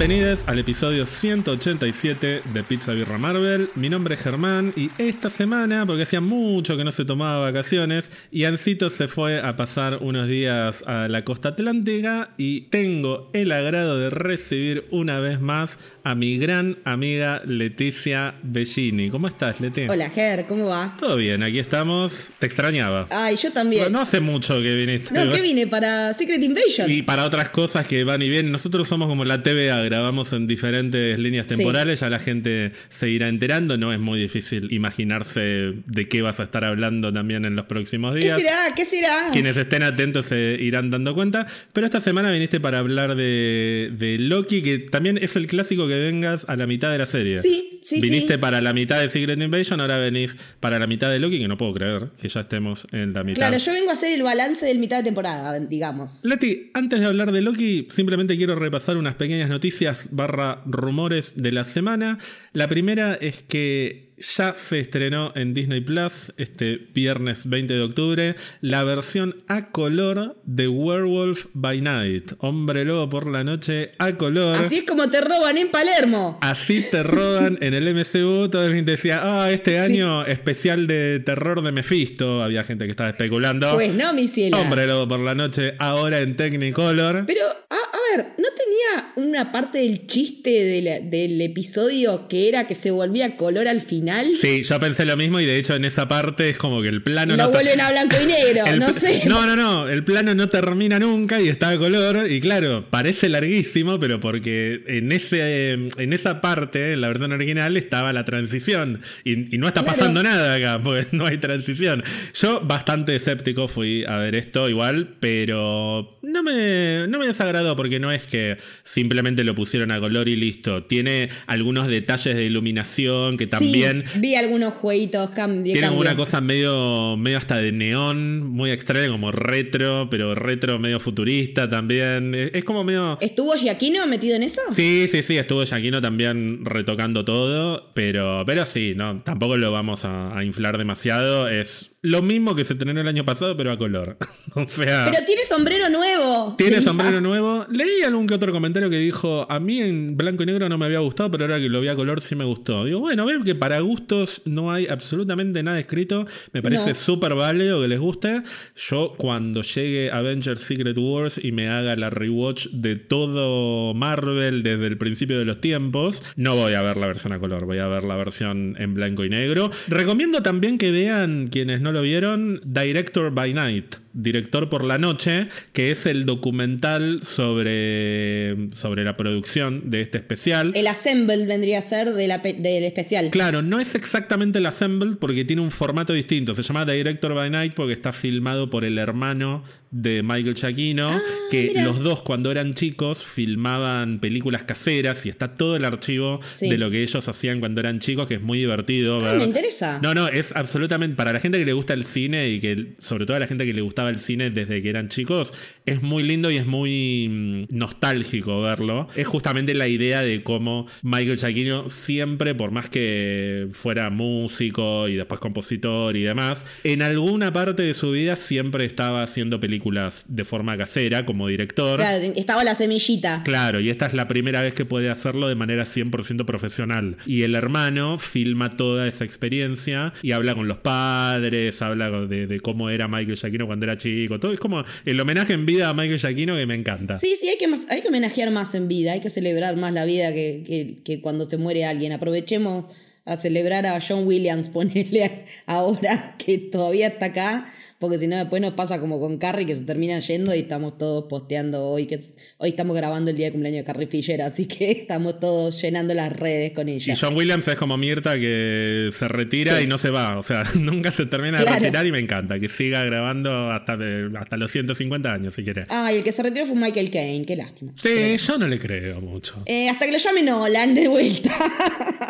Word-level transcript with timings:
Bienvenidos 0.00 0.44
al 0.46 0.58
episodio 0.58 1.04
187 1.04 2.40
de 2.54 2.62
Pizza 2.62 2.94
Birra 2.94 3.18
Marvel. 3.18 3.68
Mi 3.74 3.90
nombre 3.90 4.14
es 4.14 4.22
Germán 4.22 4.72
y 4.74 4.90
esta 4.96 5.28
semana, 5.28 5.84
porque 5.84 6.04
hacía 6.04 6.22
mucho 6.22 6.78
que 6.78 6.84
no 6.84 6.90
se 6.90 7.04
tomaba 7.04 7.40
vacaciones, 7.40 8.10
Iancito 8.32 8.88
se 8.88 9.08
fue 9.08 9.42
a 9.42 9.56
pasar 9.56 9.98
unos 10.00 10.26
días 10.26 10.84
a 10.86 11.06
la 11.08 11.22
costa 11.22 11.50
atlántica 11.50 12.30
y 12.38 12.62
tengo 12.62 13.28
el 13.34 13.52
agrado 13.52 13.98
de 13.98 14.08
recibir 14.08 14.86
una 14.90 15.20
vez 15.20 15.38
más 15.38 15.78
a 16.02 16.14
mi 16.14 16.38
gran 16.38 16.78
amiga 16.86 17.42
Leticia 17.44 18.36
Bellini. 18.42 19.10
¿Cómo 19.10 19.28
estás, 19.28 19.60
Leti? 19.60 19.82
Hola, 19.82 20.08
Ger, 20.08 20.46
¿cómo 20.46 20.68
va? 20.68 20.96
Todo 20.98 21.16
bien, 21.16 21.42
aquí 21.42 21.58
estamos. 21.58 22.30
Te 22.38 22.46
extrañaba. 22.46 23.06
Ay, 23.10 23.36
yo 23.36 23.52
también. 23.52 23.92
No 23.92 24.00
hace 24.00 24.20
mucho 24.20 24.62
que 24.62 24.74
viniste. 24.76 25.12
No, 25.12 25.30
¿qué 25.30 25.42
vine? 25.42 25.66
Para 25.66 26.14
Secret 26.14 26.42
Invasion. 26.42 26.90
Y 26.90 27.02
para 27.02 27.26
otras 27.26 27.50
cosas 27.50 27.86
que 27.86 28.02
van 28.02 28.22
y 28.22 28.30
vienen. 28.30 28.50
Nosotros 28.50 28.88
somos 28.88 29.06
como 29.06 29.26
la 29.26 29.42
TVA, 29.42 29.89
grabamos 29.90 30.32
en 30.32 30.46
diferentes 30.46 31.18
líneas 31.18 31.48
temporales, 31.48 32.00
ya 32.00 32.08
la 32.08 32.20
gente 32.20 32.72
se 32.88 33.10
irá 33.10 33.28
enterando. 33.28 33.76
No 33.76 33.92
es 33.92 33.98
muy 33.98 34.20
difícil 34.20 34.72
imaginarse 34.72 35.74
de 35.84 36.08
qué 36.08 36.22
vas 36.22 36.38
a 36.38 36.44
estar 36.44 36.64
hablando 36.64 37.12
también 37.12 37.44
en 37.44 37.56
los 37.56 37.66
próximos 37.66 38.14
días. 38.14 38.36
¿Qué 38.36 38.44
será? 38.44 38.74
¿Qué 38.76 38.84
será? 38.84 39.28
Quienes 39.32 39.56
estén 39.56 39.82
atentos 39.82 40.26
se 40.26 40.56
irán 40.60 40.90
dando 40.90 41.12
cuenta. 41.14 41.48
Pero 41.72 41.86
esta 41.86 41.98
semana 41.98 42.30
viniste 42.30 42.60
para 42.60 42.78
hablar 42.78 43.16
de, 43.16 43.92
de 43.98 44.18
Loki, 44.20 44.62
que 44.62 44.78
también 44.78 45.18
es 45.20 45.34
el 45.34 45.48
clásico 45.48 45.88
que 45.88 45.98
vengas 45.98 46.46
a 46.48 46.54
la 46.54 46.68
mitad 46.68 46.92
de 46.92 46.98
la 46.98 47.06
serie. 47.06 47.38
Sí, 47.38 47.80
sí, 47.84 48.00
Viniste 48.00 48.34
sí. 48.34 48.38
para 48.38 48.60
la 48.60 48.72
mitad 48.72 49.00
de 49.00 49.08
Secret 49.08 49.40
Invasion, 49.42 49.80
ahora 49.80 49.98
venís 49.98 50.36
para 50.60 50.78
la 50.78 50.86
mitad 50.86 51.10
de 51.10 51.18
Loki, 51.18 51.40
que 51.40 51.48
no 51.48 51.58
puedo 51.58 51.74
creer 51.74 52.10
que 52.20 52.28
ya 52.28 52.40
estemos 52.40 52.86
en 52.92 53.12
la 53.12 53.24
mitad. 53.24 53.48
Claro, 53.48 53.58
yo 53.58 53.72
vengo 53.72 53.90
a 53.90 53.94
hacer 53.94 54.12
el 54.12 54.22
balance 54.22 54.64
del 54.64 54.78
mitad 54.78 54.98
de 54.98 55.04
temporada, 55.04 55.58
digamos. 55.58 56.24
Leti, 56.24 56.70
antes 56.74 57.00
de 57.00 57.06
hablar 57.06 57.32
de 57.32 57.40
Loki, 57.40 57.88
simplemente 57.90 58.36
quiero 58.36 58.54
repasar 58.54 58.96
unas 58.96 59.16
pequeñas 59.16 59.48
noticias 59.48 59.79
barra 60.10 60.62
rumores 60.66 61.34
de 61.36 61.52
la 61.52 61.64
semana. 61.64 62.18
La 62.52 62.68
primera 62.68 63.14
es 63.14 63.40
que 63.40 64.09
ya 64.20 64.54
se 64.54 64.78
estrenó 64.80 65.32
en 65.34 65.54
Disney 65.54 65.80
Plus 65.80 66.32
este 66.36 66.76
viernes 66.92 67.48
20 67.48 67.72
de 67.74 67.80
octubre 67.82 68.36
la 68.60 68.84
versión 68.84 69.36
a 69.48 69.70
color 69.70 70.36
de 70.44 70.68
Werewolf 70.68 71.46
by 71.54 71.80
Night. 71.80 72.32
Hombre 72.38 72.84
lobo 72.84 73.08
por 73.08 73.26
la 73.26 73.44
noche 73.44 73.92
a 73.98 74.12
color. 74.16 74.56
Así 74.62 74.78
es 74.78 74.84
como 74.84 75.08
te 75.10 75.20
roban 75.20 75.56
en 75.56 75.70
Palermo. 75.70 76.38
Así 76.42 76.84
te 76.90 77.02
roban 77.02 77.58
en 77.62 77.74
el 77.74 77.94
MCU. 77.94 78.48
Toda 78.50 78.68
la 78.68 78.74
gente 78.74 78.92
decía, 78.92 79.20
ah, 79.22 79.50
este 79.50 79.78
año 79.78 80.24
especial 80.26 80.86
de 80.86 81.20
terror 81.20 81.62
de 81.62 81.72
Mephisto. 81.72 82.42
Había 82.42 82.62
gente 82.64 82.84
que 82.84 82.90
estaba 82.90 83.10
especulando. 83.10 83.72
Pues 83.74 83.94
no, 83.94 84.12
mi 84.12 84.28
cielo. 84.28 84.58
Hombre 84.58 84.86
lobo 84.86 85.08
por 85.08 85.20
la 85.20 85.34
noche, 85.34 85.74
ahora 85.78 86.20
en 86.20 86.36
Technicolor. 86.36 87.24
Pero, 87.26 87.44
a, 87.46 87.74
a 87.74 88.16
ver, 88.16 88.26
¿no 88.38 88.44
tenía 88.56 89.12
una 89.16 89.52
parte 89.52 89.78
del 89.78 90.06
chiste 90.06 90.50
de 90.64 90.82
la- 90.82 91.00
del 91.00 91.40
episodio 91.40 92.28
que 92.28 92.48
era 92.48 92.66
que 92.66 92.74
se 92.74 92.90
volvía 92.90 93.36
color 93.36 93.66
al 93.68 93.80
final? 93.80 94.09
Sí, 94.40 94.62
yo 94.62 94.78
pensé 94.80 95.04
lo 95.04 95.16
mismo 95.16 95.40
y 95.40 95.46
de 95.46 95.56
hecho 95.58 95.74
en 95.74 95.84
esa 95.84 96.08
parte 96.08 96.48
es 96.50 96.58
como 96.58 96.82
que 96.82 96.88
el 96.88 97.02
plano 97.02 97.36
Lo 97.36 97.44
no... 97.44 97.50
vuelven 97.50 97.80
a 97.80 97.90
blanco 97.90 98.16
y 98.22 98.26
negro, 98.26 98.66
el 98.66 98.78
no 98.78 98.92
sé. 98.92 99.22
No, 99.26 99.46
no, 99.46 99.56
no, 99.56 99.88
el 99.88 100.04
plano 100.04 100.34
no 100.34 100.48
termina 100.48 100.98
nunca 100.98 101.40
y 101.40 101.48
está 101.48 101.70
a 101.70 101.78
color 101.78 102.30
y 102.30 102.40
claro, 102.40 102.86
parece 102.90 103.28
larguísimo, 103.28 103.98
pero 104.00 104.20
porque 104.20 104.82
en, 104.86 105.12
ese, 105.12 105.72
en 105.72 106.12
esa 106.12 106.40
parte, 106.40 106.92
en 106.92 107.00
la 107.00 107.08
versión 107.08 107.32
original, 107.32 107.76
estaba 107.76 108.12
la 108.12 108.24
transición 108.24 109.02
y, 109.24 109.54
y 109.54 109.58
no 109.58 109.66
está 109.68 109.80
Claro. 109.82 109.96
pasando 109.98 110.22
nada 110.22 110.54
acá, 110.54 110.80
porque 110.84 111.06
no 111.12 111.26
hay 111.26 111.38
transición. 111.38 112.02
Yo 112.38 112.60
bastante 112.60 113.16
escéptico 113.16 113.66
fui 113.68 114.04
a 114.04 114.18
ver 114.18 114.34
esto 114.34 114.68
igual, 114.68 115.14
pero 115.20 116.18
no 116.22 116.42
me, 116.42 117.06
no 117.08 117.18
me 117.18 117.26
desagradó 117.26 117.76
porque 117.76 117.98
no 117.98 118.12
es 118.12 118.22
que 118.24 118.56
simplemente 118.82 119.42
lo 119.44 119.54
pusieron 119.54 119.90
a 119.90 120.00
color 120.00 120.28
y 120.28 120.36
listo. 120.36 120.84
Tiene 120.84 121.28
algunos 121.46 121.88
detalles 121.88 122.36
de 122.36 122.44
iluminación 122.44 123.36
que 123.36 123.46
también... 123.46 123.99
Sí, 123.99 123.99
vi 124.16 124.34
algunos 124.34 124.74
jueguitos 124.74 125.30
cam- 125.30 125.62
Tiene 125.62 125.88
como 125.88 126.00
una 126.00 126.16
cosa 126.16 126.40
medio, 126.40 127.16
medio 127.16 127.38
hasta 127.38 127.56
de 127.56 127.72
neón, 127.72 128.46
muy 128.46 128.70
extraña, 128.70 129.08
como 129.08 129.32
retro, 129.32 130.08
pero 130.10 130.34
retro 130.34 130.78
medio 130.78 131.00
futurista 131.00 131.68
también. 131.68 132.34
Es, 132.34 132.64
como 132.64 132.84
medio. 132.84 133.18
¿Estuvo 133.20 133.54
Giaquino 133.54 134.06
metido 134.06 134.36
en 134.36 134.42
eso? 134.42 134.60
Sí, 134.72 135.06
sí, 135.08 135.22
sí, 135.22 135.36
estuvo 135.36 135.64
Yaquino 135.64 136.00
también 136.00 136.64
retocando 136.64 137.24
todo, 137.24 137.90
pero, 137.94 138.44
pero 138.46 138.66
sí, 138.66 138.94
no, 138.96 139.20
tampoco 139.22 139.56
lo 139.56 139.72
vamos 139.72 140.04
a, 140.04 140.36
a 140.36 140.44
inflar 140.44 140.78
demasiado. 140.78 141.48
Es 141.48 141.89
lo 142.02 142.22
mismo 142.22 142.54
que 142.56 142.64
se 142.64 142.72
estrenó 142.72 143.00
el 143.00 143.08
año 143.08 143.24
pasado, 143.24 143.56
pero 143.56 143.72
a 143.72 143.76
color. 143.78 144.16
o 144.54 144.64
sea. 144.66 145.06
Pero 145.10 145.24
tiene 145.26 145.42
sombrero 145.48 145.88
nuevo. 145.90 146.54
Tiene 146.56 146.80
sombrero 146.80 147.20
nuevo. 147.20 147.66
Leí 147.70 148.02
algún 148.02 148.26
que 148.26 148.34
otro 148.34 148.52
comentario 148.52 148.88
que 148.88 148.96
dijo, 148.98 149.46
a 149.50 149.60
mí 149.60 149.80
en 149.80 150.16
blanco 150.16 150.42
y 150.42 150.46
negro 150.46 150.68
no 150.68 150.78
me 150.78 150.86
había 150.86 151.00
gustado, 151.00 151.30
pero 151.30 151.44
ahora 151.44 151.58
que 151.58 151.68
lo 151.68 151.80
vi 151.80 151.88
a 151.88 151.94
color 151.94 152.20
sí 152.20 152.34
me 152.36 152.44
gustó. 152.44 152.84
Digo, 152.84 153.00
bueno, 153.00 153.26
veo 153.26 153.44
que 153.44 153.54
para 153.54 153.80
gustos 153.80 154.40
no 154.46 154.72
hay 154.72 154.86
absolutamente 154.86 155.62
nada 155.62 155.78
escrito. 155.78 156.26
Me 156.52 156.62
parece 156.62 156.88
No. 156.88 156.94
súper 156.94 157.34
válido 157.34 157.82
que 157.82 157.88
les 157.88 158.00
guste. 158.00 158.42
Yo 158.76 159.14
cuando 159.18 159.60
llegue 159.62 160.10
Avengers 160.10 160.62
Secret 160.62 160.96
Wars 160.96 161.38
y 161.42 161.52
me 161.52 161.68
haga 161.68 161.96
la 161.96 162.08
rewatch 162.08 162.68
de 162.68 162.96
todo 162.96 163.92
Marvel 163.94 164.62
desde 164.62 164.86
el 164.86 164.96
principio 164.96 165.38
de 165.38 165.44
los 165.44 165.60
tiempos, 165.60 166.22
no 166.36 166.56
voy 166.56 166.74
a 166.74 166.82
ver 166.82 166.96
la 166.96 167.06
versión 167.06 167.32
a 167.34 167.38
color, 167.38 167.66
voy 167.66 167.78
a 167.78 167.86
ver 167.88 168.04
la 168.04 168.16
versión 168.16 168.74
en 168.78 168.94
blanco 168.94 169.24
y 169.24 169.28
negro. 169.28 169.70
Recomiendo 169.88 170.42
también 170.42 170.78
que 170.78 170.90
vean, 170.90 171.48
quienes 171.48 171.80
no 171.80 171.89
lo 171.92 172.02
vieron, 172.02 172.60
Director 172.64 173.30
by 173.30 173.52
Night. 173.54 173.96
Director 174.12 174.68
por 174.68 174.84
la 174.84 174.98
Noche, 174.98 175.48
que 175.72 175.90
es 175.90 176.06
el 176.06 176.24
documental 176.26 177.20
sobre, 177.22 178.68
sobre 178.72 179.04
la 179.04 179.16
producción 179.16 179.90
de 179.90 180.00
este 180.00 180.18
especial. 180.18 180.72
El 180.74 180.86
Assemble 180.86 181.46
vendría 181.46 181.78
a 181.78 181.82
ser 181.82 182.12
de 182.12 182.28
la 182.28 182.38
del 182.38 182.84
especial. 182.84 183.30
Claro, 183.30 183.62
no 183.62 183.80
es 183.80 183.94
exactamente 183.94 184.58
el 184.58 184.66
Assembled 184.66 185.16
porque 185.18 185.44
tiene 185.44 185.62
un 185.62 185.70
formato 185.70 186.12
distinto. 186.12 186.54
Se 186.54 186.62
llama 186.62 186.84
Director 186.84 187.34
by 187.34 187.50
Night 187.50 187.74
porque 187.74 187.92
está 187.92 188.12
filmado 188.12 188.70
por 188.70 188.84
el 188.84 188.98
hermano 188.98 189.62
de 189.90 190.22
Michael 190.22 190.54
Giacchino, 190.54 191.20
que 191.50 191.68
mira. 191.68 191.84
los 191.84 192.00
dos 192.00 192.22
cuando 192.22 192.50
eran 192.52 192.74
chicos 192.74 193.24
filmaban 193.24 194.20
películas 194.20 194.62
caseras 194.64 195.26
y 195.26 195.28
está 195.28 195.56
todo 195.56 195.76
el 195.76 195.84
archivo 195.84 196.40
Sí. 196.54 196.68
de 196.68 196.78
lo 196.78 196.90
que 196.90 197.02
ellos 197.02 197.26
hacían 197.28 197.58
cuando 197.60 197.80
eran 197.80 197.98
chicos, 197.98 198.28
que 198.28 198.34
es 198.34 198.40
muy 198.42 198.58
divertido 198.58 199.18
Ah, 199.20 199.30
ver. 199.32 199.38
me 199.38 199.44
interesa. 199.44 199.98
No, 200.02 200.14
no, 200.14 200.28
es 200.28 200.54
absolutamente 200.54 201.16
para 201.16 201.32
la 201.32 201.40
gente 201.40 201.58
que 201.58 201.64
le 201.64 201.72
gusta 201.72 201.94
el 201.94 202.04
cine 202.04 202.48
y 202.50 202.60
que 202.60 202.92
sobre 203.00 203.26
todo 203.26 203.36
a 203.36 203.40
la 203.40 203.46
gente 203.46 203.64
que 203.66 203.74
le 203.74 203.80
el 204.08 204.18
cine 204.18 204.50
desde 204.50 204.82
que 204.82 204.90
eran 204.90 205.08
chicos, 205.08 205.52
es 205.90 206.02
muy 206.02 206.22
lindo 206.22 206.52
y 206.52 206.56
es 206.56 206.66
muy 206.66 207.28
mm, 207.28 207.76
nostálgico 207.76 208.62
verlo. 208.62 209.08
Es 209.16 209.26
justamente 209.26 209.74
la 209.74 209.88
idea 209.88 210.22
de 210.22 210.44
cómo 210.44 210.86
Michael 211.02 211.36
Giacchino 211.36 211.90
siempre, 211.90 212.54
por 212.54 212.70
más 212.70 212.88
que 212.88 213.66
fuera 213.72 214.08
músico 214.08 215.08
y 215.08 215.16
después 215.16 215.40
compositor 215.40 216.16
y 216.16 216.22
demás, 216.22 216.64
en 216.84 217.02
alguna 217.02 217.52
parte 217.52 217.82
de 217.82 217.94
su 217.94 218.12
vida 218.12 218.36
siempre 218.36 218.84
estaba 218.84 219.24
haciendo 219.24 219.58
películas 219.58 220.26
de 220.28 220.44
forma 220.44 220.76
casera 220.76 221.26
como 221.26 221.48
director. 221.48 221.98
Claro, 221.98 222.24
estaba 222.36 222.62
la 222.62 222.76
semillita. 222.76 223.42
Claro, 223.42 223.80
y 223.80 223.90
esta 223.90 224.06
es 224.06 224.14
la 224.14 224.28
primera 224.28 224.62
vez 224.62 224.74
que 224.74 224.84
puede 224.84 225.10
hacerlo 225.10 225.48
de 225.48 225.56
manera 225.56 225.82
100% 225.82 226.44
profesional. 226.44 227.16
Y 227.26 227.42
el 227.42 227.56
hermano 227.56 228.16
filma 228.16 228.70
toda 228.70 229.08
esa 229.08 229.24
experiencia 229.24 230.12
y 230.22 230.32
habla 230.32 230.54
con 230.54 230.68
los 230.68 230.78
padres, 230.78 231.82
habla 231.82 232.10
de, 232.10 232.46
de 232.46 232.60
cómo 232.60 232.90
era 232.90 233.08
Michael 233.08 233.36
Giacchino 233.36 233.66
cuando 233.66 233.86
era 233.86 233.96
chico. 233.96 234.38
Todo 234.38 234.52
es 234.52 234.60
como 234.60 234.84
el 235.04 235.18
homenaje 235.18 235.52
en 235.52 235.66
vida 235.66 235.79
a 235.82 235.92
Michael 235.94 236.18
Giacchino 236.18 236.56
que 236.56 236.66
me 236.66 236.74
encanta. 236.74 237.18
Sí, 237.18 237.34
sí, 237.38 237.48
hay 237.48 237.56
que, 237.58 237.66
hay 237.88 238.00
que 238.02 238.08
homenajear 238.08 238.50
más 238.50 238.74
en 238.74 238.88
vida, 238.88 239.12
hay 239.12 239.20
que 239.20 239.30
celebrar 239.30 239.76
más 239.76 239.92
la 239.92 240.04
vida 240.04 240.32
que, 240.32 240.62
que- 240.66 241.02
que 241.04 241.20
cuando 241.20 241.48
se 241.48 241.56
muere 241.56 241.84
alguien. 241.84 242.12
Aprovechemos 242.12 242.84
a 243.24 243.36
celebrar 243.36 243.86
a 243.86 244.00
John 244.00 244.26
Williams, 244.26 244.68
ponele 244.72 245.44
ahora 245.66 246.34
que 246.38 246.58
todavía 246.58 247.08
está 247.08 247.26
acá, 247.26 247.66
porque 248.00 248.18
si 248.18 248.26
no 248.26 248.36
después 248.36 248.60
nos 248.60 248.72
pasa 248.74 248.98
como 248.98 249.20
con 249.20 249.38
Carrie 249.38 249.66
que 249.66 249.76
se 249.76 249.82
termina 249.82 250.18
yendo 250.18 250.52
y 250.54 250.58
estamos 250.60 250.98
todos 250.98 251.26
posteando 251.28 251.84
hoy, 251.86 252.06
que 252.06 252.16
es- 252.16 252.34
hoy 252.58 252.70
estamos 252.70 252.96
grabando 252.96 253.30
el 253.30 253.36
día 253.36 253.46
de 253.46 253.52
cumpleaños 253.52 253.78
de 253.80 253.84
Carrie 253.84 254.08
Fisher, 254.08 254.42
así 254.42 254.66
que 254.66 254.90
estamos 254.90 255.38
todos 255.38 255.80
llenando 255.80 256.14
las 256.14 256.32
redes 256.32 256.72
con 256.72 256.88
ella. 256.88 257.12
Y 257.12 257.16
John 257.16 257.36
Williams 257.36 257.68
es 257.68 257.76
como 257.78 257.96
Mirta 257.96 258.34
que 258.40 259.10
se 259.12 259.28
retira 259.28 259.76
Sí. 259.76 259.84
y 259.84 259.86
no 259.86 259.98
se 259.98 260.10
va. 260.10 260.36
O 260.38 260.42
sea, 260.42 260.64
nunca 260.80 261.10
se 261.12 261.26
termina 261.26 261.58
de 261.58 261.64
Claro. 261.64 261.80
retirar 261.80 262.06
y 262.06 262.12
me 262.12 262.18
encanta. 262.18 262.58
Que 262.58 262.68
siga 262.68 263.04
grabando 263.04 263.70
hasta, 263.70 263.98
hasta 264.38 264.56
los 264.56 264.70
150 264.70 265.32
años, 265.32 265.54
si 265.54 265.62
quiere. 265.62 265.84
Ah, 265.90 266.10
y 266.12 266.16
el 266.16 266.24
que 266.24 266.32
se 266.32 266.42
retiró 266.42 266.66
fue 266.66 266.76
Michael 266.76 267.10
Caine, 267.10 267.44
qué 267.44 267.54
lástima. 267.56 267.92
Sí, 268.00 268.36
yo 268.38 268.56
no 268.58 268.66
le 268.66 268.78
creo 268.78 269.20
mucho. 269.20 269.62
Eh, 269.66 269.88
hasta 269.90 270.06
que 270.06 270.12
lo 270.12 270.18
llame 270.18 270.42
Nolan 270.42 270.94
de 270.94 271.06
vuelta. 271.08 271.50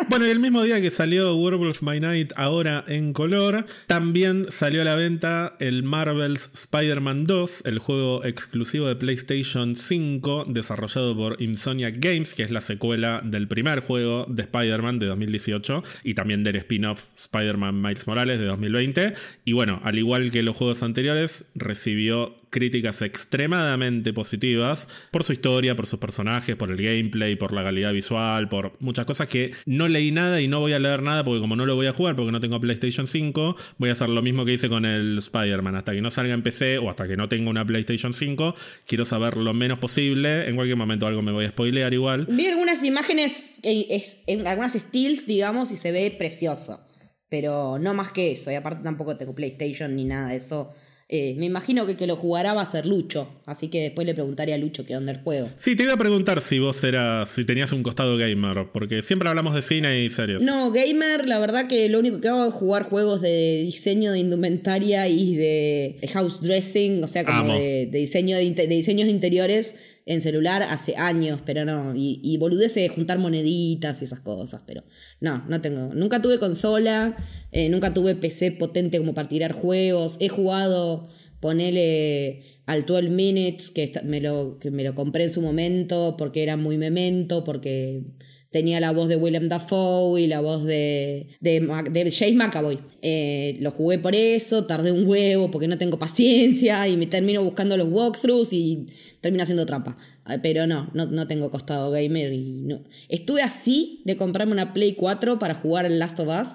Bueno, 0.09 0.27
y 0.27 0.29
el 0.29 0.39
mismo 0.39 0.61
día 0.63 0.81
que 0.81 0.91
salió 0.91 1.35
Werewolf 1.37 1.79
by 1.81 2.01
Night 2.01 2.33
ahora 2.35 2.83
en 2.89 3.13
color, 3.13 3.65
también 3.87 4.47
salió 4.49 4.81
a 4.81 4.85
la 4.85 4.95
venta 4.95 5.55
el 5.61 5.83
Marvel's 5.83 6.49
Spider-Man 6.53 7.25
2, 7.25 7.63
el 7.65 7.77
juego 7.77 8.25
exclusivo 8.25 8.87
de 8.87 8.95
PlayStation 8.95 9.75
5 9.75 10.45
desarrollado 10.47 11.15
por 11.15 11.39
Insomniac 11.39 11.97
Games, 11.99 12.33
que 12.33 12.41
es 12.41 12.49
la 12.49 12.61
secuela 12.61 13.21
del 13.23 13.47
primer 13.47 13.81
juego 13.81 14.25
de 14.27 14.41
Spider-Man 14.41 14.97
de 14.97 15.05
2018 15.05 15.83
y 16.03 16.15
también 16.15 16.43
del 16.43 16.55
spin-off 16.55 17.09
Spider-Man 17.15 17.79
Miles 17.79 18.07
Morales 18.07 18.39
de 18.39 18.45
2020. 18.45 19.13
Y 19.45 19.53
bueno, 19.53 19.79
al 19.83 19.99
igual 19.99 20.31
que 20.31 20.41
los 20.41 20.55
juegos 20.55 20.81
anteriores, 20.81 21.45
recibió 21.53 22.40
críticas 22.51 23.01
extremadamente 23.01 24.13
positivas 24.13 24.87
por 25.09 25.23
su 25.23 25.33
historia, 25.33 25.75
por 25.75 25.87
sus 25.87 25.99
personajes, 25.99 26.55
por 26.55 26.69
el 26.69 26.77
gameplay, 26.77 27.35
por 27.35 27.53
la 27.53 27.63
calidad 27.63 27.93
visual, 27.93 28.49
por 28.49 28.73
muchas 28.79 29.05
cosas 29.05 29.27
que 29.27 29.51
no 29.65 29.87
leí 29.87 30.11
nada 30.11 30.41
y 30.41 30.47
no 30.47 30.59
voy 30.59 30.73
a 30.73 30.79
leer 30.79 31.01
nada 31.01 31.23
porque 31.23 31.39
como 31.39 31.55
no 31.55 31.65
lo 31.65 31.75
voy 31.75 31.87
a 31.87 31.93
jugar 31.93 32.15
porque 32.15 32.31
no 32.31 32.39
tengo 32.39 32.59
PlayStation 32.59 33.07
5, 33.07 33.55
voy 33.77 33.89
a 33.89 33.93
hacer 33.93 34.09
lo 34.09 34.21
mismo 34.21 34.45
que 34.45 34.53
hice 34.53 34.69
con 34.69 34.85
el 34.85 35.17
Spider-Man. 35.17 35.75
Hasta 35.75 35.93
que 35.93 36.01
no 36.01 36.11
salga 36.11 36.33
en 36.33 36.43
PC 36.43 36.77
o 36.77 36.89
hasta 36.89 37.07
que 37.07 37.17
no 37.17 37.29
tenga 37.29 37.49
una 37.49 37.65
PlayStation 37.65 38.13
5, 38.13 38.53
quiero 38.85 39.05
saber 39.05 39.37
lo 39.37 39.53
menos 39.53 39.79
posible. 39.79 40.47
En 40.47 40.55
cualquier 40.55 40.77
momento 40.77 41.07
algo 41.07 41.21
me 41.21 41.31
voy 41.31 41.45
a 41.45 41.49
spoilear 41.49 41.93
igual. 41.93 42.27
Vi 42.29 42.47
algunas 42.47 42.83
imágenes, 42.83 43.51
en 43.63 44.45
algunas 44.45 44.73
stills, 44.73 45.25
digamos, 45.25 45.71
y 45.71 45.77
se 45.77 45.91
ve 45.91 46.13
precioso. 46.17 46.85
Pero 47.29 47.79
no 47.79 47.93
más 47.93 48.11
que 48.11 48.33
eso. 48.33 48.51
Y 48.51 48.55
aparte 48.55 48.83
tampoco 48.83 49.15
tengo 49.15 49.33
PlayStation 49.33 49.95
ni 49.95 50.03
nada 50.03 50.29
de 50.29 50.35
eso. 50.35 50.69
Eh, 51.13 51.35
me 51.37 51.45
imagino 51.45 51.85
que 51.85 51.91
el 51.91 51.97
que 51.97 52.07
lo 52.07 52.15
jugará 52.15 52.53
va 52.53 52.61
a 52.61 52.65
ser 52.65 52.85
Lucho, 52.85 53.27
así 53.45 53.67
que 53.67 53.81
después 53.81 54.07
le 54.07 54.13
preguntaré 54.13 54.53
a 54.53 54.57
Lucho 54.57 54.85
qué 54.85 54.95
onda 54.95 55.11
el 55.11 55.19
juego. 55.19 55.49
Sí, 55.57 55.75
te 55.75 55.83
iba 55.83 55.91
a 55.91 55.97
preguntar 55.97 56.39
si 56.39 56.57
vos 56.59 56.81
eras, 56.85 57.27
si 57.27 57.43
tenías 57.43 57.73
un 57.73 57.83
costado 57.83 58.15
gamer, 58.15 58.67
porque 58.71 59.01
siempre 59.01 59.27
hablamos 59.27 59.53
de 59.53 59.61
cine 59.61 60.05
y 60.05 60.09
series. 60.09 60.41
No, 60.41 60.71
gamer, 60.71 61.27
la 61.27 61.37
verdad 61.37 61.67
que 61.67 61.89
lo 61.89 61.99
único 61.99 62.21
que 62.21 62.29
hago 62.29 62.45
es 62.45 62.53
jugar 62.53 62.83
juegos 62.83 63.19
de 63.19 63.63
diseño 63.63 64.13
de 64.13 64.19
indumentaria 64.19 65.09
y 65.09 65.35
de, 65.35 65.99
house 66.13 66.39
dressing, 66.39 67.03
o 67.03 67.09
sea, 67.09 67.25
como 67.25 67.55
de, 67.55 67.87
diseño 67.87 68.37
de, 68.37 68.49
de 68.49 68.67
diseños 68.67 69.09
interiores 69.09 69.75
en 70.05 70.21
celular 70.21 70.63
hace 70.63 70.95
años, 70.95 71.41
pero 71.45 71.65
no. 71.65 71.95
Y, 71.95 72.19
y 72.23 72.37
boludece 72.37 72.87
juntar 72.89 73.19
moneditas 73.19 74.01
y 74.01 74.05
esas 74.05 74.19
cosas, 74.19 74.61
pero 74.65 74.83
no, 75.19 75.43
no 75.47 75.61
tengo. 75.61 75.93
Nunca 75.93 76.21
tuve 76.21 76.39
consola, 76.39 77.15
eh, 77.51 77.69
nunca 77.69 77.93
tuve 77.93 78.15
PC 78.15 78.51
potente 78.51 78.97
como 78.97 79.13
para 79.13 79.29
tirar 79.29 79.53
juegos. 79.53 80.17
He 80.19 80.29
jugado, 80.29 81.09
ponele 81.39 82.43
al 82.65 82.85
12 82.85 83.09
Minutes, 83.09 83.71
que 83.71 83.91
me, 84.03 84.21
lo, 84.21 84.57
que 84.59 84.71
me 84.71 84.83
lo 84.83 84.95
compré 84.95 85.23
en 85.23 85.29
su 85.29 85.41
momento 85.41 86.15
porque 86.17 86.43
era 86.43 86.57
muy 86.57 86.77
memento, 86.77 87.43
porque 87.43 88.03
Tenía 88.51 88.81
la 88.81 88.91
voz 88.91 89.07
de 89.07 89.15
William 89.15 89.47
Dafoe 89.47 90.21
y 90.21 90.27
la 90.27 90.41
voz 90.41 90.65
de, 90.65 91.27
de, 91.39 92.11
James 92.11 92.35
McAvoy. 92.35 92.79
Eh, 93.01 93.55
lo 93.61 93.71
jugué 93.71 93.97
por 93.97 94.13
eso, 94.13 94.65
tardé 94.65 94.91
un 94.91 95.07
huevo 95.07 95.49
porque 95.49 95.69
no 95.69 95.77
tengo 95.77 95.97
paciencia 95.97 96.85
y 96.89 96.97
me 96.97 97.07
termino 97.07 97.41
buscando 97.43 97.77
los 97.77 97.87
walkthroughs 97.89 98.51
y 98.51 98.87
termino 99.21 99.43
haciendo 99.43 99.65
trampa. 99.65 99.97
Pero 100.43 100.67
no, 100.67 100.91
no, 100.93 101.27
tengo 101.27 101.49
costado 101.49 101.91
gamer 101.91 102.33
y 102.33 102.61
no. 102.63 102.83
Estuve 103.07 103.41
así 103.41 104.01
de 104.03 104.17
comprarme 104.17 104.51
una 104.51 104.73
Play 104.73 104.95
4 104.95 105.39
para 105.39 105.55
jugar 105.55 105.85
el 105.85 105.97
Last 105.97 106.19
of 106.19 106.27
Us. 106.27 106.47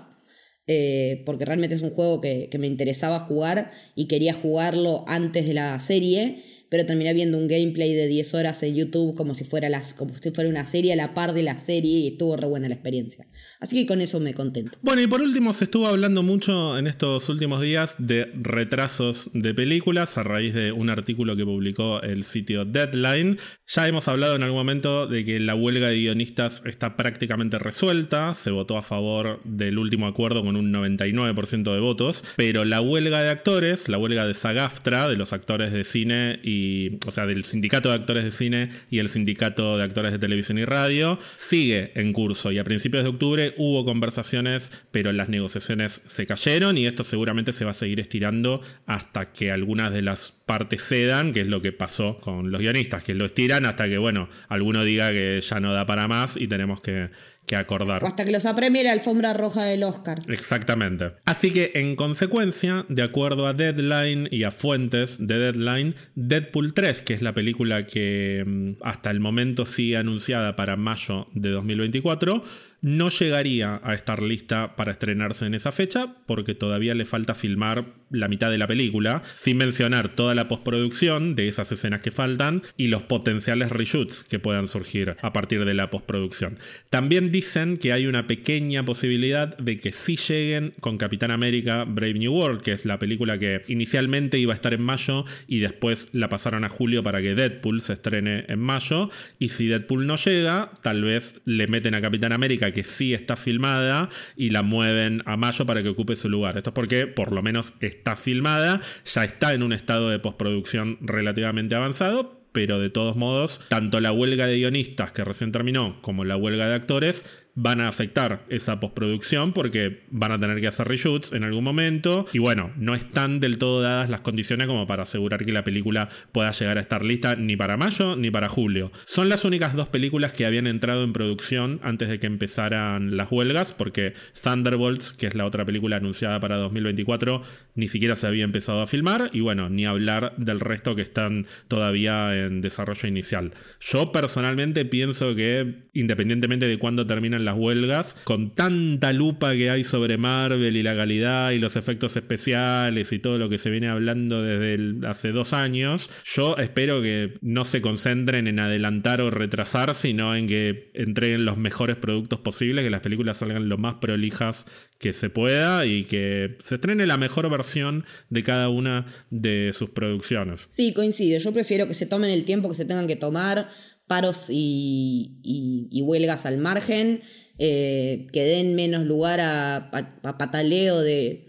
Eh, 0.69 1.23
porque 1.25 1.45
realmente 1.45 1.77
es 1.77 1.83
un 1.83 1.91
juego 1.91 2.21
que, 2.21 2.49
que 2.51 2.59
me 2.59 2.67
interesaba 2.67 3.21
jugar 3.21 3.71
y 3.95 4.09
quería 4.09 4.35
jugarlo 4.35 5.05
antes 5.07 5.47
de 5.47 5.55
la 5.55 5.79
serie 5.79 6.43
pero 6.69 6.87
terminé 6.87 7.13
viendo 7.15 7.39
un 7.39 7.47
gameplay 7.47 7.95
de 7.95 8.09
10 8.09 8.35
horas 8.35 8.63
en 8.63 8.75
YouTube 8.75 9.15
como 9.15 9.35
si 9.35 9.45
fuera, 9.45 9.69
las, 9.69 9.95
como 9.95 10.17
si 10.17 10.31
fuera 10.31 10.51
una 10.51 10.67
serie 10.67 10.93
a 10.93 10.97
la 10.97 11.15
par 11.15 11.33
de 11.33 11.43
la 11.43 11.59
serie 11.59 11.99
y 11.99 12.09
estuvo 12.09 12.37
re 12.37 12.47
buena 12.47 12.69
la 12.69 12.75
experiencia. 12.75 13.27
Así 13.67 13.81
que 13.81 13.87
con 13.87 14.01
eso 14.01 14.21
me 14.21 14.33
contento. 14.33 14.79
Bueno, 14.81 15.03
y 15.03 15.09
por 15.09 15.21
último 15.21 15.53
se 15.53 15.65
estuvo 15.65 15.89
hablando 15.89 16.23
mucho 16.23 16.79
en 16.79 16.87
estos 16.87 17.29
últimos 17.29 17.61
días 17.61 17.97
de 17.99 18.31
retrasos 18.41 19.29
de 19.33 19.55
películas 19.55 20.17
a 20.19 20.23
raíz 20.23 20.55
de 20.55 20.71
un 20.71 20.89
artículo 20.89 21.35
que 21.35 21.45
publicó 21.45 22.01
el 22.01 22.23
sitio 22.23 22.65
Deadline. 22.65 23.39
Ya 23.67 23.89
hemos 23.89 24.07
hablado 24.07 24.37
en 24.37 24.45
algún 24.45 24.59
momento 24.61 25.09
de 25.09 25.25
que 25.25 25.41
la 25.41 25.57
huelga 25.57 25.89
de 25.89 25.97
guionistas 25.97 26.63
está 26.65 26.97
prácticamente 26.97 27.59
resuelta, 27.59 28.35
se 28.35 28.53
votó 28.53 28.77
a 28.77 28.83
favor 28.83 29.41
del 29.43 29.79
último 29.79 30.07
acuerdo 30.07 30.45
con 30.45 30.55
un 30.55 30.73
99% 30.73 31.75
de 31.75 31.81
votos, 31.81 32.23
pero 32.37 32.65
la 32.65 32.81
huelga 32.81 33.21
de 33.21 33.31
actores, 33.31 33.89
la 33.89 33.99
huelga 33.99 34.29
de 34.29 34.35
SAGAFTRA, 34.35 35.09
de 35.09 35.17
los 35.17 35.33
actores 35.33 35.73
de 35.73 35.83
cine 35.83 36.39
y 36.45 37.05
o 37.05 37.11
sea, 37.11 37.27
del 37.27 37.45
sindicato 37.45 37.89
de 37.89 37.97
actores 37.97 38.23
de 38.23 38.31
cine 38.31 38.71
y 38.91 39.01
el 39.01 39.09
sindicato 39.09 39.77
de 39.77 39.83
actores 39.83 40.13
de 40.13 40.21
televisión 40.21 40.57
y 40.59 40.65
radio, 40.65 41.19
sigue 41.37 41.91
en 41.97 42.13
curso 42.13 42.53
y 42.53 42.59
a 42.59 42.65
principios 42.65 43.03
de 43.03 43.11
octubre 43.11 43.56
hubo 43.59 43.85
conversaciones, 43.85 44.73
pero 44.91 45.13
las 45.13 45.29
negociaciones 45.29 46.03
se 46.07 46.27
cayeron 46.27 46.79
y 46.79 46.87
esto 46.87 47.05
seguramente 47.05 47.53
se 47.53 47.65
va 47.65 47.73
a 47.73 47.75
seguir 47.75 48.01
estirando 48.01 48.61
hasta 48.87 49.33
que 49.33 49.51
algunas 49.51 49.93
de 49.93 50.03
las 50.03 50.33
partes 50.33 50.83
cedan, 50.83 51.33
que 51.33 51.41
es 51.41 51.47
lo 51.47 51.63
que 51.63 51.73
pasó 51.73 52.19
con 52.19 52.51
los 52.51 52.61
guionistas, 52.61 53.03
que 53.03 53.15
lo 53.15 53.25
estiran 53.25 53.67
hasta 53.67 53.89
que, 53.89 53.99
bueno, 53.99 54.29
alguno 54.49 54.85
diga 54.85 55.11
que 55.11 55.41
ya 55.41 55.61
no 55.61 55.73
da 55.73 55.87
para 55.87 56.09
más 56.09 56.37
y 56.37 56.49
tenemos 56.49 56.81
que 56.81 57.11
que 57.47 57.57
acordar. 57.57 58.05
hasta 58.05 58.25
que 58.25 58.33
los 58.33 58.45
apremie 58.45 58.83
la 58.83 58.93
alfombra 58.93 59.33
roja 59.33 59.65
del 59.65 59.85
Oscar. 59.85 60.21
Exactamente. 60.29 61.13
Así 61.25 61.53
que, 61.53 61.73
en 61.75 61.95
consecuencia, 61.97 62.85
de 62.89 63.03
acuerdo 63.03 63.47
a 63.47 63.55
Deadline 63.55 64.29
y 64.31 64.43
a 64.43 64.51
fuentes 64.51 65.25
de 65.25 65.39
Deadline, 65.39 65.95
Deadpool 66.17 66.75
3, 66.75 67.03
que 67.03 67.15
es 67.15 67.23
la 67.23 67.35
película 67.35 67.87
que 67.87 68.45
mm, 68.45 68.83
hasta 68.83 69.11
el 69.11 69.21
momento 69.21 69.65
sigue 69.65 69.97
anunciada 69.97 70.57
para 70.57 70.77
mayo 70.77 71.29
de 71.35 71.51
2024, 71.51 72.43
no 72.87 73.09
llegaría 73.09 73.81
a 73.83 73.95
estar 73.95 74.23
lista 74.23 74.77
para 74.77 74.93
estrenarse 74.93 75.45
en 75.45 75.55
esa 75.55 75.73
fecha 75.73 76.15
porque 76.25 76.55
todavía 76.55 76.95
le 76.95 77.05
falta 77.05 77.35
filmar 77.35 77.87
la 78.11 78.29
mitad 78.29 78.49
de 78.49 78.59
la 78.59 78.69
película, 78.69 79.25
sin 79.35 79.57
mencionar 79.57 80.15
toda 80.15 80.37
la 80.37 80.47
postproducción 80.47 81.35
de 81.35 81.49
esas 81.49 81.73
escenas 81.73 82.01
que 82.01 82.13
faltan 82.13 82.63
y 82.77 82.87
los 82.87 83.03
potenciales 83.03 83.71
reshoots 83.71 84.23
que 84.23 84.39
puedan 84.39 84.69
surgir 84.69 85.17
a 85.21 85.33
partir 85.33 85.65
de 85.65 85.75
la 85.75 85.91
postproducción. 85.91 86.59
También 86.89 87.33
dicen 87.33 87.77
que 87.79 87.93
hay 87.93 88.07
una 88.07 88.29
pequeña 88.29 88.85
posibilidad 88.85 89.59
de 89.59 89.79
que 89.79 89.91
sí 89.91 90.17
lleguen 90.17 90.73
con 90.79 90.97
Capitán 90.97 91.33
América 91.33 91.83
Brave 91.83 92.15
New 92.15 92.33
World, 92.33 92.61
que 92.61 92.71
es 92.71 92.85
la 92.85 93.01
película 93.01 93.37
que 93.41 93.63
inicialmente 93.67 94.39
iba 94.39 94.53
a 94.53 94.57
estar 94.57 94.75
en 94.75 94.83
mayo 94.83 95.25
y 95.49 95.59
después 95.59 96.09
la 96.13 96.29
pasaron 96.29 96.63
a 96.63 96.69
julio 96.69 97.03
para 97.03 97.21
que 97.21 97.35
Deadpool 97.35 97.81
se 97.81 97.95
estrene 97.95 98.45
en 98.47 98.61
mayo. 98.61 99.11
Y 99.41 99.49
si 99.49 99.67
Deadpool 99.67 100.07
no 100.07 100.15
llega, 100.15 100.71
tal 100.83 101.03
vez 101.03 101.41
le 101.45 101.67
meten 101.67 101.97
a 101.97 102.01
Capitán 102.01 102.33
América 102.33 102.71
que 102.77 102.85
sí 102.85 103.15
está 103.15 103.37
filmada 103.37 104.11
y 104.37 104.51
la 104.51 104.63
mueven 104.63 105.23
a 105.25 105.39
mayo 105.39 105.65
para 105.65 105.83
que 105.83 105.89
ocupe 105.89 106.15
su 106.15 106.29
lugar. 106.29 106.59
Esto 106.59 106.69
es 106.71 106.75
porque 106.75 107.07
por 107.07 107.33
lo 107.33 107.41
menos 107.41 107.73
está 107.81 108.17
filmada, 108.17 108.83
ya 109.07 109.25
está 109.25 109.55
en 109.55 109.63
un 109.63 109.73
estado 109.73 110.11
de 110.11 110.19
postproducción 110.19 110.99
relativamente 111.01 111.75
avanzado, 111.75 112.43
pero 112.53 112.79
de 112.79 112.91
todos 112.91 113.17
modos, 113.17 113.63
tanto 113.69 113.99
la 114.03 114.13
huelga 114.13 114.47
de 114.47 114.59
guionistas 114.59 115.11
que 115.13 115.25
recién 115.25 115.53
terminó 115.53 116.03
como 116.03 116.27
la 116.27 116.37
huelga 116.37 116.69
de 116.69 116.75
actores 116.75 117.25
van 117.57 117.81
a 117.81 117.89
afectar 117.89 118.45
esa 118.51 118.79
postproducción 118.79 119.53
porque 119.53 120.05
van 120.11 120.31
a 120.31 120.39
tener 120.39 120.61
que 120.61 120.69
hacer 120.69 120.87
reshoots 120.87 121.33
en 121.33 121.43
algún 121.43 121.65
momento 121.65 122.27
y 122.33 122.39
bueno, 122.39 122.71
no 122.77 122.95
están 122.95 123.41
del 123.41 123.59
todo 123.59 123.81
dadas 123.81 124.11
las 124.11 124.21
condiciones 124.21 124.67
como 124.67 124.87
para 124.87 125.05
asegurar 125.05 125.45
que 125.45 125.53
la 125.53 125.65
película 125.65 126.11
pueda 126.33 126.51
llegar 126.51 126.77
a 126.77 126.83
estar 126.83 127.05
lista 127.05 127.35
ni 127.35 127.57
para 127.57 127.79
mayo 127.79 128.15
ni 128.15 128.31
para 128.31 128.51
julio. 128.51 128.93
Son 129.07 129.31
las 129.31 129.45
únicas 129.47 129.75
dos 129.75 129.89
películas 129.89 130.35
que 130.35 130.45
habían 130.45 130.67
entrado 130.67 131.03
en 131.03 131.15
producción 131.15 131.81
antes 131.83 132.11
de 132.11 132.19
que 132.19 132.27
empezaran 132.27 133.17
las 133.17 133.33
huelgas 133.33 133.73
porque 133.73 134.13
Thunderbolts, 134.41 135.15
que 135.15 135.27
es 135.27 135.35
la 135.35 135.47
otra 135.47 135.65
película 135.65 135.97
anunciada 135.97 136.39
para 136.41 136.57
2024, 136.59 137.43
ni 137.75 137.89
siquiera 137.89 138.17
se 138.17 138.27
había 138.27 138.45
empezado 138.45 138.83
a 138.83 138.87
filmar 138.87 139.31
y 139.33 139.41
bueno, 139.41 139.71
ni 139.71 139.87
hablar 139.87 140.35
del 140.37 140.61
resto 140.61 140.95
que 140.95 141.03
están 141.03 141.47
todavía 141.69 142.37
en 142.37 142.61
desarrollo 142.61 143.09
inicial. 143.09 143.53
Yo 143.81 144.13
personalmente 144.13 144.85
pienso 144.85 145.35
que 145.35 145.87
independientemente 145.95 146.67
de 146.67 146.79
cuándo 146.79 147.07
terminan 147.07 147.46
las 147.47 147.57
huelgas, 147.57 148.17
con 148.25 148.51
tanta 148.51 149.15
lupa 149.15 149.55
que 149.55 149.71
hay 149.71 149.85
sobre 149.85 150.19
Marvel 150.19 150.77
y 150.77 150.83
la 150.83 150.95
calidad 150.95 151.53
y 151.53 151.59
los 151.59 151.77
efectos 151.77 152.17
especiales 152.17 153.13
y 153.13 153.19
todo 153.19 153.39
lo 153.39 153.49
que 153.49 153.57
se 153.57 153.71
viene 153.71 153.89
hablando 153.89 154.43
desde 154.43 155.07
hace 155.07 155.33
dos 155.33 155.55
años, 155.55 156.11
yo 156.25 156.57
espero 156.59 157.01
que 157.01 157.39
no 157.41 157.65
se 157.65 157.81
concentren 157.81 158.47
en 158.47 158.59
adelantar 158.59 159.21
o 159.21 159.31
retrasar, 159.31 159.95
sino 159.95 160.37
en 160.37 160.47
que 160.47 160.91
entreguen 160.95 161.45
los 161.45 161.57
mejores 161.57 161.97
productos 161.97 162.41
posibles, 162.41 162.85
que 162.85 162.91
las 162.91 163.01
películas 163.01 163.39
salgan 163.39 163.69
lo 163.69 163.79
más 163.79 163.95
prolijas 163.95 164.67
que 164.99 165.13
se 165.13 165.31
pueda 165.31 165.87
y 165.87 166.05
que 166.05 166.57
se 166.63 166.77
estrene 166.77 167.07
la 167.07 167.17
mejor 167.17 167.49
versión 167.51 168.05
de 168.31 168.43
cada 168.43 168.69
una 168.69 169.07
de 169.31 169.71
sus 169.73 169.91
producciones. 169.91 170.67
Sí, 170.69 170.93
coincide. 170.93 171.39
Yo 171.39 171.53
prefiero 171.53 171.87
que 171.87 171.95
se 171.95 172.07
tomen 172.07 172.31
el 172.31 172.45
tiempo 172.45 172.69
que 172.69 172.75
se 172.75 172.85
tengan 172.85 173.07
que 173.07 173.17
tomar 173.17 173.69
paros 174.07 174.47
y, 174.51 175.39
y, 175.43 176.03
huelgas 176.03 176.47
al 176.47 176.59
margen, 176.59 177.23
eh, 177.59 178.27
que 178.33 178.45
den 178.45 178.75
menos 178.75 179.05
lugar 179.05 179.41
a, 179.41 179.91
pataleo 180.39 181.01
de 181.01 181.49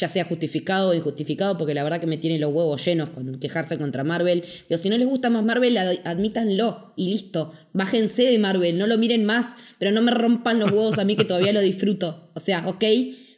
ya 0.00 0.08
sea 0.08 0.24
justificado 0.24 0.90
o 0.90 0.94
injustificado, 0.94 1.56
porque 1.56 1.72
la 1.72 1.84
verdad 1.84 2.00
que 2.00 2.08
me 2.08 2.16
tiene 2.16 2.40
los 2.40 2.52
huevos 2.52 2.84
llenos 2.84 3.10
con 3.10 3.38
quejarse 3.38 3.78
contra 3.78 4.02
Marvel. 4.02 4.44
Pero 4.68 4.82
si 4.82 4.88
no 4.88 4.98
les 4.98 5.06
gusta 5.06 5.30
más 5.30 5.44
Marvel, 5.44 5.78
admítanlo 5.78 6.92
y 6.96 7.10
listo. 7.10 7.52
Bájense 7.72 8.24
de 8.24 8.38
Marvel, 8.40 8.78
no 8.78 8.88
lo 8.88 8.98
miren 8.98 9.24
más, 9.24 9.54
pero 9.78 9.92
no 9.92 10.02
me 10.02 10.10
rompan 10.10 10.58
los 10.58 10.72
huevos 10.72 10.98
a 10.98 11.04
mí 11.04 11.14
que 11.14 11.24
todavía 11.24 11.52
lo 11.52 11.60
disfruto. 11.60 12.30
O 12.34 12.40
sea, 12.40 12.66
ok, 12.66 12.84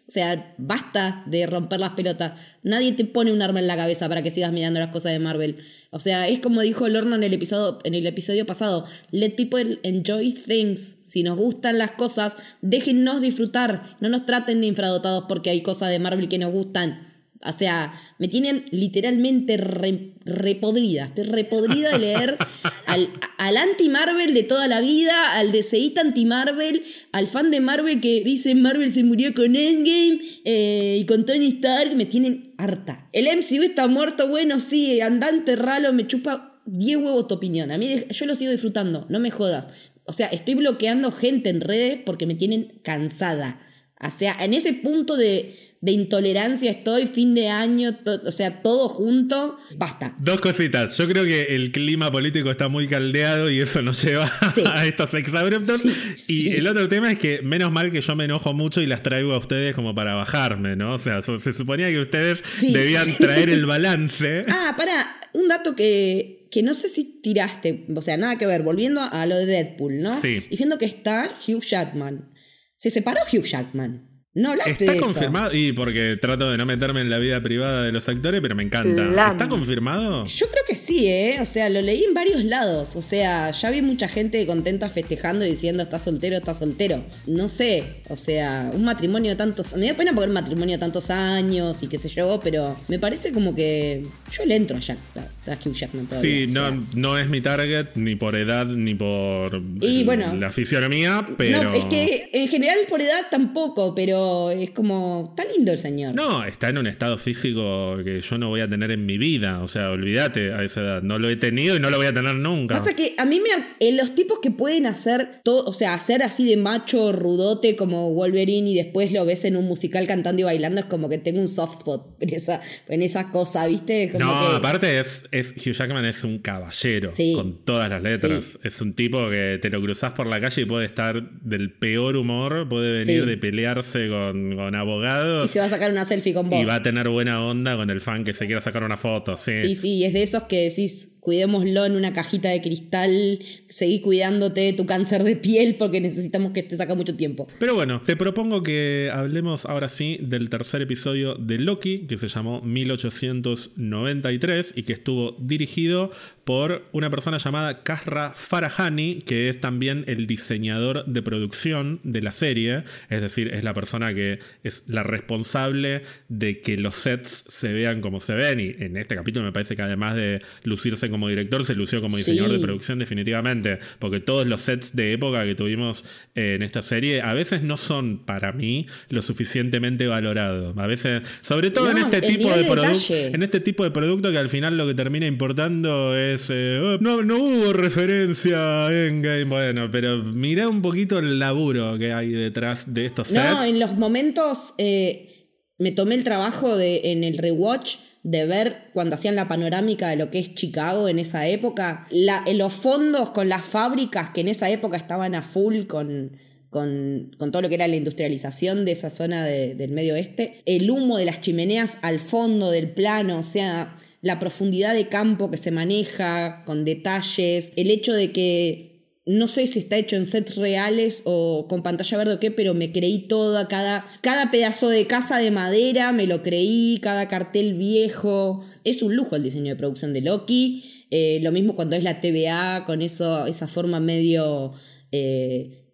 o 0.08 0.10
sea, 0.10 0.54
basta 0.56 1.22
de 1.26 1.44
romper 1.44 1.80
las 1.80 1.90
pelotas. 1.90 2.32
Nadie 2.62 2.92
te 2.92 3.04
pone 3.04 3.30
un 3.30 3.42
arma 3.42 3.60
en 3.60 3.66
la 3.66 3.76
cabeza 3.76 4.08
para 4.08 4.22
que 4.22 4.30
sigas 4.30 4.52
mirando 4.52 4.80
las 4.80 4.88
cosas 4.88 5.12
de 5.12 5.18
Marvel. 5.18 5.58
O 5.90 5.98
sea, 5.98 6.28
es 6.28 6.38
como 6.38 6.62
dijo 6.62 6.88
Lorna 6.88 7.16
en 7.16 7.24
el 7.24 7.34
episodio, 7.34 7.78
en 7.84 7.92
el 7.92 8.06
episodio 8.06 8.46
pasado, 8.46 8.86
let 9.10 9.32
people 9.36 9.78
enjoy 9.82 10.32
things. 10.32 10.96
Si 11.04 11.22
nos 11.22 11.36
gustan 11.36 11.76
las 11.76 11.90
cosas, 11.90 12.36
déjennos 12.62 13.20
disfrutar. 13.20 13.98
No 14.00 14.08
nos 14.08 14.24
traten 14.24 14.62
de 14.62 14.68
infradotados 14.68 15.24
porque 15.28 15.50
hay 15.50 15.60
cosas 15.60 15.90
de 15.90 15.98
Marvel 15.98 16.30
que 16.30 16.38
nos 16.38 16.52
gustan. 16.52 17.07
O 17.45 17.57
sea, 17.57 17.95
me 18.18 18.26
tienen 18.26 18.64
literalmente 18.73 19.57
repodrida. 19.57 21.07
Estoy 21.07 21.25
repodrida 21.25 21.92
de 21.92 21.99
leer 21.99 22.38
al, 22.87 23.11
al 23.37 23.57
anti-Marvel 23.57 24.35
de 24.35 24.42
toda 24.42 24.66
la 24.66 24.80
vida, 24.80 25.35
al 25.35 25.52
deseíta 25.52 26.00
anti-Marvel, 26.00 26.83
al 27.12 27.28
fan 27.28 27.52
de 27.52 27.61
Marvel 27.61 28.00
que 28.00 28.23
dice 28.25 28.57
Marvel 28.57 28.92
se 28.92 29.04
murió 29.04 29.35
con 29.35 29.54
Endgame 29.54 30.21
eh, 30.45 30.99
y 31.00 31.07
con 31.07 31.25
Tony 31.26 31.47
Stark. 31.47 31.95
Me 31.95 32.07
tienen 32.07 32.54
harta. 32.59 33.09
El 33.12 33.26
MCU 33.26 33.62
está 33.62 33.87
muerto, 33.87 34.26
bueno, 34.26 34.59
sí, 34.59 35.00
andante 35.00 35.54
ralo, 35.54 35.92
me 35.92 36.09
chupa 36.09 36.61
10 36.66 36.99
huevos 36.99 37.28
tu 37.28 37.35
opinión. 37.35 37.71
A 37.71 37.78
mí 37.78 38.04
yo 38.11 38.26
lo 38.26 38.35
sigo 38.35 38.50
disfrutando, 38.50 39.07
no 39.09 39.21
me 39.21 39.30
jodas. 39.30 39.68
O 40.04 40.12
sea, 40.12 40.26
estoy 40.28 40.54
bloqueando 40.54 41.12
gente 41.12 41.50
en 41.50 41.61
redes 41.61 42.00
porque 42.04 42.26
me 42.26 42.35
tienen 42.35 42.80
cansada. 42.83 43.61
O 44.00 44.11
sea, 44.11 44.37
en 44.40 44.54
ese 44.54 44.75
punto 44.75 45.16
de, 45.16 45.54
de 45.80 45.92
intolerancia 45.92 46.70
estoy, 46.73 47.06
fin 47.06 47.35
de 47.35 47.49
año, 47.49 47.97
o 48.25 48.32
sea, 48.32 48.62
todo 48.62 48.88
junto, 48.88 49.58
basta. 49.76 50.16
Dos 50.18 50.40
cositas. 50.40 50.97
Yo 50.97 51.06
creo 51.06 51.25
que 51.25 51.54
el 51.54 51.70
clima 51.70 52.11
político 52.11 52.50
está 52.50 52.68
muy 52.68 52.88
caldeado 52.88 53.49
y 53.50 53.61
eso 53.61 53.80
nos 53.82 54.02
lleva 54.02 54.30
a 54.73 54.87
estos 54.87 55.14
exabruptos. 55.14 55.82
y 56.26 56.50
el 56.50 56.66
otro 56.66 56.88
tema 56.88 57.12
es 57.12 57.18
que 57.18 57.42
menos 57.42 57.70
mal 57.70 57.92
que 57.92 58.00
yo 58.00 58.16
me 58.16 58.25
enojo 58.25 58.52
mucho 58.52 58.80
y 58.80 58.87
las 58.87 59.02
traigo 59.02 59.32
a 59.32 59.38
ustedes 59.38 59.75
como 59.75 59.94
para 59.94 60.14
bajarme, 60.14 60.75
¿no? 60.75 60.94
O 60.94 60.99
sea, 60.99 61.23
se 61.23 61.52
suponía 61.52 61.88
que 61.88 62.00
ustedes 62.00 62.42
debían 62.61 63.16
traer 63.16 63.49
el 63.49 63.64
balance. 63.64 64.44
ah, 64.49 64.75
para, 64.76 65.20
un 65.32 65.47
dato 65.47 65.76
que, 65.76 66.49
que 66.50 66.62
no 66.62 66.75
sé 66.75 66.88
si 66.88 67.20
tiraste, 67.23 67.87
o 67.94 68.02
sea, 68.02 68.16
nada 68.16 68.37
que 68.37 68.47
ver, 68.47 68.62
volviendo 68.62 69.00
a 69.02 69.26
lo 69.26 69.37
de 69.37 69.47
Deadpool, 69.47 70.00
¿no? 70.00 70.20
Sí. 70.20 70.44
Diciendo 70.50 70.78
que 70.78 70.87
está 70.87 71.30
Hugh 71.47 71.62
Jackman. 71.62 72.32
Se 72.76 72.90
separó 72.90 73.20
Hugh 73.32 73.44
Jackman. 73.44 74.07
No 74.35 74.50
hablaste 74.50 74.85
Está 74.85 74.99
confirmado, 74.99 75.54
y 75.54 75.73
porque 75.73 76.16
trato 76.20 76.50
de 76.50 76.58
no 76.58 76.66
meterme 76.66 77.00
en 77.00 77.08
la 77.08 77.18
vida 77.18 77.42
privada 77.42 77.82
de 77.82 77.92
los 77.92 78.08
actores, 78.08 78.40
pero 78.40 78.54
me 78.54 78.62
encanta. 78.62 79.30
¿Está 79.32 79.49
confirmado? 79.49 80.26
Yo 80.26 80.49
creo 80.49 80.64
que 80.68 80.75
sí, 80.75 81.08
¿eh? 81.08 81.38
O 81.40 81.47
sea, 81.47 81.68
lo 81.70 81.80
leí 81.80 82.04
en 82.04 82.14
varios 82.14 82.44
lados. 82.44 82.94
O 82.94 83.02
sea, 83.02 83.50
ya 83.50 83.70
vi 83.70 83.80
mucha 83.80 84.06
gente 84.06 84.47
contenta 84.47 84.90
festejando 84.90 85.47
y 85.47 85.50
diciendo 85.50 85.82
está 85.82 85.99
soltero, 85.99 86.37
está 86.37 86.54
soltero. 86.54 87.02
No 87.26 87.49
sé, 87.49 88.02
o 88.11 88.16
sea, 88.16 88.70
un 88.75 88.85
matrimonio 88.85 89.30
de 89.30 89.37
tantos. 89.37 89.75
Me 89.76 89.87
da 89.87 89.94
pena 89.94 90.12
porque 90.14 90.28
un 90.28 90.35
matrimonio 90.35 90.76
de 90.76 90.80
tantos 90.80 91.11
años 91.11 91.82
y 91.82 91.88
qué 91.88 91.99
sé 91.99 92.11
yo, 92.11 92.38
pero 92.42 92.76
me 92.87 92.99
parece 92.99 93.32
como 93.32 93.54
que 93.54 94.02
yo 94.30 94.44
le 94.44 94.56
entro 94.56 94.76
a 94.76 94.80
Jack, 94.80 94.99
a 95.47 95.52
Hugh 95.52 95.75
Jackman 95.75 96.06
todavía. 96.06 96.30
Sí, 96.30 96.47
no, 96.47 96.87
no 96.94 97.18
es 97.18 97.30
mi 97.30 97.40
target, 97.40 97.88
ni 97.94 98.14
por 98.14 98.37
edad, 98.37 98.66
ni 98.66 98.94
por 98.94 99.61
y, 99.80 100.04
bueno, 100.04 100.35
la 100.35 100.52
fisionomía, 100.52 101.26
pero. 101.38 101.64
No, 101.64 101.75
es 101.75 101.87
que 101.87 102.28
en 102.32 102.47
general 102.49 102.78
por 102.88 103.00
edad 103.00 103.26
tampoco, 103.30 103.94
pero 103.94 104.17
es 104.50 104.70
como, 104.70 105.34
está 105.37 105.50
lindo 105.50 105.72
el 105.72 105.78
señor. 105.78 106.14
No, 106.14 106.44
está 106.44 106.68
en 106.68 106.78
un 106.78 106.87
estado 106.87 107.18
físico 107.18 107.98
que 108.04 108.20
yo 108.20 108.38
no 108.38 108.48
voy 108.48 108.60
a 108.60 108.68
tener 108.68 108.90
en 108.90 109.06
mi 109.06 109.18
vida. 109.18 109.60
O 109.62 109.68
sea, 109.68 109.90
olvídate 109.90 110.52
a 110.52 110.62
esa 110.62 110.80
edad. 110.80 111.02
No 111.02 111.18
lo 111.18 111.28
he 111.28 111.37
tenido 111.37 111.76
y 111.76 111.80
no 111.80 111.90
lo 111.90 111.96
voy 111.96 112.06
a 112.06 112.12
tener 112.12 112.34
nunca. 112.34 112.78
Pasa 112.78 112.94
que 112.94 113.14
a 113.18 113.25
mí 113.25 113.40
me. 113.40 113.48
En 113.80 113.96
los 113.96 114.14
tipos 114.14 114.38
que 114.40 114.50
pueden 114.50 114.87
hacer 114.87 115.40
todo, 115.42 115.64
o 115.64 115.72
sea, 115.72 115.94
hacer 115.94 116.22
así 116.22 116.48
de 116.48 116.56
macho 116.56 117.12
rudote 117.12 117.76
como 117.76 118.12
Wolverine 118.12 118.70
y 118.70 118.75
después 118.75 119.12
lo 119.12 119.25
ves 119.25 119.44
en 119.44 119.56
un 119.56 119.66
musical 119.66 120.06
cantando 120.06 120.40
y 120.40 120.44
bailando, 120.44 120.80
es 120.80 120.87
como 120.87 121.08
que 121.08 121.18
tengo 121.18 121.40
un 121.40 121.48
soft 121.48 121.78
spot 121.78 122.16
en 122.20 122.34
esa, 122.34 122.60
en 122.88 123.02
esa 123.02 123.30
cosa, 123.30 123.66
¿viste? 123.66 124.12
no, 124.18 124.30
aparte 124.30 124.98
es, 124.98 125.25
es. 125.30 125.54
Hugh 125.58 125.72
Jackman 125.72 126.04
es 126.04 126.25
un 126.25 126.38
caballero 126.38 127.10
con 127.34 127.58
todas 127.60 127.90
las 127.90 128.02
letras. 128.02 128.58
Es 128.62 128.80
un 128.80 128.94
tipo 128.94 129.28
que 129.30 129.58
te 129.60 129.70
lo 129.70 129.80
cruzas 129.80 130.12
por 130.12 130.26
la 130.26 130.40
calle 130.40 130.62
y 130.62 130.64
puede 130.64 130.87
estar 130.87 131.30
del 131.40 131.72
peor 131.72 132.16
humor, 132.16 132.68
puede 132.68 133.04
venir 133.04 133.26
de 133.26 133.37
pelearse 133.37 134.07
con, 134.08 134.74
abogados. 134.74 135.50
Y 135.50 135.52
se 135.52 135.58
va 135.60 135.66
a 135.66 135.68
sacar 135.68 135.90
una 135.90 136.04
selfie 136.04 136.34
con 136.34 136.50
vos. 136.50 136.60
Y 136.60 136.64
va 136.64 136.76
a 136.76 136.82
tener 136.82 137.08
buena 137.08 137.44
onda 137.44 137.76
con 137.76 137.90
el 137.90 138.00
fan 138.00 138.24
que 138.24 138.32
se 138.32 138.46
quiera 138.46 138.60
sacar 138.60 138.82
una 138.82 138.96
foto, 138.96 139.36
sí. 139.36 139.60
Sí, 139.62 139.74
sí, 139.74 140.04
es 140.04 140.12
de 140.12 140.22
esos 140.22 140.44
que 140.44 140.68
decís, 140.68 141.12
cuidémoslo 141.28 141.85
en 141.85 141.94
una 141.94 142.14
cajita 142.14 142.49
de 142.49 142.62
cristal, 142.62 143.38
seguí 143.68 144.00
cuidándote 144.00 144.73
tu 144.73 144.87
cáncer 144.87 145.25
de 145.25 145.37
piel 145.37 145.76
porque 145.78 146.00
necesitamos 146.00 146.52
que 146.52 146.62
te 146.62 146.75
saca 146.75 146.94
mucho 146.94 147.16
tiempo. 147.16 147.47
Pero 147.61 147.75
bueno, 147.75 148.00
te 148.00 148.16
propongo 148.16 148.62
que 148.62 149.11
hablemos 149.12 149.66
ahora 149.66 149.90
sí 149.90 150.18
del 150.23 150.49
tercer 150.49 150.80
episodio 150.80 151.35
de 151.35 151.58
Loki, 151.58 152.06
que 152.06 152.16
se 152.16 152.28
llamó 152.28 152.62
1893 152.62 154.73
y 154.75 154.85
que 154.85 154.94
estuvo 154.94 155.37
dirigido 155.38 156.11
por 156.44 156.87
una 156.92 157.11
persona 157.11 157.37
llamada 157.37 157.82
Kasra 157.82 158.32
Farahani, 158.35 159.16
que 159.16 159.50
es 159.50 159.61
también 159.61 160.04
el 160.06 160.26
diseñador 160.26 161.04
de 161.04 161.20
producción 161.20 162.00
de 162.04 162.23
la 162.23 162.32
serie, 162.32 162.85
es 163.11 163.20
decir, 163.20 163.52
es 163.52 163.64
la 163.64 163.75
persona 163.75 164.14
que 164.14 164.38
es 164.64 164.85
la 164.87 165.02
responsable 165.02 166.04
de 166.30 166.62
que 166.62 166.78
los 166.78 166.94
sets 166.94 167.44
se 167.49 167.75
vean 167.75 168.00
como 168.00 168.20
se 168.20 168.32
ven 168.32 168.61
y 168.61 168.75
en 168.82 168.97
este 168.97 169.14
capítulo 169.14 169.44
me 169.44 169.52
parece 169.52 169.76
que 169.76 169.82
además 169.82 170.16
de 170.16 170.38
lucirse 170.62 171.11
como 171.11 171.17
como 171.18 171.28
director, 171.28 171.64
se 171.64 171.75
lució 171.75 172.00
como 172.00 172.16
diseñador 172.16 172.52
de 172.52 172.60
producción 172.60 173.00
definitivamente, 173.00 173.80
porque 173.98 174.20
todos 174.20 174.46
los 174.46 174.60
sets 174.60 174.94
de 174.94 175.12
época 175.12 175.44
que 175.44 175.56
tuvimos 175.56 176.04
eh, 176.37 176.54
en 176.54 176.62
esta 176.62 176.80
serie 176.80 177.22
a 177.22 177.32
veces 177.34 177.62
no 177.62 177.76
son 177.76 178.25
para 178.25 178.52
mí 178.52 178.87
lo 179.08 179.20
suficientemente 179.20 180.06
valorados. 180.06 180.78
A 180.78 180.87
veces, 180.87 181.22
sobre 181.40 181.72
todo 181.72 181.90
en 181.90 181.98
este 181.98 182.20
tipo 182.20 182.52
de, 182.52 182.64
producto, 182.64 183.14
en 183.14 183.42
este 183.42 183.58
tipo 183.58 183.82
de 183.82 183.90
producto 183.90 184.30
que 184.30 184.38
al 184.38 184.48
final 184.48 184.76
lo 184.76 184.87
que 184.87 184.94
termina 184.94 185.26
importando 185.26 186.16
es 186.16 186.50
eh, 186.50 186.80
oh, 186.80 186.98
no, 187.02 187.25
no 187.25 187.37
hubo 187.37 187.72
referencia 187.72 188.87
a 188.87 189.06
Endgame, 189.06 189.44
bueno, 189.44 189.90
pero 189.90 190.22
mira 190.22 190.68
un 190.68 190.82
poquito 190.82 191.18
el 191.18 191.40
laburo 191.40 191.98
que 191.98 192.12
hay 192.12 192.30
detrás 192.30 192.94
de 192.94 193.06
estos 193.06 193.26
sets. 193.26 193.50
No, 193.50 193.64
en 193.64 193.80
los 193.80 193.96
momentos 193.96 194.75
eh, 194.78 195.48
me 195.78 195.90
tomé 195.90 196.14
el 196.14 196.22
trabajo 196.22 196.76
de 196.76 197.10
en 197.10 197.25
el 197.25 197.38
rewatch 197.38 197.96
de 198.22 198.46
ver 198.46 198.90
cuando 198.92 199.14
hacían 199.14 199.37
la 199.37 199.48
panorámica 199.48 200.08
de 200.08 200.16
lo 200.16 200.30
que 200.30 200.38
es 200.38 200.54
Chicago 200.54 201.08
en 201.08 201.18
esa 201.18 201.46
época, 201.46 202.06
en 202.10 202.58
los 202.58 202.72
fondos 202.72 203.30
con 203.30 203.48
las 203.48 203.64
fábricas 203.64 204.30
que 204.30 204.40
en 204.40 204.48
esa 204.48 204.68
época 204.70 204.96
estaban 204.96 205.34
a 205.34 205.42
full 205.42 205.87
con, 205.87 206.32
con, 206.70 207.30
todo 207.38 207.62
lo 207.62 207.68
que 207.68 207.76
era 207.76 207.88
la 207.88 207.96
industrialización 207.96 208.84
de 208.84 208.92
esa 208.92 209.10
zona 209.10 209.44
del 209.44 209.90
medio 209.90 210.14
oeste, 210.14 210.56
el 210.66 210.90
humo 210.90 211.18
de 211.18 211.25
las 211.25 211.40
chimeneas 211.40 211.98
al 212.02 212.20
fondo 212.20 212.70
del 212.70 212.90
plano, 212.90 213.38
o 213.38 213.42
sea, 213.42 213.96
la 214.20 214.38
profundidad 214.38 214.94
de 214.94 215.08
campo 215.08 215.50
que 215.50 215.56
se 215.56 215.70
maneja 215.70 216.64
con 216.64 216.84
detalles, 216.84 217.72
el 217.76 217.90
hecho 217.90 218.12
de 218.12 218.32
que 218.32 218.88
no 219.28 219.47
sé 219.47 219.66
si 219.66 219.80
está 219.80 219.99
hecho 219.99 220.16
en 220.16 220.25
sets 220.25 220.56
reales 220.56 221.20
o 221.26 221.66
con 221.68 221.82
pantalla 221.82 222.16
verde 222.16 222.35
o 222.35 222.40
qué, 222.40 222.50
pero 222.50 222.73
me 222.73 222.92
creí 222.92 223.28
toda, 223.28 223.68
cada, 223.68 224.06
cada 224.23 224.50
pedazo 224.50 224.88
de 224.88 225.06
casa 225.06 225.37
de 225.37 225.50
madera, 225.50 226.12
me 226.12 226.26
lo 226.26 226.42
creí, 226.42 226.99
cada 227.02 227.28
cartel 227.28 227.75
viejo. 227.75 228.64
Es 228.85 229.02
un 229.02 229.14
lujo 229.14 229.37
el 229.37 229.42
diseño 229.42 229.66
de 229.66 229.76
producción 229.76 230.14
de 230.14 230.23
Loki. 230.23 230.82
Eh, 231.11 231.40
lo 231.42 231.52
mismo 231.52 231.76
cuando 231.76 231.94
es 231.94 232.04
la 232.04 232.23
TVA, 232.23 232.85
con 232.87 233.02
eso, 233.02 233.47
esa 233.47 233.68
forma 233.68 234.00
medio... 234.00 234.73
Eh, 235.12 235.85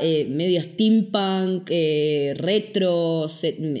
eh, 0.00 0.26
medio 0.28 0.62
steampunk, 0.62 1.70
retro, 2.36 3.26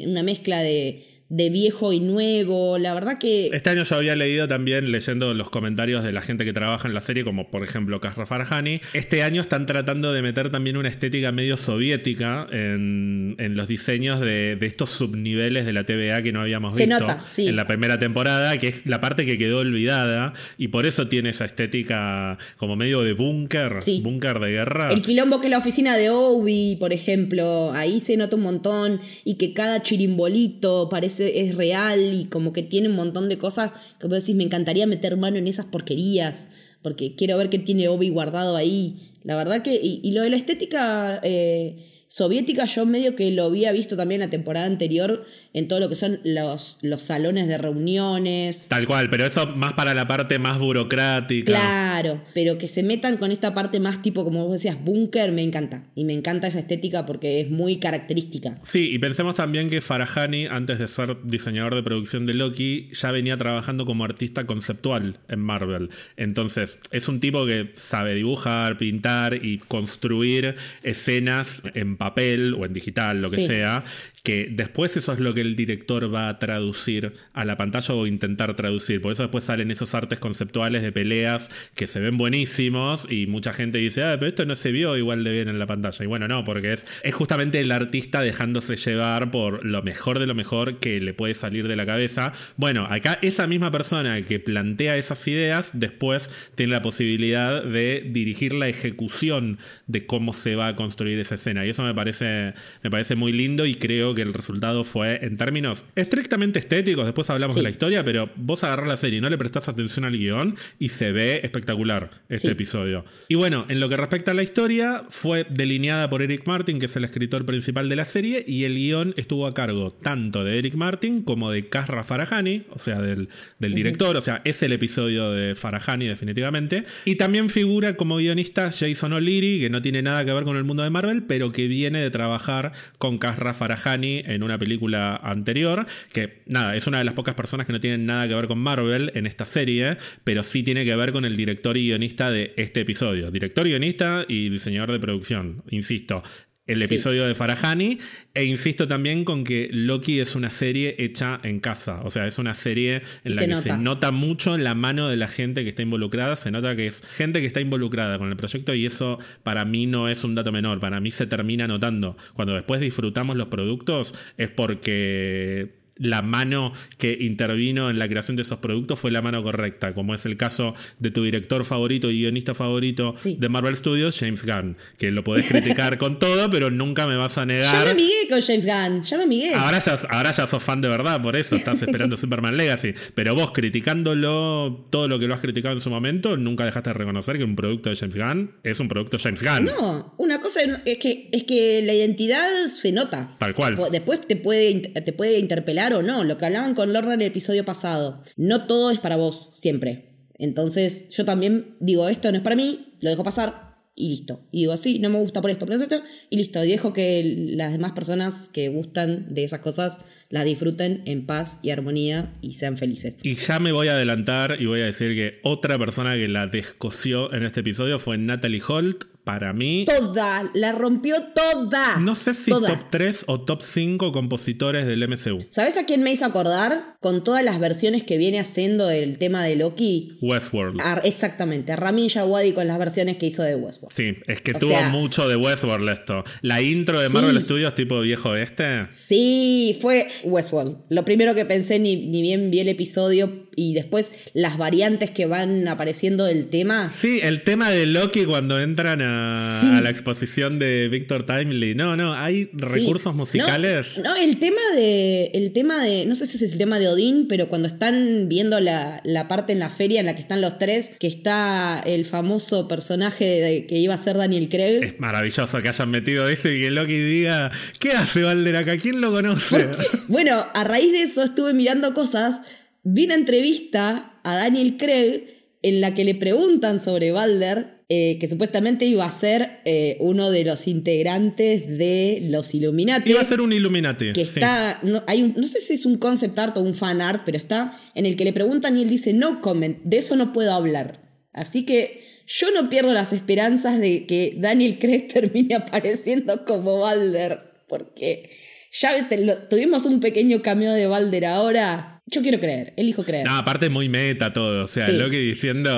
una 0.06 0.22
mezcla 0.22 0.62
de, 0.62 1.13
de 1.28 1.50
viejo 1.50 1.92
y 1.92 2.00
nuevo. 2.00 2.78
La 2.78 2.94
verdad 2.94 3.18
que. 3.18 3.48
Este 3.52 3.70
año 3.70 3.84
yo 3.84 3.96
había 3.96 4.14
leído 4.14 4.46
también, 4.46 4.92
leyendo 4.92 5.32
los 5.34 5.50
comentarios 5.50 6.04
de 6.04 6.12
la 6.12 6.20
gente 6.20 6.44
que 6.44 6.52
trabaja 6.52 6.86
en 6.86 6.94
la 6.94 7.00
serie, 7.00 7.24
como 7.24 7.50
por 7.50 7.64
ejemplo 7.64 8.00
Kasra 8.00 8.26
Farhani. 8.26 8.80
Este 8.92 9.22
año 9.22 9.40
están 9.40 9.66
tratando 9.66 10.12
de 10.12 10.22
meter 10.22 10.50
también 10.50 10.76
una 10.76 10.88
estética 10.88 11.32
medio 11.32 11.56
soviética 11.56 12.46
en, 12.50 13.36
los 13.38 13.68
diseños 13.68 14.20
de, 14.20 14.58
estos 14.60 14.90
subniveles 14.90 15.66
de 15.66 15.72
la 15.72 15.84
TVA 15.84 16.22
que 16.22 16.32
no 16.32 16.40
habíamos 16.40 16.74
visto 16.74 17.06
en 17.36 17.56
la 17.56 17.66
primera 17.66 17.98
temporada, 17.98 18.56
que 18.58 18.68
es 18.68 18.80
la 18.84 19.00
parte 19.00 19.26
que 19.26 19.38
quedó 19.38 19.58
olvidada. 19.58 20.34
Y 20.58 20.68
por 20.68 20.86
eso 20.86 21.08
tiene 21.08 21.30
esa 21.30 21.44
estética 21.44 22.38
como 22.56 22.76
medio 22.76 23.02
de 23.02 23.12
búnker, 23.12 23.80
búnker 24.02 24.40
de 24.40 24.50
guerra. 24.50 24.90
El 24.90 25.02
quilombo 25.02 25.40
que 25.40 25.46
es 25.46 25.50
la 25.50 25.58
oficina 25.58 25.96
de 25.96 26.10
Obi, 26.10 26.76
por 26.78 26.92
ejemplo, 26.92 27.72
ahí 27.72 28.00
se 28.00 28.16
nota 28.16 28.36
un 28.36 28.42
montón. 28.42 29.00
Y 29.24 29.34
que 29.34 29.52
cada 29.52 29.82
chirimbolito 29.82 30.88
parece 30.90 31.13
es 31.20 31.54
real 31.54 32.12
y 32.14 32.24
como 32.26 32.52
que 32.52 32.62
tiene 32.62 32.88
un 32.88 32.96
montón 32.96 33.28
de 33.28 33.38
cosas 33.38 33.72
que 33.98 34.06
vos 34.06 34.20
decís, 34.20 34.34
me 34.34 34.44
encantaría 34.44 34.86
meter 34.86 35.16
mano 35.16 35.36
en 35.36 35.46
esas 35.46 35.66
porquerías, 35.66 36.48
porque 36.82 37.14
quiero 37.14 37.36
ver 37.38 37.50
qué 37.50 37.58
tiene 37.58 37.88
Obi 37.88 38.10
guardado 38.10 38.56
ahí. 38.56 38.96
La 39.22 39.36
verdad 39.36 39.62
que, 39.62 39.74
y, 39.74 40.10
lo 40.12 40.22
de 40.22 40.30
la 40.30 40.36
estética... 40.36 41.20
Eh, 41.22 41.90
soviética 42.08 42.64
yo 42.66 42.86
medio 42.86 43.16
que 43.16 43.30
lo 43.30 43.44
había 43.44 43.72
visto 43.72 43.96
también 43.96 44.20
la 44.20 44.30
temporada 44.30 44.66
anterior 44.66 45.24
en 45.52 45.68
todo 45.68 45.80
lo 45.80 45.88
que 45.88 45.96
son 45.96 46.20
los, 46.24 46.78
los 46.82 47.02
salones 47.02 47.46
de 47.46 47.58
reuniones. 47.58 48.68
Tal 48.68 48.86
cual, 48.86 49.08
pero 49.08 49.24
eso 49.24 49.46
más 49.46 49.74
para 49.74 49.94
la 49.94 50.06
parte 50.06 50.38
más 50.38 50.58
burocrática. 50.58 51.52
Claro, 51.52 52.22
pero 52.34 52.58
que 52.58 52.68
se 52.68 52.82
metan 52.82 53.16
con 53.16 53.30
esta 53.30 53.54
parte 53.54 53.78
más 53.80 54.02
tipo, 54.02 54.24
como 54.24 54.44
vos 54.44 54.54
decías, 54.54 54.82
búnker, 54.82 55.32
me 55.32 55.42
encanta. 55.42 55.84
Y 55.94 56.04
me 56.04 56.12
encanta 56.12 56.48
esa 56.48 56.58
estética 56.58 57.06
porque 57.06 57.40
es 57.40 57.50
muy 57.50 57.76
característica. 57.76 58.58
Sí, 58.62 58.90
y 58.92 58.98
pensemos 58.98 59.36
también 59.36 59.70
que 59.70 59.80
Farahani, 59.80 60.46
antes 60.46 60.78
de 60.78 60.88
ser 60.88 61.16
diseñador 61.24 61.74
de 61.76 61.82
producción 61.82 62.26
de 62.26 62.34
Loki, 62.34 62.90
ya 62.92 63.12
venía 63.12 63.36
trabajando 63.36 63.86
como 63.86 64.04
artista 64.04 64.46
conceptual 64.46 65.20
en 65.28 65.40
Marvel. 65.40 65.90
Entonces, 66.16 66.80
es 66.90 67.08
un 67.08 67.20
tipo 67.20 67.46
que 67.46 67.70
sabe 67.74 68.14
dibujar, 68.14 68.76
pintar 68.76 69.34
y 69.34 69.58
construir 69.58 70.56
escenas 70.82 71.62
en 71.74 71.93
en 71.94 71.96
papel 71.96 72.54
o 72.58 72.64
en 72.66 72.72
digital, 72.72 73.22
lo 73.22 73.30
que 73.30 73.36
Sí. 73.38 73.46
sea, 73.46 73.84
que 74.22 74.48
después 74.50 74.96
eso 74.96 75.12
es 75.12 75.20
lo 75.20 75.34
que 75.34 75.42
el 75.42 75.54
director 75.54 76.12
va 76.12 76.28
a 76.28 76.38
traducir 76.38 77.12
a 77.34 77.44
la 77.44 77.56
pantalla 77.56 77.94
o 77.94 78.06
intentar 78.06 78.54
traducir. 78.56 79.00
Por 79.00 79.12
eso 79.12 79.22
después 79.22 79.44
salen 79.44 79.70
esos 79.70 79.94
artes 79.94 80.18
conceptuales 80.18 80.82
de 80.82 80.92
peleas 80.92 81.50
que 81.74 81.86
se 81.86 82.00
ven 82.00 82.16
buenísimos 82.16 83.06
y 83.10 83.26
mucha 83.26 83.52
gente 83.52 83.78
dice, 83.78 84.02
ah, 84.02 84.16
pero 84.18 84.28
esto 84.28 84.44
no 84.46 84.56
se 84.56 84.72
vio 84.72 84.96
igual 84.96 85.24
de 85.24 85.32
bien 85.32 85.48
en 85.48 85.58
la 85.58 85.66
pantalla. 85.66 86.02
Y 86.02 86.06
bueno, 86.08 86.26
no, 86.26 86.42
porque 86.44 86.72
es, 86.72 86.86
es 87.02 87.14
justamente 87.14 87.60
el 87.60 87.70
artista 87.70 88.22
dejándose 88.22 88.76
llevar 88.76 89.30
por 89.30 89.64
lo 89.64 89.82
mejor 89.82 90.18
de 90.18 90.26
lo 90.26 90.34
mejor 90.34 90.78
que 90.78 91.00
le 91.00 91.12
puede 91.14 91.34
salir 91.34 91.68
de 91.68 91.76
la 91.76 91.84
cabeza. 91.86 92.32
Bueno, 92.56 92.86
acá 92.90 93.18
esa 93.22 93.46
misma 93.46 93.70
persona 93.70 94.20
que 94.22 94.40
plantea 94.40 94.96
esas 94.96 95.26
ideas 95.28 95.70
después 95.74 96.30
tiene 96.54 96.72
la 96.72 96.82
posibilidad 96.82 97.62
de 97.62 98.08
dirigir 98.10 98.54
la 98.54 98.68
ejecución 98.68 99.58
de 99.86 100.06
cómo 100.06 100.32
se 100.32 100.56
va 100.56 100.68
a 100.68 100.76
construir 100.76 101.18
esa 101.18 101.34
escena. 101.34 101.66
Y 101.66 101.68
eso 101.70 101.83
me 101.84 101.94
parece, 101.94 102.54
me 102.82 102.90
parece 102.90 103.14
muy 103.14 103.32
lindo 103.32 103.66
y 103.66 103.74
creo 103.76 104.14
que 104.14 104.22
el 104.22 104.32
resultado 104.34 104.84
fue 104.84 105.24
en 105.24 105.36
términos 105.36 105.84
estrictamente 105.94 106.58
estéticos. 106.58 107.04
Después 107.04 107.28
hablamos 107.30 107.54
Sí. 107.54 107.60
de 107.60 107.64
la 107.64 107.70
historia, 107.70 108.04
pero 108.04 108.30
vos 108.36 108.64
agarrás 108.64 108.88
la 108.88 108.96
serie 108.96 109.18
y 109.18 109.20
no 109.20 109.30
le 109.30 109.38
prestás 109.38 109.68
atención 109.68 110.04
al 110.04 110.16
guion 110.16 110.56
y 110.78 110.88
se 110.90 111.12
ve 111.12 111.40
espectacular 111.44 112.22
este 112.28 112.48
Sí. 112.48 112.52
episodio. 112.52 113.04
Y 113.28 113.34
bueno, 113.36 113.66
en 113.68 113.80
lo 113.80 113.88
que 113.88 113.96
respecta 113.96 114.32
a 114.32 114.34
la 114.34 114.42
historia, 114.42 115.04
fue 115.08 115.46
delineada 115.48 116.08
por 116.10 116.22
Eric 116.22 116.46
Martin, 116.46 116.78
que 116.78 116.86
es 116.86 116.96
el 116.96 117.04
escritor 117.04 117.44
principal 117.46 117.88
de 117.88 117.96
la 117.96 118.04
serie, 118.04 118.44
y 118.46 118.64
el 118.64 118.74
guion 118.74 119.14
estuvo 119.16 119.46
a 119.46 119.54
cargo 119.54 119.92
tanto 119.92 120.44
de 120.44 120.58
Eric 120.58 120.74
Martin 120.74 121.22
como 121.22 121.50
de 121.50 121.68
Kasra 121.68 122.04
Farahani, 122.04 122.64
o 122.70 122.78
sea, 122.78 123.00
del, 123.00 123.28
del 123.58 123.74
director, 123.74 124.16
o 124.16 124.20
sea, 124.20 124.42
es 124.44 124.62
el 124.62 124.72
episodio 124.72 125.30
de 125.30 125.54
Farahani 125.54 126.06
definitivamente. 126.06 126.84
Y 127.04 127.16
también 127.16 127.50
figura 127.50 127.96
como 127.96 128.16
guionista 128.16 128.70
Jason 128.72 129.12
O'Leary, 129.12 129.60
que 129.60 129.70
no 129.70 129.82
tiene 129.82 130.02
nada 130.02 130.24
que 130.24 130.32
ver 130.32 130.44
con 130.44 130.56
el 130.56 130.64
mundo 130.64 130.82
de 130.82 130.90
Marvel, 130.90 131.22
pero 131.24 131.52
que 131.52 131.68
viene 131.74 131.98
de 131.98 132.10
trabajar 132.10 132.70
con 132.98 133.18
Kasra 133.18 133.52
Farahani 133.52 134.22
en 134.24 134.44
una 134.44 134.58
película 134.58 135.16
anterior, 135.16 135.86
que 136.12 136.42
nada, 136.46 136.76
es 136.76 136.86
una 136.86 136.98
de 136.98 137.04
las 137.04 137.14
pocas 137.14 137.34
personas 137.34 137.66
que 137.66 137.72
no 137.72 137.80
tienen 137.80 138.06
nada 138.06 138.28
que 138.28 138.34
ver 138.36 138.46
con 138.46 138.60
Marvel 138.60 139.10
en 139.16 139.26
esta 139.26 139.44
serie, 139.44 139.96
pero 140.22 140.44
sí 140.44 140.62
tiene 140.62 140.84
que 140.84 140.94
ver 140.94 141.10
con 141.10 141.24
el 141.24 141.36
director 141.36 141.76
y 141.76 141.88
guionista 141.88 142.30
de 142.30 142.54
este 142.56 142.82
episodio. 142.82 143.32
Director, 143.32 143.64
guionista 143.64 144.24
y 144.28 144.50
diseñador 144.50 144.92
de 144.92 145.00
producción, 145.00 145.64
insisto. 145.68 146.22
El 146.66 146.78
Sí. 146.78 146.84
episodio 146.84 147.26
de 147.26 147.34
Farahani, 147.34 147.98
e 148.32 148.44
insisto 148.44 148.88
también 148.88 149.24
con 149.24 149.44
que 149.44 149.68
Loki 149.70 150.18
es 150.20 150.34
una 150.34 150.50
serie 150.50 150.96
hecha 150.98 151.38
en 151.42 151.60
casa. 151.60 152.00
O 152.04 152.10
sea, 152.10 152.26
es 152.26 152.38
una 152.38 152.54
serie 152.54 153.02
en 153.24 153.32
Y 153.32 153.34
la 153.34 153.42
se 153.42 153.48
que 153.48 153.54
se 153.56 153.68
nota. 153.70 153.82
nota 153.82 154.10
mucho 154.12 154.56
la 154.56 154.74
mano 154.74 155.08
de 155.10 155.18
la 155.18 155.28
gente 155.28 155.62
que 155.62 155.68
está 155.68 155.82
involucrada. 155.82 156.36
Se 156.36 156.50
nota 156.50 156.74
que 156.74 156.86
es 156.86 157.02
gente 157.16 157.40
que 157.40 157.46
está 157.46 157.60
involucrada 157.60 158.18
con 158.18 158.30
el 158.30 158.36
proyecto 158.36 158.74
y 158.74 158.86
eso 158.86 159.18
para 159.42 159.66
mí 159.66 159.84
no 159.84 160.08
es 160.08 160.24
un 160.24 160.34
dato 160.34 160.52
menor. 160.52 160.80
Para 160.80 161.00
mí 161.00 161.10
se 161.10 161.26
termina 161.26 161.66
notando. 161.68 162.16
Cuando 162.32 162.54
después 162.54 162.80
disfrutamos 162.80 163.36
los 163.36 163.48
productos 163.48 164.14
es 164.38 164.48
porque 164.48 165.83
la 165.96 166.22
mano 166.22 166.72
que 166.98 167.16
intervino 167.20 167.88
en 167.90 167.98
la 167.98 168.08
creación 168.08 168.36
de 168.36 168.42
esos 168.42 168.58
productos 168.58 168.98
fue 168.98 169.10
la 169.10 169.22
mano 169.22 169.42
correcta, 169.42 169.94
como 169.94 170.14
es 170.14 170.26
el 170.26 170.36
caso 170.36 170.74
de 170.98 171.10
tu 171.10 171.22
director 171.24 171.64
favorito 171.64 172.10
y 172.10 172.18
guionista 172.20 172.54
favorito 172.54 173.14
Sí. 173.18 173.36
de 173.38 173.48
Marvel 173.48 173.76
Studios, 173.76 174.18
James 174.18 174.44
Gunn, 174.44 174.76
que 174.98 175.10
lo 175.10 175.22
podés 175.24 175.46
criticar 175.46 175.98
con 175.98 176.18
todo, 176.18 176.50
pero 176.50 176.70
nunca 176.70 177.06
me 177.06 177.16
vas 177.16 177.38
a 177.38 177.42
Ya 177.42 177.46
me 177.46 177.54
negar. 177.54 177.88
amigué 177.88 178.28
con 178.28 178.40
James 178.42 178.66
Gunn, 178.66 179.02
ya 179.02 179.16
me 179.18 179.22
amigué. 179.24 179.54
Ahora 179.54 179.78
ya, 179.78 179.94
ahora 180.10 180.32
ya 180.32 180.46
sos 180.46 180.62
fan 180.62 180.80
de 180.80 180.88
verdad, 180.88 181.22
por 181.22 181.36
eso 181.36 181.54
estás 181.56 181.80
esperando 181.82 182.16
Superman 182.16 182.56
Legacy. 182.56 182.94
Pero 183.14 183.34
vos 183.34 183.52
criticándolo, 183.52 184.84
todo 184.90 185.08
lo 185.08 185.18
que 185.18 185.26
lo 185.28 185.34
has 185.34 185.40
criticado 185.40 185.74
en 185.74 185.80
su 185.80 185.90
momento, 185.90 186.36
nunca 186.36 186.64
dejaste 186.64 186.90
de 186.90 186.94
reconocer 186.94 187.38
que 187.38 187.44
un 187.44 187.56
producto 187.56 187.90
de 187.90 187.96
James 187.96 188.16
Gunn 188.16 188.50
es 188.62 188.80
un 188.80 188.88
producto 188.88 189.16
James 189.18 189.42
Gunn. 189.42 189.64
No, 189.64 190.14
una 190.18 190.40
cosa 190.40 190.60
es 190.84 190.98
que, 190.98 191.28
es 191.32 191.44
que 191.44 191.82
la 191.82 191.94
identidad 191.94 192.66
se 192.68 192.92
nota. 192.92 193.36
Tal 193.38 193.54
cual. 193.54 193.78
Después 193.90 194.20
te 194.26 194.36
puede, 194.36 194.74
te 194.80 195.12
puede 195.12 195.38
interpelar 195.38 195.83
o 195.92 196.02
no. 196.02 196.24
Lo 196.24 196.38
que 196.38 196.46
hablaban 196.46 196.74
con 196.74 196.92
Lorna 196.92 197.14
en 197.14 197.22
el 197.22 197.28
episodio 197.28 197.64
pasado. 197.64 198.22
No 198.36 198.66
todo 198.66 198.90
es 198.90 199.00
para 199.00 199.16
vos, 199.16 199.50
siempre. 199.54 200.14
Entonces, 200.38 201.08
yo 201.10 201.24
también 201.24 201.76
digo, 201.80 202.08
esto 202.08 202.30
no 202.30 202.38
es 202.38 202.42
para 202.42 202.56
mí, 202.56 202.96
lo 203.00 203.10
dejo 203.10 203.22
pasar 203.22 203.64
y 203.96 204.08
listo. 204.08 204.46
Y 204.50 204.60
digo, 204.60 204.76
sí, 204.76 204.98
no 204.98 205.08
me 205.08 205.18
gusta 205.18 205.40
por 205.40 205.50
esto, 205.50 205.66
por 205.66 205.74
esto, 205.74 206.02
y 206.30 206.36
listo. 206.36 206.64
Y 206.64 206.68
dejo 206.68 206.92
que 206.92 207.22
las 207.50 207.72
demás 207.72 207.92
personas 207.92 208.48
que 208.48 208.68
gustan 208.68 209.32
de 209.32 209.44
esas 209.44 209.60
cosas 209.60 210.00
las 210.30 210.44
disfruten 210.44 211.02
en 211.06 211.26
paz 211.26 211.60
y 211.62 211.70
armonía 211.70 212.34
y 212.40 212.54
sean 212.54 212.76
felices. 212.76 213.16
Y 213.22 213.36
ya 213.36 213.60
me 213.60 213.72
voy 213.72 213.88
a 213.88 213.92
adelantar 213.92 214.60
y 214.60 214.66
voy 214.66 214.80
a 214.80 214.86
decir 214.86 215.14
que 215.14 215.38
otra 215.42 215.78
persona 215.78 216.14
que 216.14 216.28
la 216.28 216.46
descoció 216.46 217.32
en 217.32 217.44
este 217.44 217.60
episodio 217.60 217.98
fue 217.98 218.18
Natalie 218.18 218.62
Holt. 218.66 219.04
Para 219.24 219.54
mí, 219.54 219.86
Toda, 219.86 220.50
la 220.52 220.72
rompió 220.72 221.16
toda. 221.34 221.96
no 221.98 222.14
sé 222.14 222.34
si 222.34 222.50
Toda. 222.50 222.68
top 222.68 222.90
3 222.90 223.24
o 223.26 223.40
top 223.40 223.62
5 223.62 224.12
compositores 224.12 224.86
del 224.86 225.08
MCU. 225.08 225.46
¿Sabes 225.48 225.78
a 225.78 225.86
quién 225.86 226.02
me 226.02 226.12
hizo 226.12 226.26
acordar? 226.26 226.96
Con 227.00 227.24
todas 227.24 227.42
las 227.42 227.58
versiones 227.58 228.02
que 228.04 228.18
viene 228.18 228.38
haciendo 228.38 228.90
el 228.90 229.16
tema 229.18 229.42
de 229.42 229.56
Loki. 229.56 230.18
Westworld. 230.20 230.80
A- 230.82 231.00
exactamente, 231.04 231.72
a 231.72 231.76
Ramin 231.76 232.08
Djawadi 232.08 232.52
con 232.52 232.66
las 232.66 232.78
versiones 232.78 233.16
que 233.16 233.26
hizo 233.26 233.42
de 233.42 233.56
Westworld. 233.56 233.94
Sí, 233.96 234.14
es 234.26 234.42
que 234.42 234.52
O 234.52 234.58
tuvo 234.58 234.70
sea- 234.72 234.88
mucho 234.90 235.26
de 235.28 235.36
Westworld 235.36 235.88
esto. 235.88 236.22
La 236.42 236.60
intro 236.60 237.00
de 237.00 237.08
Sí. 237.08 237.14
Marvel 237.14 237.40
Studios 237.40 237.74
tipo 237.74 238.00
viejo 238.00 238.36
este. 238.36 238.88
Sí, 238.90 239.78
fue 239.80 240.08
Westworld. 240.24 240.76
Lo 240.90 241.04
primero 241.06 241.34
que 241.34 241.46
pensé, 241.46 241.78
ni, 241.78 241.96
ni 241.96 242.20
bien 242.20 242.50
vi 242.50 242.60
el 242.60 242.68
episodio 242.68 243.43
y 243.56 243.74
después 243.74 244.10
las 244.32 244.58
variantes 244.58 245.10
que 245.10 245.26
van 245.26 245.66
apareciendo 245.68 246.24
del 246.24 246.46
tema. 246.48 246.88
Sí, 246.88 247.20
el 247.22 247.42
tema 247.42 247.70
de 247.70 247.86
Loki 247.86 248.24
cuando 248.24 248.60
entran 248.60 249.00
a, 249.02 249.60
Sí. 249.62 249.68
a 249.76 249.80
la 249.80 249.90
exposición 249.90 250.58
de 250.58 250.88
Victor 250.88 251.24
Timely. 251.26 251.74
No, 251.74 251.96
no, 251.96 252.14
hay 252.14 252.50
recursos 252.52 253.12
Sí. 253.12 253.18
musicales. 253.18 253.98
No, 253.98 254.04
no, 254.04 254.16
el 254.16 254.38
tema 254.38 254.60
de. 254.76 255.30
El 255.34 255.52
tema 255.52 255.82
de. 255.84 256.06
No 256.06 256.14
sé 256.14 256.26
si 256.26 256.36
es 256.36 256.52
el 256.52 256.58
tema 256.58 256.78
de 256.78 256.88
Odín, 256.88 257.26
pero 257.28 257.48
cuando 257.48 257.68
están 257.68 258.28
viendo 258.28 258.60
la, 258.60 259.00
la 259.04 259.28
parte 259.28 259.52
en 259.52 259.58
la 259.58 259.70
feria 259.70 260.00
en 260.00 260.06
la 260.06 260.14
que 260.14 260.22
están 260.22 260.40
los 260.40 260.58
tres, 260.58 260.92
que 260.98 261.06
está 261.06 261.82
el 261.86 262.04
famoso 262.04 262.68
personaje 262.68 263.24
de- 263.24 263.66
que 263.66 263.76
iba 263.76 263.94
a 263.94 263.98
ser 263.98 264.16
Daniel 264.16 264.48
Craig. 264.48 264.82
Es 264.82 265.00
maravilloso 265.00 265.60
que 265.62 265.68
hayan 265.68 265.90
metido 265.90 266.28
eso 266.28 266.48
y 266.50 266.60
que 266.60 266.70
Loki 266.70 266.94
diga, 266.98 267.50
¿qué 267.78 267.92
hace 267.92 268.22
Valder 268.22 268.56
acá? 268.56 268.76
¿Quién 268.78 269.00
lo 269.00 269.10
conoce? 269.12 269.66
Bueno, 270.08 270.46
a 270.54 270.64
raíz 270.64 270.92
de 270.92 271.02
eso 271.02 271.22
estuve 271.22 271.52
mirando 271.54 271.94
cosas. 271.94 272.40
Vi 272.84 273.04
una 273.06 273.14
entrevista 273.14 274.20
a 274.24 274.36
Daniel 274.36 274.76
Craig 274.76 275.24
en 275.62 275.80
la 275.80 275.94
que 275.94 276.04
le 276.04 276.14
preguntan 276.14 276.80
sobre 276.80 277.10
Balder, 277.12 277.84
eh, 277.88 278.18
que 278.20 278.28
supuestamente 278.28 278.84
iba 278.86 279.04
a 279.06 279.12
ser 279.12 279.60
eh, 279.64 279.96
uno 280.00 280.30
de 280.30 280.44
los 280.44 280.66
integrantes 280.68 281.66
de 281.78 282.18
los 282.24 282.54
Illuminati. 282.54 283.10
Iba 283.10 283.20
a 283.20 283.24
ser 283.24 283.40
un 283.40 283.52
Illuminati. 283.52 284.12
que 284.12 284.24
sí. 284.24 284.40
está, 284.40 284.80
no, 284.82 285.02
hay 285.06 285.22
un- 285.22 285.34
no 285.36 285.46
sé 285.46 285.60
si 285.60 285.74
es 285.74 285.86
un 285.86 285.96
concept 285.96 286.38
art 286.38 286.56
o 286.56 286.60
un 286.60 286.74
fan 286.74 287.00
art, 287.00 287.22
pero 287.24 287.38
está 287.38 287.72
en 287.94 288.04
el 288.06 288.16
que 288.16 288.24
le 288.24 288.32
preguntan 288.32 288.76
y 288.76 288.82
él 288.82 288.88
dice, 288.90 289.12
no 289.14 289.40
comment, 289.40 289.78
de 289.84 289.98
eso 289.98 290.16
no 290.16 290.32
puedo 290.32 290.52
hablar. 290.52 291.02
Así 291.32 291.64
que 291.66 292.02
yo 292.26 292.50
no 292.52 292.68
pierdo 292.70 292.92
las 292.94 293.12
esperanzas 293.12 293.78
de 293.80 294.06
que 294.06 294.34
Daniel 294.38 294.78
Craig 294.78 295.08
termine 295.12 295.54
apareciendo 295.54 296.44
como 296.44 296.80
Balder, 296.80 297.38
porque 297.68 298.30
ya 298.78 299.08
te- 299.08 299.24
lo- 299.24 299.38
tuvimos 299.48 299.84
un 299.86 300.00
pequeño 300.00 300.42
cameo 300.42 300.72
de 300.74 300.86
Balder 300.86 301.24
ahora. 301.26 301.93
Yo 302.06 302.20
quiero 302.22 302.38
creer, 302.38 302.74
elijo 302.76 303.02
creer. 303.02 303.24
No, 303.26 303.34
aparte 303.36 303.66
es 303.66 303.72
muy 303.72 303.88
meta 303.88 304.32
todo. 304.32 304.64
O 304.64 304.68
sea, 304.68 304.86
Sí. 304.86 304.96
Loki 304.98 305.16
diciendo, 305.16 305.70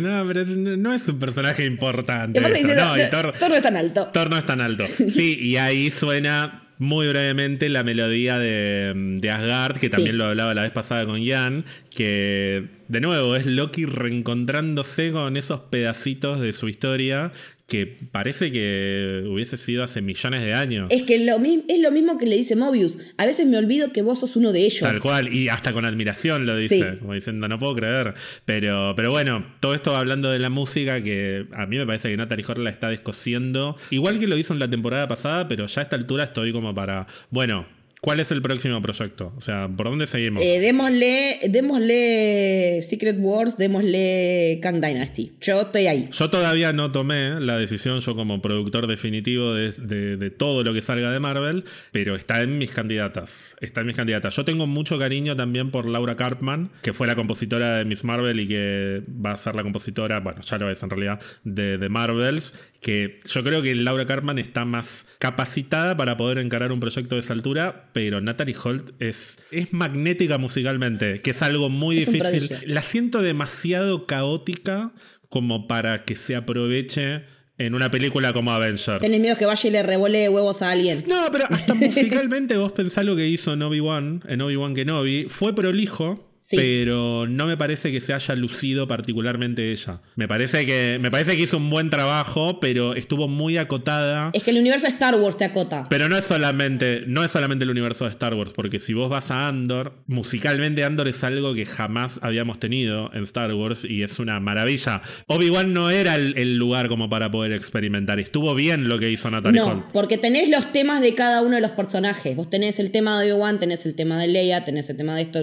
no, 0.00 0.24
pero 0.26 0.40
es- 0.40 0.48
no 0.56 0.94
es 0.94 1.06
un 1.08 1.18
personaje 1.18 1.64
importante. 1.66 2.40
Esto". 2.40 2.74
No, 2.74 2.96
y 2.96 3.10
Thor, 3.10 3.32
Thor 3.38 3.50
no 3.50 3.56
es 3.56 3.62
tan 3.62 3.76
alto. 3.76 4.06
Thor 4.12 4.30
no 4.30 4.38
es 4.38 4.46
tan 4.46 4.60
alto. 4.62 4.84
Sí, 5.10 5.38
y 5.40 5.56
ahí 5.58 5.90
suena 5.90 6.64
muy 6.78 7.08
brevemente 7.08 7.68
la 7.68 7.82
melodía 7.82 8.38
de, 8.38 8.92
de 9.20 9.30
Asgard, 9.30 9.78
que 9.78 9.90
también 9.90 10.12
Sí. 10.14 10.18
lo 10.18 10.26
hablaba 10.26 10.54
la 10.54 10.62
vez 10.62 10.70
pasada 10.70 11.04
con 11.04 11.24
Jan, 11.26 11.64
que 11.94 12.66
de 12.86 13.00
nuevo 13.00 13.34
es 13.36 13.44
Loki 13.46 13.84
reencontrándose 13.84 15.10
con 15.12 15.36
esos 15.36 15.60
pedacitos 15.60 16.40
de 16.40 16.52
su 16.52 16.68
historia 16.68 17.32
que 17.68 17.86
parece 17.86 18.50
que 18.50 19.24
hubiese 19.26 19.58
sido 19.58 19.84
hace 19.84 20.00
millones 20.00 20.42
de 20.42 20.54
años. 20.54 20.88
Es 20.90 21.02
que 21.02 21.18
lo, 21.26 21.36
es 21.36 21.80
lo 21.80 21.90
mismo 21.90 22.16
que 22.16 22.24
le 22.24 22.34
dice 22.34 22.56
Mobius. 22.56 22.96
A 23.18 23.26
veces 23.26 23.46
me 23.46 23.58
olvido 23.58 23.92
que 23.92 24.00
vos 24.00 24.20
sos 24.20 24.36
uno 24.36 24.52
de 24.52 24.60
ellos. 24.60 24.80
Tal 24.80 25.00
cual, 25.02 25.30
y 25.34 25.50
hasta 25.50 25.74
con 25.74 25.84
admiración 25.84 26.46
lo 26.46 26.56
dice, 26.56 26.78
Sí. 26.92 26.98
como 26.98 27.12
diciendo, 27.12 27.46
no 27.46 27.58
puedo 27.58 27.74
creer. 27.76 28.14
Pero, 28.46 28.94
pero 28.96 29.10
bueno, 29.10 29.44
todo 29.60 29.74
esto 29.74 29.94
hablando 29.94 30.30
de 30.30 30.38
la 30.38 30.48
música, 30.48 31.02
que 31.02 31.44
a 31.52 31.66
mí 31.66 31.76
me 31.76 31.84
parece 31.84 32.08
que 32.08 32.16
Natalie 32.16 32.44
Horton 32.48 32.64
la 32.64 32.70
está 32.70 32.88
descosiendo, 32.88 33.76
igual 33.90 34.18
que 34.18 34.26
lo 34.28 34.38
hizo 34.38 34.54
en 34.54 34.60
la 34.60 34.70
temporada 34.70 35.06
pasada, 35.06 35.46
pero 35.46 35.66
ya 35.66 35.82
a 35.82 35.84
esta 35.84 35.96
altura 35.96 36.24
estoy 36.24 36.52
como 36.52 36.74
para, 36.74 37.06
bueno, 37.30 37.66
¿Cuál 38.00 38.20
es 38.20 38.30
el 38.30 38.40
próximo 38.42 38.80
proyecto? 38.80 39.32
O 39.36 39.40
sea, 39.40 39.68
¿por 39.68 39.88
dónde 39.90 40.06
seguimos? 40.06 40.42
Eh, 40.42 40.60
démosle, 40.60 41.40
démosle 41.50 42.80
Secret 42.82 43.16
Wars, 43.18 43.56
démosle 43.56 44.58
Kang 44.62 44.80
Dynasty. 44.80 45.32
Yo 45.40 45.62
estoy 45.62 45.86
ahí. 45.86 46.08
Yo 46.12 46.30
todavía 46.30 46.72
no 46.72 46.92
tomé 46.92 47.40
la 47.40 47.56
decisión, 47.58 48.00
yo 48.00 48.14
como 48.14 48.40
productor 48.40 48.86
definitivo 48.86 49.52
de, 49.54 49.72
de- 49.72 50.16
de 50.16 50.30
todo 50.30 50.62
lo 50.64 50.72
que 50.74 50.82
salga 50.82 51.10
de 51.10 51.20
Marvel, 51.20 51.64
pero 51.92 52.14
está 52.16 52.42
en 52.42 52.58
mis 52.58 52.70
candidatas. 52.70 53.56
Está 53.60 53.80
en 53.80 53.86
mis 53.88 53.96
candidatas. 53.96 54.34
Yo 54.36 54.44
tengo 54.44 54.66
mucho 54.66 54.98
cariño 54.98 55.36
también 55.36 55.70
por 55.70 55.86
Laura 55.88 56.16
Carpman, 56.16 56.70
que 56.82 56.92
fue 56.92 57.06
la 57.06 57.14
compositora 57.16 57.74
de 57.76 57.84
Miss 57.84 58.04
Marvel 58.04 58.40
y 58.40 58.48
que 58.48 59.02
va 59.08 59.32
a 59.32 59.36
ser 59.36 59.54
la 59.54 59.62
compositora, 59.62 60.20
bueno, 60.20 60.40
ya 60.42 60.58
lo 60.58 60.70
es 60.70 60.82
en 60.82 60.90
realidad, 60.90 61.20
de, 61.44 61.78
de 61.78 61.88
Marvels, 61.88 62.54
que 62.80 63.18
yo 63.28 63.42
creo 63.42 63.60
que 63.62 63.74
Laura 63.74 64.06
Carpman 64.06 64.38
está 64.38 64.64
más 64.64 65.06
capacitada 65.18 65.96
para 65.96 66.16
poder 66.16 66.38
encarar 66.38 66.70
un 66.72 66.80
proyecto 66.80 67.16
de 67.16 67.20
esa 67.20 67.32
altura, 67.32 67.86
pero 67.98 68.20
Natalie 68.20 68.54
Holt 68.62 68.92
es, 69.00 69.38
es 69.50 69.72
magnética 69.72 70.38
musicalmente, 70.38 71.20
que 71.20 71.32
es 71.32 71.42
algo 71.42 71.68
muy 71.68 71.98
Es 71.98 72.06
difícil. 72.06 72.48
La 72.64 72.80
siento 72.80 73.22
demasiado 73.22 74.06
caótica 74.06 74.92
como 75.28 75.66
para 75.66 76.04
que 76.04 76.14
se 76.14 76.36
aproveche 76.36 77.24
en 77.58 77.74
una 77.74 77.90
película 77.90 78.32
como 78.32 78.52
Avengers. 78.52 79.00
Tenés 79.00 79.18
miedo 79.18 79.34
que 79.34 79.46
vaya 79.46 79.68
y 79.68 79.72
le 79.72 79.82
revole 79.82 80.28
huevos 80.28 80.62
a 80.62 80.70
alguien. 80.70 81.02
No, 81.08 81.26
pero 81.32 81.46
hasta 81.50 81.74
musicalmente 81.74 82.56
vos 82.56 82.70
pensás 82.70 83.04
lo 83.04 83.16
que 83.16 83.26
hizo 83.26 83.54
en 83.54 83.62
Obi-Wan, 83.62 84.22
en 84.28 84.42
Obi-Wan 84.42 84.76
Kenobi, 84.76 85.26
fue 85.28 85.52
prolijo. 85.52 86.27
Sí. 86.48 86.56
Pero 86.56 87.26
no 87.28 87.44
me 87.44 87.58
parece 87.58 87.92
que 87.92 88.00
se 88.00 88.14
haya 88.14 88.34
lucido 88.34 88.88
particularmente 88.88 89.70
ella. 89.70 90.00
Me 90.16 90.26
parece 90.26 90.64
que 90.64 90.96
me 90.98 91.10
parece 91.10 91.36
que 91.36 91.42
hizo 91.42 91.58
un 91.58 91.68
buen 91.68 91.90
trabajo, 91.90 92.58
pero 92.58 92.94
estuvo 92.94 93.28
muy 93.28 93.58
acotada. 93.58 94.30
Es 94.32 94.44
que 94.44 94.52
el 94.52 94.56
universo 94.56 94.86
de 94.86 94.94
Star 94.94 95.14
Wars 95.16 95.36
te 95.36 95.44
acota. 95.44 95.86
Pero 95.90 96.08
no 96.08 96.16
es 96.16 96.24
solamente, 96.24 97.02
no 97.06 97.22
es 97.22 97.32
solamente 97.32 97.64
el 97.64 97.70
universo 97.70 98.06
de 98.06 98.12
Star 98.12 98.32
Wars, 98.32 98.54
porque 98.54 98.78
si 98.78 98.94
vos 98.94 99.10
vas 99.10 99.30
a 99.30 99.46
Andor, 99.46 100.02
musicalmente 100.06 100.84
Andor 100.84 101.08
es 101.08 101.22
algo 101.22 101.52
que 101.52 101.66
jamás 101.66 102.18
habíamos 102.22 102.58
tenido 102.58 103.10
en 103.12 103.24
Star 103.24 103.52
Wars 103.52 103.84
y 103.84 104.02
es 104.02 104.18
una 104.18 104.40
maravilla. 104.40 105.02
Obi-Wan 105.26 105.74
no 105.74 105.90
era 105.90 106.14
el, 106.14 106.32
el 106.38 106.56
lugar 106.56 106.88
como 106.88 107.10
para 107.10 107.30
poder 107.30 107.52
experimentar. 107.52 108.20
Estuvo 108.20 108.54
bien 108.54 108.88
lo 108.88 108.98
que 108.98 109.10
hizo 109.10 109.30
Natalie 109.30 109.60
Holt. 109.60 109.84
No, 109.84 109.88
porque 109.92 110.16
tenés 110.16 110.48
los 110.48 110.72
temas 110.72 111.02
de 111.02 111.14
cada 111.14 111.42
uno 111.42 111.56
de 111.56 111.60
los 111.60 111.72
personajes. 111.72 112.34
Vos 112.34 112.48
tenés 112.48 112.78
el 112.78 112.90
tema 112.90 113.20
de 113.20 113.34
Obi-Wan, 113.34 113.60
tenés 113.60 113.84
el 113.84 113.94
tema 113.94 114.18
de 114.18 114.28
Leia, 114.28 114.64
tenés 114.64 114.88
el 114.88 114.96
tema 114.96 115.14
de 115.14 115.20
esto, 115.20 115.40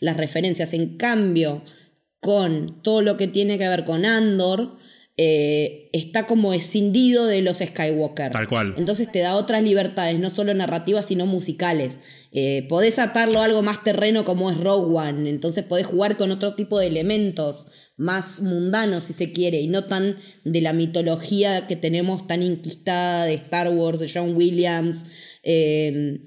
las 0.00 0.16
referencias. 0.18 0.41
En 0.44 0.96
cambio, 0.96 1.62
con 2.20 2.82
todo 2.82 3.02
lo 3.02 3.16
que 3.16 3.26
tiene 3.26 3.58
que 3.58 3.68
ver 3.68 3.84
con 3.84 4.04
Andor, 4.04 4.78
eh, 5.18 5.90
está 5.92 6.26
como 6.26 6.54
escindido 6.54 7.26
de 7.26 7.42
los 7.42 7.58
Skywalker. 7.58 8.32
Tal 8.32 8.48
cual. 8.48 8.74
Entonces 8.78 9.12
te 9.12 9.18
da 9.18 9.36
otras 9.36 9.62
libertades, 9.62 10.18
no 10.18 10.30
solo 10.30 10.54
narrativas, 10.54 11.06
sino 11.06 11.26
musicales. 11.26 12.00
Eh, 12.32 12.66
podés 12.68 12.98
atarlo 12.98 13.40
a 13.40 13.44
algo 13.44 13.60
más 13.60 13.84
terreno 13.84 14.24
como 14.24 14.50
es 14.50 14.58
Rogue 14.58 14.96
One, 14.96 15.28
entonces 15.28 15.64
podés 15.64 15.86
jugar 15.86 16.16
con 16.16 16.30
otro 16.30 16.54
tipo 16.54 16.78
de 16.78 16.86
elementos 16.86 17.66
más 17.98 18.40
mundanos, 18.40 19.04
si 19.04 19.12
se 19.12 19.32
quiere, 19.32 19.60
y 19.60 19.68
no 19.68 19.84
tan 19.84 20.16
de 20.44 20.60
la 20.62 20.72
mitología 20.72 21.66
que 21.66 21.76
tenemos 21.76 22.26
tan 22.26 22.42
inquistada 22.42 23.26
de 23.26 23.34
Star 23.34 23.68
Wars, 23.68 23.98
de 23.98 24.10
John 24.12 24.34
Williams, 24.34 25.04
eh, 25.42 26.20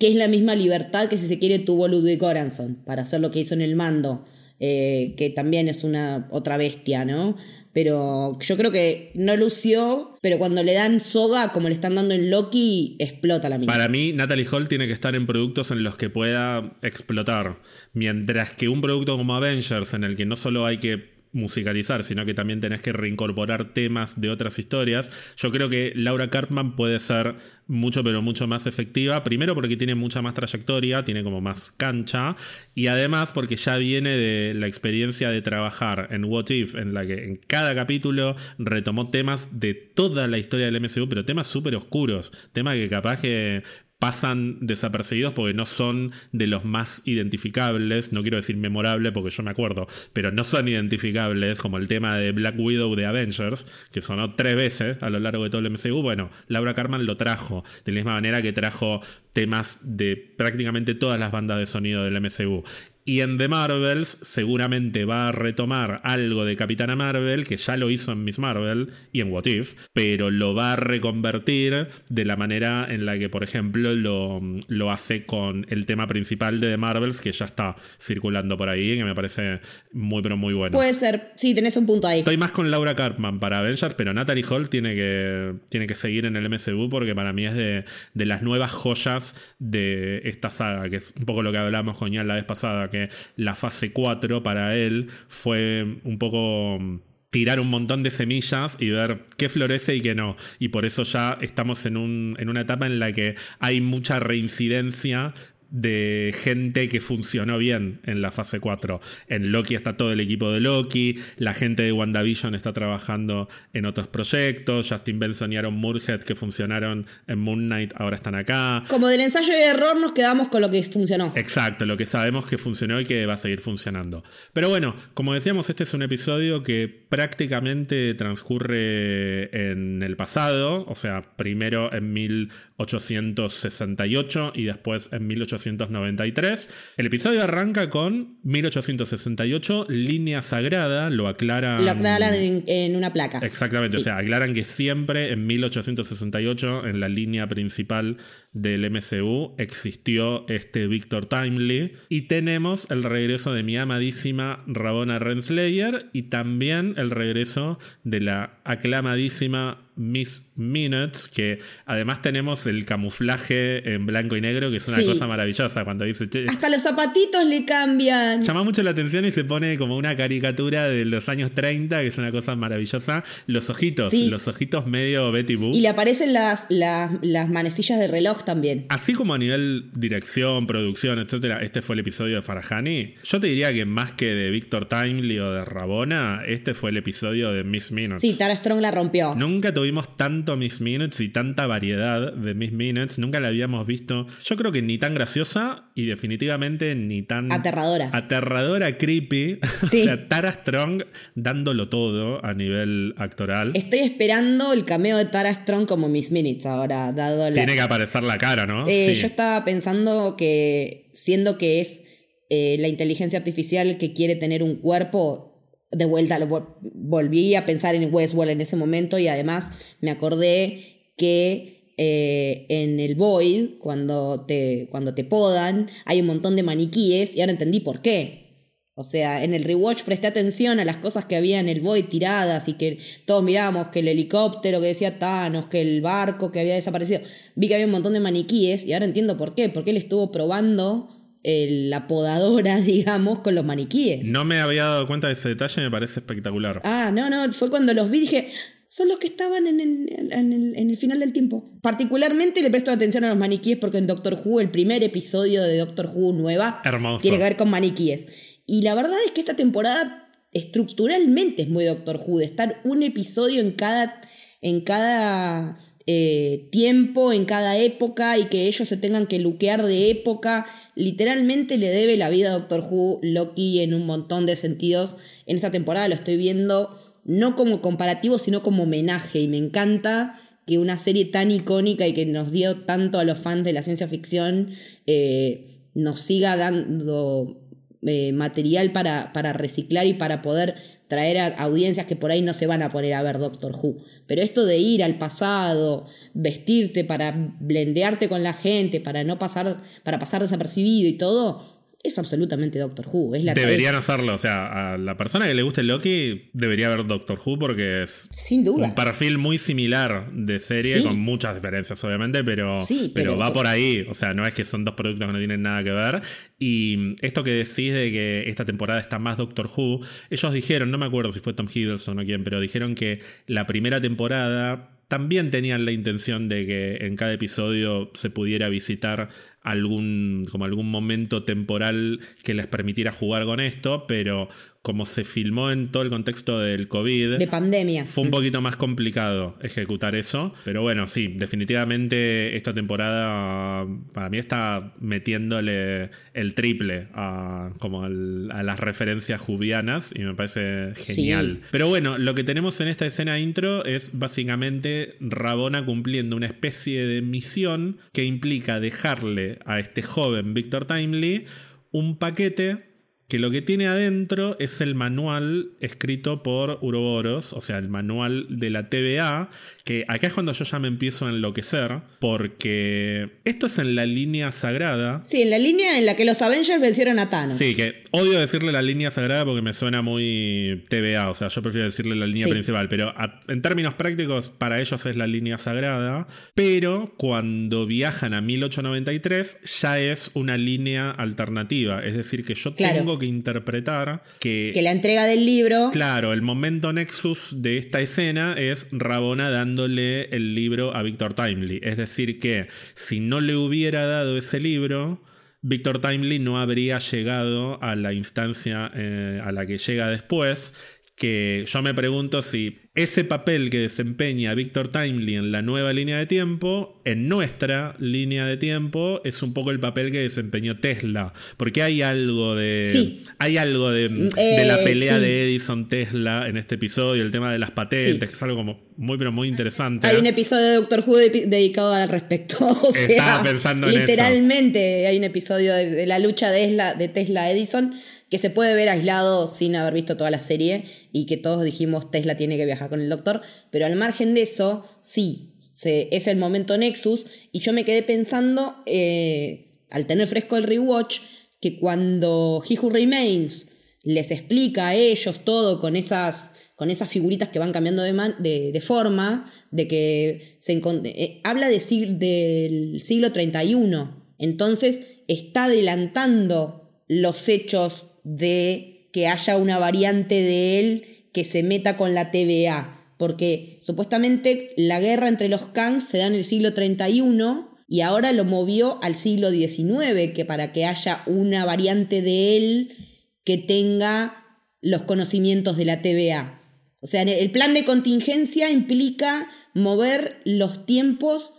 que 0.00 0.08
es 0.08 0.16
la 0.16 0.26
misma 0.28 0.56
libertad 0.56 1.08
que 1.08 1.18
si 1.18 1.26
se 1.26 1.38
quiere 1.38 1.58
tuvo 1.58 1.86
Ludwig 1.86 2.18
Göransson 2.18 2.76
para 2.86 3.02
hacer 3.02 3.20
lo 3.20 3.30
que 3.30 3.40
hizo 3.40 3.54
en 3.54 3.60
el 3.60 3.76
mando, 3.76 4.24
eh, 4.58 5.14
que 5.16 5.28
también 5.28 5.68
es 5.68 5.84
una 5.84 6.26
otra 6.30 6.56
bestia, 6.56 7.04
¿no? 7.04 7.36
Pero 7.72 8.36
yo 8.40 8.56
creo 8.56 8.72
que 8.72 9.12
no 9.14 9.36
lució, 9.36 10.18
pero 10.22 10.38
cuando 10.38 10.64
le 10.64 10.72
dan 10.72 11.00
soga, 11.00 11.52
como 11.52 11.68
le 11.68 11.74
están 11.74 11.94
dando 11.94 12.14
en 12.14 12.30
Loki, 12.30 12.96
explota 12.98 13.48
la 13.48 13.58
mina. 13.58 13.72
Para 13.72 13.88
mí, 13.88 14.12
Natalie 14.12 14.46
Hall 14.50 14.68
tiene 14.68 14.88
que 14.88 14.92
estar 14.92 15.14
en 15.14 15.26
productos 15.26 15.70
en 15.70 15.84
los 15.84 15.96
que 15.96 16.10
pueda 16.10 16.76
explotar. 16.82 17.60
Mientras 17.92 18.54
que 18.54 18.68
un 18.68 18.80
producto 18.80 19.16
como 19.16 19.36
Avengers, 19.36 19.94
en 19.94 20.02
el 20.02 20.16
que 20.16 20.26
no 20.26 20.34
solo 20.34 20.66
hay 20.66 20.78
que 20.78 21.19
musicalizar, 21.32 22.02
sino 22.02 22.24
que 22.24 22.34
también 22.34 22.60
tenés 22.60 22.80
que 22.80 22.92
reincorporar 22.92 23.72
temas 23.72 24.20
de 24.20 24.30
otras 24.30 24.58
historias. 24.58 25.10
Yo 25.36 25.50
creo 25.50 25.68
que 25.68 25.92
Laura 25.94 26.30
Cartman 26.30 26.76
puede 26.76 26.98
ser 26.98 27.36
mucho, 27.66 28.02
pero 28.02 28.22
mucho 28.22 28.46
más 28.46 28.66
efectiva. 28.66 29.22
Primero 29.22 29.54
porque 29.54 29.76
tiene 29.76 29.94
mucha 29.94 30.22
más 30.22 30.34
trayectoria, 30.34 31.04
tiene 31.04 31.22
como 31.22 31.40
más 31.40 31.72
cancha. 31.72 32.36
Y 32.74 32.88
además 32.88 33.32
porque 33.32 33.56
ya 33.56 33.76
viene 33.76 34.10
de 34.10 34.54
la 34.54 34.66
experiencia 34.66 35.30
de 35.30 35.42
trabajar 35.42 36.08
en 36.10 36.24
What 36.24 36.50
If, 36.50 36.74
en 36.74 36.94
la 36.94 37.06
que 37.06 37.24
en 37.24 37.36
cada 37.36 37.74
capítulo 37.74 38.36
retomó 38.58 39.10
temas 39.10 39.60
de 39.60 39.74
toda 39.74 40.26
la 40.26 40.38
historia 40.38 40.66
del 40.70 40.80
MCU, 40.80 41.08
pero 41.08 41.24
temas 41.24 41.46
súper 41.46 41.76
oscuros. 41.76 42.32
Temas 42.52 42.74
que 42.74 42.88
capaz 42.88 43.20
que 43.20 43.62
pasan 44.00 44.66
desapercibidos 44.66 45.34
porque 45.34 45.54
no 45.54 45.66
son 45.66 46.10
de 46.32 46.46
los 46.46 46.64
más 46.64 47.02
identificables, 47.04 48.12
no 48.12 48.22
quiero 48.22 48.38
decir 48.38 48.56
memorable 48.56 49.12
porque 49.12 49.30
yo 49.30 49.42
me 49.42 49.50
acuerdo, 49.50 49.86
pero 50.12 50.32
no 50.32 50.42
son 50.42 50.66
identificables, 50.66 51.60
como 51.60 51.76
el 51.76 51.86
tema 51.86 52.16
de 52.16 52.32
Black 52.32 52.58
Widow 52.58 52.96
de 52.96 53.06
Avengers, 53.06 53.66
que 53.92 54.00
sonó 54.00 54.34
tres 54.34 54.56
veces 54.56 55.02
a 55.02 55.10
lo 55.10 55.20
largo 55.20 55.44
de 55.44 55.50
todo 55.50 55.60
el 55.60 55.70
MCU. 55.70 56.02
Bueno, 56.02 56.30
Laura 56.48 56.72
Carman 56.72 57.04
lo 57.04 57.18
trajo, 57.18 57.62
de 57.84 57.92
la 57.92 57.96
misma 57.96 58.14
manera 58.14 58.40
que 58.40 58.54
trajo 58.54 59.02
temas 59.34 59.80
de 59.82 60.16
prácticamente 60.16 60.94
todas 60.94 61.20
las 61.20 61.30
bandas 61.30 61.58
de 61.58 61.66
sonido 61.66 62.02
del 62.02 62.18
MCU. 62.20 62.64
Y 63.10 63.22
en 63.22 63.38
The 63.38 63.48
Marvels 63.48 64.18
seguramente 64.22 65.04
va 65.04 65.26
a 65.26 65.32
retomar 65.32 66.00
algo 66.04 66.44
de 66.44 66.54
Capitana 66.54 66.94
Marvel, 66.94 67.44
que 67.44 67.56
ya 67.56 67.76
lo 67.76 67.90
hizo 67.90 68.12
en 68.12 68.22
Miss 68.22 68.38
Marvel 68.38 68.90
y 69.10 69.20
en 69.20 69.32
What 69.32 69.46
If, 69.46 69.74
pero 69.92 70.30
lo 70.30 70.54
va 70.54 70.74
a 70.74 70.76
reconvertir 70.76 71.88
de 72.08 72.24
la 72.24 72.36
manera 72.36 72.86
en 72.88 73.06
la 73.06 73.18
que, 73.18 73.28
por 73.28 73.42
ejemplo, 73.42 73.96
lo, 73.96 74.40
lo 74.68 74.92
hace 74.92 75.26
con 75.26 75.66
el 75.70 75.86
tema 75.86 76.06
principal 76.06 76.60
de 76.60 76.70
The 76.70 76.76
Marvels, 76.76 77.20
que 77.20 77.32
ya 77.32 77.46
está 77.46 77.74
circulando 78.00 78.56
por 78.56 78.68
ahí, 78.68 78.96
que 78.96 79.02
me 79.02 79.16
parece 79.16 79.58
muy, 79.92 80.22
pero 80.22 80.36
muy 80.36 80.54
bueno. 80.54 80.76
Puede 80.76 80.94
ser, 80.94 81.32
sí, 81.34 81.52
tenés 81.52 81.76
un 81.76 81.86
punto 81.86 82.06
ahí. 82.06 82.20
Estoy 82.20 82.36
más 82.36 82.52
con 82.52 82.70
Laura 82.70 82.94
Cartman 82.94 83.40
para 83.40 83.58
Avengers, 83.58 83.96
pero 83.96 84.14
Natalie 84.14 84.44
Hall 84.48 84.68
tiene 84.68 84.94
que, 84.94 85.56
tiene 85.68 85.88
que 85.88 85.96
seguir 85.96 86.26
en 86.26 86.36
el 86.36 86.48
MCU 86.48 86.88
porque 86.88 87.16
para 87.16 87.32
mí 87.32 87.44
es 87.44 87.54
de, 87.54 87.84
de 88.14 88.26
las 88.26 88.42
nuevas 88.42 88.70
joyas 88.70 89.34
de 89.58 90.22
esta 90.26 90.48
saga, 90.48 90.88
que 90.88 90.98
es 90.98 91.12
un 91.18 91.24
poco 91.24 91.42
lo 91.42 91.50
que 91.50 91.58
hablamos 91.58 91.98
con 91.98 92.12
Ian 92.12 92.28
la 92.28 92.34
vez 92.36 92.44
pasada, 92.44 92.88
que 92.88 92.99
la 93.36 93.54
fase 93.54 93.92
4 93.92 94.42
para 94.42 94.76
él 94.76 95.08
fue 95.28 95.98
un 96.04 96.18
poco 96.18 96.78
mm, 96.78 97.00
tirar 97.30 97.60
un 97.60 97.70
montón 97.70 98.02
de 98.02 98.10
semillas 98.10 98.76
y 98.80 98.90
ver 98.90 99.24
qué 99.36 99.48
florece 99.48 99.96
y 99.96 100.00
qué 100.00 100.14
no. 100.14 100.36
Y 100.58 100.68
por 100.68 100.84
eso 100.84 101.04
ya 101.04 101.38
estamos 101.40 101.86
en, 101.86 101.96
un, 101.96 102.36
en 102.38 102.48
una 102.48 102.62
etapa 102.62 102.86
en 102.86 102.98
la 102.98 103.12
que 103.12 103.36
hay 103.60 103.80
mucha 103.80 104.18
reincidencia 104.18 105.32
de 105.70 106.34
gente 106.36 106.88
que 106.88 107.00
funcionó 107.00 107.58
bien 107.58 108.00
en 108.04 108.22
la 108.22 108.30
fase 108.30 108.60
4. 108.60 109.00
En 109.28 109.52
Loki 109.52 109.74
está 109.74 109.96
todo 109.96 110.12
el 110.12 110.20
equipo 110.20 110.52
de 110.52 110.60
Loki, 110.60 111.18
la 111.38 111.54
gente 111.54 111.82
de 111.82 111.92
WandaVision 111.92 112.54
está 112.54 112.72
trabajando 112.72 113.48
en 113.72 113.86
otros 113.86 114.08
proyectos, 114.08 114.88
Justin 114.88 115.18
Benson 115.18 115.52
y 115.52 115.56
Aaron 115.56 115.74
Murhead 115.74 116.20
que 116.20 116.34
funcionaron 116.34 117.06
en 117.26 117.38
Moon 117.38 117.66
Knight 117.66 117.92
ahora 117.96 118.16
están 118.16 118.34
acá. 118.34 118.82
Como 118.88 119.08
del 119.08 119.20
ensayo 119.20 119.52
de 119.52 119.64
error 119.64 119.98
nos 119.98 120.12
quedamos 120.12 120.48
con 120.48 120.60
lo 120.60 120.70
que 120.70 120.82
funcionó. 120.84 121.32
Exacto, 121.36 121.86
lo 121.86 121.96
que 121.96 122.06
sabemos 122.06 122.46
que 122.46 122.58
funcionó 122.58 123.00
y 123.00 123.04
que 123.04 123.26
va 123.26 123.34
a 123.34 123.36
seguir 123.36 123.60
funcionando. 123.60 124.22
Pero 124.52 124.68
bueno, 124.68 124.94
como 125.14 125.34
decíamos, 125.34 125.70
este 125.70 125.84
es 125.84 125.94
un 125.94 126.02
episodio 126.02 126.62
que 126.62 126.88
prácticamente 126.88 128.14
transcurre 128.14 129.70
en 129.70 130.02
el 130.02 130.16
pasado, 130.16 130.84
o 130.86 130.94
sea, 130.94 131.22
primero 131.36 131.92
en 131.92 132.12
1868 132.12 134.52
y 134.54 134.64
después 134.64 135.08
en 135.12 135.26
1893. 135.66 136.70
El 136.96 137.06
episodio 137.06 137.42
arranca 137.42 137.90
con 137.90 138.38
1868, 138.42 139.86
línea 139.88 140.42
sagrada, 140.42 141.10
lo 141.10 141.28
aclara. 141.28 141.80
Lo 141.80 141.90
aclaran 141.90 142.34
en, 142.34 142.64
en 142.66 142.96
una 142.96 143.12
placa. 143.12 143.38
Exactamente, 143.42 143.96
o 143.96 144.00
sea, 144.00 144.16
aclaran 144.18 144.54
que 144.54 144.64
siempre 144.64 145.32
en 145.32 145.46
1868, 145.46 146.86
en 146.86 147.00
la 147.00 147.08
línea 147.08 147.46
principal 147.46 148.16
del 148.52 148.90
MCU, 148.90 149.54
existió 149.58 150.44
este 150.48 150.86
Victor 150.88 151.26
Timely. 151.26 151.92
Y 152.08 152.22
tenemos 152.22 152.90
el 152.90 153.04
regreso 153.04 153.52
de 153.52 153.62
mi 153.62 153.76
amadísima 153.76 154.64
Rabona 154.66 155.18
Renslayer 155.18 156.10
y 156.12 156.22
también 156.24 156.94
el 156.96 157.10
regreso 157.10 157.78
de 158.04 158.20
la 158.20 158.58
aclamadísima 158.64 159.86
Miss 159.96 160.50
Minutes, 160.56 161.28
que 161.28 161.58
además 161.84 162.22
tenemos 162.22 162.66
el 162.66 162.86
camuflaje 162.86 163.92
en 163.94 164.06
blanco 164.06 164.34
y 164.36 164.40
negro, 164.40 164.70
que 164.70 164.78
es 164.78 164.88
una 164.88 164.96
Sí. 164.98 165.04
cosa 165.04 165.26
maravillosa 165.26 165.84
cuando 165.84 166.06
dice... 166.06 166.28
"Che, 166.28 166.46
Hasta 166.48 166.70
los 166.70 166.82
zapatitos 166.82 167.44
le 167.44 167.66
cambian. 167.66 168.40
Llama 168.42 168.62
mucho 168.64 168.82
la 168.82 168.90
atención 168.92 169.26
y 169.26 169.30
se 169.30 169.44
pone 169.44 169.76
como 169.76 169.96
una 169.98 170.16
caricatura 170.16 170.88
de 170.88 171.04
los 171.04 171.28
años 171.28 171.52
30, 171.52 172.00
que 172.00 172.06
es 172.06 172.16
una 172.18 172.32
cosa 172.32 172.56
maravillosa. 172.56 173.24
Los 173.46 173.68
ojitos, 173.68 174.10
Sí. 174.10 174.30
los 174.30 174.48
ojitos 174.48 174.86
medio 174.86 175.30
Betty 175.32 175.56
Boop. 175.56 175.74
Y 175.74 175.80
le 175.80 175.88
aparecen 175.88 176.32
las, 176.32 176.64
las, 176.70 177.10
las 177.20 177.50
manecillas 177.50 177.98
de 177.98 178.08
reloj 178.08 178.39
también. 178.44 178.86
Así 178.88 179.12
como 179.12 179.34
a 179.34 179.38
nivel 179.38 179.90
dirección, 179.92 180.66
producción, 180.66 181.18
etcétera, 181.18 181.62
este 181.62 181.82
fue 181.82 181.94
el 181.94 182.00
episodio 182.00 182.36
de 182.36 182.42
Farahani. 182.42 183.14
Yo 183.22 183.40
te 183.40 183.48
diría 183.48 183.72
que 183.72 183.84
más 183.84 184.12
que 184.12 184.26
de 184.34 184.50
Victor 184.50 184.86
Timely 184.86 185.38
o 185.40 185.52
de 185.52 185.64
Rabona, 185.64 186.42
este 186.46 186.74
fue 186.74 186.90
el 186.90 186.96
episodio 186.96 187.52
de 187.52 187.64
Miss 187.64 187.92
Minutes. 187.92 188.22
Sí, 188.22 188.36
Tara 188.38 188.56
Strong 188.56 188.80
la 188.80 188.90
rompió. 188.90 189.34
Nunca 189.34 189.74
tuvimos 189.74 189.90
vimos 189.90 190.16
tanto 190.16 190.56
Miss 190.56 190.80
Minutes 190.80 191.20
y 191.20 191.30
tanta 191.30 191.66
variedad 191.66 192.32
de 192.32 192.54
Miss 192.54 192.70
Minutes. 192.70 193.18
Nunca 193.18 193.40
la 193.40 193.48
habíamos 193.48 193.84
visto, 193.88 194.28
yo 194.44 194.56
creo 194.56 194.70
que 194.70 194.82
ni 194.82 194.98
tan 194.98 195.14
graciosa 195.14 195.89
y 196.00 196.06
definitivamente 196.06 196.94
ni 196.94 197.22
tan... 197.22 197.52
Aterradora. 197.52 198.10
Aterradora, 198.12 198.96
creepy. 198.96 199.58
Sí. 199.90 200.02
o 200.02 200.04
sea, 200.04 200.28
Tara 200.28 200.52
Strong 200.52 201.04
dándolo 201.34 201.88
todo 201.88 202.44
a 202.44 202.54
nivel 202.54 203.14
actoral. 203.16 203.72
Estoy 203.74 204.00
esperando 204.00 204.72
el 204.72 204.84
cameo 204.84 205.16
de 205.16 205.24
Tara 205.24 205.52
Strong 205.52 205.86
como 205.86 206.08
Miss 206.08 206.30
Minutes 206.30 206.66
ahora, 206.66 207.12
dado 207.12 207.48
la... 207.48 207.54
Tiene 207.54 207.74
que 207.74 207.80
aparecer 207.80 208.22
la 208.22 208.38
cara, 208.38 208.66
¿no? 208.66 208.86
Eh, 208.86 209.14
Sí. 209.14 209.20
Yo 209.20 209.26
estaba 209.26 209.64
pensando 209.64 210.36
que, 210.36 211.10
siendo 211.14 211.58
que 211.58 211.80
es 211.80 212.04
eh, 212.50 212.76
la 212.78 212.88
inteligencia 212.88 213.38
artificial 213.38 213.96
que 213.98 214.12
quiere 214.12 214.36
tener 214.36 214.62
un 214.62 214.76
cuerpo, 214.76 215.50
de 215.90 216.04
vuelta 216.04 216.38
volví 216.80 217.54
a 217.54 217.66
pensar 217.66 217.94
en 217.94 218.12
Westworld 218.14 218.52
en 218.52 218.60
ese 218.60 218.76
momento 218.76 219.18
y 219.18 219.28
además 219.28 219.72
me 220.00 220.10
acordé 220.10 221.12
que 221.16 221.79
eh, 222.02 222.64
en 222.70 222.98
el 222.98 223.14
Void, 223.14 223.78
cuando 223.78 224.46
te, 224.48 224.88
cuando 224.90 225.12
te 225.12 225.22
podan, 225.22 225.90
hay 226.06 226.20
un 226.20 226.28
montón 226.28 226.56
de 226.56 226.62
maniquíes 226.62 227.36
y 227.36 227.42
ahora 227.42 227.52
entendí 227.52 227.80
por 227.80 228.00
qué. 228.00 228.70
O 228.94 229.04
sea, 229.04 229.44
en 229.44 229.52
el 229.52 229.64
rewatch 229.64 230.04
presté 230.04 230.26
atención 230.26 230.80
a 230.80 230.86
las 230.86 230.96
cosas 230.96 231.26
que 231.26 231.36
había 231.36 231.60
en 231.60 231.68
el 231.68 231.82
Void 231.82 232.06
tiradas 232.06 232.68
y 232.68 232.72
que 232.74 232.98
todos 233.26 233.42
mirábamos 233.42 233.88
que 233.88 233.98
el 233.98 234.08
helicóptero 234.08 234.80
que 234.80 234.86
decía 234.86 235.18
Thanos, 235.18 235.66
que 235.66 235.82
el 235.82 236.00
barco 236.00 236.50
que 236.50 236.60
había 236.60 236.74
desaparecido. 236.74 237.20
Vi 237.54 237.68
que 237.68 237.74
había 237.74 237.84
un 237.84 237.92
montón 237.92 238.14
de 238.14 238.20
maniquíes 238.20 238.86
y 238.86 238.94
ahora 238.94 239.04
entiendo 239.04 239.36
por 239.36 239.54
qué. 239.54 239.68
Porque 239.68 239.90
él 239.90 239.98
estuvo 239.98 240.32
probando 240.32 241.36
eh, 241.42 241.68
la 241.90 242.06
podadora, 242.06 242.80
digamos, 242.80 243.40
con 243.40 243.54
los 243.54 243.64
maniquíes. 243.66 244.26
No 244.26 244.46
me 244.46 244.58
había 244.60 244.84
dado 244.84 245.06
cuenta 245.06 245.26
de 245.26 245.34
ese 245.34 245.50
detalle, 245.50 245.82
me 245.82 245.90
parece 245.90 246.20
espectacular. 246.20 246.80
Ah, 246.84 247.10
no, 247.12 247.28
no, 247.28 247.52
fue 247.52 247.68
cuando 247.68 247.92
los 247.92 248.10
vi 248.10 248.20
dije, 248.20 248.52
son 248.92 249.06
los 249.06 249.18
que 249.18 249.28
estaban 249.28 249.68
en 249.68 249.78
el, 249.78 250.32
en 250.32 250.52
el- 250.52 250.74
en 250.76 250.90
el 250.90 250.96
final 250.96 251.20
del 251.20 251.32
tiempo. 251.32 251.70
Particularmente 251.80 252.60
le 252.60 252.70
presto 252.70 252.90
atención 252.90 253.22
a 253.22 253.28
los 253.28 253.38
maniquíes 253.38 253.78
porque 253.78 253.98
en 253.98 254.08
Doctor 254.08 254.42
Who, 254.44 254.58
el 254.60 254.72
primer 254.72 255.04
episodio 255.04 255.62
de 255.62 255.76
Doctor 255.78 256.10
Who 256.12 256.32
nueva, 256.32 256.82
Hermoso. 256.84 257.22
tiene 257.22 257.36
que 257.36 257.44
ver 257.44 257.56
con 257.56 257.70
maniquíes. 257.70 258.26
Y 258.66 258.82
la 258.82 258.96
verdad 258.96 259.14
es 259.24 259.30
que 259.30 259.42
esta 259.42 259.54
temporada 259.54 260.28
estructuralmente 260.50 261.62
es 261.62 261.68
muy 261.68 261.84
Doctor 261.84 262.18
Who, 262.26 262.38
de 262.40 262.46
estar 262.46 262.80
un 262.82 263.04
episodio 263.04 263.60
en 263.60 263.70
cada, 263.70 264.20
en 264.60 264.80
cada 264.80 265.78
eh, 266.08 266.68
tiempo, 266.72 267.32
en 267.32 267.44
cada 267.44 267.78
época, 267.78 268.38
y 268.38 268.46
que 268.46 268.66
ellos 268.66 268.88
se 268.88 268.96
tengan 268.96 269.28
que 269.28 269.38
luquear 269.38 269.86
de 269.86 270.10
época. 270.10 270.66
Literalmente 270.96 271.76
le 271.78 271.90
debe 271.90 272.16
la 272.16 272.28
vida 272.28 272.48
a 272.50 272.54
Doctor 272.54 272.80
Who 272.90 273.20
Loki 273.22 273.80
en 273.82 273.94
un 273.94 274.04
montón 274.04 274.46
de 274.46 274.56
sentidos. 274.56 275.16
En 275.46 275.54
esta 275.54 275.70
temporada 275.70 276.08
lo 276.08 276.16
estoy 276.16 276.36
viendo 276.36 276.96
no 277.24 277.56
como 277.56 277.80
comparativo, 277.80 278.38
sino 278.38 278.62
como 278.62 278.84
homenaje. 278.84 279.40
Y 279.40 279.48
me 279.48 279.58
encanta 279.58 280.34
que 280.66 280.78
una 280.78 280.98
serie 280.98 281.24
tan 281.24 281.50
icónica 281.50 282.06
y 282.06 282.14
que 282.14 282.26
nos 282.26 282.52
dio 282.52 282.82
tanto 282.82 283.18
a 283.18 283.24
los 283.24 283.38
fans 283.38 283.64
de 283.64 283.72
la 283.72 283.82
ciencia 283.82 284.08
ficción 284.08 284.70
eh, 285.06 285.80
nos 285.94 286.20
siga 286.20 286.56
dando 286.56 287.60
eh, 288.02 288.32
material 288.32 288.92
para, 288.92 289.32
para 289.32 289.52
reciclar 289.52 290.06
y 290.06 290.14
para 290.14 290.42
poder 290.42 290.76
traer 291.10 291.38
a 291.38 291.48
audiencias 291.64 292.06
que 292.06 292.14
por 292.14 292.30
ahí 292.30 292.40
no 292.40 292.52
se 292.52 292.68
van 292.68 292.82
a 292.82 292.90
poner 292.90 293.14
a 293.14 293.22
ver 293.22 293.38
Doctor 293.38 293.72
Who. 293.72 293.96
Pero 294.28 294.42
esto 294.42 294.64
de 294.64 294.78
ir 294.78 295.02
al 295.02 295.18
pasado, 295.18 296.06
vestirte 296.34 297.04
para 297.04 297.56
blendearte 297.58 298.28
con 298.28 298.44
la 298.44 298.52
gente, 298.52 299.00
para 299.00 299.24
no 299.24 299.36
pasar, 299.38 299.82
para 300.04 300.20
pasar 300.20 300.40
desapercibido 300.40 301.08
y 301.08 301.14
todo, 301.14 301.79
es 302.02 302.18
absolutamente 302.18 302.78
Doctor 302.78 303.06
Who. 303.12 303.34
Es 303.34 303.44
la 303.44 303.52
Deberían 303.54 303.94
hacerlo. 303.94 304.34
O 304.34 304.38
sea, 304.38 304.94
a 304.94 304.98
la 304.98 305.16
persona 305.18 305.46
que 305.46 305.54
le 305.54 305.62
guste 305.62 305.82
Loki 305.82 306.48
debería 306.54 306.88
ver 306.88 307.06
Doctor 307.06 307.38
Who 307.44 307.58
porque 307.58 308.02
es 308.04 308.28
Sin 308.32 308.64
duda. 308.64 308.86
un 308.86 308.94
perfil 308.94 309.36
muy 309.36 309.58
similar 309.58 310.32
de 310.32 310.58
serie, 310.60 310.98
Sí. 310.98 311.04
con 311.04 311.18
muchas 311.18 311.54
diferencias, 311.54 312.02
obviamente, 312.02 312.42
pero, 312.42 312.84
Sí, 312.86 313.12
pero, 313.14 313.32
pero- 313.32 313.38
va 313.38 313.52
por 313.52 313.66
ahí. 313.66 314.06
O 314.08 314.14
sea, 314.14 314.32
no 314.32 314.46
es 314.46 314.54
que 314.54 314.64
son 314.64 314.84
dos 314.84 314.94
productos 314.94 315.26
que 315.26 315.32
no 315.32 315.38
tienen 315.38 315.62
nada 315.62 315.84
que 315.84 315.90
ver. 315.90 316.22
Y 316.58 317.16
esto 317.20 317.44
que 317.44 317.50
decís 317.50 317.92
de 317.92 318.10
que 318.10 318.44
esta 318.48 318.64
temporada 318.64 319.00
está 319.00 319.18
más 319.18 319.36
Doctor 319.36 319.68
Who, 319.76 320.00
ellos 320.30 320.52
dijeron, 320.54 320.90
no 320.90 320.96
me 320.98 321.06
acuerdo 321.06 321.32
si 321.32 321.40
fue 321.40 321.52
Tom 321.52 321.68
Hiddleston 321.72 322.18
o 322.18 322.24
quién, 322.24 322.44
pero 322.44 322.60
dijeron 322.60 322.94
que 322.94 323.20
la 323.46 323.66
primera 323.66 324.00
temporada 324.00 324.96
también 325.08 325.50
tenían 325.50 325.84
la 325.84 325.90
intención 325.90 326.48
de 326.48 326.66
que 326.66 326.98
en 327.04 327.16
cada 327.16 327.32
episodio 327.32 328.12
se 328.14 328.30
pudiera 328.30 328.68
visitar 328.68 329.28
algún 329.70 330.46
como 330.50 330.64
algún 330.64 330.90
momento 330.90 331.44
temporal 331.44 332.20
que 332.42 332.54
les 332.54 332.66
permitiera 332.66 333.12
jugar 333.12 333.44
con 333.44 333.60
esto, 333.60 334.06
pero 334.06 334.48
como 334.82 335.04
se 335.04 335.24
filmó 335.24 335.70
en 335.70 335.92
todo 335.92 336.02
el 336.02 336.08
contexto 336.08 336.58
del 336.58 336.88
COVID, 336.88 337.36
de 337.38 337.46
pandemia. 337.46 338.06
fue 338.06 338.24
un 338.24 338.30
poquito 338.30 338.62
más 338.62 338.76
complicado 338.76 339.58
ejecutar 339.60 340.14
eso, 340.14 340.54
pero 340.64 340.80
bueno, 340.80 341.06
sí, 341.06 341.34
definitivamente 341.36 342.56
esta 342.56 342.72
temporada 342.72 343.86
para 344.14 344.30
mí 344.30 344.38
está 344.38 344.94
metiéndole 344.98 346.10
el 346.32 346.54
triple 346.54 347.08
a, 347.12 347.72
como 347.78 348.04
a 348.04 348.08
las 348.08 348.80
referencias 348.80 349.38
jubianas 349.40 350.14
y 350.16 350.20
me 350.20 350.34
parece 350.34 350.94
genial. 350.96 351.60
Pero 351.70 351.88
bueno, 351.88 352.16
lo 352.16 352.34
que 352.34 352.42
tenemos 352.42 352.80
en 352.80 352.88
esta 352.88 353.04
escena 353.04 353.38
intro 353.38 353.84
es 353.84 354.18
básicamente 354.18 355.16
Rabona 355.20 355.84
cumpliendo 355.84 356.36
una 356.36 356.46
especie 356.46 357.06
de 357.06 357.20
misión 357.20 357.98
que 358.14 358.24
implica 358.24 358.80
dejarle 358.80 359.58
a 359.66 359.78
este 359.78 360.00
joven 360.00 360.54
Victor 360.54 360.86
Timely 360.86 361.44
un 361.92 362.18
paquete 362.18 362.89
que 363.30 363.38
lo 363.38 363.50
que 363.50 363.62
tiene 363.62 363.86
adentro 363.86 364.56
es 364.58 364.80
el 364.82 364.94
manual 364.94 365.70
escrito 365.80 366.42
por 366.42 366.78
Uroboros, 366.82 367.52
o 367.54 367.60
sea, 367.62 367.78
el 367.78 367.88
manual 367.88 368.46
de 368.50 368.68
la 368.70 368.90
TVA, 368.90 369.50
que 369.84 370.04
acá 370.08 370.26
es 370.26 370.34
cuando 370.34 370.52
yo 370.52 370.64
ya 370.64 370.78
me 370.80 370.88
empiezo 370.88 371.26
a 371.26 371.30
enloquecer, 371.30 372.00
porque 372.18 373.30
esto 373.44 373.66
es 373.66 373.78
en 373.78 373.94
la 373.94 374.04
línea 374.04 374.50
sagrada. 374.50 375.22
Sí, 375.24 375.42
en 375.42 375.50
la 375.50 375.58
línea 375.58 375.96
en 375.98 376.06
la 376.06 376.16
que 376.16 376.24
los 376.24 376.42
Avengers 376.42 376.80
vencieron 376.80 377.18
a 377.20 377.30
Thanos. 377.30 377.56
Sí, 377.56 377.74
que 377.76 378.02
odio 378.10 378.38
decirle 378.38 378.72
la 378.72 378.82
línea 378.82 379.10
sagrada 379.10 379.44
porque 379.44 379.62
me 379.62 379.72
suena 379.72 380.02
muy 380.02 380.82
TVA, 380.88 381.30
o 381.30 381.34
sea, 381.34 381.48
yo 381.48 381.62
prefiero 381.62 381.84
decirle 381.84 382.16
la 382.16 382.26
línea 382.26 382.46
Sí. 382.46 382.50
principal, 382.52 382.88
pero 382.88 383.10
a- 383.10 383.40
en 383.48 383.62
términos 383.62 383.94
prácticos 383.94 384.48
para 384.50 384.80
ellos 384.80 385.06
es 385.06 385.16
la 385.16 385.26
línea 385.28 385.56
sagrada, 385.56 386.26
pero 386.56 387.14
cuando 387.16 387.86
viajan 387.86 388.34
a 388.34 388.40
1893 388.40 389.58
ya 389.80 390.00
es 390.00 390.30
una 390.34 390.56
línea 390.58 391.10
alternativa, 391.12 392.04
es 392.04 392.14
decir, 392.16 392.44
que 392.44 392.54
yo 392.56 392.74
Claro. 392.74 392.96
tengo 392.98 393.18
que 393.20 393.26
interpretar 393.26 394.24
que, 394.40 394.72
Que 394.74 394.82
la 394.82 394.90
entrega 394.90 395.26
del 395.26 395.46
libro. 395.46 395.90
Claro, 395.92 396.32
el 396.32 396.42
momento 396.42 396.92
nexus 396.92 397.62
de 397.62 397.78
esta 397.78 398.00
escena 398.00 398.54
es 398.58 398.88
Rabona 398.90 399.50
dándole 399.50 400.24
el 400.34 400.56
libro 400.56 400.96
a 400.96 401.04
Victor 401.04 401.34
Timely. 401.34 401.78
Es 401.84 401.96
decir, 401.96 402.40
que 402.40 402.66
si 402.94 403.20
no 403.20 403.40
le 403.40 403.54
hubiera 403.54 404.06
dado 404.06 404.36
ese 404.36 404.58
libro, 404.58 405.22
Victor 405.62 406.00
Timely 406.00 406.38
no 406.38 406.58
habría 406.58 406.98
llegado 406.98 407.82
a 407.82 407.94
la 407.94 408.12
instancia 408.14 408.90
eh, 408.94 409.40
a 409.44 409.52
la 409.52 409.66
que 409.66 409.78
llega 409.78 410.08
después. 410.08 410.74
Que 411.20 411.66
yo 411.70 411.82
me 411.82 411.92
pregunto 411.92 412.40
si 412.40 412.78
ese 412.94 413.24
papel 413.24 413.68
que 413.68 413.76
desempeña 413.78 414.54
Victor 414.54 414.88
Timely 414.88 415.34
en 415.36 415.52
la 415.52 415.60
nueva 415.60 415.92
línea 415.92 416.16
de 416.16 416.24
tiempo, 416.24 416.98
en 417.04 417.28
nuestra 417.28 417.94
línea 417.98 418.46
de 418.46 418.56
tiempo, 418.56 419.20
es 419.22 419.42
un 419.42 419.52
poco 419.52 419.70
el 419.70 419.78
papel 419.80 420.10
que 420.12 420.20
desempeñó 420.20 420.80
Tesla. 420.80 421.34
Porque 421.58 421.82
hay 421.82 422.00
algo 422.00 422.54
de. 422.54 422.88
Sí. 422.90 423.22
Hay 423.38 423.58
algo 423.58 423.90
de, 423.90 424.08
de 424.08 424.64
la 424.64 424.80
Eh, 424.80 424.84
pelea 424.84 425.16
sí. 425.18 425.20
de 425.20 425.44
Edison 425.44 425.90
Tesla 425.90 426.48
en 426.48 426.56
este 426.56 426.76
episodio, 426.76 427.22
el 427.22 427.30
tema 427.32 427.52
de 427.52 427.58
las 427.58 427.70
patentes, 427.72 428.12
Sí. 428.14 428.18
que 428.18 428.24
es 428.34 428.42
algo 428.42 428.56
como 428.56 428.80
muy, 428.96 429.18
pero 429.18 429.30
muy 429.30 429.46
interesante. 429.48 430.06
Hay 430.06 430.16
un 430.16 430.26
episodio 430.26 430.64
de 430.68 430.74
Doctor 430.76 431.04
Who 431.06 431.18
de- 431.18 431.44
dedicado 431.48 431.92
al 431.92 432.08
respecto. 432.08 432.56
O 432.82 432.92
sea, 432.92 433.02
Estaba 433.06 433.42
pensando 433.42 433.88
en 433.90 433.98
eso. 433.98 434.06
literalmente 434.06 435.06
hay 435.06 435.18
un 435.18 435.24
episodio 435.24 435.74
de, 435.74 435.90
de 435.90 436.06
la 436.06 436.18
lucha 436.18 436.50
de 436.50 436.66
Tesla, 436.66 436.94
de 436.94 437.08
Tesla 437.08 437.50
Edison 437.50 437.92
que 438.30 438.38
se 438.38 438.48
puede 438.50 438.74
ver 438.74 438.88
aislado 438.88 439.48
sin 439.52 439.76
haber 439.76 439.94
visto 439.94 440.16
toda 440.16 440.30
la 440.30 440.40
serie 440.40 440.84
y 441.12 441.26
que 441.26 441.36
todos 441.36 441.64
dijimos 441.64 442.10
Tesla 442.10 442.36
tiene 442.36 442.56
que 442.56 442.64
viajar 442.64 442.88
con 442.88 443.00
el 443.00 443.08
doctor, 443.08 443.42
pero 443.70 443.86
al 443.86 443.96
margen 443.96 444.34
de 444.34 444.42
eso, 444.42 444.84
sí, 445.02 445.54
se- 445.72 446.08
es 446.12 446.26
el 446.26 446.36
momento 446.36 446.76
Nexus 446.78 447.26
y 447.52 447.58
yo 447.60 447.72
me 447.72 447.84
quedé 447.84 448.02
pensando, 448.02 448.76
eh, 448.86 449.78
al 449.90 450.06
tener 450.06 450.28
fresco 450.28 450.56
el 450.56 450.64
rewatch, 450.64 451.18
que 451.60 451.78
cuando 451.78 452.62
He 452.68 452.78
Who 452.78 452.90
Remains 452.90 453.68
les 454.02 454.30
explica 454.30 454.88
a 454.88 454.94
ellos 454.94 455.44
todo 455.44 455.80
con 455.80 455.94
esas, 455.96 456.52
con 456.76 456.90
esas 456.90 457.08
figuritas 457.10 457.48
que 457.50 457.58
van 457.58 457.72
cambiando 457.72 458.02
de, 458.02 458.70
de, 458.72 458.80
forma, 458.80 459.44
de 459.70 459.86
que 459.88 460.56
se 460.58 460.72
eh, 461.04 461.40
habla 461.44 461.68
de 461.68 461.80
del 462.18 463.00
siglo 463.02 463.32
31. 463.32 464.34
Entonces 464.38 465.02
está 465.28 465.64
adelantando 465.66 467.02
los 467.08 467.48
hechos 467.48 468.06
de 468.24 469.08
que 469.12 469.26
haya 469.26 469.56
una 469.56 469.78
variante 469.78 470.36
de 470.36 470.80
él 470.80 471.26
que 471.32 471.44
se 471.44 471.62
meta 471.62 471.96
con 471.96 472.14
la 472.14 472.30
TVA. 472.30 473.14
Porque 473.18 473.80
supuestamente 473.82 474.72
la 474.76 475.00
guerra 475.00 475.28
entre 475.28 475.48
los 475.48 475.66
Kangs 475.66 476.04
se 476.04 476.18
da 476.18 476.26
en 476.26 476.34
el 476.34 476.44
siglo 476.44 476.72
31 476.74 477.76
y 477.88 478.00
ahora 478.02 478.32
lo 478.32 478.44
movió 478.44 478.98
al 479.02 479.16
siglo 479.16 479.50
XIX, 479.50 480.32
que 480.34 480.44
para 480.46 480.72
que 480.72 480.86
haya 480.86 481.22
una 481.26 481.64
variante 481.64 482.22
de 482.22 482.56
él 482.56 482.96
que 483.44 483.58
tenga 483.58 484.44
los 484.80 485.02
conocimientos 485.02 485.76
de 485.76 485.84
la 485.84 486.00
TVA. 486.00 486.62
O 487.00 487.06
sea, 487.06 487.22
el 487.22 487.50
plan 487.50 487.74
de 487.74 487.84
contingencia 487.84 488.70
implica 488.70 489.48
mover 489.74 490.40
los 490.44 490.86
tiempos 490.86 491.54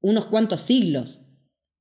unos 0.00 0.26
cuantos 0.26 0.62
siglos 0.62 1.20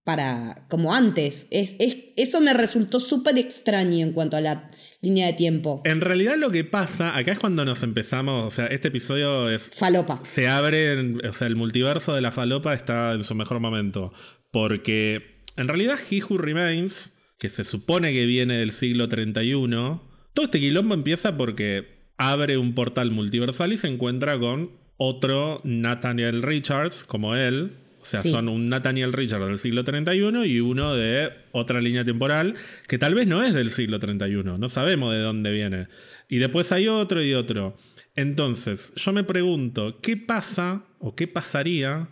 para 0.10 0.65
como 0.69 0.95
antes. 0.95 1.45
Es, 1.52 1.78
eso 2.15 2.41
me 2.41 2.56
resultó 2.56 3.00
súper 3.00 3.38
extraño 3.38 4.00
en 4.00 4.12
cuanto 4.12 4.38
a 4.38 4.41
la 4.41 4.72
línea 5.02 5.28
de 5.28 5.34
tiempo. 5.34 5.84
En 5.86 6.02
realidad 6.02 6.36
lo 6.36 6.50
que 6.50 6.63
pasa, 6.63 7.15
acá 7.15 7.32
es 7.32 7.38
cuando 7.38 7.63
nos 7.63 7.84
empezamos, 7.84 8.43
o 8.43 8.50
sea, 8.50 8.65
este 8.65 8.88
episodio 8.88 9.52
es... 9.52 9.69
Falopa. 9.69 10.19
Se 10.24 10.48
abre, 10.48 11.00
o 11.28 11.34
sea, 11.34 11.45
el 11.45 11.56
multiverso 11.56 12.15
de 12.15 12.22
la 12.22 12.32
falopa 12.32 12.74
está 12.74 13.13
en 13.13 13.24
su 13.24 13.36
mejor 13.36 13.60
momento. 13.60 14.12
Porque 14.50 15.43
en 15.58 15.67
realidad 15.67 16.00
He 16.10 16.24
Who 16.24 16.39
Remains, 16.39 17.13
que 17.38 17.50
se 17.50 17.63
supone 17.63 18.12
que 18.12 18.26
viene 18.26 18.58
del 18.58 18.72
siglo 18.72 19.10
31, 19.10 20.02
todo 20.34 20.45
este 20.45 20.60
quilombo 20.60 20.95
empieza 20.95 21.38
porque 21.38 22.00
abre 22.17 22.58
un 22.58 22.74
portal 22.74 23.12
multiversal 23.12 23.74
y 23.74 23.78
se 23.78 23.89
encuentra 23.89 24.39
con 24.39 24.72
otro 24.98 25.62
Nathaniel 25.63 26.41
Richards, 26.41 27.04
como 27.04 27.36
él, 27.36 27.78
o 28.02 28.06
sea, 28.06 28.24
son 28.24 28.48
un 28.48 28.70
Nathaniel 28.70 29.14
Richard 29.14 29.46
del 29.46 29.60
siglo 29.60 29.84
31 29.84 30.46
y 30.46 30.60
uno 30.60 30.96
de 30.96 31.32
otra 31.52 31.82
línea 31.82 32.06
temporal 32.06 32.56
que 32.88 32.98
tal 32.98 33.14
vez 33.14 33.28
no 33.28 33.44
es 33.44 33.54
del 33.54 33.70
siglo 33.70 34.00
31, 34.00 34.58
no 34.58 34.68
sabemos 34.70 35.14
de 35.14 35.20
dónde 35.20 35.52
viene. 35.52 35.88
Y 36.30 36.38
después 36.38 36.72
hay 36.72 36.88
otro 36.88 37.24
y 37.24 37.34
otro. 37.34 37.76
Entonces, 38.16 38.94
yo 38.96 39.12
me 39.12 39.24
pregunto, 39.24 40.00
¿qué 40.02 40.16
pasa 40.16 40.86
o 41.00 41.16
qué 41.16 41.28
pasaría 41.28 42.10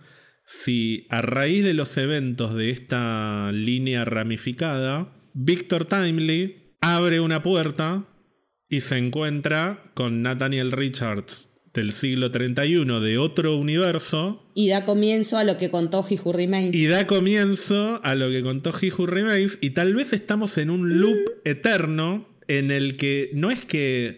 si 0.48 1.06
a 1.10 1.22
raíz 1.22 1.64
de 1.66 1.74
los 1.74 1.98
eventos 1.98 2.56
de 2.56 2.70
esta 2.70 3.52
línea 3.52 4.06
ramificada, 4.06 5.14
Victor 5.34 5.86
Timely 5.86 6.78
abre 6.80 7.20
una 7.20 7.44
puerta 7.44 8.06
y 8.70 8.80
se 8.80 8.98
encuentra 8.98 9.92
con 9.94 10.22
Nathaniel 10.22 10.72
Richards 10.72 11.47
del 11.78 11.94
siglo 11.94 12.32
31 12.32 13.00
de 13.00 13.18
otro 13.18 13.56
universo. 13.56 14.44
Y 14.54 14.68
da 14.68 14.84
comienzo 14.84 15.38
a 15.38 15.44
lo 15.44 15.58
que 15.58 15.70
contó 15.70 16.06
He 16.10 16.20
Remains. 16.26 16.76
Y 16.76 16.88
da 16.88 17.08
comienzo 17.08 18.02
a 18.04 18.16
lo 18.16 18.30
que 18.30 18.44
contó 18.44 18.72
He 18.82 18.92
Remains. 19.06 19.58
Y 19.62 19.70
tal 19.70 19.94
vez 19.94 20.12
estamos 20.12 20.58
en 20.58 20.70
un 20.70 21.00
loop 21.00 21.18
eterno 21.46 22.28
en 22.48 22.72
el 22.72 22.98
que 22.98 23.30
no 23.34 23.52
es 23.52 23.66
que 23.66 24.18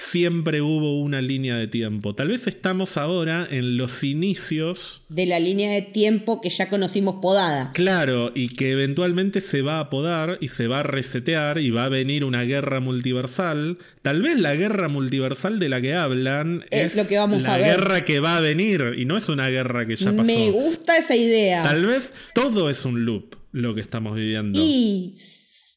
siempre 0.00 0.62
hubo 0.62 0.98
una 0.98 1.20
línea 1.20 1.56
de 1.56 1.66
tiempo. 1.66 2.14
Tal 2.14 2.28
vez 2.28 2.46
estamos 2.46 2.96
ahora 2.96 3.46
en 3.50 3.76
los 3.76 4.02
inicios 4.02 5.02
de 5.08 5.26
la 5.26 5.38
línea 5.38 5.70
de 5.72 5.82
tiempo 5.82 6.40
que 6.40 6.48
ya 6.48 6.70
conocimos 6.70 7.16
podada. 7.20 7.72
Claro, 7.74 8.32
y 8.34 8.48
que 8.48 8.72
eventualmente 8.72 9.40
se 9.40 9.62
va 9.62 9.78
a 9.78 9.90
podar 9.90 10.38
y 10.40 10.48
se 10.48 10.68
va 10.68 10.80
a 10.80 10.82
resetear 10.82 11.58
y 11.58 11.70
va 11.70 11.84
a 11.84 11.88
venir 11.88 12.24
una 12.24 12.42
guerra 12.42 12.80
multiversal. 12.80 13.78
Tal 14.02 14.22
vez 14.22 14.38
la 14.38 14.54
guerra 14.54 14.88
multiversal 14.88 15.58
de 15.58 15.68
la 15.68 15.80
que 15.80 15.94
hablan 15.94 16.64
es, 16.70 16.96
lo 16.96 17.06
que 17.06 17.18
vamos 17.18 17.42
la 17.42 17.54
a 17.54 17.58
ver. 17.58 17.66
guerra 17.66 18.04
que 18.04 18.20
va 18.20 18.38
a 18.38 18.40
venir 18.40 18.94
y 18.96 19.04
no 19.04 19.16
es 19.16 19.28
una 19.28 19.48
guerra 19.48 19.86
que 19.86 19.96
ya 19.96 20.12
pasó. 20.12 20.24
Me 20.24 20.50
gusta 20.50 20.96
esa 20.96 21.14
idea. 21.14 21.62
Tal 21.62 21.86
vez 21.86 22.14
todo 22.34 22.70
es 22.70 22.84
un 22.84 23.04
loop 23.04 23.36
lo 23.52 23.74
que 23.74 23.82
estamos 23.82 24.16
viviendo. 24.16 24.58
Y 24.62 25.14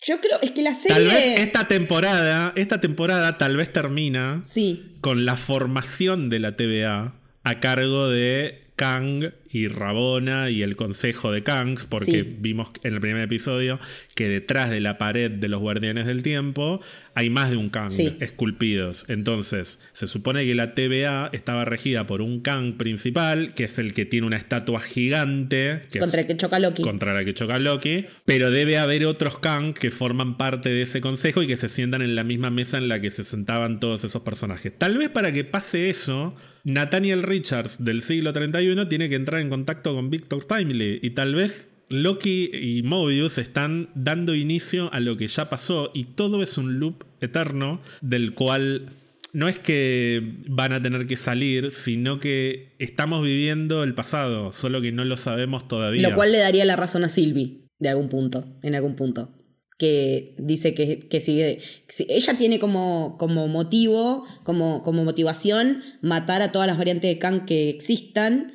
yo 0.06 0.20
creo, 0.20 0.39
es 0.42 0.52
que 0.52 0.62
la 0.62 0.74
serie. 0.74 0.96
Tal 0.96 1.08
vez 1.08 1.39
esta 1.39 1.68
temporada, 1.68 2.54
esta 2.56 2.80
temporada 2.80 3.38
tal 3.38 3.58
vez 3.58 3.72
termina 3.72 4.42
sí. 4.46 4.96
con 5.02 5.26
la 5.26 5.36
formación 5.36 6.30
de 6.30 6.39
la 6.39 6.56
TVA 6.56 7.16
a 7.44 7.60
cargo 7.60 8.10
de 8.10 8.72
Kang 8.76 9.34
y 9.54 9.68
Rabona 9.68 10.50
y 10.50 10.63
el 10.63 10.76
consejo 10.76 11.32
de 11.32 11.44
Kangs, 11.44 11.86
porque 11.86 12.24
vimos 12.24 12.72
en 12.82 12.96
el 12.96 13.00
primer 13.00 13.22
episodio 13.22 13.80
que 14.16 14.28
detrás 14.28 14.72
de 14.72 14.82
la 14.82 14.98
pared 14.98 15.30
de 15.30 15.48
los 15.48 15.62
guardianes 15.62 16.08
del 16.08 16.24
tiempo 16.24 16.82
hay 17.13 17.30
más 17.30 17.52
de 17.52 17.58
un 17.58 17.70
Kang 17.70 17.94
esculpidos. 18.20 19.06
Entonces, 19.08 19.80
se 19.92 20.08
supone 20.08 20.46
que 20.46 20.56
la 20.56 20.74
TVA 20.74 21.30
estaba 21.34 21.66
regida 21.66 22.08
por 22.08 22.24
un 22.24 22.42
Kang 22.42 22.78
principal, 22.78 23.54
que 23.54 23.66
es 23.66 23.78
el 23.78 23.94
que 23.94 24.06
tiene 24.06 24.26
una 24.26 24.38
estatua 24.38 24.80
gigante. 24.80 25.84
contra 26.00 26.22
el 26.22 26.28
que 26.28 26.36
choca 26.36 26.58
Loki. 26.58 26.82
Contra 26.82 27.13
la 27.13 27.24
que 27.24 27.36
choca 27.36 27.60
Loki. 27.60 28.06
Pero 28.26 28.50
debe 28.50 28.80
haber 28.80 29.06
otros 29.06 29.38
Kang 29.38 29.76
que 29.76 29.92
forman 29.92 30.38
parte 30.38 30.70
de 30.70 30.82
ese 30.82 31.00
consejo 31.00 31.44
y 31.44 31.48
que 31.48 31.58
se 31.58 31.70
sientan 31.70 32.02
en 32.02 32.16
la 32.16 32.24
misma 32.24 32.50
mesa 32.50 32.80
en 32.80 32.88
la 32.88 33.00
que 33.00 33.12
se 33.12 33.24
sentaban 33.24 33.80
todos 33.80 34.04
esos 34.04 34.24
personajes. 34.24 34.74
Tal 34.76 34.98
vez 34.98 35.10
para 35.10 35.32
que 35.32 35.44
pase 35.44 35.92
eso 35.92 36.36
Nathaniel 36.66 37.24
Richards 37.24 37.84
del 37.84 38.02
siglo 38.02 38.32
31 38.32 38.88
tiene 38.88 39.10
que 39.10 39.16
entrar 39.16 39.42
en 39.44 39.50
contacto 39.50 39.94
con 39.94 40.10
Victor 40.10 40.44
Timely 40.44 41.00
y 41.02 41.12
tal 41.12 41.36
vez 41.36 41.70
Loki 41.90 42.50
y 42.52 42.82
Mobius 42.82 43.38
están 43.38 43.90
dando 43.94 44.34
inicio 44.34 44.92
a 44.94 45.00
lo 45.00 45.16
que 45.16 45.28
ya 45.28 45.50
pasó 45.50 45.92
y 45.94 46.06
todo 46.06 46.42
es 46.42 46.58
un 46.58 46.80
loop 46.80 47.04
eterno 47.22 47.82
del 48.02 48.34
cual 48.34 48.90
no 49.32 49.48
es 49.48 49.60
que 49.60 50.44
van 50.48 50.74
a 50.74 50.82
tener 50.82 51.06
que 51.06 51.18
salir, 51.18 51.72
sino 51.72 52.20
que 52.20 52.76
estamos 52.80 53.24
viviendo 53.24 53.84
el 53.84 53.94
pasado, 53.94 54.52
solo 54.52 54.82
que 54.82 54.92
no 54.92 55.06
lo 55.06 55.18
sabemos 55.18 55.68
todavía. 55.68 56.10
Lo 56.10 56.16
cual 56.16 56.32
le 56.32 56.38
daría 56.38 56.66
la 56.66 56.76
razón 56.76 57.04
a 57.04 57.10
Sylvie, 57.10 57.68
de 57.80 57.90
algún 57.90 58.10
punto, 58.10 58.46
en 58.62 58.76
algún 58.76 58.96
punto 58.96 59.34
que 59.78 60.36
dice 60.38 60.74
que, 60.74 61.00
que 61.00 61.20
sigue. 61.20 61.60
ella 62.08 62.38
tiene 62.38 62.60
como, 62.60 63.18
como 63.18 63.48
motivo, 63.48 64.24
como, 64.44 64.84
como 64.84 65.04
motivación, 65.04 65.82
matar 66.02 66.42
a 66.42 66.52
todas 66.52 66.68
las 66.68 66.78
variantes 66.78 67.10
de 67.10 67.20
Kang 67.20 67.46
que 67.46 67.70
existan. 67.70 68.54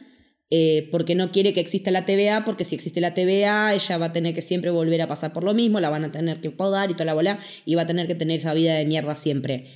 Eh, 0.50 0.88
porque 0.90 1.14
no 1.14 1.30
quiere 1.30 1.52
que 1.52 1.60
exista 1.60 1.90
la 1.90 2.06
TVA, 2.06 2.44
porque 2.44 2.64
si 2.64 2.74
existe 2.74 3.02
la 3.02 3.12
TVA, 3.12 3.74
ella 3.74 3.98
va 3.98 4.06
a 4.06 4.12
tener 4.12 4.34
que 4.34 4.40
siempre 4.40 4.70
volver 4.70 5.02
a 5.02 5.06
pasar 5.06 5.32
por 5.32 5.44
lo 5.44 5.52
mismo, 5.52 5.78
la 5.78 5.90
van 5.90 6.04
a 6.04 6.12
tener 6.12 6.40
que 6.40 6.50
podar 6.50 6.90
y 6.90 6.94
toda 6.94 7.04
la 7.04 7.14
bola, 7.14 7.38
y 7.66 7.74
va 7.74 7.82
a 7.82 7.86
tener 7.86 8.06
que 8.06 8.14
tener 8.14 8.38
esa 8.38 8.54
vida 8.54 8.74
de 8.74 8.86
mierda 8.86 9.14
siempre. 9.14 9.66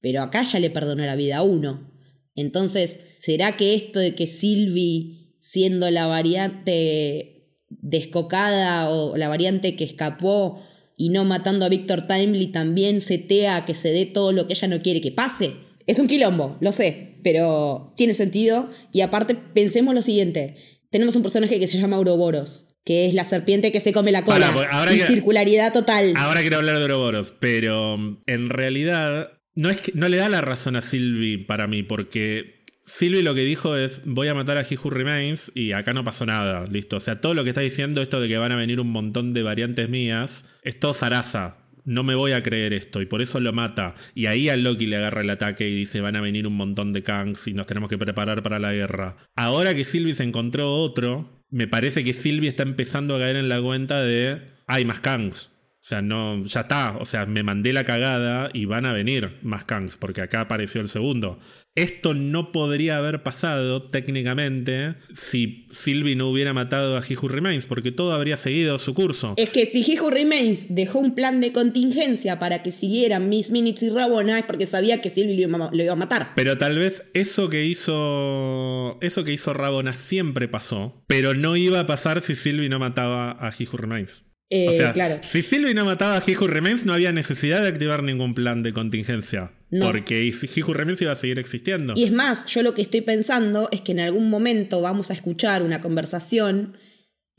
Pero 0.00 0.22
acá 0.22 0.42
ya 0.42 0.60
le 0.60 0.70
perdonó 0.70 1.04
la 1.04 1.14
vida 1.16 1.38
a 1.38 1.42
uno. 1.42 1.92
Entonces, 2.34 3.00
¿será 3.20 3.56
que 3.56 3.74
esto 3.74 3.98
de 3.98 4.14
que 4.14 4.26
Sylvie, 4.26 5.36
siendo 5.40 5.90
la 5.90 6.06
variante 6.06 7.58
descocada 7.68 8.88
o 8.90 9.16
la 9.16 9.28
variante 9.28 9.76
que 9.76 9.84
escapó, 9.84 10.58
y 10.96 11.08
no 11.08 11.24
matando 11.24 11.66
a 11.66 11.68
Victor 11.68 12.06
Timely 12.06 12.48
también 12.48 13.00
setea 13.00 13.56
a 13.56 13.64
que 13.64 13.74
se 13.74 13.90
dé 13.90 14.06
todo 14.06 14.32
lo 14.32 14.46
que 14.46 14.52
ella 14.54 14.68
no 14.68 14.80
quiere 14.80 15.00
que 15.00 15.10
pase. 15.10 15.52
Es 15.86 15.98
un 15.98 16.06
quilombo, 16.06 16.56
lo 16.60 16.72
sé, 16.72 17.18
pero 17.22 17.92
tiene 17.96 18.14
sentido. 18.14 18.68
Y 18.92 19.02
aparte, 19.02 19.34
pensemos 19.34 19.94
lo 19.94 20.02
siguiente: 20.02 20.56
tenemos 20.90 21.16
un 21.16 21.22
personaje 21.22 21.58
que 21.58 21.66
se 21.66 21.78
llama 21.78 21.96
Ouroboros, 21.96 22.68
que 22.84 23.06
es 23.06 23.14
la 23.14 23.24
serpiente 23.24 23.72
que 23.72 23.80
se 23.80 23.92
come 23.92 24.12
la 24.12 24.24
cola. 24.24 24.52
Pues, 24.52 24.96
y 24.96 25.00
circularidad 25.00 25.72
total. 25.72 26.14
Ahora 26.16 26.40
quiero 26.40 26.58
hablar 26.58 26.76
de 26.76 26.82
Ouroboros, 26.82 27.32
pero 27.38 27.98
mm, 27.98 28.22
en 28.26 28.48
realidad 28.50 29.32
no, 29.56 29.70
es 29.70 29.80
que, 29.80 29.92
no 29.94 30.08
le 30.08 30.16
da 30.16 30.28
la 30.28 30.40
razón 30.40 30.76
a 30.76 30.80
Sylvie 30.80 31.38
para 31.38 31.66
mí, 31.66 31.82
porque 31.82 32.64
Silvi 32.86 33.22
lo 33.22 33.34
que 33.34 33.42
dijo 33.42 33.76
es, 33.76 34.02
voy 34.04 34.28
a 34.28 34.34
matar 34.34 34.58
a 34.58 34.62
He 34.62 34.76
Who 34.76 34.90
Remains 34.90 35.52
y 35.54 35.72
acá 35.72 35.94
no 35.94 36.04
pasó 36.04 36.26
nada, 36.26 36.64
listo. 36.70 36.96
O 36.96 37.00
sea, 37.00 37.20
todo 37.20 37.34
lo 37.34 37.44
que 37.44 37.50
está 37.50 37.60
diciendo, 37.60 38.02
esto 38.02 38.20
de 38.20 38.28
que 38.28 38.36
van 38.36 38.52
a 38.52 38.56
venir 38.56 38.80
un 38.80 38.90
montón 38.90 39.32
de 39.32 39.42
variantes 39.42 39.88
mías, 39.88 40.44
es 40.62 40.78
todo 40.78 40.92
zaraza. 40.92 41.56
No 41.84 42.02
me 42.02 42.14
voy 42.14 42.32
a 42.32 42.42
creer 42.42 42.72
esto 42.72 43.02
y 43.02 43.06
por 43.06 43.20
eso 43.22 43.40
lo 43.40 43.52
mata. 43.52 43.94
Y 44.14 44.26
ahí 44.26 44.48
a 44.48 44.56
Loki 44.56 44.86
le 44.86 44.96
agarra 44.96 45.20
el 45.20 45.30
ataque 45.30 45.68
y 45.68 45.74
dice, 45.74 46.00
van 46.00 46.16
a 46.16 46.20
venir 46.20 46.46
un 46.46 46.56
montón 46.56 46.92
de 46.92 47.02
Kangs 47.02 47.46
y 47.46 47.54
nos 47.54 47.66
tenemos 47.66 47.90
que 47.90 47.98
preparar 47.98 48.42
para 48.42 48.58
la 48.58 48.72
guerra. 48.72 49.16
Ahora 49.36 49.74
que 49.74 49.84
Sylvie 49.84 50.14
se 50.14 50.24
encontró 50.24 50.72
otro, 50.74 51.44
me 51.50 51.68
parece 51.68 52.02
que 52.02 52.14
Sylvie 52.14 52.48
está 52.48 52.62
empezando 52.62 53.16
a 53.16 53.18
caer 53.18 53.36
en 53.36 53.48
la 53.48 53.60
cuenta 53.60 54.02
de, 54.02 54.42
hay 54.66 54.84
más 54.84 55.00
Kangs. 55.00 55.53
O 55.84 55.86
sea, 55.86 56.00
no, 56.00 56.42
ya 56.44 56.60
está. 56.60 56.96
O 56.98 57.04
sea, 57.04 57.26
me 57.26 57.42
mandé 57.42 57.74
la 57.74 57.84
cagada 57.84 58.48
y 58.54 58.64
van 58.64 58.86
a 58.86 58.94
venir 58.94 59.36
más 59.42 59.64
Kangs, 59.64 59.98
porque 59.98 60.22
acá 60.22 60.40
apareció 60.40 60.80
el 60.80 60.88
segundo. 60.88 61.38
Esto 61.74 62.14
no 62.14 62.52
podría 62.52 62.96
haber 62.96 63.22
pasado 63.22 63.90
técnicamente 63.90 64.94
si 65.14 65.66
Sylvie 65.70 66.16
no 66.16 66.30
hubiera 66.30 66.54
matado 66.54 66.96
a 66.96 67.02
He 67.06 67.18
Who 67.18 67.28
Remains, 67.28 67.66
porque 67.66 67.92
todo 67.92 68.14
habría 68.14 68.38
seguido 68.38 68.78
su 68.78 68.94
curso. 68.94 69.34
Es 69.36 69.50
que 69.50 69.66
si 69.66 69.82
He 69.82 70.00
Who 70.00 70.08
Remains 70.08 70.74
dejó 70.74 71.00
un 71.00 71.14
plan 71.14 71.42
de 71.42 71.52
contingencia 71.52 72.38
para 72.38 72.62
que 72.62 72.72
siguieran 72.72 73.28
Miss 73.28 73.50
Minutes 73.50 73.82
y 73.82 73.90
Rabona 73.90 74.38
es 74.38 74.46
porque 74.46 74.64
sabía 74.64 75.02
que 75.02 75.10
Sylvie 75.10 75.46
lo 75.46 75.82
iba, 75.82 75.92
a 75.92 75.96
matar. 75.96 76.30
Pero 76.34 76.56
tal 76.56 76.78
vez 76.78 77.10
eso 77.12 77.50
que 77.50 77.66
hizo. 77.66 78.96
Eso 79.02 79.22
que 79.24 79.34
hizo 79.34 79.52
Rabona 79.52 79.92
siempre 79.92 80.48
pasó, 80.48 81.04
pero 81.08 81.34
no 81.34 81.56
iba 81.56 81.80
a 81.80 81.86
pasar 81.86 82.22
si 82.22 82.34
Sylvie 82.34 82.70
no 82.70 82.78
mataba 82.78 83.32
a 83.32 83.50
He 83.50 83.68
Who 83.70 83.76
Remains. 83.76 84.24
Eh, 84.50 84.68
o 84.68 84.72
sea, 84.72 84.92
claro. 84.92 85.20
si 85.22 85.42
Sylvie 85.42 85.74
no 85.74 85.84
mataba 85.84 86.16
a 86.16 86.22
He 86.24 86.36
Who 86.36 86.46
Remains, 86.46 86.84
no 86.84 86.92
había 86.92 87.12
necesidad 87.12 87.62
de 87.62 87.68
activar 87.68 88.02
ningún 88.02 88.34
plan 88.34 88.62
de 88.62 88.72
contingencia. 88.72 89.52
Porque 89.80 90.28
He 90.28 90.62
Who 90.62 90.74
Remains 90.74 91.02
iba 91.02 91.10
a 91.10 91.16
seguir 91.16 91.38
existiendo. 91.38 91.94
Y 91.96 92.04
es 92.04 92.12
más, 92.12 92.46
yo 92.46 92.62
lo 92.62 92.74
que 92.74 92.82
estoy 92.82 93.00
pensando 93.00 93.68
es 93.72 93.80
que 93.80 93.92
en 93.92 94.00
algún 94.00 94.30
momento 94.30 94.80
vamos 94.80 95.10
a 95.10 95.14
escuchar 95.14 95.62
una 95.62 95.80
conversación 95.80 96.76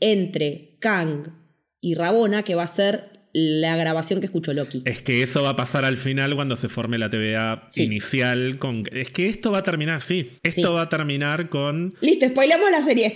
entre 0.00 0.76
Kang 0.80 1.28
y 1.80 1.94
Rabona 1.94 2.42
que 2.42 2.54
va 2.54 2.64
a 2.64 2.68
ser 2.68 3.15
la 3.38 3.76
grabación 3.76 4.20
que 4.20 4.26
escuchó 4.26 4.54
Loki. 4.54 4.80
Es 4.86 5.02
que 5.02 5.22
eso 5.22 5.42
va 5.42 5.50
a 5.50 5.56
pasar 5.56 5.84
al 5.84 5.98
final 5.98 6.34
cuando 6.34 6.56
se 6.56 6.70
forme 6.70 6.96
la 6.96 7.10
TVA 7.10 7.68
Sí. 7.70 7.82
inicial. 7.82 8.56
Con... 8.58 8.84
Es 8.92 9.10
que 9.10 9.28
esto 9.28 9.50
va 9.52 9.58
a 9.58 9.62
terminar 9.62 9.96
así. 9.96 10.30
Esto 10.42 10.68
Sí. 10.68 10.72
va 10.74 10.80
a 10.82 10.88
terminar 10.88 11.50
con 11.50 11.94
Listo, 12.00 12.26
spoilamos 12.28 12.70
la 12.70 12.80
serie. 12.80 13.14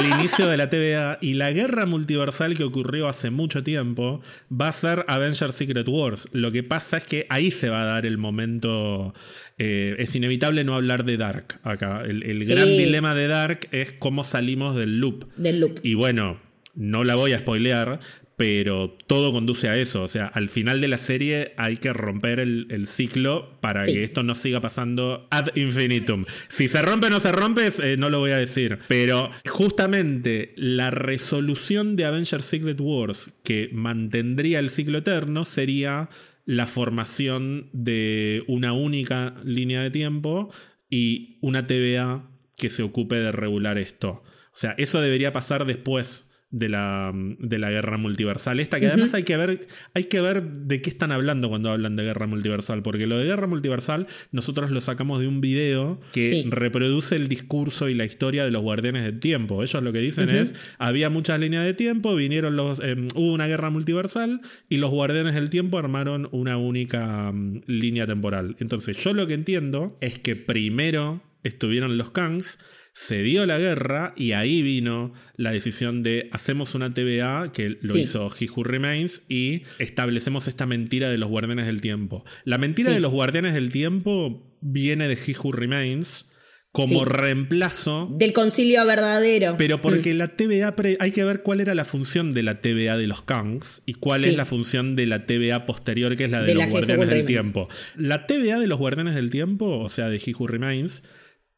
el 0.00 0.06
inicio 0.20 0.46
de 0.48 0.56
la 0.58 0.68
TVA 0.68 1.16
y 1.22 1.32
la 1.32 1.50
guerra 1.50 1.86
multiversal 1.86 2.58
que 2.58 2.64
ocurrió 2.64 3.08
hace 3.08 3.30
mucho 3.30 3.62
tiempo 3.64 4.20
va 4.52 4.68
a 4.68 4.72
ser 4.72 5.06
Avengers 5.08 5.54
Secret 5.54 5.88
Wars. 5.88 6.28
Lo 6.32 6.52
que 6.52 6.62
pasa 6.62 6.98
es 6.98 7.04
que 7.04 7.26
ahí 7.30 7.50
se 7.50 7.70
va 7.70 7.80
a 7.80 7.86
dar 7.86 8.04
el 8.04 8.18
momento. 8.18 9.14
eh, 9.60 9.96
es 9.98 10.14
inevitable 10.14 10.62
no 10.62 10.74
hablar 10.76 11.04
de 11.04 11.16
Dark 11.16 11.58
acá. 11.62 12.02
El, 12.04 12.22
el 12.22 12.44
Sí. 12.44 12.52
gran 12.52 12.68
dilema 12.68 13.14
de 13.14 13.28
Dark 13.28 13.66
es 13.72 13.92
cómo 13.92 14.24
salimos 14.24 14.76
del 14.76 15.00
loop. 15.00 15.24
Del 15.36 15.58
loop. 15.60 15.80
Y 15.82 15.94
bueno, 15.94 16.38
no 16.74 17.02
la 17.02 17.14
voy 17.16 17.32
a 17.32 17.38
spoilear, 17.40 17.98
pero 18.38 18.96
todo 19.08 19.32
conduce 19.32 19.68
a 19.68 19.76
eso. 19.76 20.02
O 20.04 20.08
sea, 20.08 20.26
al 20.26 20.48
final 20.48 20.80
de 20.80 20.86
la 20.88 20.96
serie 20.96 21.52
hay 21.58 21.76
que 21.76 21.92
romper 21.92 22.38
el, 22.40 22.68
el 22.70 22.86
ciclo 22.86 23.58
para 23.60 23.84
Sí. 23.84 23.92
que 23.94 24.04
esto 24.04 24.22
no 24.22 24.34
siga 24.36 24.60
pasando 24.60 25.26
ad 25.30 25.48
infinitum. 25.56 26.24
Si 26.48 26.68
se 26.68 26.80
rompe 26.80 27.08
o 27.08 27.10
no 27.10 27.18
se 27.20 27.32
rompe, 27.32 27.68
eh, 27.82 27.96
no 27.98 28.10
lo 28.10 28.20
voy 28.20 28.30
a 28.30 28.36
decir. 28.36 28.78
Pero 28.86 29.30
justamente 29.48 30.52
la 30.56 30.90
resolución 30.90 31.96
de 31.96 32.04
Avengers 32.04 32.44
Secret 32.44 32.78
Wars 32.80 33.32
que 33.42 33.70
mantendría 33.72 34.60
el 34.60 34.70
ciclo 34.70 34.98
eterno 34.98 35.44
sería 35.44 36.08
la 36.46 36.66
formación 36.68 37.68
de 37.72 38.44
una 38.46 38.72
única 38.72 39.34
línea 39.44 39.82
de 39.82 39.90
tiempo 39.90 40.50
y 40.88 41.38
una 41.42 41.66
TVA 41.66 42.30
que 42.56 42.70
se 42.70 42.82
ocupe 42.84 43.16
de 43.16 43.32
regular 43.32 43.78
esto. 43.78 44.22
O 44.52 44.56
sea, 44.60 44.76
eso 44.78 45.00
debería 45.00 45.32
pasar 45.32 45.64
después 45.66 46.27
de 46.50 46.68
la, 46.70 47.12
de 47.14 47.58
la 47.58 47.70
guerra 47.70 47.98
multiversal. 47.98 48.58
Esta 48.60 48.80
que 48.80 48.86
además 48.86 49.12
hay 49.14 49.22
que 49.24 49.36
ver, 49.36 49.66
hay 49.94 50.04
que 50.04 50.20
ver 50.20 50.42
de 50.52 50.80
qué 50.80 50.88
están 50.88 51.12
hablando 51.12 51.48
cuando 51.50 51.70
hablan 51.70 51.94
de 51.96 52.04
guerra 52.04 52.26
multiversal. 52.26 52.82
Porque 52.82 53.06
lo 53.06 53.18
de 53.18 53.26
guerra 53.26 53.46
multiversal, 53.46 54.06
nosotros 54.32 54.70
lo 54.70 54.80
sacamos 54.80 55.20
de 55.20 55.28
un 55.28 55.40
video 55.42 56.00
que 56.12 56.30
Sí. 56.30 56.44
reproduce 56.48 57.16
el 57.16 57.28
discurso 57.28 57.88
y 57.88 57.94
la 57.94 58.04
historia 58.06 58.44
de 58.44 58.50
los 58.50 58.62
guardianes 58.62 59.04
del 59.04 59.20
tiempo. 59.20 59.62
Ellos 59.62 59.82
lo 59.82 59.92
que 59.92 59.98
dicen 60.00 60.30
es: 60.30 60.54
había 60.78 61.10
muchas 61.10 61.38
líneas 61.38 61.64
de 61.64 61.74
tiempo, 61.74 62.14
vinieron 62.14 62.56
los. 62.56 62.80
eh, 62.82 62.96
hubo 63.14 63.32
una 63.34 63.46
guerra 63.46 63.70
multiversal 63.70 64.40
y 64.70 64.78
los 64.78 64.90
guardianes 64.90 65.34
del 65.34 65.50
tiempo 65.50 65.78
armaron 65.78 66.28
una 66.32 66.56
única 66.56 67.30
mm, 67.32 67.62
línea 67.66 68.06
temporal. 68.06 68.56
Entonces, 68.58 68.96
yo 69.04 69.12
lo 69.12 69.26
que 69.26 69.34
entiendo 69.34 69.96
es 70.00 70.18
que 70.18 70.34
primero 70.36 71.22
estuvieron 71.44 71.98
los 71.98 72.10
Kangs 72.10 72.58
se 73.00 73.22
dio 73.22 73.46
la 73.46 73.58
guerra 73.58 74.12
y 74.16 74.32
ahí 74.32 74.60
vino 74.60 75.12
la 75.36 75.52
decisión 75.52 76.02
de 76.02 76.28
hacemos 76.32 76.74
una 76.74 76.92
TVA 76.92 77.52
que 77.52 77.78
lo 77.80 77.94
Sí. 77.94 78.00
hizo 78.00 78.28
He 78.40 78.48
Who 78.50 78.64
Remains 78.64 79.22
y 79.28 79.62
establecemos 79.78 80.48
esta 80.48 80.66
mentira 80.66 81.08
de 81.08 81.16
los 81.16 81.28
guardianes 81.28 81.66
del 81.66 81.80
tiempo. 81.80 82.24
La 82.44 82.58
mentira 82.58 82.88
Sí. 82.90 82.94
de 82.96 83.00
los 83.00 83.12
guardianes 83.12 83.54
del 83.54 83.70
tiempo 83.70 84.52
viene 84.60 85.06
de 85.06 85.14
He 85.14 85.32
Who 85.40 85.52
Remains 85.52 86.28
como 86.72 87.04
Sí. 87.04 87.10
reemplazo 87.10 88.08
Del 88.18 88.32
concilio 88.32 88.84
verdadero. 88.84 89.54
pero 89.56 89.80
porque 89.80 90.12
la 90.12 90.36
TVA, 90.36 90.74
hay 90.98 91.12
que 91.12 91.22
ver 91.22 91.42
cuál 91.44 91.60
era 91.60 91.76
la 91.76 91.84
función 91.84 92.34
de 92.34 92.42
la 92.42 92.60
TVA 92.60 92.96
de 92.98 93.06
los 93.06 93.22
Kangs 93.22 93.82
y 93.86 93.94
cuál 93.94 94.22
Sí. 94.24 94.30
es 94.30 94.36
la 94.36 94.44
función 94.44 94.96
de 94.96 95.06
la 95.06 95.24
TVA 95.24 95.66
posterior, 95.66 96.16
que 96.16 96.24
es 96.24 96.30
la 96.32 96.40
de, 96.40 96.48
De 96.48 96.54
los 96.54 96.64
la 96.64 96.70
Guardianes 96.70 97.08
del 97.08 97.18
Remains. 97.20 97.26
Tiempo. 97.26 97.68
La 97.96 98.26
TVA 98.26 98.58
de 98.58 98.66
los 98.66 98.78
Guardianes 98.80 99.14
del 99.14 99.30
Tiempo, 99.30 99.78
o 99.78 99.88
sea, 99.88 100.08
de 100.10 100.16
He 100.16 100.34
Who 100.34 100.48
Remains, 100.48 101.04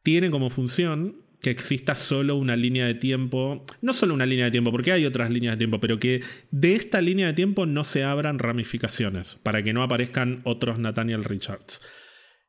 tiene 0.03 0.31
como 0.31 0.51
función 0.51 1.17
que 1.41 1.51
exista 1.51 1.95
solo 1.95 2.37
una 2.37 2.57
línea 2.57 2.87
de 2.87 2.95
tiempo, 2.95 3.65
no 3.81 3.93
solo 3.93 4.15
una 4.15 4.27
línea 4.27 4.47
de 4.47 4.51
tiempo, 4.51 4.71
porque 4.71 4.93
hay 4.93 5.07
otras 5.07 5.31
líneas 5.31 5.55
de 5.55 5.59
tiempo, 5.59 5.81
pero 5.81 5.99
que 5.99 6.23
de 6.51 6.75
esta 6.75 7.01
línea 7.01 7.29
de 7.29 7.33
tiempo 7.33 7.67
no 7.67 7.85
se 7.85 8.05
abran 8.05 8.39
ramificaciones, 8.39 9.39
para 9.43 9.63
que 9.63 9.73
no 9.73 9.83
aparezcan 9.83 10.43
otros 10.45 10.79
Nathaniel 10.79 11.25
Richards. 11.25 11.81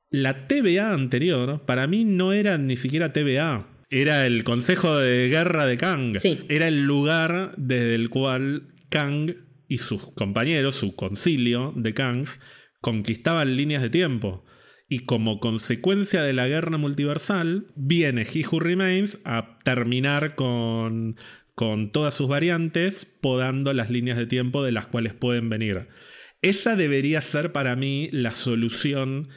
La 0.10 0.48
TVA 0.48 0.94
anterior, 0.94 1.64
para 1.66 1.88
mí 1.88 2.04
no 2.04 2.34
era 2.34 2.58
ni 2.58 2.76
siquiera 2.76 3.14
TVA. 3.14 3.68
Era 3.89 4.26
el 4.26 4.44
Consejo 4.44 4.98
de 4.98 5.30
Guerra 5.30 5.66
de 5.66 5.78
Kang. 5.78 6.18
Sí. 6.18 6.39
Era 6.50 6.68
el 6.68 6.84
lugar 6.84 7.54
desde 7.58 7.96
el 7.96 8.10
cual 8.10 8.68
Kang 8.89 9.34
y 9.70 9.78
sus 9.78 10.12
compañeros, 10.14 10.76
su 10.76 10.96
concilio 10.96 11.74
de 11.78 11.94
Kangs, 11.94 12.42
conquistaban 12.82 13.56
líneas 13.56 13.82
de 13.82 13.89
tiempo. 13.89 14.44
Y 14.92 15.06
como 15.06 15.39
consecuencia 15.39 16.22
de 16.22 16.34
la 16.34 16.50
guerra 16.50 16.78
multiversal, 16.78 17.68
viene 17.78 18.24
He 18.24 18.46
Who 18.46 18.60
Remains 18.60 19.20
a 19.24 19.58
terminar 19.64 20.36
con, 20.36 21.16
con 21.56 21.94
todas 21.94 22.14
sus 22.14 22.28
variantes, 22.28 23.06
podando 23.06 23.72
las 23.72 23.89
líneas 23.89 24.18
de 24.18 24.26
tiempo 24.26 24.66
de 24.66 24.74
las 24.74 24.88
cuales 24.88 25.14
pueden 25.14 25.48
venir. 25.48 25.88
Esa 26.42 26.76
debería 26.76 27.22
ser 27.22 27.54
para 27.54 27.78
mí 27.78 28.10
la 28.12 28.32
solución 28.32 29.30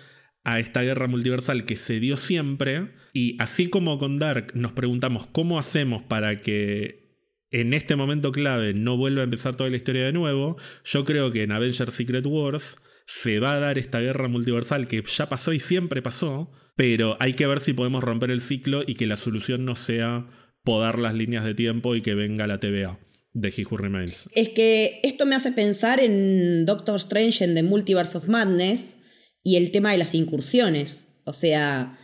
a 0.42 0.58
esta 0.58 0.82
guerra 0.82 1.06
multiversal 1.06 1.66
que 1.66 1.76
se 1.76 2.00
dio 2.00 2.16
siempre. 2.16 2.88
Y 3.12 3.36
así 3.38 3.68
como 3.68 4.00
con 4.00 4.18
Dark 4.18 4.56
nos 4.56 4.72
preguntamos 4.72 5.28
cómo 5.28 5.60
hacemos 5.60 6.02
para 6.02 6.40
que 6.40 7.16
en 7.52 7.74
este 7.74 7.94
momento 7.94 8.32
clave 8.32 8.74
no 8.74 8.96
vuelva 8.96 9.20
a 9.20 9.24
empezar 9.24 9.54
toda 9.54 9.70
la 9.70 9.76
historia 9.76 10.04
de 10.04 10.12
nuevo, 10.12 10.56
yo 10.84 11.04
creo 11.04 11.30
que 11.30 11.44
en 11.44 11.52
Avengers 11.52 11.94
Secret 11.94 12.26
Wars 12.26 12.78
se 13.06 13.40
va 13.40 13.52
a 13.52 13.60
dar 13.60 13.78
esta 13.78 14.00
guerra 14.00 14.28
multiversal 14.28 14.88
que 14.88 15.02
ya 15.02 15.28
pasó 15.28 15.52
y 15.52 15.60
siempre 15.60 16.02
pasó, 16.02 16.50
pero 16.76 17.16
hay 17.20 17.34
que 17.34 17.46
ver 17.46 17.60
si 17.60 17.72
podemos 17.72 18.02
romper 18.02 18.30
el 18.30 18.40
ciclo 18.40 18.82
y 18.86 18.94
que 18.94 19.06
la 19.06 19.16
solución 19.16 19.64
no 19.64 19.76
sea 19.76 20.26
podar 20.62 20.98
las 20.98 21.14
líneas 21.14 21.44
de 21.44 21.54
tiempo 21.54 21.94
y 21.94 22.02
que 22.02 22.14
venga 22.14 22.46
la 22.46 22.58
TVA 22.58 22.98
de 23.32 23.48
He 23.48 23.64
Who 23.64 23.76
Remains. 23.76 24.28
Es 24.34 24.50
que 24.50 25.00
esto 25.02 25.26
me 25.26 25.34
hace 25.34 25.52
pensar 25.52 26.00
en 26.00 26.64
Doctor 26.64 26.96
Strange 26.96 27.44
en 27.44 27.54
The 27.54 27.62
Multiverse 27.62 28.16
of 28.16 28.28
Madness 28.28 28.96
y 29.42 29.56
el 29.56 29.70
tema 29.70 29.92
de 29.92 29.98
las 29.98 30.14
incursiones. 30.14 31.18
O 31.24 31.32
sea, 31.32 31.98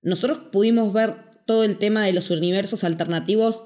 nosotros 0.00 0.38
pudimos 0.50 0.92
ver 0.92 1.14
todo 1.46 1.64
el 1.64 1.78
tema 1.78 2.04
de 2.06 2.12
los 2.12 2.30
universos 2.30 2.84
alternativos 2.84 3.64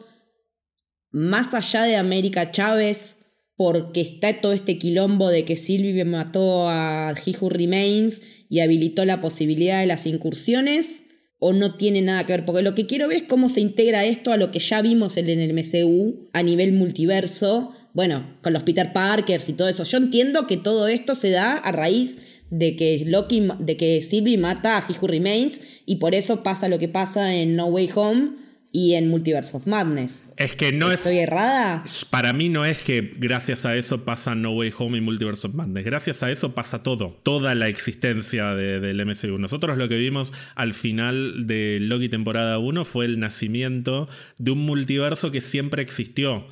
más 1.11 1.53
allá 1.53 1.83
de 1.83 1.97
América 1.97 2.51
Chávez, 2.51 3.18
porque 3.63 4.01
está 4.01 4.41
todo 4.41 4.55
este 4.55 4.77
quilombo 4.77 5.29
de 5.29 5.45
que 5.45 5.55
Sylvie 5.55 6.05
mató 6.05 6.69
a 6.69 7.15
He 7.15 7.49
Remains 7.49 8.21
y 8.49 8.59
habilitó 8.59 9.05
la 9.05 9.21
posibilidad 9.21 9.79
de 9.79 9.87
las 9.87 10.05
incursiones, 10.05 11.05
o 11.39 11.53
no 11.53 11.77
tiene 11.77 12.03
nada 12.03 12.27
que 12.27 12.33
ver, 12.33 12.45
porque 12.45 12.63
lo 12.63 12.75
que 12.75 12.87
quiero 12.87 13.07
ver 13.07 13.19
es 13.19 13.23
cómo 13.29 13.49
se 13.49 13.61
integra 13.61 14.05
esto 14.05 14.33
a 14.33 14.37
lo 14.37 14.51
que 14.51 14.59
ya 14.59 14.83
vimos 14.83 15.17
en 15.17 15.29
el 15.29 15.55
MCU 15.55 16.29
a 16.33 16.43
nivel 16.43 16.73
multiverso, 16.73 17.73
bueno, 17.95 18.37
con 18.43 18.53
los 18.53 18.65
Peter 18.65 18.93
Parkers 18.93 19.49
y 19.49 19.53
todo 19.53 19.69
eso. 19.69 19.85
Yo 19.85 19.99
entiendo 19.99 20.49
que 20.49 20.57
todo 20.57 20.89
esto 20.89 21.15
se 21.15 21.31
da 21.31 21.57
a 21.57 21.71
raíz 21.71 22.43
de 22.51 22.75
que 22.75 23.05
Loki, 23.07 23.47
de 23.61 23.77
que 23.77 24.03
Sylvie 24.03 24.39
mata 24.39 24.77
a 24.77 24.87
He 24.89 25.07
Remains 25.07 25.61
y 25.87 25.97
por 25.97 26.17
eso 26.17 26.43
pasa 26.43 26.69
lo 26.69 26.81
que 26.81 26.89
pasa 26.89 27.33
en 27.33 27.55
No 27.55 27.67
Way 27.67 27.91
Home 27.95 28.31
y 28.75 28.95
en 28.95 29.09
Multiverse 29.11 29.55
of 29.55 29.66
Madness. 29.66 30.25
Es 30.39 30.57
que 30.57 30.73
no 30.73 30.89
es... 30.91 31.01
¿Estoy 31.01 31.18
errada? 31.18 31.85
Para 32.09 32.33
mí 32.33 32.49
no 32.49 32.64
es 32.64 32.79
que 32.79 33.12
gracias 33.18 33.66
a 33.66 33.77
eso 33.77 34.05
pasa 34.05 34.35
No 34.35 34.53
Way 34.53 34.73
Home 34.79 34.97
y 34.97 35.01
Multiverse 35.03 35.47
of 35.47 35.53
Madness. 35.55 35.85
Gracias 35.85 36.23
a 36.23 36.31
eso 36.31 36.55
pasa 36.55 36.83
todo. 36.83 37.18
Toda 37.23 37.55
la 37.55 37.68
existencia 37.68 38.55
de- 38.55 38.81
del 38.81 39.05
MCU. 39.05 39.39
Nosotros 39.39 39.77
lo 39.77 39.89
que 39.91 39.97
vimos 39.97 40.33
al 40.55 40.73
final 40.73 41.47
de 41.47 41.79
Loki 41.81 42.09
temporada 42.09 42.59
1 42.59 42.85
fue 42.87 43.05
el 43.05 43.20
nacimiento 43.20 44.09
de 44.39 44.51
un 44.53 44.59
multiverso 44.61 45.31
que 45.31 45.43
siempre 45.43 45.83
existió. 45.83 46.47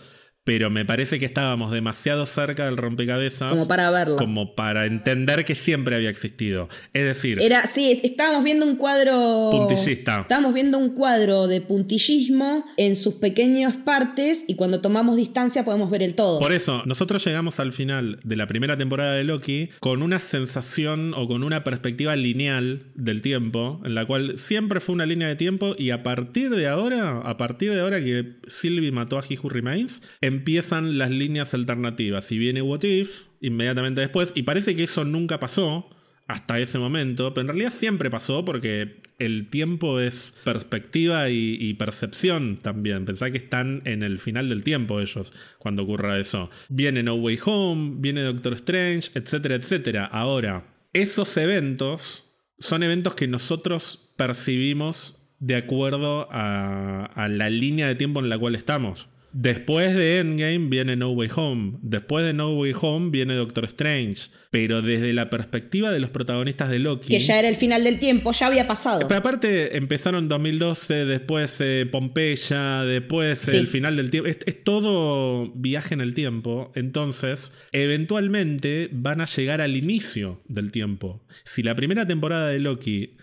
Pero 0.51 0.68
me 0.68 0.84
parece 0.84 1.20
que 1.20 1.26
estábamos 1.26 1.70
demasiado 1.70 2.26
cerca 2.26 2.64
del 2.64 2.76
rompecabezas. 2.76 3.53
Como 3.53 3.68
para 3.68 3.88
verlo. 3.92 4.16
Como 4.16 4.57
para 4.57 4.84
entender 4.86 5.44
que 5.44 5.55
siempre 5.55 5.94
había 5.94 6.11
existido. 6.11 6.68
Es 6.92 7.05
decir, 7.05 7.40
Era, 7.40 7.68
sí, 7.68 8.01
estábamos 8.03 8.42
viendo 8.42 8.66
un 8.66 8.74
cuadro. 8.74 9.51
Puntillista. 9.53 10.22
Estábamos 10.22 10.53
viendo 10.53 10.76
un 10.76 10.96
cuadro 10.96 11.46
de 11.46 11.61
puntillismo 11.61 12.64
en 12.76 12.96
sus 12.96 13.14
pequeñas 13.14 13.76
partes 13.76 14.44
y 14.48 14.57
cuando 14.57 14.80
tomamos 14.80 15.14
distancia 15.14 15.64
podemos 15.64 15.88
ver 15.88 16.03
el 16.03 16.16
todo. 16.16 16.40
Por 16.40 16.53
eso, 16.53 16.82
nosotros 16.84 17.24
llegamos 17.24 17.61
al 17.61 17.70
final 17.70 18.18
de 18.24 18.34
la 18.34 18.48
primera 18.48 18.76
temporada 18.76 19.14
de 19.14 19.22
Loki 19.22 19.68
con 19.78 20.03
una 20.03 20.18
sensación 20.18 21.14
o 21.14 21.28
con 21.28 21.44
una 21.44 21.62
perspectiva 21.62 22.16
lineal 22.16 22.86
del 22.96 23.22
tiempo, 23.22 23.80
en 23.84 23.94
la 23.94 24.05
cual 24.05 24.36
siempre 24.36 24.80
fue 24.80 24.96
una 24.96 25.07
línea 25.07 25.28
de 25.28 25.36
tiempo 25.36 25.76
y 25.78 25.90
a 25.90 26.03
partir 26.03 26.51
de 26.51 26.66
ahora, 26.66 27.20
a 27.20 27.36
partir 27.36 27.72
de 27.72 27.80
ahora 27.80 28.01
que 28.01 28.40
Sylvie 28.48 28.90
mató 28.90 29.16
a 29.16 29.22
He 29.22 29.38
Remains, 29.48 30.03
empiezan 30.41 30.97
las 30.99 31.11
líneas 31.11 31.53
alternativas. 31.55 32.32
Y 32.32 32.38
viene 32.38 32.62
What 32.62 32.82
If 32.84 33.26
inmediatamente 33.41 34.01
después, 34.01 34.32
y 34.34 34.43
parece 34.43 34.74
que 34.74 34.84
eso 34.84 35.05
nunca 35.05 35.38
pasó 35.38 35.88
hasta 36.26 36.59
ese 36.61 36.78
momento, 36.78 37.34
pero 37.34 37.43
en 37.43 37.49
realidad 37.49 37.72
siempre 37.72 38.09
pasó 38.09 38.45
porque 38.45 39.03
el 39.18 39.51
tiempo 39.51 40.01
es 40.01 40.34
perspectiva 40.45 41.28
y, 41.28 41.74
percepción 41.74 42.59
también. 42.62 43.05
Pensá 43.05 43.30
que 43.30 43.38
están 43.38 43.82
en 43.84 44.03
el 44.03 44.18
final 44.18 44.49
del 44.49 44.62
tiempo 44.62 45.01
ellos 45.01 45.32
cuando 45.59 45.82
ocurra 45.82 46.18
eso. 46.18 46.49
Viene 46.68 47.03
No 47.03 47.14
Way 47.16 47.41
Home, 47.45 47.97
viene 47.99 48.22
Doctor 48.22 48.55
Strange, 48.55 49.11
etcétera, 49.14 49.57
etcétera. 49.57 50.07
Ahora, 50.07 50.64
esos 50.93 51.36
eventos 51.36 52.24
son 52.59 52.82
eventos 52.82 53.14
que 53.14 53.28
nosotros 53.28 54.11
percibimos 54.16 55.18
de 55.38 55.57
acuerdo 55.57 56.28
a 56.30 57.28
la 57.30 57.51
línea 57.51 57.88
de 57.88 57.95
tiempo 57.95 58.20
en 58.20 58.28
la 58.28 58.38
cual 58.38 58.55
estamos. 58.55 59.10
Después 59.33 59.95
de 59.95 60.18
Endgame 60.18 60.68
viene 60.68 60.97
No 60.97 61.11
Way 61.11 61.28
Home. 61.37 61.78
Después 61.83 62.24
de 62.24 62.33
No 62.33 62.53
Way 62.55 62.72
Home 62.81 63.11
viene 63.11 63.35
Doctor 63.35 63.64
Strange. 63.66 64.31
Pero 64.51 64.83
desde 64.83 65.12
la 65.12 65.31
perspectiva 65.31 65.93
de 65.93 66.01
los 66.01 66.11
protagonistas 66.11 66.68
de 66.68 66.81
Loki. 66.81 67.09
Que 67.09 67.20
ya 67.20 67.39
era 67.39 67.49
el 67.49 67.55
final 67.55 67.85
del 67.85 68.01
tiempo, 68.01 68.33
ya 68.33 68.49
había 68.49 68.66
pasado. 68.66 69.07
Pero 69.07 69.18
aparte 69.18 69.76
empezaron 69.76 70.24
en 70.24 70.28
2012, 70.28 71.05
después 71.05 71.61
eh, 71.61 71.87
Pompeya, 71.91 72.83
después 72.83 73.39
Sí. 73.39 73.57
el 73.57 73.68
final 73.68 73.95
del 73.97 74.11
tiempo. 74.11 74.28
Es, 74.28 74.39
es 74.47 74.64
todo 74.64 75.53
viaje 75.55 75.95
en 75.95 76.01
el 76.01 76.14
tiempo. 76.14 76.72
Entonces, 76.74 77.53
eventualmente 77.70 78.89
van 78.93 79.20
a 79.20 79.26
llegar 79.26 79.61
al 79.61 79.76
inicio 79.76 80.43
del 80.49 80.72
tiempo. 80.72 81.24
Si 81.45 81.62
la 81.62 81.76
primera 81.76 82.07
temporada 82.07 82.49
de 82.49 82.59
Loki 82.59 83.16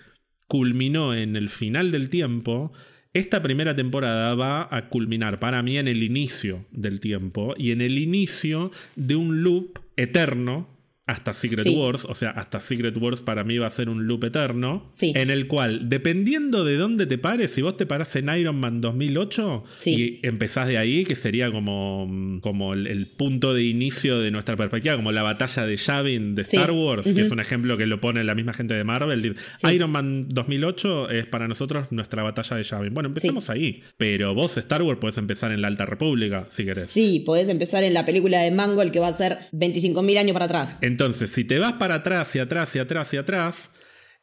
culminó 0.48 1.14
en 1.14 1.36
el 1.36 1.50
final 1.50 1.92
del 1.92 2.10
tiempo, 2.10 2.72
esta 3.14 3.42
primera 3.42 3.76
temporada 3.76 4.36
va 4.36 4.68
a 4.70 4.90
culminar 4.90 5.40
para 5.40 5.64
mí 5.64 5.78
en 5.78 5.88
el 5.88 6.04
inicio 6.04 6.66
del 6.72 7.00
tiempo 7.00 7.56
y 7.58 7.72
en 7.72 7.82
el 7.82 7.98
inicio 7.98 8.72
de 8.96 9.16
un 9.16 9.44
loop 9.44 9.80
eterno 9.96 10.77
hasta 11.08 11.34
Secret 11.34 11.64
Sí. 11.64 11.76
Wars, 11.76 12.06
o 12.06 12.14
sea, 12.14 12.30
hasta 12.32 12.60
Secret 12.60 12.96
Wars 12.98 13.22
para 13.22 13.44
mí 13.44 13.58
va 13.58 13.68
a 13.68 13.70
ser 13.70 13.90
un 13.90 14.06
loop 14.08 14.26
eterno, 14.26 14.86
Sí. 14.92 15.14
en 15.16 15.30
el 15.32 15.48
cual, 15.48 15.90
dependiendo 15.90 16.64
de 16.66 16.76
dónde 16.78 17.06
te 17.08 17.18
pares, 17.18 17.52
si 17.52 17.62
vos 17.62 17.76
te 17.78 17.86
parás 17.86 18.16
en 18.16 18.30
Iron 18.38 18.58
Man 18.60 18.82
2008 18.82 19.64
Sí. 19.80 20.20
y 20.22 20.28
empezás 20.28 20.68
de 20.68 20.78
ahí, 20.78 21.04
que 21.06 21.16
sería 21.16 21.52
como, 21.52 22.40
como 22.42 22.74
el, 22.74 22.88
el 22.88 23.08
punto 23.08 23.54
de 23.54 23.64
inicio 23.64 24.20
de 24.20 24.32
nuestra 24.32 24.56
perspectiva, 24.56 24.96
como 24.96 25.12
la 25.12 25.24
batalla 25.24 25.66
de 25.66 25.78
Yavin 25.78 26.36
de. 26.36 26.42
Star 26.44 26.72
Wars, 26.72 27.08
que 27.14 27.22
es 27.22 27.32
un 27.32 27.40
ejemplo 27.40 27.78
que 27.78 27.86
lo 27.86 28.00
pone 28.02 28.24
la 28.24 28.36
misma 28.36 28.54
gente 28.54 28.74
de 28.74 28.84
Marvel. 28.84 29.36
Iron 29.74 29.90
Man 29.92 30.28
2008 30.30 31.10
es 31.10 31.26
para 31.26 31.48
nosotros 31.48 31.88
nuestra 31.92 32.24
batalla 32.24 32.58
de 32.58 32.64
Yavin. 32.64 32.94
Bueno, 32.94 33.08
empezamos 33.10 33.46
Sí. 33.46 33.52
ahí, 33.52 33.84
pero 33.98 34.34
vos 34.34 34.58
Star 34.58 34.82
Wars 34.82 35.00
podés 35.00 35.18
empezar 35.18 35.52
en 35.52 35.62
la 35.62 35.68
Alta 35.68 35.86
República, 35.86 36.46
si 36.50 36.66
querés. 36.66 36.92
Sí, 36.92 37.24
podés 37.26 37.50
empezar 37.50 37.84
en 37.84 37.94
la 37.94 38.06
película 38.06 38.42
de 38.42 38.52
Mango, 38.52 38.82
el 38.82 38.92
que 38.92 39.00
va 39.00 39.08
a 39.08 39.14
ser 39.14 39.38
25.000 39.52 40.18
años 40.18 40.34
para 40.34 40.46
atrás. 40.46 40.80
Entonces, 40.98 41.30
si 41.30 41.44
te 41.44 41.60
vas 41.60 41.74
para 41.74 41.94
atrás 41.94 42.36
y 42.36 42.40
atrás 42.40 42.76
y 42.76 42.80
atrás 42.80 43.14
y 43.14 43.18
atrás, 43.18 43.72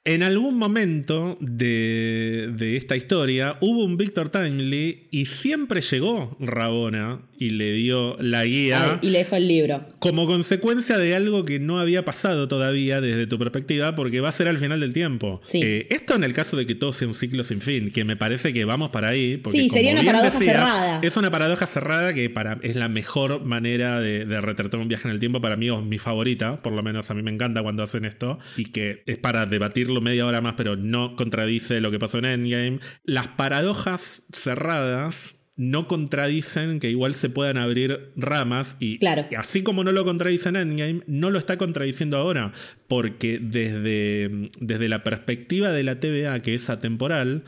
en 0.04 0.22
algún 0.22 0.58
momento 0.58 1.38
de, 1.40 2.50
de 2.54 2.76
esta 2.76 2.94
historia 2.94 3.56
hubo 3.60 3.84
un 3.84 3.96
Victor 3.96 4.28
Timely 4.28 5.08
y 5.10 5.24
siempre 5.24 5.80
llegó 5.80 6.36
Rabona 6.40 7.22
y 7.38 7.50
le 7.50 7.72
dio 7.72 8.16
la 8.20 8.44
guía. 8.44 8.92
Ay, 8.92 9.08
y 9.08 9.10
le 9.10 9.18
dejo 9.18 9.36
el 9.36 9.48
libro. 9.48 9.84
Como 9.98 10.26
consecuencia 10.26 10.98
de 10.98 11.14
algo 11.14 11.44
que 11.44 11.58
no 11.58 11.80
había 11.80 12.04
pasado 12.04 12.48
todavía 12.48 13.00
desde 13.00 13.26
tu 13.26 13.38
perspectiva, 13.38 13.96
porque 13.96 14.20
va 14.20 14.28
a 14.28 14.32
ser 14.32 14.48
al 14.48 14.58
final 14.58 14.80
del 14.80 14.92
tiempo. 14.92 15.40
Sí. 15.44 15.60
Eh, 15.62 15.86
esto 15.90 16.14
en 16.14 16.24
el 16.24 16.32
caso 16.32 16.56
de 16.56 16.66
que 16.66 16.74
todo 16.74 16.92
sea 16.92 17.08
un 17.08 17.14
ciclo 17.14 17.42
sin 17.42 17.60
fin, 17.60 17.90
que 17.90 18.04
me 18.04 18.16
parece 18.16 18.52
que 18.52 18.64
vamos 18.64 18.90
para 18.90 19.08
ahí. 19.08 19.36
Porque 19.38 19.58
Sí, 19.58 19.68
como 19.68 19.78
sería 19.78 19.92
una 19.92 20.04
paradoja 20.04 20.38
cerrada. 20.38 21.00
Es 21.02 21.16
una 21.16 21.30
paradoja 21.30 21.66
cerrada 21.66 22.14
que 22.14 22.30
para, 22.30 22.58
es 22.62 22.76
la 22.76 22.88
mejor 22.88 23.44
manera 23.44 24.00
de, 24.00 24.26
de 24.26 24.40
retratar 24.40 24.80
un 24.80 24.88
viaje 24.88 25.08
en 25.08 25.14
el 25.14 25.20
tiempo. 25.20 25.40
Para 25.40 25.56
mí 25.56 25.68
es 25.68 25.82
mi 25.82 25.98
favorita, 25.98 26.62
por 26.62 26.72
lo 26.72 26.82
menos 26.82 27.10
a 27.10 27.14
mí 27.14 27.22
me 27.22 27.30
encanta 27.30 27.62
cuando 27.62 27.82
hacen 27.82 28.04
esto, 28.04 28.38
y 28.56 28.66
que 28.66 29.02
es 29.06 29.18
para 29.18 29.46
debatirlo 29.46 29.93
media 30.00 30.26
hora 30.26 30.40
más, 30.40 30.54
pero 30.56 30.76
no 30.76 31.16
contradice 31.16 31.80
lo 31.80 31.90
que 31.90 31.98
pasó 31.98 32.18
en 32.18 32.24
Endgame. 32.26 32.80
Las 33.04 33.28
paradojas 33.28 34.24
cerradas 34.32 35.40
no 35.56 35.86
contradicen 35.86 36.80
que 36.80 36.90
igual 36.90 37.14
se 37.14 37.30
puedan 37.30 37.58
abrir 37.58 38.10
ramas 38.16 38.76
y 38.80 38.98
Claro. 38.98 39.24
así 39.38 39.62
como 39.62 39.84
no 39.84 39.92
lo 39.92 40.04
contradice 40.04 40.48
en 40.48 40.56
Endgame, 40.56 41.02
no 41.06 41.30
lo 41.30 41.38
está 41.38 41.56
contradiciendo 41.58 42.16
ahora, 42.16 42.52
porque 42.88 43.38
desde, 43.40 44.50
desde 44.58 44.88
la 44.88 45.04
perspectiva 45.04 45.70
de 45.70 45.84
la 45.84 46.00
TVA, 46.00 46.40
que 46.40 46.54
es 46.54 46.68
atemporal, 46.70 47.44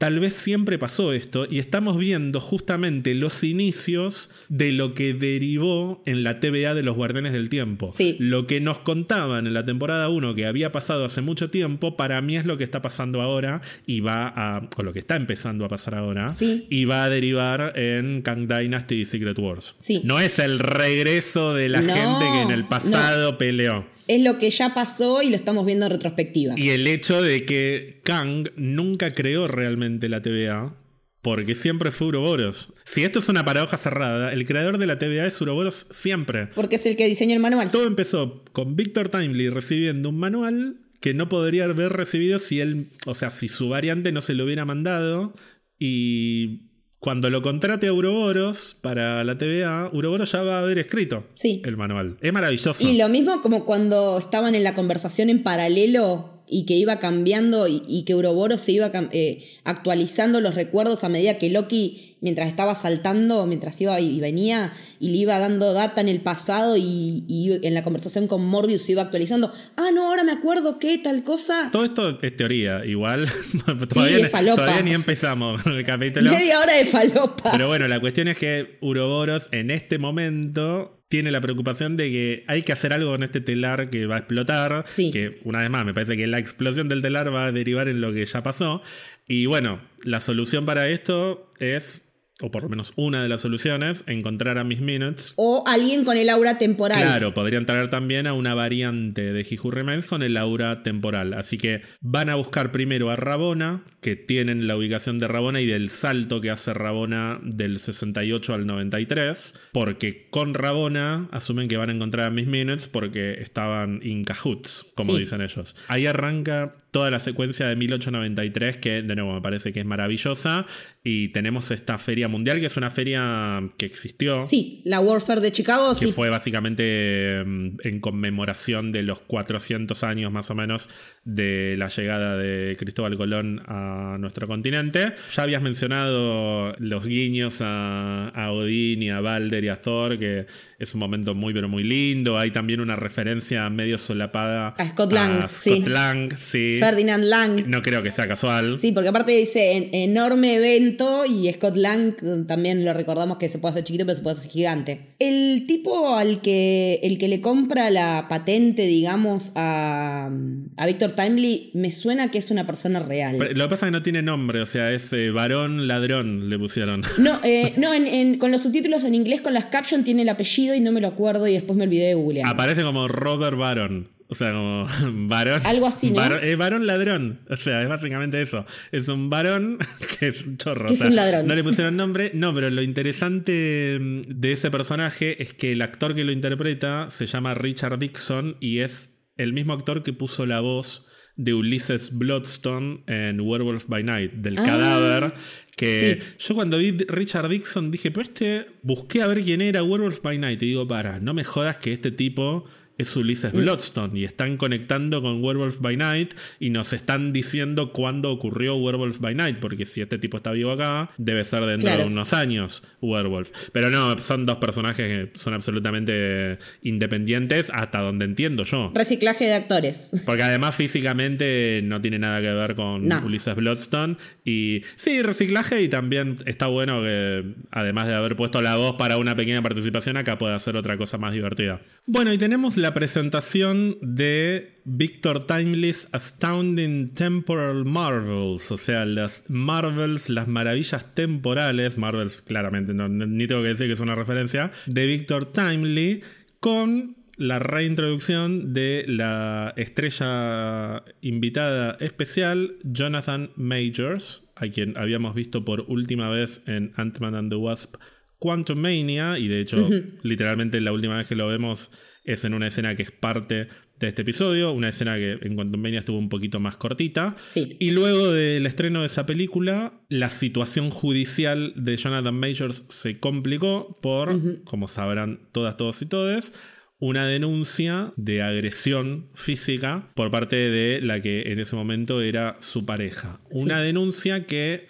tal 0.00 0.18
vez 0.18 0.32
siempre 0.32 0.78
pasó 0.78 1.12
esto 1.12 1.46
y 1.50 1.58
estamos 1.58 1.98
viendo 1.98 2.40
justamente 2.40 3.14
los 3.14 3.44
inicios 3.44 4.30
de 4.48 4.72
lo 4.72 4.94
que 4.94 5.12
derivó 5.12 6.02
en 6.06 6.22
la 6.22 6.40
TVA 6.40 6.72
de 6.72 6.82
los 6.82 6.96
Guardianes 6.96 7.34
del 7.34 7.50
Tiempo. 7.50 7.90
Sí. 7.94 8.16
Lo 8.18 8.46
que 8.46 8.62
nos 8.62 8.78
contaban 8.78 9.46
en 9.46 9.52
la 9.52 9.62
temporada 9.66 10.08
1 10.08 10.34
que 10.34 10.46
había 10.46 10.72
pasado 10.72 11.04
hace 11.04 11.20
mucho 11.20 11.50
tiempo, 11.50 11.98
para 11.98 12.22
mí 12.22 12.34
es 12.38 12.46
lo 12.46 12.56
que 12.56 12.64
está 12.64 12.80
pasando 12.80 13.20
ahora 13.20 13.60
y 13.86 14.00
va 14.00 14.26
a, 14.34 14.70
o 14.74 14.82
lo 14.82 14.94
que 14.94 15.00
está 15.00 15.16
empezando 15.16 15.66
a 15.66 15.68
pasar 15.68 15.94
ahora, 15.94 16.30
Sí. 16.30 16.66
y 16.70 16.86
va 16.86 17.04
a 17.04 17.10
derivar 17.10 17.74
en 17.78 18.22
Kang 18.22 18.48
Dynasty 18.48 19.02
y 19.02 19.04
Secret 19.04 19.38
Wars. 19.38 19.74
Sí. 19.76 20.00
No 20.02 20.18
es 20.18 20.38
el 20.38 20.60
regreso 20.60 21.52
de 21.52 21.68
la 21.68 21.82
No, 21.82 21.92
gente 21.92 22.24
que 22.32 22.40
en 22.40 22.50
el 22.52 22.66
pasado 22.66 23.36
peleó. 23.36 23.84
Es 24.08 24.24
lo 24.24 24.38
que 24.38 24.50
ya 24.50 24.72
pasó 24.74 25.22
y 25.22 25.28
lo 25.30 25.36
estamos 25.36 25.66
viendo 25.66 25.84
en 25.86 25.92
retrospectiva. 25.92 26.54
Y 26.58 26.70
el 26.70 26.86
hecho 26.88 27.20
de 27.22 27.44
que 27.44 28.00
Kang 28.02 28.48
nunca 28.56 29.12
creó 29.12 29.46
realmente 29.46 29.89
la 29.98 30.22
TVA, 30.22 30.76
porque 31.22 31.54
siempre 31.54 31.90
fue 31.90 32.08
Uroboros. 32.08 32.72
Si 32.84 33.02
esto 33.02 33.18
es 33.18 33.28
una 33.28 33.44
paradoja 33.44 33.76
cerrada, 33.76 34.32
el 34.32 34.44
creador 34.46 34.78
de 34.78 34.86
la 34.86 34.98
TVA 34.98 35.26
es 35.26 35.40
Uroboros 35.40 35.86
siempre. 35.90 36.46
Porque 36.54 36.76
es 36.76 36.86
el 36.86 36.96
que 36.96 37.06
diseñó 37.08 37.34
el 37.34 37.40
manual. 37.42 37.70
Todo 37.70 37.86
empezó 37.86 38.42
con 38.52 38.76
Victor 38.76 39.08
Timely 39.08 39.48
recibiendo 39.50 40.08
un 40.08 40.18
manual 40.18 40.80
que 41.00 41.14
no 41.14 41.28
podría 41.28 41.64
haber 41.64 41.92
recibido 41.92 42.38
si 42.38 42.60
él, 42.60 42.90
o 43.06 43.14
sea, 43.14 43.30
si 43.30 43.48
su 43.48 43.68
variante 43.70 44.12
no 44.12 44.20
se 44.20 44.34
lo 44.34 44.44
hubiera 44.44 44.64
mandado 44.66 45.34
y 45.78 46.68
cuando 46.98 47.30
lo 47.30 47.40
contrate 47.40 47.86
a 47.86 47.92
Uroboros 47.94 48.76
para 48.82 49.24
la 49.24 49.38
TVA, 49.38 49.88
Uroboros 49.92 50.32
ya 50.32 50.42
va 50.42 50.58
a 50.58 50.62
haber 50.62 50.78
escrito 50.78 51.26
Sí. 51.34 51.62
el 51.64 51.78
manual. 51.78 52.18
Es 52.20 52.32
maravilloso. 52.32 52.86
Y 52.86 52.98
lo 52.98 53.08
mismo 53.08 53.40
como 53.40 53.64
cuando 53.64 54.18
estaban 54.18 54.54
en 54.54 54.62
la 54.64 54.74
conversación 54.74 55.30
en 55.30 55.42
paralelo 55.42 56.39
y 56.50 56.66
que 56.66 56.74
iba 56.74 56.98
cambiando 56.98 57.68
y, 57.68 57.82
y 57.86 58.02
que 58.02 58.14
Ouroboros 58.14 58.60
se 58.60 58.72
iba 58.72 58.90
eh, 59.12 59.44
actualizando 59.64 60.40
los 60.40 60.54
recuerdos 60.54 61.04
a 61.04 61.08
medida 61.08 61.38
que 61.38 61.48
Loki, 61.48 62.16
mientras 62.20 62.48
estaba 62.48 62.74
saltando, 62.74 63.46
mientras 63.46 63.80
iba 63.80 63.98
y 64.00 64.20
venía, 64.20 64.72
y 64.98 65.10
le 65.10 65.18
iba 65.18 65.38
dando 65.38 65.72
data 65.72 66.00
en 66.00 66.08
el 66.08 66.20
pasado 66.20 66.76
y, 66.76 67.24
y 67.28 67.60
en 67.66 67.74
la 67.74 67.82
conversación 67.82 68.26
con 68.26 68.44
Morbius 68.44 68.82
se 68.82 68.92
iba 68.92 69.02
actualizando. 69.02 69.52
Ah, 69.76 69.90
no, 69.94 70.08
ahora 70.08 70.24
me 70.24 70.32
acuerdo 70.32 70.78
que 70.78 70.98
tal 70.98 71.22
cosa. 71.22 71.70
Todo 71.70 71.84
esto 71.84 72.18
es 72.20 72.36
teoría, 72.36 72.84
igual. 72.84 73.28
todavía, 73.88 74.18
es 74.18 74.30
falopa. 74.30 74.56
todavía 74.56 74.82
ni 74.82 74.92
empezamos 74.92 75.62
con 75.62 75.74
el 75.74 75.84
capítulo. 75.84 76.30
Media 76.30 76.58
hora 76.58 76.74
de 76.74 76.84
falopa. 76.84 77.52
Pero 77.52 77.68
bueno, 77.68 77.86
la 77.86 78.00
cuestión 78.00 78.28
es 78.28 78.36
que 78.36 78.76
Uroboros 78.80 79.48
en 79.52 79.70
este 79.70 79.98
momento 79.98 80.99
tiene 81.10 81.32
la 81.32 81.40
preocupación 81.40 81.96
de 81.96 82.08
que 82.08 82.44
hay 82.46 82.62
que 82.62 82.72
hacer 82.72 82.92
algo 82.92 83.10
con 83.10 83.24
este 83.24 83.40
telar 83.40 83.90
que 83.90 84.06
va 84.06 84.14
a 84.14 84.18
explotar. 84.18 84.84
Sí. 84.86 85.10
Que 85.10 85.40
una 85.42 85.58
vez 85.58 85.68
más, 85.68 85.84
me 85.84 85.92
parece 85.92 86.16
que 86.16 86.28
la 86.28 86.38
explosión 86.38 86.88
del 86.88 87.02
telar 87.02 87.34
va 87.34 87.46
a 87.46 87.52
derivar 87.52 87.88
en 87.88 88.00
lo 88.00 88.12
que 88.14 88.24
ya 88.24 88.44
pasó. 88.44 88.80
Y 89.26 89.46
bueno, 89.46 89.80
la 90.04 90.20
solución 90.20 90.66
para 90.66 90.88
esto 90.88 91.50
es, 91.58 92.02
o 92.40 92.52
por 92.52 92.62
lo 92.62 92.68
menos 92.68 92.92
una 92.94 93.24
de 93.24 93.28
las 93.28 93.40
soluciones, 93.40 94.04
encontrar 94.06 94.56
a 94.56 94.62
Miss 94.62 94.80
Minutes. 94.80 95.32
O 95.34 95.64
alguien 95.66 96.04
con 96.04 96.16
el 96.16 96.28
aura 96.28 96.58
temporal. 96.58 97.02
Claro, 97.02 97.34
podrían 97.34 97.66
traer 97.66 97.90
también 97.90 98.28
a 98.28 98.32
una 98.32 98.54
variante 98.54 99.32
de 99.32 99.58
Who 99.60 99.72
Remains 99.72 100.06
con 100.06 100.22
el 100.22 100.36
aura 100.36 100.84
temporal. 100.84 101.34
Así 101.34 101.58
que 101.58 101.82
van 102.00 102.28
a 102.28 102.36
buscar 102.36 102.70
primero 102.70 103.10
a 103.10 103.16
Rabona, 103.16 103.82
que 104.00 104.16
tienen 104.16 104.66
la 104.66 104.76
ubicación 104.76 105.18
de 105.18 105.28
Rabona 105.28 105.60
y 105.60 105.66
del 105.66 105.90
salto 105.90 106.40
que 106.40 106.50
hace 106.50 106.72
Rabona 106.72 107.38
del 107.42 107.78
68 107.78 108.54
al 108.54 108.66
93, 108.66 109.54
porque 109.72 110.26
con 110.30 110.54
Rabona 110.54 111.28
asumen 111.32 111.68
que 111.68 111.76
van 111.76 111.90
a 111.90 111.92
encontrar 111.92 112.26
a 112.26 112.30
Miss 112.30 112.46
Minutes 112.46 112.86
porque 112.88 113.32
estaban 113.42 114.00
in 114.02 114.24
cahoots, 114.24 114.86
como 114.94 115.12
Sí. 115.14 115.20
dicen 115.20 115.40
ellos. 115.42 115.76
Ahí 115.88 116.06
arranca 116.06 116.72
toda 116.92 117.10
la 117.10 117.20
secuencia 117.20 117.66
de 117.68 117.76
1893, 117.76 118.78
que 118.78 119.02
de 119.02 119.14
nuevo 119.14 119.34
me 119.34 119.40
parece 119.42 119.72
que 119.72 119.80
es 119.80 119.86
maravillosa, 119.86 120.66
y 121.04 121.28
tenemos 121.28 121.70
esta 121.70 121.98
feria 121.98 122.26
mundial, 122.28 122.58
que 122.60 122.66
es 122.66 122.76
una 122.76 122.90
feria 122.90 123.62
que 123.76 123.86
existió. 123.86 124.46
Sí, 124.46 124.80
la 124.84 125.00
Warfare 125.00 125.40
de 125.40 125.52
Chicago, 125.52 125.90
Que 125.98 126.06
sí. 126.06 126.12
fue 126.12 126.30
básicamente 126.30 127.42
mm, 127.44 127.76
en 127.84 128.00
conmemoración 128.00 128.92
de 128.92 129.02
los 129.02 129.20
400 129.20 130.02
años 130.04 130.32
más 130.32 130.50
o 130.50 130.54
menos 130.54 130.88
de 131.24 131.76
la 131.78 131.88
llegada 131.88 132.36
de 132.36 132.76
Cristóbal 132.78 133.16
Colón 133.16 133.62
a 133.66 133.89
nuestro 134.18 134.46
continente. 134.46 135.12
Ya 135.34 135.42
habías 135.42 135.62
mencionado 135.62 136.74
los 136.78 137.04
guiños 137.04 137.60
a, 137.60 138.28
a 138.28 138.52
Odín 138.52 139.02
y 139.02 139.10
a 139.10 139.20
Balder 139.20 139.64
y 139.64 139.68
a 139.68 139.80
Thor, 139.80 140.18
que 140.18 140.46
es 140.80 140.94
un 140.94 141.00
momento 141.00 141.34
muy 141.34 141.54
pero 141.54 141.68
muy 141.68 141.84
lindo. 141.84 142.38
Hay 142.38 142.50
también 142.50 142.80
una 142.80 142.96
referencia 142.96 143.68
medio 143.70 143.98
solapada 143.98 144.68
A 144.78 144.88
Scott 144.88 145.12
Lang, 145.12 145.42
a 145.44 145.48
sí. 145.48 145.76
Scott 145.76 145.86
Lang, 145.88 146.36
sí. 146.38 146.78
Ferdinand 146.80 147.24
Lang. 147.24 147.66
No 147.68 147.82
creo 147.82 148.02
que 148.02 148.10
sea 148.10 148.26
casual. 148.26 148.78
Sí, 148.78 148.90
porque 148.92 149.10
aparte 149.10 149.32
dice 149.32 149.72
en- 149.76 149.90
enorme 149.94 150.54
evento 150.56 151.24
y 151.26 151.52
Scott 151.52 151.76
Lang 151.76 152.14
eh, 152.22 152.44
también 152.48 152.84
lo 152.84 152.92
recordamos 152.94 153.36
que 153.38 153.48
se 153.48 153.58
puede 153.58 153.72
hacer 153.72 153.84
chiquito 153.84 154.06
pero 154.06 154.16
se 154.16 154.22
puede 154.22 154.38
hacer 154.38 154.50
gigante. 154.50 155.14
El 155.18 155.64
tipo 155.68 156.16
al 156.16 156.40
que 156.40 156.98
el 157.02 157.18
que 157.18 157.28
le 157.28 157.40
compra 157.42 157.90
la 157.90 158.26
patente, 158.28 158.86
digamos, 158.86 159.52
a, 159.56 160.30
a 160.78 160.86
Victor 160.86 161.10
Timely, 161.12 161.72
me 161.74 161.92
suena 161.92 162.30
que 162.30 162.38
es 162.38 162.50
una 162.50 162.66
persona 162.66 163.00
real. 163.00 163.36
Pero 163.38 163.52
Lo 163.52 163.64
que 163.64 163.70
pasa 163.70 163.86
es 163.86 163.88
que 163.90 163.92
no 163.92 164.02
tiene 164.02 164.22
nombre, 164.22 164.62
o 164.62 164.66
sea, 164.66 164.92
es 164.92 165.12
eh, 165.12 165.30
varón 165.30 165.86
ladrón, 165.88 166.48
le 166.48 166.58
pusieron. 166.58 167.02
No, 167.18 167.38
eh, 167.44 167.74
no 167.76 167.92
en- 167.92 168.06
en- 168.06 168.38
con 168.38 168.50
los 168.50 168.62
subtítulos 168.62 169.04
en 169.04 169.14
inglés, 169.14 169.42
con 169.42 169.52
las 169.52 169.66
captions 169.66 170.04
tiene 170.04 170.22
el 170.22 170.28
apellido 170.30 170.69
y 170.74 170.80
no 170.80 170.92
me 170.92 171.00
lo 171.00 171.08
acuerdo 171.08 171.46
y 171.46 171.54
después 171.54 171.76
me 171.76 171.84
olvidé 171.84 172.08
de 172.08 172.14
googlear. 172.14 172.48
Aparece 172.48 172.82
como 172.82 173.08
Robert 173.08 173.56
Baron. 173.56 174.08
O 174.32 174.36
sea, 174.36 174.52
como 174.52 174.86
varón. 175.28 175.60
Algo 175.64 175.88
así, 175.88 176.12
¿no? 176.12 176.22
es 176.36 176.56
varón 176.56 176.86
ladrón. 176.86 177.40
O 177.50 177.56
sea, 177.56 177.82
es 177.82 177.88
básicamente 177.88 178.40
eso. 178.40 178.64
Es 178.92 179.08
un 179.08 179.28
varón 179.28 179.78
que 180.20 180.28
es 180.28 180.46
un 180.46 180.56
chorro. 180.56 180.86
Que 180.86 180.94
es 180.94 181.00
un 181.00 181.16
ladrón. 181.16 181.48
No 181.48 181.54
le 181.56 181.64
pusieron 181.64 181.96
nombre. 181.96 182.30
No, 182.32 182.54
pero 182.54 182.70
lo 182.70 182.80
interesante 182.80 183.98
mm, 184.00 184.22
de 184.28 184.52
ese 184.52 184.70
personaje 184.70 185.42
es 185.42 185.52
que 185.52 185.72
el 185.72 185.82
actor 185.82 186.14
que 186.14 186.22
lo 186.22 186.30
interpreta 186.30 187.10
se 187.10 187.26
llama 187.26 187.54
Richard 187.54 187.98
Dixon 187.98 188.56
y 188.60 188.78
es 188.78 189.20
el 189.36 189.52
mismo 189.52 189.72
actor 189.72 190.04
que 190.04 190.12
puso 190.12 190.46
la 190.46 190.60
voz 190.60 191.06
de 191.34 191.54
Ulysses 191.54 192.16
Bloodstone 192.16 193.02
en 193.08 193.40
Werewolf 193.40 193.86
by 193.88 194.04
Night, 194.04 194.32
del 194.34 194.58
Ah, 194.58 194.62
cadáver. 194.62 195.34
Que 195.80 196.20
sí. 196.20 196.46
yo 196.48 196.54
cuando 196.54 196.76
vi 196.76 196.90
Richard 197.08 197.48
Dixon 197.48 197.90
dije, 197.90 198.10
pero 198.10 198.22
este, 198.22 198.66
busqué 198.82 199.22
a 199.22 199.26
ver 199.26 199.42
quién 199.42 199.62
era 199.62 199.82
Werewolf 199.82 200.20
by 200.20 200.36
Night 200.36 200.62
y 200.62 200.66
digo, 200.66 200.86
para, 200.86 201.20
no 201.20 201.32
me 201.32 201.42
jodas 201.42 201.78
que 201.78 201.92
este 201.92 202.10
tipo 202.10 202.66
es 203.00 203.14
Ulysses 203.16 203.52
Bloodstone 203.52 204.18
y 204.18 204.24
están 204.24 204.56
conectando 204.56 205.22
con 205.22 205.42
Werewolf 205.42 205.80
by 205.80 205.96
Night 205.96 206.34
y 206.58 206.70
nos 206.70 206.92
están 206.92 207.32
diciendo 207.32 207.92
cuándo 207.92 208.30
ocurrió 208.30 208.76
Werewolf 208.76 209.18
by 209.20 209.34
Night, 209.34 209.58
porque 209.60 209.86
si 209.86 210.00
este 210.00 210.18
tipo 210.18 210.36
está 210.38 210.52
vivo 210.52 210.72
acá, 210.72 211.10
debe 211.18 211.44
ser 211.44 211.64
dentro 211.64 211.88
Claro. 211.88 212.02
de 212.02 212.06
unos 212.08 212.32
años 212.32 212.82
Werewolf. 213.00 213.50
Pero 213.72 213.90
no, 213.90 214.16
son 214.18 214.46
dos 214.46 214.58
personajes 214.58 215.30
que 215.32 215.38
son 215.38 215.54
absolutamente 215.54 216.58
independientes 216.82 217.70
hasta 217.72 218.00
donde 218.00 218.24
entiendo 218.24 218.64
yo. 218.64 218.92
Reciclaje 218.94 219.44
de 219.46 219.54
actores. 219.54 220.08
Porque 220.26 220.42
además 220.42 220.74
físicamente 220.74 221.80
no 221.84 222.00
tiene 222.00 222.18
nada 222.18 222.40
que 222.40 222.52
ver 222.52 222.74
con 222.74 223.06
No. 223.08 223.22
Ulysses 223.24 223.54
Bloodstone. 223.56 224.16
Y 224.44 224.82
sí, 224.96 225.22
reciclaje 225.22 225.82
y 225.82 225.88
también 225.88 226.36
está 226.46 226.66
bueno 226.66 227.00
que 227.02 227.44
además 227.70 228.06
de 228.06 228.14
haber 228.14 228.36
puesto 228.36 228.60
la 228.62 228.76
voz 228.76 228.96
para 228.96 229.16
una 229.16 229.34
pequeña 229.36 229.62
participación, 229.62 230.16
acá 230.16 230.38
puede 230.38 230.54
hacer 230.54 230.76
otra 230.76 230.96
cosa 230.96 231.18
más 231.18 231.32
divertida. 231.32 231.80
Bueno, 232.06 232.32
y 232.32 232.38
tenemos 232.38 232.76
la 232.76 232.89
presentación 232.94 233.96
de 234.00 234.80
Victor 234.84 235.46
Timely's 235.46 236.08
Astounding 236.12 237.14
Temporal 237.14 237.84
Marvels, 237.84 238.70
o 238.70 238.76
sea, 238.76 239.04
las 239.04 239.44
Marvels, 239.48 240.28
las 240.28 240.48
maravillas 240.48 241.14
temporales, 241.14 241.98
Marvels 241.98 242.42
claramente, 242.42 242.94
no, 242.94 243.08
ni 243.08 243.46
tengo 243.46 243.62
que 243.62 243.68
decir 243.68 243.86
que 243.86 243.92
es 243.92 244.00
una 244.00 244.14
referencia, 244.14 244.72
de 244.86 245.06
Victor 245.06 245.52
Timely 245.52 246.22
con 246.60 247.16
la 247.36 247.58
reintroducción 247.58 248.74
de 248.74 249.04
la 249.08 249.72
estrella 249.76 251.02
invitada 251.22 251.96
especial 252.00 252.76
Jonathan 252.82 253.50
Majors, 253.56 254.44
a 254.56 254.68
quien 254.68 254.96
habíamos 254.98 255.34
visto 255.34 255.64
por 255.64 255.86
última 255.88 256.28
vez 256.28 256.62
en 256.66 256.92
Ant-Man 256.96 257.34
and 257.34 257.50
the 257.50 257.56
Wasp 257.56 257.96
Quantum 258.38 258.78
Mania, 258.78 259.38
y 259.38 259.48
de 259.48 259.60
hecho, 259.60 259.88
literalmente 260.22 260.80
la 260.80 260.92
última 260.92 261.16
vez 261.16 261.28
que 261.28 261.34
lo 261.34 261.46
vemos 261.46 261.90
es 262.24 262.44
en 262.44 262.54
una 262.54 262.68
escena 262.68 262.94
que 262.94 263.02
es 263.02 263.10
parte 263.10 263.68
de 263.98 264.08
este 264.08 264.22
episodio, 264.22 264.72
una 264.72 264.88
escena 264.88 265.16
que 265.16 265.38
en 265.42 265.54
Quantum 265.54 265.80
Mania 265.80 266.00
estuvo 266.00 266.18
un 266.18 266.30
poquito 266.30 266.58
más 266.58 266.76
cortita. 266.76 267.36
Sí. 267.48 267.76
Y 267.78 267.90
luego 267.90 268.32
del 268.32 268.64
estreno 268.66 269.00
de 269.00 269.06
esa 269.06 269.26
película, 269.26 269.92
la 270.08 270.30
situación 270.30 270.90
judicial 270.90 271.74
de 271.76 271.96
Jonathan 271.96 272.34
Majors 272.34 272.84
se 272.88 273.20
complicó 273.20 273.98
por, 274.00 274.64
como 274.64 274.88
sabrán 274.88 275.40
todas, 275.52 275.76
todos 275.76 276.00
y 276.00 276.06
todes, 276.06 276.54
una 276.98 277.26
denuncia 277.26 278.12
de 278.16 278.42
agresión 278.42 279.30
física 279.34 280.10
por 280.14 280.30
parte 280.30 280.56
de 280.56 281.00
la 281.00 281.20
que 281.20 281.52
en 281.52 281.58
ese 281.58 281.76
momento 281.76 282.20
era 282.20 282.56
su 282.60 282.84
pareja. 282.86 283.40
Una 283.50 283.80
denuncia 283.80 284.46
que 284.46 284.86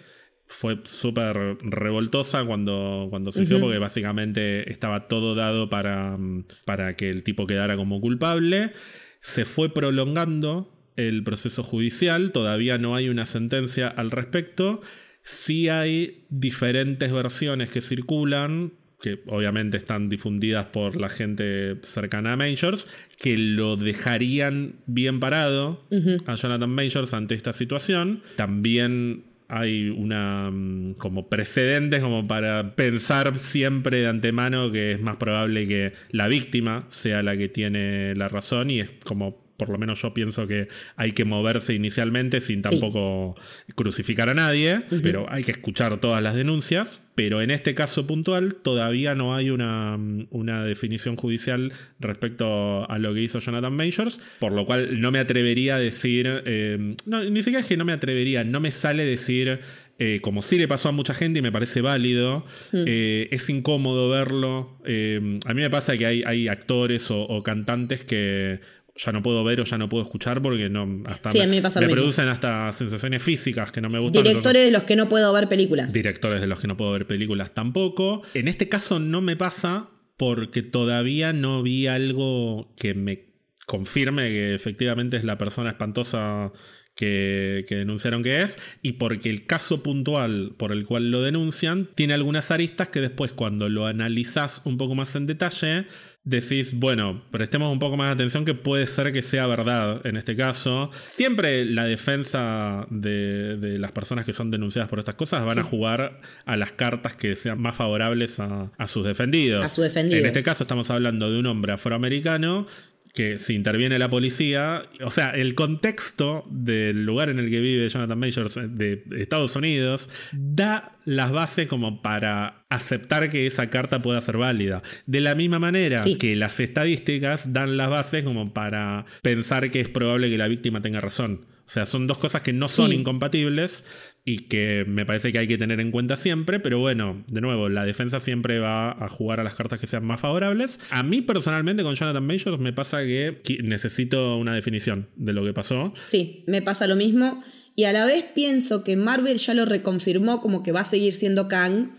fue 0.51 0.79
súper 0.83 1.57
revoltosa 1.61 2.43
cuando, 2.43 3.07
cuando 3.09 3.31
surgió, 3.31 3.59
porque 3.61 3.77
básicamente 3.77 4.69
estaba 4.69 5.07
todo 5.07 5.33
dado 5.33 5.69
para, 5.69 6.17
mm, 6.17 6.45
para 6.65 6.93
que 6.93 7.09
el 7.09 7.23
tipo 7.23 7.47
quedara 7.47 7.77
como 7.77 8.01
culpable. 8.01 8.73
Se 9.21 9.45
fue 9.45 9.73
prolongando 9.73 10.69
el 10.97 11.23
proceso 11.23 11.63
judicial, 11.63 12.33
todavía 12.33 12.77
no 12.77 12.95
hay 12.95 13.07
una 13.07 13.25
sentencia 13.25 13.87
al 13.87 14.11
respecto. 14.11 14.81
Sí 15.23 15.69
hay 15.69 16.25
diferentes 16.29 17.11
versiones 17.13 17.71
que 17.71 17.79
circulan, 17.79 18.73
que 19.01 19.21
obviamente 19.27 19.77
están 19.77 20.09
difundidas 20.09 20.65
por 20.67 20.99
la 20.99 21.09
gente 21.09 21.77
cercana 21.81 22.33
a 22.33 22.35
Majors, 22.35 22.89
que 23.17 23.37
lo 23.37 23.77
dejarían 23.77 24.75
bien 24.85 25.19
parado 25.21 25.87
a 26.25 26.35
Jonathan 26.35 26.69
Majors 26.69 27.13
ante 27.13 27.35
esta 27.35 27.53
situación. 27.53 28.21
También 28.35 29.30
hay 29.51 29.89
una 29.89 30.49
mm, 30.49 30.93
como 30.93 31.27
precedentes 31.27 31.99
como 31.99 32.25
para 32.25 32.73
pensar 32.75 33.37
siempre 33.37 33.99
de 33.99 34.07
antemano 34.07 34.71
que 34.71 34.93
es 34.93 35.01
más 35.01 35.17
probable 35.17 35.67
que 35.67 35.91
la 36.11 36.27
víctima 36.27 36.85
sea 36.87 37.21
la 37.21 37.35
que 37.35 37.49
tiene 37.49 38.15
la 38.15 38.29
razón 38.29 38.69
y 38.69 38.79
es 38.79 38.89
como 39.03 39.40
por 39.61 39.69
lo 39.69 39.77
menos 39.77 40.01
yo 40.01 40.11
pienso 40.11 40.47
que 40.47 40.69
hay 40.95 41.11
que 41.11 41.23
moverse 41.23 41.75
inicialmente 41.75 42.41
sin 42.41 42.63
tampoco 42.63 43.35
crucificar 43.75 44.27
a 44.27 44.33
nadie, 44.33 44.81
pero 45.03 45.27
hay 45.29 45.43
que 45.43 45.51
escuchar 45.51 45.99
todas 45.99 46.19
las 46.23 46.33
denuncias. 46.33 47.03
Pero 47.13 47.43
en 47.43 47.51
este 47.51 47.75
caso 47.75 48.07
puntual 48.07 48.55
todavía 48.55 49.13
no 49.13 49.35
hay 49.35 49.51
una, 49.51 49.99
una 50.31 50.63
definición 50.63 51.15
judicial 51.15 51.73
respecto 51.99 52.89
a 52.89 52.97
lo 52.97 53.13
que 53.13 53.21
hizo 53.21 53.37
Jonathan 53.37 53.75
Majors, 53.75 54.19
por 54.39 54.51
lo 54.51 54.65
cual 54.65 54.99
no 54.99 55.11
me 55.11 55.19
atrevería 55.19 55.75
a 55.75 55.79
decir, 55.79 56.41
eh, 56.45 56.95
no, 57.05 57.23
ni 57.23 57.43
siquiera 57.43 57.59
es 57.59 57.67
que 57.67 57.77
no 57.77 57.85
me 57.85 57.93
atrevería, 57.93 58.43
no 58.43 58.61
me 58.61 58.71
sale 58.71 59.05
decir, 59.05 59.59
eh, 60.03 60.19
como 60.19 60.41
sí 60.41 60.57
le 60.57 60.67
pasó 60.67 60.89
a 60.89 60.93
mucha 60.93 61.13
gente 61.13 61.37
y 61.37 61.41
me 61.43 61.51
parece 61.51 61.81
válido, 61.81 62.43
eh, 62.73 63.27
es 63.29 63.47
incómodo 63.51 64.09
verlo. 64.09 64.75
Eh, 64.83 65.37
a 65.45 65.53
mí 65.53 65.61
me 65.61 65.69
pasa 65.69 65.95
que 65.95 66.07
hay, 66.07 66.23
hay 66.25 66.47
actores 66.47 67.11
o, 67.11 67.21
o 67.21 67.43
cantantes 67.43 68.03
que 68.03 68.61
ya 68.95 69.11
no 69.11 69.21
puedo 69.21 69.43
ver 69.43 69.61
o 69.61 69.63
ya 69.63 69.77
no 69.77 69.89
puedo 69.89 70.03
escuchar 70.03 70.41
porque 70.41 70.69
no 70.69 71.01
hasta 71.05 71.31
Sí, 71.31 71.39
me, 71.39 71.47
mismo. 71.47 71.69
producen 71.71 72.27
hasta 72.27 72.71
sensaciones 72.73 73.23
físicas 73.23 73.71
que 73.71 73.81
no 73.81 73.89
me 73.89 73.99
gustan. 73.99 74.23
Directores 74.23 74.65
de 74.65 74.71
los 74.71 74.83
que 74.83 74.95
no 74.95 75.09
puedo 75.09 75.31
ver 75.33 75.47
películas. 75.47 75.93
directores 75.93 76.41
de 76.41 76.47
los 76.47 76.59
que 76.59 76.67
no 76.67 76.77
puedo 76.77 76.91
ver 76.91 77.07
películas 77.07 77.53
tampoco. 77.53 78.21
En 78.33 78.47
este 78.47 78.69
caso 78.69 78.99
no 78.99 79.21
me 79.21 79.35
pasa 79.35 79.89
porque 80.17 80.61
todavía 80.61 81.33
no 81.33 81.63
vi 81.63 81.87
algo 81.87 82.73
que 82.77 82.93
me 82.93 83.31
confirme 83.65 84.29
que 84.29 84.53
efectivamente 84.53 85.17
es 85.17 85.23
la 85.23 85.37
persona 85.37 85.69
espantosa 85.71 86.51
que, 86.93 87.65
que 87.69 87.75
denunciaron 87.75 88.21
que 88.21 88.41
es 88.41 88.57
y 88.81 88.93
porque 88.93 89.29
el 89.29 89.45
caso 89.45 89.81
puntual 89.81 90.53
por 90.57 90.73
el 90.73 90.85
cual 90.85 91.09
lo 91.09 91.21
denuncian 91.21 91.87
tiene 91.95 92.13
algunas 92.13 92.51
aristas 92.51 92.89
que 92.89 92.99
después 92.99 93.31
cuando 93.33 93.69
lo 93.69 93.87
analizás 93.87 94.61
un 94.65 94.77
poco 94.77 94.93
más 94.93 95.15
en 95.15 95.25
detalle 95.25 95.85
decís, 96.23 96.73
bueno, 96.73 97.23
prestemos 97.31 97.71
un 97.71 97.79
poco 97.79 97.97
más 97.97 98.07
de 98.09 98.13
atención 98.13 98.45
que 98.45 98.53
puede 98.53 98.85
ser 98.85 99.11
que 99.11 99.21
sea 99.21 99.47
verdad 99.47 100.05
en 100.05 100.17
este 100.17 100.35
caso. 100.35 100.91
Siempre 101.05 101.65
la 101.65 101.85
defensa 101.85 102.85
de, 102.89 103.57
de 103.57 103.79
las 103.79 103.91
personas 103.91 104.25
que 104.25 104.33
son 104.33 104.51
denunciadas 104.51 104.89
por 104.89 104.99
estas 104.99 105.15
cosas 105.15 105.43
van 105.43 105.57
a 105.57 105.63
jugar 105.63 106.21
a 106.45 106.57
las 106.57 106.71
cartas 106.71 107.15
que 107.15 107.35
sean 107.35 107.59
más 107.59 107.75
favorables 107.75 108.39
a, 108.39 108.71
a 108.77 108.87
sus 108.87 109.05
defendidos. 109.05 109.65
A 109.65 109.67
sus 109.67 109.83
defendidos. 109.83 110.21
En 110.21 110.27
este 110.27 110.43
caso 110.43 110.63
estamos 110.63 110.91
hablando 110.91 111.31
de 111.31 111.39
un 111.39 111.47
hombre 111.47 111.73
afroamericano 111.73 112.67
que 113.13 113.37
si 113.39 113.55
interviene 113.55 113.99
la 113.99 114.09
policía, 114.09 114.83
o 115.03 115.11
sea, 115.11 115.31
el 115.31 115.53
contexto 115.55 116.45
del 116.49 117.05
lugar 117.05 117.29
en 117.29 117.39
el 117.39 117.49
que 117.49 117.59
vive 117.59 117.89
Jonathan 117.89 118.17
Majors 118.19 118.57
eh, 118.57 118.67
de 118.69 119.03
Estados 119.17 119.55
Unidos 119.55 120.09
da 120.31 120.97
las 121.05 121.31
bases 121.31 121.67
como 121.67 122.01
para 122.01 122.63
aceptar 122.69 123.29
que 123.29 123.47
esa 123.47 123.69
carta 123.69 124.01
pueda 124.01 124.21
ser 124.21 124.37
válida. 124.37 124.81
De 125.05 125.19
la 125.19 125.35
misma 125.35 125.59
manera 125.59 126.03
Sí. 126.03 126.17
que 126.17 126.35
las 126.35 126.59
estadísticas 126.59 127.53
dan 127.53 127.75
las 127.77 127.89
bases 127.89 128.23
como 128.23 128.53
para 128.53 129.05
pensar 129.21 129.69
que 129.71 129.81
es 129.81 129.89
probable 129.89 130.29
que 130.29 130.37
la 130.37 130.47
víctima 130.47 130.81
tenga 130.81 131.01
razón. 131.01 131.45
O 131.65 131.73
sea, 131.73 131.85
son 131.85 132.05
dos 132.05 132.17
cosas 132.17 132.41
que 132.41 132.51
no 132.53 132.67
son 132.67 132.89
Sí. 132.89 132.95
incompatibles 132.97 133.85
y 134.23 134.47
que 134.47 134.85
me 134.87 135.05
parece 135.05 135.31
que 135.31 135.39
hay 135.39 135.47
que 135.47 135.57
tener 135.57 135.79
en 135.79 135.89
cuenta 135.91 136.15
siempre, 136.15 136.59
pero 136.59 136.77
bueno, 136.79 137.23
de 137.31 137.41
nuevo, 137.41 137.69
la 137.69 137.85
defensa 137.85 138.19
siempre 138.19 138.59
va 138.59 138.91
a 138.91 139.09
jugar 139.09 139.39
a 139.39 139.43
las 139.43 139.55
cartas 139.55 139.79
que 139.79 139.87
sean 139.87 140.05
más 140.05 140.19
favorables. 140.19 140.79
A 140.91 141.01
mí 141.01 141.21
personalmente 141.21 141.81
con 141.83 141.95
Jonathan 141.95 142.25
Majors 142.25 142.59
me 142.59 142.71
pasa 142.71 143.01
que 143.03 143.41
necesito 143.63 144.37
una 144.37 144.53
definición 144.53 145.09
de 145.15 145.33
lo 145.33 145.43
que 145.43 145.53
pasó. 145.53 145.93
Sí, 146.03 146.43
me 146.47 146.61
pasa 146.61 146.85
lo 146.87 146.95
mismo. 146.95 147.43
Y 147.75 147.85
a 147.85 147.93
la 147.93 148.05
vez 148.05 148.23
pienso 148.35 148.83
que 148.83 148.95
Marvel 148.95 149.37
ya 149.37 149.53
lo 149.55 149.65
reconfirmó 149.65 150.39
como 150.41 150.61
que 150.61 150.71
va 150.71 150.81
a 150.81 150.85
seguir 150.85 151.13
siendo 151.13 151.47
Kang. 151.47 151.95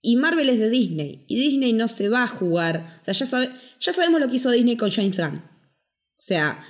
Y 0.00 0.16
Marvel 0.16 0.48
es 0.48 0.58
de 0.58 0.70
Disney. 0.70 1.26
Y 1.28 1.36
Disney 1.38 1.74
no 1.74 1.86
se 1.88 2.08
va 2.08 2.22
a 2.22 2.28
jugar. 2.28 2.98
O 3.02 3.04
sea, 3.04 3.12
ya, 3.12 3.26
sabe- 3.26 3.50
ya 3.78 3.92
sabemos 3.92 4.20
lo 4.20 4.28
que 4.30 4.36
hizo 4.36 4.50
Disney 4.50 4.76
con 4.76 4.90
James 4.90 5.18
Gunn. 5.18 5.34
O 5.36 6.22
sea, 6.22 6.64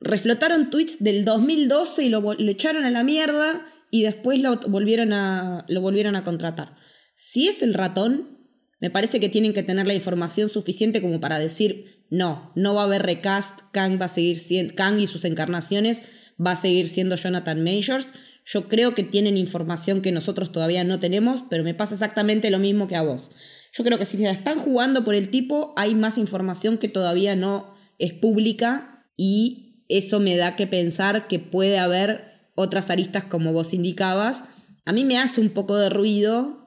reflotaron 0.00 0.70
tweets 0.70 1.02
del 1.04 1.24
2012 1.24 2.04
y 2.04 2.08
lo 2.08 2.32
echaron 2.50 2.84
a 2.84 2.90
la 2.90 3.04
mierda 3.04 3.64
y 3.90 4.02
después 4.02 4.40
lo 4.40 4.56
volvieron, 4.68 5.12
a, 5.12 5.64
lo 5.68 5.80
volvieron 5.80 6.16
a 6.16 6.24
contratar. 6.24 6.76
Si 7.14 7.48
es 7.48 7.62
el 7.62 7.74
ratón, 7.74 8.36
me 8.80 8.90
parece 8.90 9.20
que 9.20 9.28
tienen 9.28 9.52
que 9.52 9.62
tener 9.62 9.86
la 9.86 9.94
información 9.94 10.48
suficiente 10.48 11.00
como 11.00 11.20
para 11.20 11.38
decir, 11.38 12.04
no, 12.10 12.52
no 12.54 12.74
va 12.74 12.82
a 12.82 12.84
haber 12.84 13.02
recast, 13.02 13.60
Kang 13.72 14.00
va 14.00 14.06
a 14.06 14.08
seguir 14.08 14.38
siendo, 14.38 14.74
Kang 14.74 15.00
y 15.00 15.06
sus 15.06 15.24
encarnaciones 15.24 16.02
va 16.44 16.52
a 16.52 16.56
seguir 16.56 16.88
siendo 16.88 17.16
Jonathan 17.16 17.62
Majors. 17.62 18.12
Yo 18.44 18.68
creo 18.68 18.94
que 18.94 19.02
tienen 19.02 19.36
información 19.36 20.02
que 20.02 20.12
nosotros 20.12 20.52
todavía 20.52 20.84
no 20.84 21.00
tenemos, 21.00 21.42
pero 21.50 21.64
me 21.64 21.74
pasa 21.74 21.94
exactamente 21.94 22.50
lo 22.50 22.58
mismo 22.58 22.86
que 22.86 22.96
a 22.96 23.02
vos. 23.02 23.30
Yo 23.72 23.82
creo 23.82 23.98
que 23.98 24.04
si 24.04 24.16
se 24.16 24.24
la 24.24 24.30
están 24.30 24.58
jugando 24.58 25.04
por 25.04 25.14
el 25.14 25.30
tipo, 25.30 25.74
hay 25.76 25.94
más 25.94 26.16
información 26.18 26.78
que 26.78 26.88
todavía 26.88 27.34
no 27.34 27.74
es 27.98 28.12
pública 28.12 29.04
y 29.16 29.84
eso 29.88 30.20
me 30.20 30.36
da 30.36 30.56
que 30.56 30.66
pensar 30.66 31.28
que 31.28 31.38
puede 31.38 31.78
haber 31.78 32.35
otras 32.56 32.90
aristas 32.90 33.24
como 33.24 33.52
vos 33.52 33.72
indicabas. 33.72 34.46
A 34.84 34.92
mí 34.92 35.04
me 35.04 35.18
hace 35.18 35.40
un 35.40 35.50
poco 35.50 35.76
de 35.76 35.88
ruido 35.88 36.66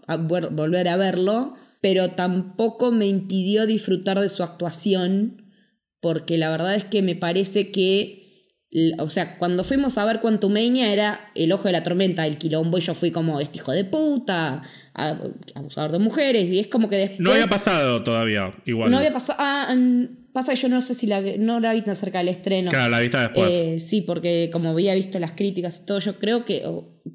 volver 0.51 0.87
a 0.87 0.95
verlo, 0.95 1.55
pero 1.81 2.11
tampoco 2.11 2.91
me 2.91 3.05
impidió 3.05 3.65
disfrutar 3.65 4.19
de 4.19 4.29
su 4.29 4.43
actuación, 4.43 5.51
porque 6.01 6.37
la 6.37 6.49
verdad 6.49 6.75
es 6.75 6.85
que 6.85 7.01
me 7.01 7.15
parece 7.15 7.71
que 7.71 8.19
o 8.99 9.09
sea, 9.09 9.39
cuando 9.39 9.63
fuimos 9.63 9.97
a 9.97 10.05
ver 10.05 10.19
Quantumania 10.19 10.93
era 10.93 11.31
el 11.33 11.51
ojo 11.51 11.63
de 11.63 11.71
la 11.71 11.81
tormenta, 11.81 12.27
el 12.27 12.37
quilombo, 12.37 12.77
y 12.77 12.81
yo 12.81 12.93
fui 12.93 13.09
como 13.09 13.39
este 13.39 13.57
hijo 13.57 13.71
de 13.71 13.83
puta, 13.83 14.61
abusador 15.55 15.91
de 15.91 15.99
mujeres, 15.99 16.51
y 16.51 16.59
es 16.59 16.67
como 16.67 16.87
que 16.87 16.97
después. 16.97 17.19
No 17.19 17.31
había 17.31 17.47
pasado 17.47 18.03
todavía, 18.03 18.53
igual. 18.65 18.91
No 18.91 18.97
había 18.97 19.11
pasado. 19.11 19.39
Ah, 19.41 19.75
pasa 20.33 20.53
que 20.53 20.59
yo 20.59 20.69
no 20.69 20.81
sé 20.81 20.93
si 20.93 21.07
la 21.07 21.21
no 21.37 21.59
la 21.59 21.73
vi 21.73 21.81
tan 21.81 21.95
cerca 21.95 22.19
del 22.19 22.29
estreno. 22.29 22.71
Claro, 22.71 22.89
la 22.89 22.99
viste 22.99 23.17
después. 23.17 23.53
Eh, 23.53 23.79
sí, 23.79 24.01
porque 24.01 24.49
como 24.51 24.69
había 24.69 24.93
visto 24.95 25.19
las 25.19 25.33
críticas 25.33 25.81
y 25.81 25.85
todo, 25.85 25.99
yo 25.99 26.19
creo 26.19 26.45
que. 26.45 26.63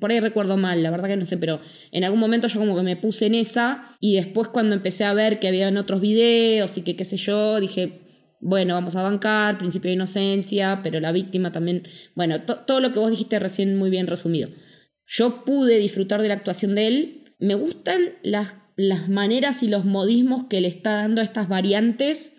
Por 0.01 0.11
ahí 0.11 0.19
recuerdo 0.19 0.57
mal, 0.57 0.83
la 0.83 0.91
verdad 0.91 1.09
que 1.09 1.17
no 1.17 1.25
sé, 1.25 1.37
pero 1.37 1.61
en 1.93 2.03
algún 2.03 2.19
momento 2.19 2.49
yo 2.49 2.59
como 2.59 2.75
que 2.75 2.83
me 2.83 2.97
puse 2.97 3.27
en 3.27 3.37
esa, 3.37 3.97
y 4.01 4.17
después 4.17 4.49
cuando 4.49 4.75
empecé 4.75 5.05
a 5.05 5.15
ver 5.15 5.39
que 5.39 5.47
habían 5.47 5.77
otros 5.77 6.01
videos 6.01 6.77
y 6.77 6.83
que 6.83 6.97
qué 6.97 7.05
sé 7.05 7.17
yo, 7.17 7.61
dije 7.61 8.01
bueno, 8.47 8.75
vamos 8.75 8.95
a 8.95 9.03
bancar, 9.03 9.57
principio 9.57 9.89
de 9.89 9.95
inocencia, 9.95 10.81
pero 10.83 11.01
la 11.01 11.13
víctima 11.13 11.51
también, 11.51 11.89
bueno, 12.15 12.43
todo 12.43 12.81
lo 12.81 12.93
que 12.93 12.99
vos 12.99 13.11
dijiste 13.11 13.39
recién 13.39 13.75
muy 13.75 13.89
bien 13.89 14.07
resumido. 14.07 14.51
Yo 15.07 15.47
pude 15.47 15.79
disfrutar 15.79 16.21
de 16.21 16.29
la 16.29 16.35
actuación 16.35 16.75
de 16.75 16.87
él, 16.87 17.35
me 17.39 17.55
gustan 17.55 18.03
las, 18.23 18.57
las 18.77 19.09
maneras 19.09 19.63
y 19.63 19.69
los 19.69 19.87
modismos 19.87 20.45
que 20.51 20.61
le 20.61 20.69
está 20.69 20.97
dando 20.97 21.23
a 21.23 21.25
estas 21.25 21.49
variantes 21.49 22.34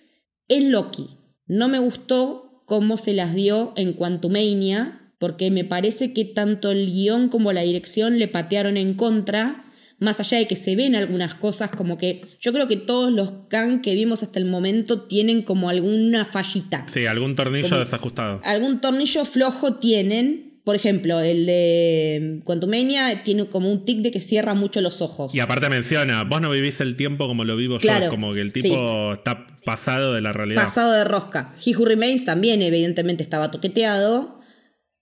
en 0.47 0.71
Loki. 0.71 1.17
No 1.47 1.67
me 1.67 1.79
gustó 1.79 2.63
cómo 2.65 2.97
se 2.97 3.13
las 3.13 3.33
dio 3.33 3.73
en 3.75 3.93
Quantumania, 3.93 5.13
porque 5.19 5.51
me 5.51 5.63
parece 5.63 6.13
que 6.13 6.25
tanto 6.25 6.71
el 6.71 6.91
guion 6.91 7.29
como 7.29 7.53
la 7.53 7.61
dirección 7.61 8.19
le 8.19 8.27
patearon 8.27 8.77
en 8.77 8.95
contra 8.95 9.65
más 9.99 10.19
allá 10.19 10.37
de 10.37 10.47
que 10.47 10.55
se 10.55 10.75
ven 10.75 10.95
algunas 10.95 11.35
cosas 11.35 11.71
como 11.71 11.97
que 11.97 12.37
yo 12.39 12.51
creo 12.51 12.67
que 12.67 12.77
todos 12.77 13.11
los 13.11 13.31
Kang 13.49 13.81
que 13.81 13.95
vimos 13.95 14.23
hasta 14.23 14.39
el 14.39 14.45
momento 14.45 15.03
tienen 15.03 15.41
como 15.41 15.69
alguna 15.69 16.25
fallita. 16.25 16.85
Sí, 16.87 17.05
algún 17.05 17.35
tornillo 17.35 17.79
desajustado. 17.79 18.41
Algún 18.43 18.81
tornillo 18.81 19.25
flojo 19.25 19.75
tienen. 19.75 20.54
Por 20.65 20.75
ejemplo, 20.75 21.19
el 21.19 21.45
de 21.45 22.41
Quantumania 22.43 23.21
tiene 23.23 23.45
como 23.45 23.71
un 23.71 23.85
tic 23.85 23.99
de 23.99 24.09
que 24.09 24.19
cierra 24.19 24.55
mucho 24.55 24.81
los 24.81 24.99
ojos. 24.99 25.33
Y 25.33 25.39
aparte 25.39 25.69
menciona, 25.69 26.23
vos 26.23 26.41
no 26.41 26.49
vivís 26.49 26.81
el 26.81 26.95
tiempo 26.95 27.27
como 27.27 27.45
lo 27.45 27.55
vivo 27.55 27.77
yo, 27.77 28.09
como 28.09 28.33
que 28.33 28.41
el 28.41 28.51
tipo 28.51 29.13
está 29.13 29.45
pasado 29.63 30.13
de 30.13 30.21
la 30.21 30.33
realidad. 30.33 30.63
Pasado 30.63 30.93
de 30.93 31.03
rosca. 31.03 31.53
He 31.63 31.77
Who 31.77 31.85
Remains 31.85 32.25
también 32.25 32.63
evidentemente 32.63 33.21
estaba 33.21 33.51
toqueteado. 33.51 34.41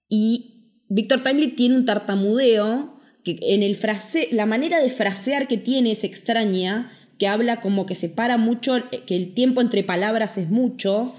Y 0.10 0.84
Victor 0.90 1.22
Timely 1.22 1.56
tiene 1.56 1.78
un 1.78 1.86
tartamudeo 1.86 3.00
que 3.24 3.40
en 3.42 3.64
el 3.64 3.78
frase, 3.78 4.28
la 4.34 4.46
manera 4.46 4.80
de 4.80 4.90
frasear 4.90 5.48
que 5.48 5.58
tiene 5.58 5.94
es 5.94 6.04
extraña, 6.04 6.92
que 7.18 7.28
habla 7.28 7.62
como 7.62 7.86
que 7.86 7.96
separa 7.96 8.36
mucho, 8.36 8.74
que 9.08 9.16
el 9.16 9.34
tiempo 9.34 9.62
entre 9.62 9.86
palabras 9.86 10.38
es 10.38 10.50
mucho, 10.50 11.16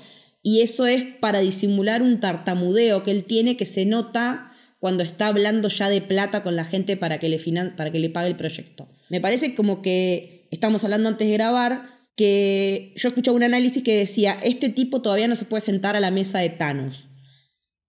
y 0.47 0.61
eso 0.61 0.87
es 0.87 1.03
para 1.21 1.41
disimular 1.41 2.03
un 2.03 2.21
tartamudeo 2.21 3.03
que 3.03 3.11
él 3.11 3.25
tiene 3.25 3.57
que 3.57 3.65
se 3.65 3.87
nota 3.87 4.53
cuando 4.79 5.03
está 5.03 5.29
hablando 5.29 5.69
ya 5.69 5.89
de 5.89 6.03
plata 6.03 6.43
con 6.43 6.55
la 6.55 6.67
gente 6.67 6.99
para 6.99 7.19
que 7.19 7.31
le, 7.31 7.39
para 7.75 7.91
que 7.91 7.99
le 7.99 8.11
pague 8.11 8.29
el 8.29 8.37
proyecto. 8.37 8.87
Me 9.09 9.23
parece 9.23 9.55
como 9.55 9.81
que 9.81 10.47
estamos 10.51 10.85
hablando 10.85 11.09
antes 11.09 11.27
de 11.27 11.33
grabar, 11.33 11.89
que 12.15 12.93
yo 12.95 13.09
escuché 13.09 13.31
un 13.31 13.43
análisis 13.43 13.83
que 13.83 13.97
decía, 13.97 14.37
este 14.43 14.69
tipo 14.69 15.01
todavía 15.01 15.29
no 15.29 15.35
se 15.35 15.47
puede 15.47 15.63
sentar 15.63 15.97
a 15.97 16.01
la 16.01 16.11
mesa 16.11 16.41
de 16.41 16.51
Thanos. 16.51 17.09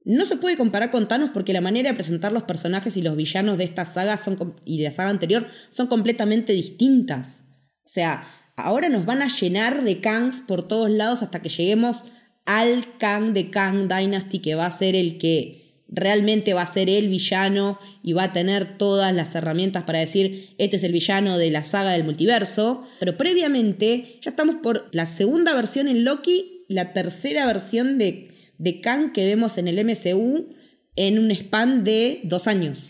No 0.05 0.23
se 0.23 0.37
puede 0.37 0.55
comparar 0.55 0.91
con 0.91 1.09
Thanos 1.09 1.31
porque 1.33 1.51
la 1.51 1.59
manera 1.59 1.89
de 1.89 1.95
presentar 1.95 2.31
los 2.31 2.43
personajes 2.43 2.95
y 2.95 3.01
los 3.01 3.17
villanos 3.17 3.57
de 3.57 3.65
esta 3.65 3.83
saga 3.83 4.15
son, 4.15 4.55
y 4.63 4.77
de 4.77 4.85
la 4.85 4.91
saga 4.93 5.09
anterior 5.09 5.45
son 5.71 5.87
completamente 5.87 6.53
distintas. 6.53 7.43
O 7.83 7.89
sea, 7.89 8.25
ahora 8.55 8.87
nos 8.87 9.05
van 9.05 9.21
a 9.21 9.27
llenar 9.27 9.83
de 9.83 9.99
Kangs 9.99 10.39
por 10.39 10.69
todos 10.69 10.89
lados 10.89 11.21
hasta 11.21 11.41
que 11.41 11.49
lleguemos 11.49 12.05
al 12.45 12.97
Kang 12.97 13.33
de 13.33 13.49
Kang 13.49 13.87
Dynasty, 13.87 14.39
que 14.39 14.55
va 14.55 14.65
a 14.65 14.71
ser 14.71 14.95
el 14.95 15.17
que 15.17 15.83
realmente 15.87 16.53
va 16.53 16.63
a 16.63 16.67
ser 16.67 16.89
el 16.89 17.09
villano 17.09 17.79
y 18.03 18.13
va 18.13 18.23
a 18.23 18.33
tener 18.33 18.77
todas 18.77 19.13
las 19.13 19.35
herramientas 19.35 19.83
para 19.83 19.99
decir, 19.99 20.55
este 20.57 20.77
es 20.77 20.83
el 20.83 20.91
villano 20.91 21.37
de 21.37 21.51
la 21.51 21.63
saga 21.63 21.91
del 21.91 22.03
multiverso. 22.03 22.83
Pero 22.99 23.17
previamente 23.17 24.19
ya 24.21 24.31
estamos 24.31 24.55
por 24.55 24.89
la 24.91 25.05
segunda 25.05 25.53
versión 25.53 25.87
en 25.87 26.03
Loki, 26.03 26.65
la 26.67 26.93
tercera 26.93 27.45
versión 27.45 27.97
de 27.97 28.35
de 28.57 28.81
Kang 28.81 29.11
que 29.11 29.25
vemos 29.25 29.57
en 29.57 29.67
el 29.67 29.83
MCU 29.83 30.49
en 30.95 31.19
un 31.19 31.31
span 31.31 31.83
de 31.83 32.21
dos 32.23 32.47
años. 32.47 32.85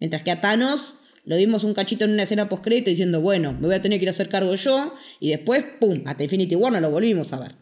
Mientras 0.00 0.22
que 0.22 0.30
a 0.30 0.40
Thanos 0.40 0.94
lo 1.24 1.36
vimos 1.36 1.64
un 1.64 1.74
cachito 1.74 2.04
en 2.04 2.12
una 2.12 2.24
escena 2.24 2.48
postcrédito 2.48 2.90
diciendo, 2.90 3.20
bueno, 3.20 3.52
me 3.52 3.66
voy 3.66 3.76
a 3.76 3.82
tener 3.82 3.98
que 3.98 4.04
ir 4.04 4.08
a 4.08 4.12
hacer 4.12 4.28
cargo 4.28 4.54
yo, 4.54 4.94
y 5.20 5.30
después, 5.30 5.64
¡pum!, 5.78 6.02
hasta 6.06 6.24
Infinity 6.24 6.56
War 6.56 6.72
no 6.72 6.80
lo 6.80 6.90
volvimos 6.90 7.32
a 7.32 7.38
ver. 7.38 7.61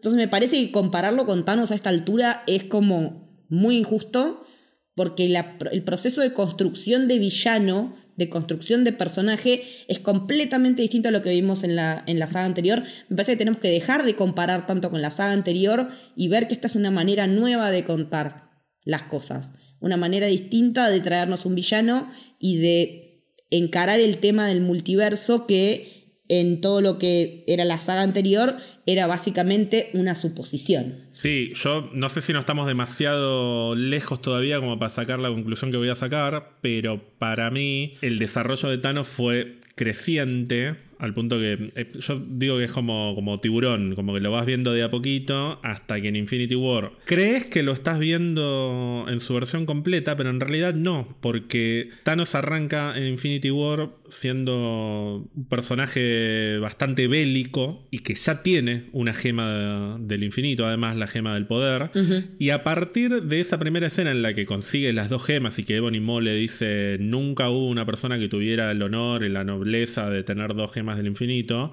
Entonces 0.00 0.16
me 0.16 0.28
parece 0.28 0.56
que 0.56 0.72
compararlo 0.72 1.26
con 1.26 1.44
Thanos 1.44 1.70
a 1.70 1.74
esta 1.74 1.90
altura 1.90 2.42
es 2.46 2.64
como 2.64 3.44
muy 3.50 3.76
injusto, 3.76 4.46
porque 4.94 5.26
el 5.72 5.82
proceso 5.82 6.22
de 6.22 6.32
construcción 6.32 7.06
de 7.06 7.18
villano 7.18 7.94
de 8.20 8.28
construcción 8.28 8.84
de 8.84 8.92
personaje 8.92 9.62
es 9.88 9.98
completamente 9.98 10.82
distinto 10.82 11.08
a 11.08 11.12
lo 11.12 11.22
que 11.22 11.30
vimos 11.30 11.64
en 11.64 11.74
la, 11.74 12.04
en 12.06 12.18
la 12.18 12.28
saga 12.28 12.44
anterior. 12.44 12.84
Me 13.08 13.16
parece 13.16 13.32
que 13.32 13.38
tenemos 13.38 13.60
que 13.60 13.70
dejar 13.70 14.04
de 14.04 14.14
comparar 14.14 14.66
tanto 14.66 14.90
con 14.90 15.00
la 15.00 15.10
saga 15.10 15.32
anterior 15.32 15.88
y 16.16 16.28
ver 16.28 16.46
que 16.46 16.52
esta 16.52 16.66
es 16.66 16.74
una 16.74 16.90
manera 16.90 17.26
nueva 17.26 17.70
de 17.70 17.82
contar 17.84 18.50
las 18.84 19.04
cosas. 19.04 19.54
Una 19.80 19.96
manera 19.96 20.26
distinta 20.26 20.90
de 20.90 21.00
traernos 21.00 21.46
un 21.46 21.54
villano 21.54 22.10
y 22.38 22.58
de 22.58 23.24
encarar 23.48 24.00
el 24.00 24.18
tema 24.18 24.46
del 24.46 24.60
multiverso 24.60 25.46
que 25.46 26.22
en 26.28 26.60
todo 26.60 26.82
lo 26.82 26.98
que 26.98 27.42
era 27.48 27.64
la 27.64 27.78
saga 27.78 28.02
anterior 28.02 28.58
era 28.92 29.06
básicamente 29.06 29.90
una 29.92 30.14
suposición. 30.14 31.04
Sí, 31.08 31.52
yo 31.54 31.90
no 31.92 32.08
sé 32.08 32.20
si 32.20 32.32
no 32.32 32.40
estamos 32.40 32.66
demasiado 32.66 33.74
lejos 33.74 34.20
todavía 34.20 34.58
como 34.58 34.78
para 34.78 34.90
sacar 34.90 35.18
la 35.18 35.28
conclusión 35.28 35.70
que 35.70 35.76
voy 35.76 35.88
a 35.88 35.94
sacar, 35.94 36.58
pero 36.60 37.02
para 37.18 37.50
mí 37.50 37.94
el 38.02 38.18
desarrollo 38.18 38.68
de 38.68 38.78
Thanos 38.78 39.06
fue 39.06 39.58
creciente 39.74 40.89
al 41.00 41.14
punto 41.14 41.38
que 41.38 41.72
eh, 41.74 41.86
yo 41.98 42.22
digo 42.28 42.58
que 42.58 42.64
es 42.64 42.72
como, 42.72 43.14
como 43.14 43.40
tiburón, 43.40 43.94
como 43.94 44.14
que 44.14 44.20
lo 44.20 44.30
vas 44.30 44.46
viendo 44.46 44.72
de 44.72 44.82
a 44.82 44.90
poquito 44.90 45.58
hasta 45.62 46.00
que 46.00 46.08
en 46.08 46.16
Infinity 46.16 46.54
War 46.54 46.92
crees 47.06 47.46
que 47.46 47.62
lo 47.62 47.72
estás 47.72 47.98
viendo 47.98 49.06
en 49.08 49.20
su 49.20 49.34
versión 49.34 49.66
completa, 49.66 50.16
pero 50.16 50.30
en 50.30 50.40
realidad 50.40 50.74
no, 50.74 51.16
porque 51.20 51.90
Thanos 52.04 52.34
arranca 52.34 52.96
en 52.96 53.06
Infinity 53.06 53.50
War 53.50 53.90
siendo 54.08 55.28
un 55.34 55.44
personaje 55.48 56.58
bastante 56.58 57.08
bélico 57.08 57.86
y 57.90 58.00
que 58.00 58.14
ya 58.14 58.42
tiene 58.42 58.88
una 58.92 59.14
gema 59.14 59.98
del 60.00 60.24
infinito, 60.24 60.66
además 60.66 60.96
la 60.96 61.06
gema 61.06 61.34
del 61.34 61.46
poder, 61.46 61.90
y 62.38 62.50
a 62.50 62.64
partir 62.64 63.22
de 63.22 63.40
esa 63.40 63.58
primera 63.58 63.86
escena 63.86 64.10
en 64.10 64.22
la 64.22 64.34
que 64.34 64.46
consigue 64.46 64.92
las 64.92 65.08
dos 65.08 65.24
gemas 65.24 65.58
y 65.58 65.64
que 65.64 65.76
Ebony 65.76 66.00
Maw 66.00 66.20
le 66.20 66.34
dice 66.34 66.98
nunca 67.00 67.48
hubo 67.48 67.68
una 67.68 67.86
persona 67.86 68.18
que 68.18 68.28
tuviera 68.28 68.70
el 68.70 68.82
honor 68.82 69.24
y 69.24 69.28
la 69.28 69.44
nobleza 69.44 70.10
de 70.10 70.22
tener 70.22 70.54
dos 70.54 70.72
gemas 70.72 70.89
del 70.96 71.06
infinito. 71.06 71.72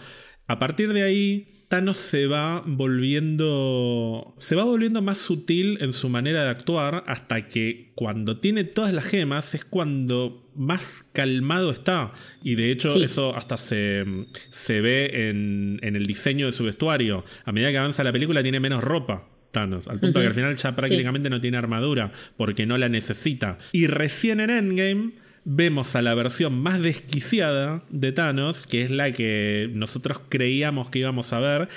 A 0.49 0.59
partir 0.59 0.93
de 0.93 1.03
ahí, 1.03 1.47
Thanos 1.67 1.97
se 1.97 2.25
va 2.25 2.63
volviendo. 2.65 4.33
se 4.39 4.55
va 4.55 4.63
volviendo 4.63 5.01
más 5.01 5.17
sutil 5.17 5.77
en 5.81 5.91
su 5.91 6.07
manera 6.07 6.43
de 6.45 6.49
actuar. 6.49 7.03
Hasta 7.05 7.47
que 7.47 7.91
cuando 7.95 8.39
tiene 8.39 8.63
todas 8.63 8.93
las 8.93 9.03
gemas 9.03 9.53
es 9.55 9.65
cuando 9.65 10.49
más 10.55 11.09
calmado 11.11 11.71
está. 11.71 12.13
Y 12.41 12.55
de 12.55 12.71
hecho, 12.71 12.95
eso 12.95 13.35
hasta 13.35 13.57
se, 13.57 14.05
se 14.49 14.79
ve 14.79 15.29
en, 15.29 15.79
en, 15.81 15.97
el 15.97 16.07
diseño 16.07 16.45
de 16.45 16.53
su 16.53 16.63
vestuario. 16.63 17.25
A 17.43 17.51
medida 17.51 17.71
que 17.71 17.79
avanza 17.79 18.05
la 18.05 18.13
película, 18.13 18.41
tiene 18.41 18.61
menos 18.61 18.81
ropa. 18.81 19.27
Thanos, 19.51 19.87
al 19.87 19.99
punto 19.99 20.21
que 20.21 20.27
al 20.27 20.33
final 20.33 20.55
ya 20.55 20.75
prácticamente 20.75 21.29
no 21.29 21.41
tiene 21.41 21.57
armadura 21.57 22.11
porque 22.37 22.65
no 22.65 22.77
la 22.77 22.87
necesita. 22.87 23.57
Y 23.73 23.87
recién 23.87 24.39
en 24.39 24.49
Endgame 24.49 25.26
vemos 25.49 25.95
a 25.95 26.01
la 26.01 26.13
versión 26.13 26.59
más 26.59 26.81
desquiciada 26.81 27.81
de 27.89 28.11
Thanos, 28.11 28.65
que 28.65 28.81
es 28.81 28.91
la 28.91 29.13
que 29.13 29.69
nosotros 29.73 30.19
creíamos 30.27 30.89
que 30.89 30.99
íbamos 30.99 31.31
a 31.31 31.39
ver, 31.39 31.69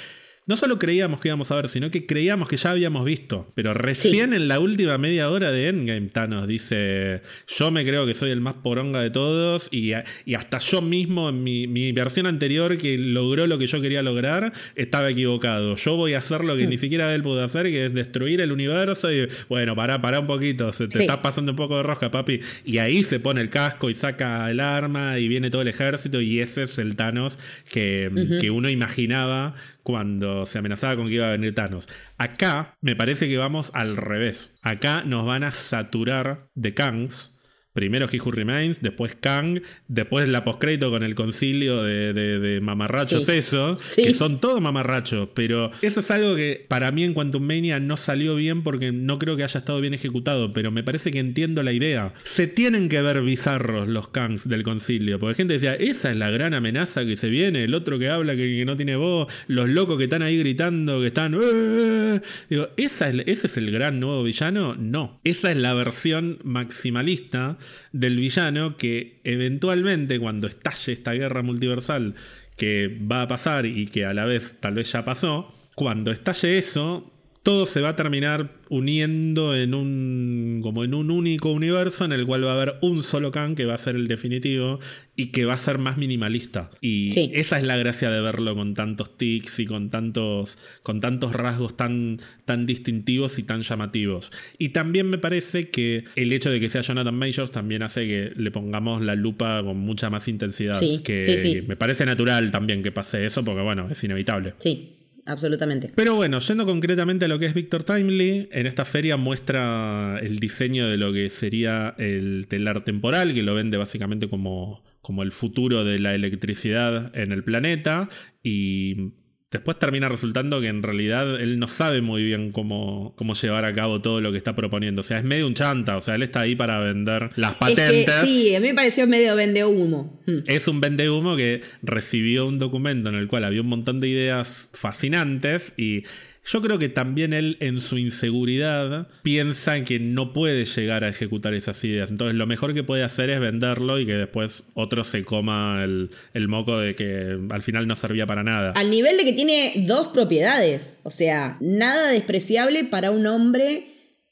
no 0.51 0.57
solo 0.57 0.81
creíamos 0.81 1.21
que 1.21 1.29
íbamos 1.29 1.53
a 1.53 1.55
ver, 1.55 1.69
sino 1.69 1.93
que 1.93 2.07
creíamos 2.07 2.49
que 2.49 2.57
ya 2.57 2.73
habíamos 2.73 3.05
visto. 3.05 3.49
Pero 3.55 3.73
recién 3.73 4.35
en 4.35 4.49
la 4.49 4.59
última 4.59 4.99
media 4.99 5.31
hora 5.31 5.53
de 5.53 5.69
Endgame, 5.69 6.09
Thanos 6.09 6.49
dice: 6.49 7.23
Yo 7.47 7.71
me 7.71 7.85
creo 7.85 8.05
que 8.05 8.15
soy 8.15 8.31
el 8.31 8.41
más 8.41 8.55
poronga 8.55 9.01
de 9.01 9.11
todos. 9.11 9.69
Y, 9.71 9.93
y 10.25 10.35
hasta 10.35 10.59
yo 10.59 10.83
mismo, 10.83 11.29
en 11.29 11.45
mi, 11.45 11.93
versión 11.93 12.27
anterior, 12.27 12.77
que 12.79 12.99
logró 12.99 13.47
lo 13.47 13.59
que 13.59 13.69
yo 13.69 13.81
quería 13.81 14.03
lograr, 14.03 14.53
estaba 14.75 15.11
equivocado. 15.11 15.77
Yo 15.77 15.95
voy 15.95 16.15
a 16.15 16.19
hacer 16.19 16.43
lo 16.43 16.57
que 16.57 16.67
hmm. 16.67 16.71
ni 16.71 16.79
siquiera 16.79 17.15
él 17.15 17.23
pudo 17.23 17.45
hacer, 17.45 17.67
que 17.67 17.87
es 17.87 17.95
destruir 17.95 18.41
el 18.41 18.51
universo. 18.51 19.13
Y 19.13 19.29
bueno, 19.49 19.77
pará, 19.77 20.01
pará 20.01 20.19
un 20.19 20.27
poquito. 20.27 20.73
Se 20.73 20.89
te 20.89 20.99
está 20.99 21.23
pasando 21.23 21.53
un 21.53 21.57
poco 21.57 21.77
de 21.77 21.85
rosca, 21.85 22.11
papi. 22.11 22.41
Y 22.65 22.79
ahí 22.79 23.05
se 23.05 23.21
pone 23.21 23.41
el 23.41 23.51
casco 23.51 23.89
y 23.89 23.95
saca 23.95 24.51
el 24.51 24.59
arma 24.59 25.21
y 25.21 25.29
viene 25.29 25.49
todo 25.49 25.63
el 25.63 25.69
ejército. 25.69 26.21
Y 26.21 26.41
ese 26.41 26.65
es 26.65 26.77
el 26.79 26.97
Thanos 26.97 27.39
que, 27.69 28.39
que 28.41 28.51
uno 28.51 28.69
imaginaba 28.69 29.55
cuando 29.83 30.47
se 30.47 30.59
amenazaba 30.59 30.97
con 30.97 31.09
que 31.09 31.15
iba 31.15 31.27
a 31.27 31.31
venir 31.31 31.55
Thanos. 31.55 31.89
Acá 32.19 32.75
me 32.81 32.97
parece 32.97 33.29
que 33.29 33.37
vamos 33.37 33.71
al 33.75 33.97
revés. 33.97 34.59
Acá 34.63 35.03
nos 35.05 35.27
van 35.27 35.45
a 35.45 35.53
saturar 35.53 36.49
de 36.55 36.75
Kangs 36.75 37.40
Primero 37.73 38.09
He 38.11 38.21
Who 38.21 38.33
Remains, 38.33 38.83
después 38.83 39.15
Kang, 39.15 39.61
después 39.87 40.29
la 40.29 40.43
postcrédito 40.43 40.91
con 40.91 41.05
el 41.05 41.15
concilio 41.15 41.85
de, 41.85 42.59
mamarrachos, 42.61 43.29
eso, 43.29 43.77
que 43.95 44.13
son 44.13 44.41
todos 44.41 44.61
mamarrachos, 44.61 45.29
pero 45.35 45.71
eso 45.81 46.01
es 46.01 46.11
algo 46.11 46.35
que 46.35 46.67
para 46.69 46.91
mí 46.91 47.05
en 47.05 47.15
Quantum 47.15 47.45
Mania 47.45 47.79
no 47.79 47.97
salió 47.97 48.35
bien 48.35 48.65
porque 48.65 48.91
no 48.91 49.19
creo 49.19 49.37
que 49.37 49.45
haya 49.45 49.59
estado 49.59 49.81
bien 49.81 49.95
ejecutado, 49.95 50.53
pero 50.53 50.73
me 50.73 50.83
parece 50.83 51.13
que 51.13 51.21
entiendo 51.21 51.63
la 51.63 51.73
idea. 51.73 52.13
Se 52.25 52.49
tienen 52.49 52.89
que 52.89 53.03
ver 53.03 53.23
bizarros 53.23 53.87
los 53.87 54.09
Kangs 54.09 54.49
del 54.49 54.65
concilio, 54.65 55.21
porque 55.21 55.37
gente 55.37 55.55
decía, 55.55 55.75
esa 55.77 56.11
es 56.11 56.17
la 56.17 56.31
gran 56.31 56.55
amenaza 56.55 57.05
que 57.05 57.17
se 57.17 57.29
viene, 57.29 57.63
el 57.63 57.75
otro 57.75 58.01
que 58.01 58.09
habla 58.09 58.35
que, 58.35 58.65
no 58.65 58.77
tiene 58.77 58.97
voz, 58.97 59.33
los 59.47 59.69
locos 59.69 59.97
que 59.97 60.05
están 60.05 60.23
ahí 60.23 60.39
gritando, 60.39 61.01
que 61.01 61.07
están... 61.07 61.35
¡Eh! 61.41 62.21
Digo, 62.49 62.69
¿esa 62.77 63.09
es, 63.09 63.17
¿ese 63.27 63.47
es 63.47 63.57
el 63.57 63.71
gran 63.71 64.01
nuevo 64.01 64.25
villano? 64.25 64.75
No, 64.75 65.21
esa 65.23 65.53
es 65.53 65.57
la 65.57 65.73
versión 65.73 66.41
maximalista 66.43 67.59
del 67.93 68.17
villano 68.17 68.77
que 68.77 69.21
eventualmente 69.25 70.19
cuando 70.19 70.47
estalle 70.49 70.93
esta 70.93 71.13
guerra 71.13 71.43
multiversal 71.43 72.15
que 72.57 72.99
va 73.11 73.23
a 73.23 73.29
pasar 73.29 73.67
y 73.67 73.87
que 73.87 74.05
a 74.05 74.13
la 74.13 74.25
vez 74.25 74.61
tal 74.61 74.75
vez 74.75 74.93
ya 74.93 75.05
pasó, 75.05 75.53
cuando 75.75 76.11
estalle 76.11 76.59
eso, 76.59 77.11
todo 77.43 77.65
se 77.65 77.81
va 77.81 77.91
a 77.91 77.97
terminar 77.97 78.51
uniendo 78.69 79.57
en 79.57 79.75
un 79.75 80.61
como 80.63 80.85
en 80.85 80.95
un 80.95 81.11
único 81.11 81.51
universo 81.51 82.05
en 82.05 82.13
el 82.13 82.27
cual 82.27 82.45
va 82.45 82.51
a 82.51 82.55
haber 82.55 82.75
un 82.83 83.03
solo 83.03 83.33
Khan 83.33 83.55
que 83.55 83.65
va 83.65 83.75
a 83.75 83.79
ser 83.79 83.97
el 83.97 84.09
definitivo 84.09 84.79
y 85.17 85.29
que 85.29 85.47
va 85.47 85.55
a 85.55 85.59
ser 85.59 85.79
más 85.79 85.97
minimalista. 85.97 86.71
Y 86.81 87.19
esa 87.35 87.57
es 87.57 87.65
la 87.65 87.77
gracia 87.77 88.11
de 88.11 88.21
verlo 88.21 88.55
con 88.55 88.75
tantos 88.75 89.17
tics 89.17 89.59
y 89.59 89.65
con 89.65 89.89
tantos 89.91 90.59
con 90.83 91.01
tantos 91.01 91.33
rasgos 91.33 91.77
tan 91.77 92.19
tan 92.45 92.67
distintivos 92.67 93.39
y 93.39 93.43
tan 93.43 93.63
llamativos. 93.63 94.33
Y 94.59 94.71
también 94.71 95.09
me 95.09 95.17
parece 95.17 95.71
que 95.71 96.05
el 96.17 96.33
hecho 96.33 96.51
de 96.51 96.61
que 96.61 96.69
sea 96.69 96.83
Jonathan 96.83 97.15
Majors 97.15 97.53
también 97.53 97.83
hace 97.83 98.07
que 98.07 98.33
le 98.37 98.51
pongamos 98.51 99.03
la 99.03 99.15
lupa 99.15 99.63
con 99.65 99.79
mucha 99.79 100.11
más 100.11 100.29
intensidad 100.29 100.79
que 101.03 101.65
me 101.67 101.77
parece 101.77 102.05
natural 102.05 102.51
también 102.51 102.83
que 102.83 102.93
pase 102.93 103.25
eso 103.25 103.43
porque 103.43 103.63
bueno 103.63 103.89
es 103.91 104.05
inevitable. 104.05 104.53
Sí 104.59 104.97
absolutamente. 105.27 105.93
Pero 105.95 106.15
bueno, 106.15 106.39
yendo 106.39 106.67
concretamente 106.67 107.25
a 107.25 107.29
lo 107.29 107.39
que 107.39 107.47
es 107.47 107.55
Victor 107.55 107.85
Timely, 107.85 108.49
en 108.53 108.67
esta 108.67 108.85
feria 108.85 109.17
muestra 109.17 110.19
el 110.21 110.39
diseño 110.39 110.89
de 110.89 110.97
lo 110.97 111.13
que 111.13 111.31
sería 111.31 111.95
el 111.99 112.47
telar 112.49 112.85
temporal, 112.85 113.35
que 113.35 113.43
lo 113.43 113.55
vende 113.55 113.77
básicamente 113.77 114.29
como, 114.29 114.83
como 115.03 115.23
el 115.23 115.33
futuro 115.33 115.85
de 115.85 115.99
la 115.99 116.15
electricidad 116.15 117.17
en 117.17 117.33
el 117.33 117.45
planeta. 117.45 118.09
Y 118.43 119.13
Después 119.51 119.81
termina 119.81 120.09
resultando 120.09 120.61
que 120.61 120.69
en 120.69 120.81
realidad 120.81 121.41
él 121.41 121.59
no 121.59 121.67
sabe 121.67 122.03
muy 122.03 122.23
bien 122.23 122.53
cómo, 122.53 123.15
cómo 123.17 123.35
llevar 123.35 123.65
a 123.65 123.75
cabo 123.75 124.01
todo 124.01 124.21
lo 124.21 124.31
que 124.31 124.39
está 124.39 124.55
proponiendo. 124.55 125.01
O 125.01 125.03
sea, 125.03 125.19
es 125.19 125.25
medio 125.25 125.45
un 125.49 125.55
chanta. 125.55 125.97
O 125.97 126.01
sea, 126.01 126.15
él 126.15 126.23
está 126.23 126.41
ahí 126.41 126.55
para 126.55 126.79
vender 126.79 127.31
las 127.35 127.57
patentes. 127.57 128.15
sí, 128.23 128.55
a 128.55 128.61
mí 128.61 128.69
me 128.69 128.75
pareció 128.75 129.09
medio 129.09 129.35
vende 129.35 129.65
humo. 129.65 130.23
Hmm. 130.25 130.39
Es 130.47 130.69
un 130.69 130.81
vende 130.81 131.11
humo 131.11 131.35
que 131.35 131.63
recibió 131.83 132.47
un 132.47 132.61
documento 132.61 133.09
en 133.09 133.17
el 133.17 133.27
cual 133.27 133.43
había 133.43 133.61
un 133.61 133.67
montón 133.67 133.99
de 133.99 134.07
ideas 134.07 134.71
fascinantes 134.73 135.73
y 135.77 136.05
yo 136.45 136.63
creo 136.63 136.79
que 136.79 136.89
también 136.89 137.33
él 137.33 137.57
en 137.61 137.81
su 137.81 137.99
inseguridad 137.99 139.09
piensa 139.23 139.85
que 139.85 140.01
no 140.01 140.33
puede 140.33 140.65
llegar 140.65 141.05
a 141.05 141.09
ejecutar 141.09 141.55
esas 141.55 141.83
ideas. 141.85 142.11
Entonces 142.11 142.37
lo 142.37 142.47
mejor 142.47 142.75
que 142.75 142.83
puede 142.83 143.05
hacer 143.05 143.31
es 143.31 143.41
venderlo 143.41 143.99
y 143.99 144.07
que 144.07 144.15
después 144.15 144.65
otro 144.75 145.05
se 145.05 145.23
coma 145.25 145.85
el, 145.85 146.11
moco 146.49 146.79
de 146.79 146.95
que 146.95 147.39
al 147.51 147.63
final 147.63 147.87
no 147.87 147.95
servía 147.95 148.27
para 148.27 148.43
nada. 148.43 148.73
Al 148.73 148.91
nivel 148.91 149.17
de 149.17 149.25
que 149.25 149.33
tiene 149.33 149.73
dos 149.87 150.09
propiedades. 150.09 150.99
O 151.03 151.11
sea, 151.11 151.57
nada 151.61 152.11
despreciable 152.11 152.85
para 152.85 153.11
un 153.11 153.27
hombre 153.27 153.87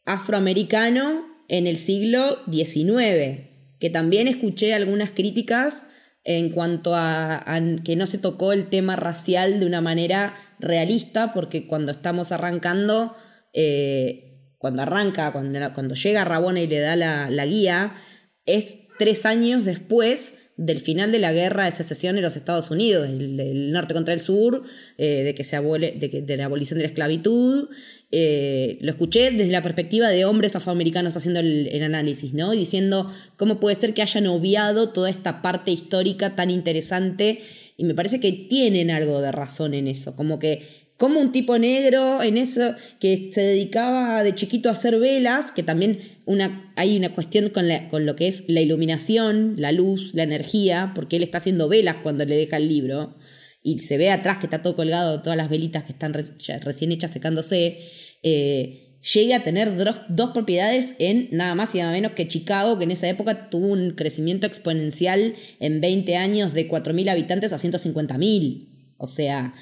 afroamericano 0.05 1.27
en 1.49 1.67
el 1.67 1.79
siglo 1.79 2.39
XIX. 2.51 3.49
Que 3.79 3.91
también 3.91 4.27
escuché 4.27 4.75
algunas 4.75 5.11
críticas 5.11 5.91
en 6.25 6.51
cuanto 6.51 6.95
a, 6.95 7.45
que 7.85 7.97
no 7.97 8.07
se 8.07 8.19
tocó 8.19 8.53
el 8.53 8.69
tema 8.69 8.97
racial 8.97 9.61
de 9.61 9.67
una 9.67 9.81
manera 9.81 10.35
realista, 10.61 11.33
porque 11.33 11.67
cuando 11.67 11.93
estamos 11.93 12.33
arrancando, 12.33 13.15
eh, 13.53 14.29
cuando 14.59 14.83
arranca, 14.83 15.33
cuando, 15.33 15.59
cuando, 15.75 15.95
llega 15.95 16.25
Rabona 16.25 16.61
y 16.61 16.67
le 16.67 16.81
da 16.81 16.97
la, 16.97 17.47
guía, 17.47 17.95
es 18.45 18.77
tres 18.99 19.25
años 19.25 19.65
después 19.65 20.35
del 20.57 20.81
final 20.81 21.13
de 21.13 21.21
la 21.21 21.33
guerra 21.33 21.67
de 21.67 21.73
secesión 21.73 22.17
en 22.17 22.23
los 22.23 22.35
Estados 22.35 22.73
Unidos, 22.73 23.09
el, 23.09 23.71
norte 23.71 23.95
contra 23.95 24.13
el 24.13 24.21
sur, 24.21 24.65
eh, 24.99 25.23
de 25.23 25.35
que 25.37 25.45
se 25.45 25.55
abole, 25.55 25.93
de, 25.93 26.37
la 26.37 26.47
abolición 26.47 26.79
de 26.79 26.83
la 26.83 26.89
esclavitud. 26.89 27.69
Eh, 28.11 28.79
lo 28.81 28.91
escuché 28.91 29.31
desde 29.31 29.53
la 29.53 29.63
perspectiva 29.63 30.09
de 30.09 30.25
hombres 30.25 30.57
afroamericanos 30.57 31.17
haciendo 31.17 31.39
el, 31.39 31.69
el, 31.69 31.83
análisis, 31.85 32.35
¿no? 32.35 32.53
Y 32.55 32.59
diciendo 32.59 33.13
cómo 33.37 33.61
puede 33.61 33.79
ser 33.79 33.95
que 33.95 34.03
hayan 34.03 34.27
obviado 34.27 34.89
toda 34.89 35.11
esta 35.11 35.43
parte 35.43 35.71
histórica 35.71 36.35
tan 36.35 36.51
interesante 36.51 37.43
y 37.79 37.85
me 37.85 37.95
parece 37.95 38.21
que 38.21 38.33
tienen 38.33 38.91
algo 38.91 39.23
de 39.23 39.33
razón 39.33 39.73
en 39.73 39.89
eso, 39.89 40.15
como 40.15 40.39
que 40.39 40.89
como 40.99 41.21
un 41.21 41.31
tipo 41.31 41.57
negro 41.59 42.25
en 42.25 42.37
eso 42.37 42.75
que 42.99 43.31
se 43.33 43.41
dedicaba 43.41 44.25
de 44.25 44.35
chiquito 44.35 44.69
a 44.69 44.73
hacer 44.73 44.99
velas, 44.99 45.53
que 45.53 45.63
también 45.63 46.01
una, 46.27 46.73
hay 46.75 46.97
una 46.97 47.15
cuestión 47.15 47.51
con, 47.51 47.67
con 47.89 48.05
lo 48.05 48.17
que 48.17 48.27
es 48.27 48.45
la 48.49 48.61
iluminación, 48.61 49.55
la 49.59 49.71
luz, 49.71 50.11
la 50.13 50.25
energía, 50.25 50.91
porque 50.97 51.17
él 51.17 51.23
está 51.23 51.39
haciendo 51.39 51.69
velas 51.69 51.99
cuando 52.03 52.25
le 52.25 52.37
deja 52.37 52.57
el 52.57 52.69
libro 52.69 53.17
y 53.63 53.79
se 53.79 53.97
ve 53.97 54.11
atrás 54.11 54.39
que 54.39 54.47
está 54.47 54.61
todo 54.61 54.75
colgado, 54.75 55.23
todas 55.23 55.37
las 55.37 55.49
velitas 55.49 55.85
que 55.85 55.93
están 55.93 56.15
recién 56.15 56.91
hechas 56.91 57.13
secándose. 57.13 57.79
Eh, 58.25 58.88
llegue 59.01 59.35
a 59.35 59.45
tener 59.45 59.77
dos, 60.09 60.31
propiedades 60.31 60.97
en 60.99 61.29
nada 61.31 61.55
más 61.55 61.75
y 61.75 61.79
nada 61.79 61.93
menos 61.93 62.13
que 62.13 62.29
Chicago, 62.29 62.79
que 62.79 62.85
en 62.85 62.91
esa 62.91 63.09
época 63.09 63.51
tuvo 63.51 63.69
un 63.69 63.93
crecimiento 63.93 64.47
exponencial 64.47 65.35
en 65.61 65.81
20 65.81 66.17
años 66.17 66.55
de 66.55 66.69
4.000 66.69 67.11
habitantes 67.11 67.53
a 67.53 67.59
150.000. 67.59 68.95
O 68.99 69.07
sea, 69.07 69.55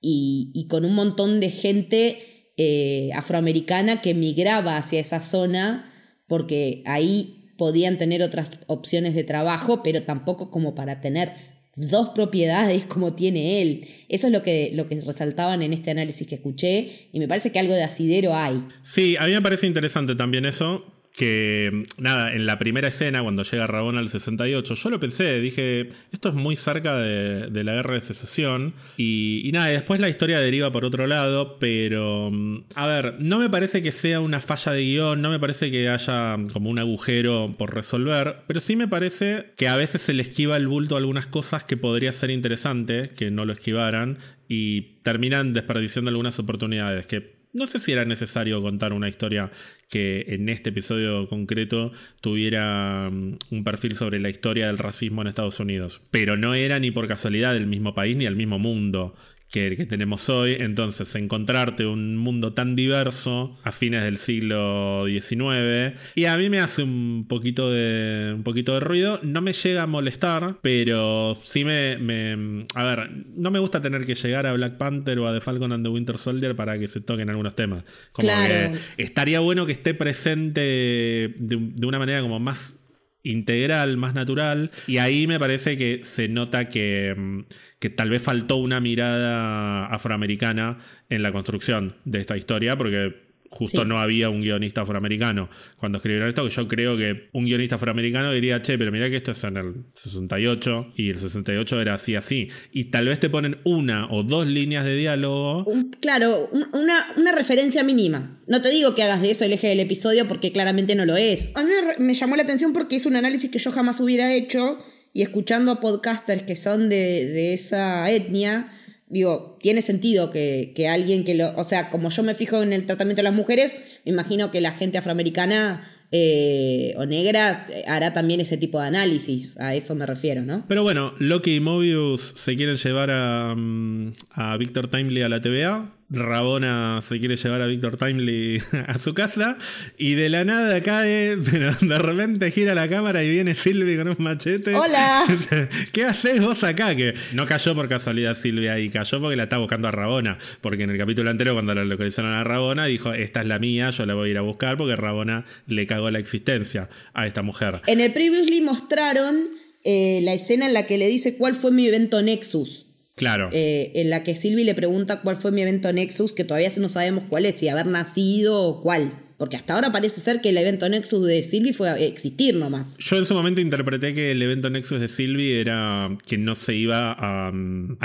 y, 0.00 0.66
con 0.68 0.84
un 0.84 0.94
montón 0.94 1.40
de 1.40 1.50
gente 1.50 2.52
eh, 2.56 3.10
afroamericana 3.14 4.02
que 4.02 4.14
migraba 4.14 4.76
hacia 4.76 5.00
esa 5.00 5.20
zona 5.20 5.88
porque 6.26 6.82
ahí 6.86 7.54
podían 7.56 7.98
tener 7.98 8.22
otras 8.22 8.50
opciones 8.66 9.14
de 9.14 9.24
trabajo, 9.24 9.82
pero 9.82 10.02
tampoco 10.02 10.50
como 10.50 10.74
para 10.74 11.00
tener 11.00 11.51
dos 11.76 12.10
propiedades 12.10 12.84
como 12.84 13.14
tiene 13.14 13.62
él. 13.62 13.88
Eso 14.08 14.26
es 14.26 14.32
lo 14.32 14.42
que, 14.42 14.70
lo 14.74 14.88
que 14.88 15.00
resaltaban 15.00 15.62
en 15.62 15.72
este 15.72 15.90
análisis 15.90 16.26
que 16.26 16.34
escuché 16.34 17.08
y 17.12 17.18
me 17.18 17.28
parece 17.28 17.52
que 17.52 17.58
algo 17.58 17.74
de 17.74 17.82
asidero 17.82 18.34
hay. 18.34 18.62
Sí, 18.82 19.16
a 19.18 19.26
mí 19.26 19.32
me 19.32 19.42
parece 19.42 19.66
interesante 19.66 20.14
también 20.14 20.44
eso, 20.44 20.84
que 21.12 21.84
nada, 21.98 22.34
en 22.34 22.46
la 22.46 22.58
primera 22.58 22.88
escena, 22.88 23.22
cuando 23.22 23.42
llega 23.42 23.66
Rabón 23.66 23.98
al 23.98 24.08
68, 24.08 24.74
yo 24.74 24.90
lo 24.90 24.98
pensé, 24.98 25.40
dije, 25.40 25.90
esto 26.10 26.30
es 26.30 26.34
muy 26.34 26.56
cerca 26.56 26.96
de, 26.96 27.64
la 27.64 27.74
guerra 27.74 27.94
de 27.94 28.00
secesión. 28.00 28.74
Y, 28.96 29.50
nada, 29.52 29.68
después 29.68 30.00
la 30.00 30.08
historia 30.08 30.40
deriva 30.40 30.72
por 30.72 30.84
otro 30.84 31.06
lado, 31.06 31.58
pero 31.58 32.30
mm, 32.32 32.64
a 32.74 32.86
ver, 32.86 33.16
no 33.18 33.38
me 33.38 33.50
parece 33.50 33.82
que 33.82 33.92
sea 33.92 34.20
una 34.20 34.40
falla 34.40 34.72
de 34.72 34.82
guion, 34.84 35.20
no 35.20 35.30
me 35.30 35.38
parece 35.38 35.70
que 35.70 35.88
haya 35.88 36.36
como 36.52 36.70
un 36.70 36.78
agujero 36.78 37.54
por 37.58 37.74
resolver, 37.74 38.44
pero 38.46 38.60
sí 38.60 38.76
me 38.76 38.88
parece 38.88 39.52
que 39.56 39.68
a 39.68 39.76
veces 39.76 40.00
se 40.00 40.14
le 40.14 40.22
esquiva 40.22 40.56
el 40.56 40.66
bulto 40.66 40.94
a 40.94 40.98
algunas 40.98 41.26
cosas 41.26 41.64
que 41.64 41.76
podría 41.76 42.12
ser 42.12 42.30
interesante 42.30 43.10
que 43.10 43.30
no 43.30 43.44
lo 43.44 43.52
esquivaran 43.52 44.18
y 44.48 44.98
terminan 45.02 45.52
desperdiciando 45.52 46.08
algunas 46.08 46.38
oportunidades 46.38 47.06
que 47.06 47.41
no 47.52 47.66
sé 47.66 47.78
si 47.78 47.92
era 47.92 48.04
necesario 48.04 48.62
contar 48.62 48.92
una 48.92 49.08
historia 49.08 49.50
que 49.88 50.24
en 50.28 50.48
este 50.48 50.70
episodio 50.70 51.28
concreto 51.28 51.92
tuviera 52.20 53.10
mm, 53.10 53.38
un 53.50 53.64
perfil 53.64 53.94
sobre 53.94 54.20
la 54.20 54.30
historia 54.30 54.66
del 54.66 54.78
racismo 54.78 55.22
en 55.22 55.28
Estados 55.28 55.60
Unidos. 55.60 56.00
Pero 56.10 56.36
no 56.36 56.54
era 56.54 56.78
ni 56.78 56.90
por 56.90 57.06
casualidad 57.06 57.56
el 57.56 57.66
mismo 57.66 57.94
país 57.94 58.16
ni 58.16 58.24
el 58.24 58.36
mismo 58.36 58.58
mundo 58.58 59.14
que, 59.52 59.86
tenemos 59.86 60.28
hoy. 60.30 60.56
Entonces, 60.58 61.14
encontrarte 61.14 61.86
un 61.86 62.16
mundo 62.16 62.54
tan 62.54 62.74
diverso 62.74 63.56
a 63.62 63.70
fines 63.70 64.02
del 64.02 64.16
siglo 64.16 65.04
XIX. 65.06 65.96
Y 66.14 66.24
a 66.24 66.36
mí 66.36 66.48
me 66.48 66.58
hace 66.58 66.82
un 66.82 67.26
poquito 67.28 67.70
de, 67.70 68.32
un 68.34 68.42
poquito 68.42 68.74
de 68.74 68.80
ruido. 68.80 69.20
No 69.22 69.42
me 69.42 69.52
llega 69.52 69.82
a 69.82 69.86
molestar, 69.86 70.58
pero 70.62 71.36
sí 71.40 71.64
me, 71.64 71.98
me, 71.98 72.66
A 72.74 72.84
ver, 72.84 73.10
no 73.36 73.50
me 73.50 73.58
gusta 73.58 73.80
tener 73.80 74.06
que 74.06 74.14
llegar 74.14 74.46
a 74.46 74.54
Black 74.54 74.78
Panther 74.78 75.18
o 75.18 75.28
a 75.28 75.34
The 75.34 75.40
Falcon 75.40 75.72
and 75.72 75.84
the 75.84 75.90
Winter 75.90 76.16
Soldier 76.16 76.56
para 76.56 76.78
que 76.78 76.88
se 76.88 77.00
toquen 77.00 77.28
algunos 77.28 77.54
temas. 77.54 77.84
Como 78.12 78.28
que 78.28 78.72
estaría 78.96 79.40
bueno 79.40 79.66
que 79.66 79.72
esté 79.72 79.92
presente 79.92 80.60
de, 80.62 81.34
de 81.38 81.86
una 81.86 81.98
manera 81.98 82.22
como 82.22 82.40
más 82.40 82.81
integral, 83.22 83.96
más 83.96 84.14
natural. 84.14 84.70
Y 84.86 84.98
ahí 84.98 85.26
me 85.26 85.38
parece 85.38 85.76
que 85.76 86.04
se 86.04 86.28
nota 86.28 86.68
que, 86.68 87.14
mm, 87.16 87.40
que, 87.78 87.90
tal 87.90 88.10
vez 88.10 88.22
faltó 88.22 88.56
una 88.56 88.80
mirada 88.80 89.86
afroamericana 89.86 90.78
en 91.08 91.22
la 91.22 91.32
construcción 91.32 91.96
de 92.04 92.20
esta 92.20 92.36
historia, 92.36 92.76
porque 92.76 93.21
justo 93.52 93.84
no 93.84 94.00
había 94.00 94.30
un 94.30 94.40
guionista 94.40 94.80
afroamericano 94.80 95.48
cuando 95.76 95.98
escribieron 95.98 96.28
esto, 96.28 96.44
que 96.44 96.50
yo 96.50 96.66
creo 96.68 96.96
que 96.96 97.28
un 97.32 97.44
guionista 97.44 97.74
afroamericano 97.74 98.32
diría, 98.32 98.62
che, 98.62 98.78
pero 98.78 98.90
mira 98.90 99.10
que 99.10 99.16
esto 99.16 99.32
es 99.32 99.44
en 99.44 99.56
el 99.56 99.74
68 99.92 100.94
y 100.96 101.10
el 101.10 101.18
68 101.18 101.80
era 101.80 101.94
así, 101.94 102.16
así. 102.16 102.48
Y 102.72 102.84
tal 102.84 103.06
vez 103.06 103.20
te 103.20 103.28
ponen 103.28 103.58
una 103.64 104.10
o 104.10 104.22
dos 104.22 104.46
líneas 104.46 104.84
de 104.84 104.96
diálogo. 104.96 105.66
claro, 106.00 106.50
una, 106.72 107.12
una 107.16 107.32
referencia 107.32 107.84
mínima. 107.84 108.40
No 108.46 108.62
te 108.62 108.70
digo 108.70 108.94
que 108.94 109.02
hagas 109.02 109.22
de 109.22 109.30
eso 109.30 109.44
el 109.44 109.52
eje 109.52 109.68
del 109.68 109.80
episodio 109.80 110.26
porque 110.26 110.52
claramente 110.52 110.94
no 110.94 111.04
lo 111.04 111.16
es. 111.16 111.52
A 111.54 111.62
mí 111.62 111.70
me, 111.98 112.14
llamó 112.14 112.36
la 112.36 112.42
atención 112.42 112.72
porque 112.72 112.96
es 112.96 113.06
un 113.06 113.16
análisis 113.16 113.50
que 113.50 113.58
yo 113.58 113.70
jamás 113.70 114.00
hubiera 114.00 114.32
hecho 114.32 114.78
y 115.12 115.22
escuchando 115.22 115.72
a 115.72 115.80
podcasters 115.80 116.44
que 116.44 116.56
son 116.56 116.88
de, 116.88 117.26
de 117.26 117.54
esa 117.54 118.10
etnia 118.10 118.72
digo, 119.12 119.58
tiene 119.60 119.82
sentido 119.82 120.30
que, 120.30 120.72
alguien 120.90 121.24
que 121.24 121.34
lo, 121.34 121.54
o 121.56 121.64
sea, 121.64 121.90
como 121.90 122.08
yo 122.08 122.22
me 122.22 122.34
fijo 122.34 122.62
en 122.62 122.72
el 122.72 122.86
tratamiento 122.86 123.18
de 123.18 123.24
las 123.24 123.34
mujeres, 123.34 123.76
me 124.04 124.12
imagino 124.12 124.50
que 124.50 124.60
la 124.62 124.72
gente 124.72 124.96
afroamericana 124.96 125.86
eh, 126.10 126.94
o 126.96 127.04
negra 127.04 127.64
hará 127.86 128.14
también 128.14 128.40
ese 128.40 128.56
tipo 128.56 128.80
de 128.80 128.86
análisis, 128.86 129.58
a 129.60 129.74
eso 129.74 129.94
me 129.94 130.06
refiero, 130.06 130.42
¿no? 130.42 130.64
Pero 130.66 130.82
bueno, 130.82 131.14
Loki 131.18 131.56
y 131.56 131.60
Mobius 131.60 132.32
se 132.36 132.56
quieren 132.56 132.76
llevar 132.76 133.10
a, 133.10 133.54
mm, 133.54 134.12
a 134.30 134.56
Victor 134.56 134.88
Timely 134.88 135.22
a 135.22 135.28
la 135.28 135.42
TVA, 135.42 135.92
Rabona 136.12 137.00
se 137.02 137.18
quiere 137.18 137.36
llevar 137.36 137.62
a 137.62 137.66
Victor 137.66 137.96
Timely 137.96 138.62
a 138.86 138.98
su 138.98 139.14
casa 139.14 139.56
y 139.96 140.14
de 140.14 140.28
la 140.28 140.44
nada 140.44 140.82
cae, 140.82 141.38
pero 141.50 141.72
de 141.80 141.98
repente 141.98 142.50
gira 142.50 142.74
la 142.74 142.88
cámara 142.88 143.24
y 143.24 143.30
viene 143.30 143.54
Silvia 143.54 143.96
con 143.96 144.08
un 144.08 144.16
machete. 144.18 144.74
¡Hola! 144.74 145.24
¿Qué 145.92 146.04
haces 146.04 146.40
vos 146.40 146.62
acá? 146.64 146.94
Que 146.94 147.14
no 147.32 147.46
cayó 147.46 147.74
por 147.74 147.88
casualidad 147.88 148.34
Silvia 148.34 148.78
y 148.78 148.90
cayó 148.90 149.20
porque 149.20 149.36
la 149.36 149.44
está 149.44 149.56
buscando 149.56 149.88
a 149.88 149.90
Rabona. 149.90 150.38
Porque 150.60 150.82
en 150.82 150.90
el 150.90 150.98
capítulo 150.98 151.30
anterior, 151.30 151.54
cuando 151.54 151.74
la 151.74 151.84
localizaron 151.84 152.32
a 152.32 152.44
Rabona, 152.44 152.84
dijo: 152.86 153.14
Esta 153.14 153.40
es 153.40 153.46
la 153.46 153.58
mía, 153.58 153.90
yo 153.90 154.04
la 154.04 154.14
voy 154.14 154.28
a 154.28 154.32
ir 154.32 154.38
a 154.38 154.42
buscar 154.42 154.76
porque 154.76 154.96
Rabona 154.96 155.46
le 155.66 155.86
cagó 155.86 156.10
la 156.10 156.18
existencia 156.18 156.90
a 157.14 157.26
esta 157.26 157.42
mujer. 157.42 157.80
En 157.86 158.00
el 158.00 158.12
previously 158.12 158.60
mostraron 158.60 159.48
eh, 159.84 160.20
la 160.22 160.34
escena 160.34 160.66
en 160.66 160.74
la 160.74 160.86
que 160.86 160.98
le 160.98 161.08
dice 161.08 161.36
cuál 161.36 161.54
fue 161.54 161.70
mi 161.70 161.86
evento 161.86 162.22
Nexus. 162.22 162.86
Claro. 163.14 163.50
Eh, 163.52 163.92
en 163.96 164.10
la 164.10 164.24
que 164.24 164.34
Silvi 164.34 164.64
le 164.64 164.74
pregunta 164.74 165.20
cuál 165.20 165.36
fue 165.36 165.52
mi 165.52 165.62
evento 165.62 165.92
Nexus, 165.92 166.32
que 166.32 166.44
todavía 166.44 166.70
no 166.78 166.88
sabemos 166.88 167.24
cuál 167.28 167.46
es, 167.46 167.56
si 167.56 167.68
haber 167.68 167.86
nacido 167.86 168.62
o 168.62 168.80
cuál. 168.80 169.12
Porque 169.36 169.56
hasta 169.56 169.74
ahora 169.74 169.90
parece 169.90 170.20
ser 170.20 170.40
que 170.40 170.50
el 170.50 170.56
evento 170.56 170.88
Nexus 170.88 171.26
de 171.26 171.42
Sylvie 171.42 171.72
fue 171.72 172.06
existir 172.06 172.54
nomás. 172.54 172.96
Yo 172.98 173.18
en 173.18 173.24
su 173.24 173.34
momento 173.34 173.60
interpreté 173.60 174.14
que 174.14 174.30
el 174.30 174.40
evento 174.40 174.70
Nexus 174.70 175.00
de 175.00 175.08
Sylvie 175.08 175.60
era 175.60 176.16
que 176.28 176.38
no 176.38 176.54
se 176.54 176.76
iba 176.76 177.16
a, 177.18 177.52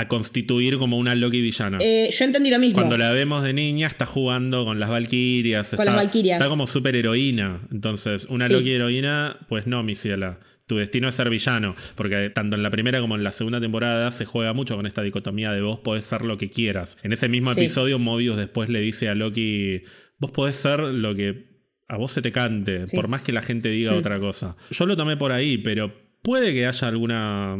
constituir 0.08 0.78
como 0.78 0.98
una 0.98 1.14
Loki 1.14 1.40
villana. 1.40 1.78
Eh, 1.80 2.10
yo 2.12 2.24
entendí 2.24 2.50
lo 2.50 2.58
mismo. 2.58 2.74
Cuando 2.74 2.98
la 2.98 3.12
vemos 3.12 3.44
de 3.44 3.52
niña 3.52 3.86
está 3.86 4.04
jugando 4.04 4.64
con 4.64 4.80
las 4.80 4.90
Valkyrias. 4.90 5.74
Con 5.76 5.86
las 5.86 5.94
Valkyrias. 5.94 6.40
Está 6.40 6.48
como 6.48 6.66
súper 6.66 6.96
heroína. 6.96 7.60
Entonces, 7.70 8.26
una 8.28 8.48
Loki 8.48 8.72
heroína, 8.72 9.38
pues 9.48 9.68
no, 9.68 9.84
mi 9.84 9.94
ciela 9.94 10.40
tu 10.68 10.76
destino 10.76 11.08
es 11.08 11.14
ser 11.14 11.30
villano, 11.30 11.74
porque 11.96 12.30
tanto 12.30 12.54
en 12.54 12.62
la 12.62 12.70
primera 12.70 13.00
como 13.00 13.16
en 13.16 13.24
la 13.24 13.32
segunda 13.32 13.60
temporada 13.60 14.10
se 14.10 14.26
juega 14.26 14.52
mucho 14.52 14.76
con 14.76 14.86
esta 14.86 15.02
dicotomía 15.02 15.50
de 15.50 15.62
vos 15.62 15.80
podés 15.80 16.04
ser 16.04 16.24
lo 16.24 16.36
que 16.38 16.50
quieras. 16.50 16.98
En 17.02 17.12
ese 17.12 17.28
mismo 17.28 17.50
episodio, 17.50 17.98
Mobius 17.98 18.36
después 18.36 18.68
le 18.68 18.80
dice 18.80 19.08
a 19.08 19.14
Loki, 19.14 19.82
vos 20.18 20.30
podés 20.30 20.56
ser 20.56 20.80
lo 20.80 21.14
que 21.14 21.48
a 21.88 21.96
vos 21.96 22.12
se 22.12 22.20
te 22.20 22.30
cante, 22.30 22.84
por 22.94 23.08
más 23.08 23.22
que 23.22 23.32
la 23.32 23.40
gente 23.40 23.70
diga 23.70 23.92
mm. 23.92 23.96
otra 23.96 24.20
cosa. 24.20 24.56
Yo 24.70 24.84
lo 24.84 24.94
tomé 24.94 25.16
por 25.16 25.32
ahí, 25.32 25.56
pero 25.56 25.90
puede 26.22 26.52
que 26.52 26.66
haya 26.66 26.86
alguna 26.86 27.56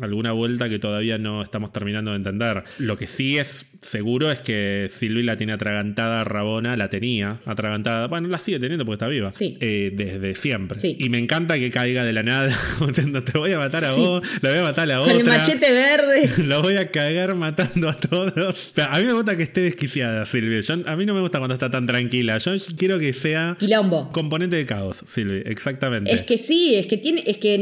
alguna 0.00 0.32
vuelta 0.32 0.68
que 0.68 0.78
todavía 0.78 1.18
no 1.18 1.42
estamos 1.42 1.72
terminando 1.72 2.10
de 2.10 2.16
entender. 2.16 2.64
Lo 2.78 2.96
que 2.96 3.06
sí 3.06 3.38
es 3.38 3.66
seguro 3.80 4.30
es 4.30 4.40
que 4.40 4.86
Silvi 4.90 5.22
la 5.22 5.36
tiene 5.36 5.52
atragantada 5.52 6.24
Rabona, 6.24 6.76
la 6.76 6.88
tenía 6.90 7.40
atragantada, 7.46 8.08
bueno, 8.08 8.28
la 8.28 8.38
sigue 8.38 8.58
teniendo 8.58 8.84
porque 8.84 8.94
está 8.96 9.08
viva, 9.08 9.32
sí. 9.32 9.56
Eh, 9.60 9.92
desde 9.94 10.34
siempre. 10.34 10.80
Y 10.82 11.08
me 11.08 11.18
encanta 11.18 11.58
que 11.58 11.70
caiga 11.70 12.04
de 12.04 12.12
la 12.12 12.22
nada, 12.22 12.56
te 13.24 13.38
voy 13.38 13.52
a 13.52 13.58
matar 13.58 13.84
a 13.84 13.92
vos, 13.92 14.22
la 14.40 14.50
voy 14.50 14.58
a 14.58 14.62
matar 14.62 14.84
a 14.84 14.86
la 14.86 15.00
otra. 15.00 15.12
Con 15.12 15.20
el 15.20 15.26
machete 15.26 15.72
verde. 15.72 16.30
Lo 16.44 16.62
voy 16.62 16.76
a 16.76 16.90
cagar 16.90 17.34
matando 17.34 17.88
a 17.88 17.98
todos. 17.98 18.72
a 18.76 18.98
mí 18.98 19.04
me 19.04 19.12
gusta 19.12 19.36
que 19.36 19.42
esté 19.42 19.60
desquiciada 19.60 20.26
Silvi. 20.26 20.60
a 20.86 20.96
mí 20.96 21.06
no 21.06 21.14
me 21.14 21.20
gusta 21.20 21.38
cuando 21.38 21.54
está 21.54 21.70
tan 21.70 21.86
tranquila. 21.86 22.38
Yo 22.38 22.52
quiero 22.76 22.98
que 22.98 23.12
sea... 23.12 23.56
Quilombo. 23.58 24.10
Componente 24.12 24.56
de 24.56 24.66
caos, 24.66 25.02
Silvi, 25.06 25.42
exactamente. 25.44 26.12
Es 26.12 26.22
que 26.22 26.38
sí, 26.38 26.74
es 26.74 26.86
que 26.86 26.96
tiene... 26.96 27.22
Es 27.26 27.38
que 27.38 27.54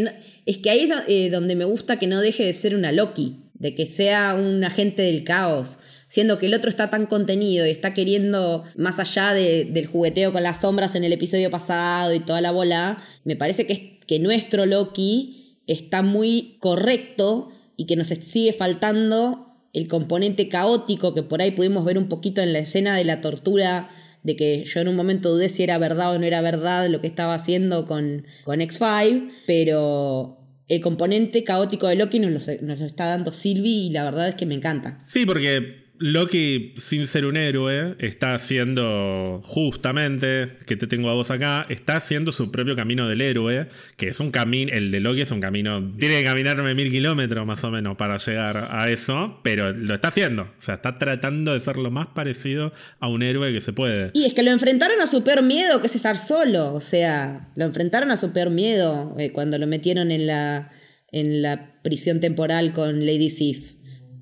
es 0.46 0.58
que 0.58 0.70
ahí 0.70 0.80
es 0.80 0.90
eh, 1.08 1.28
donde 1.30 1.56
me 1.56 1.64
gusta 1.64 1.98
que 1.98 2.06
no 2.06 2.20
deje 2.20 2.44
de 2.46 2.52
ser 2.52 2.74
una 2.74 2.92
Loki, 2.92 3.42
de 3.54 3.74
que 3.74 3.86
sea 3.86 4.34
un 4.34 4.62
agente 4.64 5.02
del 5.02 5.24
caos, 5.24 5.78
siendo 6.08 6.38
que 6.38 6.46
el 6.46 6.54
otro 6.54 6.70
está 6.70 6.88
tan 6.88 7.06
contenido 7.06 7.66
y 7.66 7.70
está 7.70 7.92
queriendo, 7.92 8.62
más 8.76 9.00
allá 9.00 9.34
del 9.34 9.86
jugueteo 9.86 10.32
con 10.32 10.44
las 10.44 10.60
sombras 10.60 10.94
en 10.94 11.04
el 11.04 11.12
episodio 11.12 11.50
pasado 11.50 12.14
y 12.14 12.20
toda 12.20 12.40
la 12.40 12.52
bola, 12.52 13.02
me 13.24 13.34
parece 13.34 13.66
que, 13.66 13.98
que 14.06 14.20
nuestro 14.20 14.66
Loki 14.66 15.58
está 15.66 16.02
muy 16.02 16.58
correcto 16.60 17.50
y 17.76 17.86
que 17.86 17.96
nos 17.96 18.06
sigue 18.06 18.52
faltando 18.52 19.46
el 19.72 19.88
componente 19.88 20.48
caótico 20.48 21.12
que 21.12 21.22
por 21.22 21.42
ahí 21.42 21.50
pudimos 21.50 21.84
ver 21.84 21.98
un 21.98 22.08
poquito 22.08 22.40
en 22.40 22.52
la 22.52 22.60
escena 22.60 22.96
de 22.96 23.04
la 23.04 23.20
tortura 23.20 23.90
de 24.26 24.34
que 24.34 24.64
yo 24.64 24.80
en 24.80 24.88
un 24.88 24.96
momento 24.96 25.30
dudé 25.30 25.48
si 25.48 25.62
era 25.62 25.78
verdad 25.78 26.12
o 26.12 26.18
no 26.18 26.26
era 26.26 26.40
verdad 26.40 26.88
lo 26.88 27.00
que 27.00 27.06
estaba 27.06 27.34
haciendo 27.34 27.86
con, 27.86 28.26
con 28.42 28.58
X5, 28.58 29.30
pero 29.46 30.40
el 30.66 30.80
componente 30.80 31.44
caótico 31.44 31.86
de 31.86 31.94
Loki 31.94 32.18
nos 32.18 32.48
lo, 32.48 32.86
está 32.86 33.06
dando 33.06 33.30
Sylvie 33.30 33.86
y 33.86 33.90
la 33.90 34.02
verdad 34.02 34.28
es 34.28 34.34
que 34.34 34.44
me 34.44 34.56
encanta. 34.56 34.98
Sí, 35.04 35.24
porque 35.24 35.85
Loki, 35.98 36.74
sin 36.76 37.06
ser 37.06 37.24
un 37.24 37.36
héroe, 37.36 37.96
está 37.98 38.34
haciendo 38.34 39.40
justamente, 39.44 40.58
que 40.66 40.76
te 40.76 40.86
tengo 40.86 41.10
a 41.10 41.14
vos 41.14 41.30
acá, 41.30 41.66
está 41.68 41.96
haciendo 41.96 42.32
su 42.32 42.50
propio 42.50 42.76
camino 42.76 43.08
del 43.08 43.20
héroe, 43.20 43.68
que 43.96 44.08
es 44.08 44.20
un 44.20 44.30
camino, 44.30 44.72
el 44.72 44.90
de 44.90 45.00
Loki 45.00 45.22
es 45.22 45.30
un 45.30 45.40
camino, 45.40 45.92
tiene 45.98 46.18
que 46.18 46.24
caminarme 46.24 46.74
mil 46.74 46.90
kilómetros 46.90 47.46
más 47.46 47.64
o 47.64 47.70
menos 47.70 47.96
para 47.96 48.18
llegar 48.18 48.68
a 48.70 48.90
eso, 48.90 49.40
pero 49.42 49.72
lo 49.72 49.94
está 49.94 50.08
haciendo, 50.08 50.42
o 50.42 50.62
sea, 50.62 50.74
está 50.74 50.98
tratando 50.98 51.52
de 51.52 51.60
ser 51.60 51.78
lo 51.78 51.90
más 51.90 52.08
parecido 52.08 52.72
a 53.00 53.08
un 53.08 53.22
héroe 53.22 53.52
que 53.52 53.60
se 53.60 53.72
puede. 53.72 54.10
Y 54.12 54.26
es 54.26 54.34
que 54.34 54.42
lo 54.42 54.50
enfrentaron 54.50 55.00
a 55.00 55.06
su 55.06 55.24
peor 55.24 55.42
miedo, 55.42 55.80
que 55.80 55.86
es 55.86 55.96
estar 55.96 56.18
solo, 56.18 56.74
o 56.74 56.80
sea, 56.80 57.48
lo 57.56 57.64
enfrentaron 57.64 58.10
a 58.10 58.16
su 58.16 58.32
peor 58.32 58.50
miedo 58.50 59.14
eh, 59.18 59.32
cuando 59.32 59.58
lo 59.58 59.66
metieron 59.66 60.10
en 60.10 60.26
la, 60.26 60.70
en 61.10 61.42
la 61.42 61.80
prisión 61.82 62.20
temporal 62.20 62.72
con 62.72 63.06
Lady 63.06 63.30
Sif. 63.30 63.75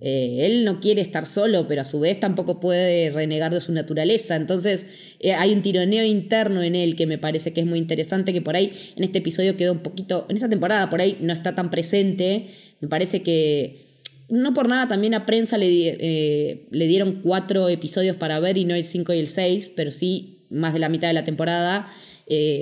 Eh, 0.07 0.45
él 0.45 0.67
no 0.67 0.81
quiere 0.81 1.01
estar 1.01 1.25
solo, 1.25 1.67
pero 1.67 1.81
a 1.81 1.87
su 1.87 1.99
vez 1.99 2.21
tampoco 2.21 2.61
puede 2.61 3.09
renegar 3.09 3.55
de 3.55 3.61
su 3.61 3.73
naturaleza. 3.73 4.37
Entonces 4.37 4.85
eh, 5.19 5.33
hay 5.33 5.55
un 5.55 5.63
tironeo 5.63 6.05
interno 6.05 6.63
en 6.63 6.75
él 6.75 6.95
que 6.95 7.07
me 7.07 7.17
parece 7.17 7.55
que 7.55 7.61
es 7.61 7.67
muy 7.67 7.79
interesante, 7.79 8.35
que 8.35 8.43
por 8.43 8.55
ahí 8.55 8.71
en 8.97 9.05
este 9.05 9.19
episodio 9.19 9.57
quedó 9.57 9.73
un 9.73 9.79
poquito, 9.79 10.27
en 10.29 10.37
esta 10.37 10.51
temporada 10.51 10.91
por 10.91 11.01
ahí 11.01 11.17
no 11.23 11.33
está 11.33 11.55
tan 11.55 11.71
presente. 11.71 12.49
Me 12.81 12.89
parece 12.89 13.23
que 13.23 14.03
no 14.29 14.53
por 14.53 14.69
nada 14.69 14.89
también 14.89 15.15
a 15.15 15.25
prensa 15.25 15.57
le, 15.57 15.97
eh, 15.99 16.69
le 16.71 16.87
dieron 16.87 17.23
cuatro 17.23 17.71
episodios 17.71 18.17
para 18.17 18.39
ver 18.41 18.59
y 18.59 18.67
no 18.67 18.75
el 18.75 18.85
cinco 18.85 19.15
y 19.15 19.19
el 19.21 19.29
seis, 19.29 19.73
pero 19.75 19.91
sí 19.91 20.47
más 20.51 20.75
de 20.75 20.81
la 20.81 20.91
mitad 20.91 21.09
de 21.09 21.15
la 21.15 21.25
temporada. 21.25 21.89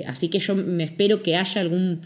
así 0.07 0.29
que 0.29 0.39
yo 0.39 0.55
me 0.55 0.85
espero 0.85 1.21
que 1.21 1.35
haya 1.35 1.59
algún 1.59 2.03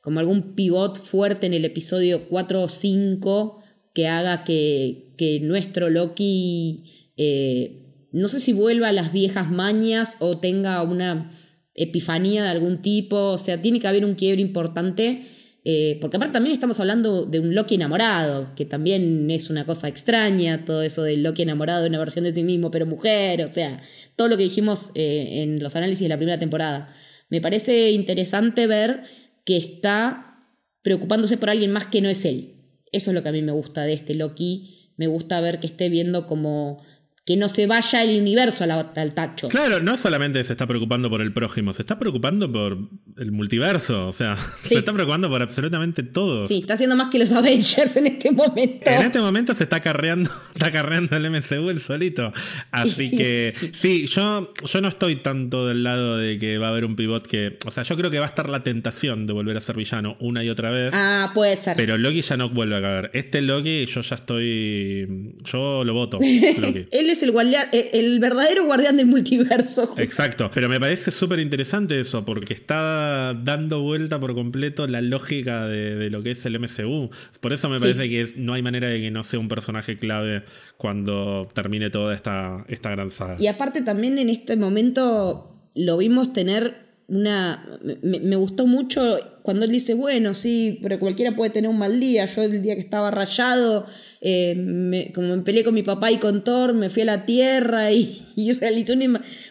como 0.00 0.20
algún 0.20 0.54
pivot 0.54 0.96
fuerte 0.96 1.46
en 1.46 1.52
el 1.52 1.66
episodio 1.66 2.26
4 2.30 2.62
o 2.62 2.68
5 2.68 3.57
que 3.98 4.06
haga 4.06 4.44
que, 4.44 5.40
nuestro 5.42 5.90
Loki, 5.90 6.84
eh, 7.16 8.06
no 8.12 8.28
sé 8.28 8.38
si 8.38 8.52
vuelva 8.52 8.90
a 8.90 8.92
las 8.92 9.12
viejas 9.12 9.50
mañas 9.50 10.18
o 10.20 10.38
tenga 10.38 10.80
una 10.84 11.32
epifanía 11.74 12.44
de 12.44 12.48
algún 12.48 12.80
tipo, 12.80 13.16
o 13.16 13.38
sea, 13.38 13.60
tiene 13.60 13.80
que 13.80 13.88
haber 13.88 14.04
un 14.04 14.14
quiebre 14.14 14.40
importante. 14.40 15.22
Eh, 15.64 15.98
porque 16.00 16.16
aparte 16.16 16.34
también 16.34 16.54
estamos 16.54 16.78
hablando 16.78 17.26
de 17.26 17.40
un 17.40 17.56
Loki 17.56 17.74
enamorado, 17.74 18.54
que 18.54 18.64
también 18.64 19.28
es 19.32 19.50
una 19.50 19.66
cosa 19.66 19.88
extraña, 19.88 20.64
todo 20.64 20.82
eso 20.82 21.02
del 21.02 21.24
Loki 21.24 21.42
enamorado, 21.42 21.84
una 21.84 21.98
versión 21.98 22.24
de 22.24 22.32
sí 22.32 22.44
mismo, 22.44 22.70
pero 22.70 22.86
mujer, 22.86 23.42
o 23.42 23.52
sea, 23.52 23.82
todo 24.14 24.28
lo 24.28 24.36
que 24.36 24.44
dijimos 24.44 24.92
eh, 24.94 25.42
en 25.42 25.60
los 25.60 25.74
análisis 25.74 26.04
de 26.04 26.08
la 26.10 26.18
primera 26.18 26.38
temporada. 26.38 26.88
Me 27.30 27.40
parece 27.40 27.90
interesante 27.90 28.68
ver 28.68 29.02
que 29.44 29.56
está 29.56 30.46
preocupándose 30.82 31.36
por 31.36 31.50
alguien 31.50 31.72
más 31.72 31.86
que 31.86 32.00
no 32.00 32.08
es 32.08 32.24
él. 32.24 32.57
Eso 32.92 33.10
es 33.10 33.14
lo 33.14 33.22
que 33.22 33.28
a 33.28 33.32
mí 33.32 33.42
me 33.42 33.52
gusta 33.52 33.82
de 33.82 33.94
este 33.94 34.14
Loki. 34.14 34.92
Me 34.96 35.06
gusta 35.06 35.40
ver 35.40 35.60
que 35.60 35.66
esté 35.66 35.88
viendo 35.88 36.26
como 36.26 36.82
que 37.28 37.36
no 37.36 37.50
se 37.50 37.66
vaya 37.66 38.02
el 38.02 38.18
universo 38.18 38.64
al 38.64 39.14
tacho. 39.14 39.48
Claro, 39.48 39.80
no 39.80 39.98
solamente 39.98 40.42
se 40.44 40.54
está 40.54 40.66
preocupando 40.66 41.10
por 41.10 41.20
el 41.20 41.32
prójimo, 41.34 41.74
se 41.74 41.82
está 41.82 41.98
preocupando 41.98 42.50
por 42.50 42.88
el 43.18 43.32
multiverso, 43.32 44.08
o 44.08 44.12
sea, 44.12 44.36
se 44.62 44.78
está 44.78 44.92
preocupando 44.92 45.28
por 45.28 45.42
absolutamente 45.42 46.02
todo. 46.02 46.46
Sí, 46.46 46.58
está 46.60 46.74
haciendo 46.74 46.96
más 46.96 47.10
que 47.10 47.18
los 47.18 47.32
Avengers 47.38 47.96
en 47.96 48.06
este 48.06 48.30
momento. 48.30 48.90
En 48.90 49.02
este 49.02 49.20
momento 49.20 49.54
se 49.54 49.64
está 49.64 49.80
carreando, 49.80 50.30
está 50.54 50.70
carreando 50.70 51.16
el 51.16 51.30
MCU 51.30 51.70
el 51.70 51.80
solito. 51.80 52.32
Así 52.70 53.10
que 53.10 53.54
sí, 53.72 54.06
yo, 54.06 54.52
yo 54.64 54.80
no 54.80 54.88
estoy 54.88 55.16
tanto 55.16 55.66
del 55.66 55.82
lado 55.82 56.16
de 56.16 56.38
que 56.38 56.58
va 56.58 56.68
a 56.68 56.70
haber 56.70 56.84
un 56.84 56.96
pivot 56.96 57.26
que, 57.26 57.58
o 57.66 57.70
sea, 57.70 57.82
yo 57.82 57.96
creo 57.96 58.10
que 58.10 58.18
va 58.18 58.26
a 58.26 58.28
estar 58.28 58.48
la 58.48 58.62
tentación 58.62 59.26
de 59.26 59.32
volver 59.32 59.56
a 59.56 59.60
ser 59.60 59.76
villano 59.76 60.16
una 60.20 60.44
y 60.44 60.50
otra 60.50 60.70
vez. 60.70 60.92
Ah, 60.94 61.32
puede 61.34 61.56
ser. 61.56 61.76
Pero 61.76 61.98
Loki 61.98 62.22
ya 62.22 62.36
no 62.36 62.48
vuelve 62.50 62.76
a 62.76 62.80
caer. 62.80 63.10
Este 63.14 63.42
Loki 63.42 63.86
yo 63.86 64.00
ya 64.00 64.16
estoy, 64.16 65.34
yo 65.44 65.84
lo 65.84 65.94
voto. 65.94 66.18
Loki. 66.18 66.86
Él 66.90 67.10
es 67.10 67.22
el, 67.22 67.32
guardián, 67.32 67.68
eh, 67.72 67.90
el 67.94 68.20
verdadero 68.20 68.64
guardián 68.64 68.96
del 68.96 69.06
multiverso. 69.06 69.94
Exacto, 69.96 70.50
pero 70.54 70.68
me 70.68 70.78
parece 70.78 71.10
súper 71.10 71.40
interesante 71.40 71.98
eso, 71.98 72.24
porque 72.24 72.54
está 72.54 73.07
dando 73.34 73.82
vuelta 73.82 74.20
por 74.20 74.34
completo 74.34 74.86
la 74.86 75.00
lógica 75.00 75.66
de, 75.66 76.10
lo 76.10 76.22
que 76.22 76.32
es 76.32 76.46
el 76.46 76.58
MCU. 76.58 77.08
Por 77.40 77.52
eso 77.52 77.68
me 77.68 77.80
parece 77.80 78.08
que 78.08 78.26
no 78.36 78.54
hay 78.54 78.62
manera 78.62 78.88
de 78.88 79.00
que 79.00 79.10
no 79.10 79.22
sea 79.22 79.40
un 79.40 79.48
personaje 79.48 79.98
clave 79.98 80.44
cuando 80.76 81.48
termine 81.54 81.90
toda 81.90 82.14
esta, 82.14 82.64
esta 82.68 82.90
gran 82.90 83.10
saga. 83.10 83.36
Y 83.38 83.46
aparte 83.46 83.82
también 83.82 84.18
en 84.18 84.30
este 84.30 84.56
momento 84.56 85.54
lo 85.74 85.96
vimos 85.98 86.32
tener 86.32 86.88
una... 87.08 87.64
me 88.02 88.36
gustó 88.36 88.66
mucho 88.66 89.18
cuando 89.42 89.64
él 89.64 89.72
dice, 89.72 89.94
bueno, 89.94 90.34
sí, 90.34 90.78
pero 90.82 90.98
cualquiera 90.98 91.34
puede 91.34 91.50
tener 91.50 91.70
un 91.70 91.78
mal 91.78 91.98
día. 91.98 92.26
Yo 92.26 92.42
el 92.42 92.60
día 92.60 92.74
que 92.74 92.82
estaba 92.82 93.10
rayado 93.10 93.86
eh, 94.20 95.10
como 95.14 95.36
me 95.36 95.42
peleé 95.42 95.64
con 95.64 95.74
mi 95.74 95.82
papá 95.82 96.10
y 96.10 96.18
con 96.18 96.42
Thor, 96.42 96.74
me 96.74 96.90
fui 96.90 97.02
a 97.02 97.06
la 97.06 97.24
Tierra 97.26 97.92
y, 97.92 98.22
y 98.38 98.52
realicé 98.52 98.96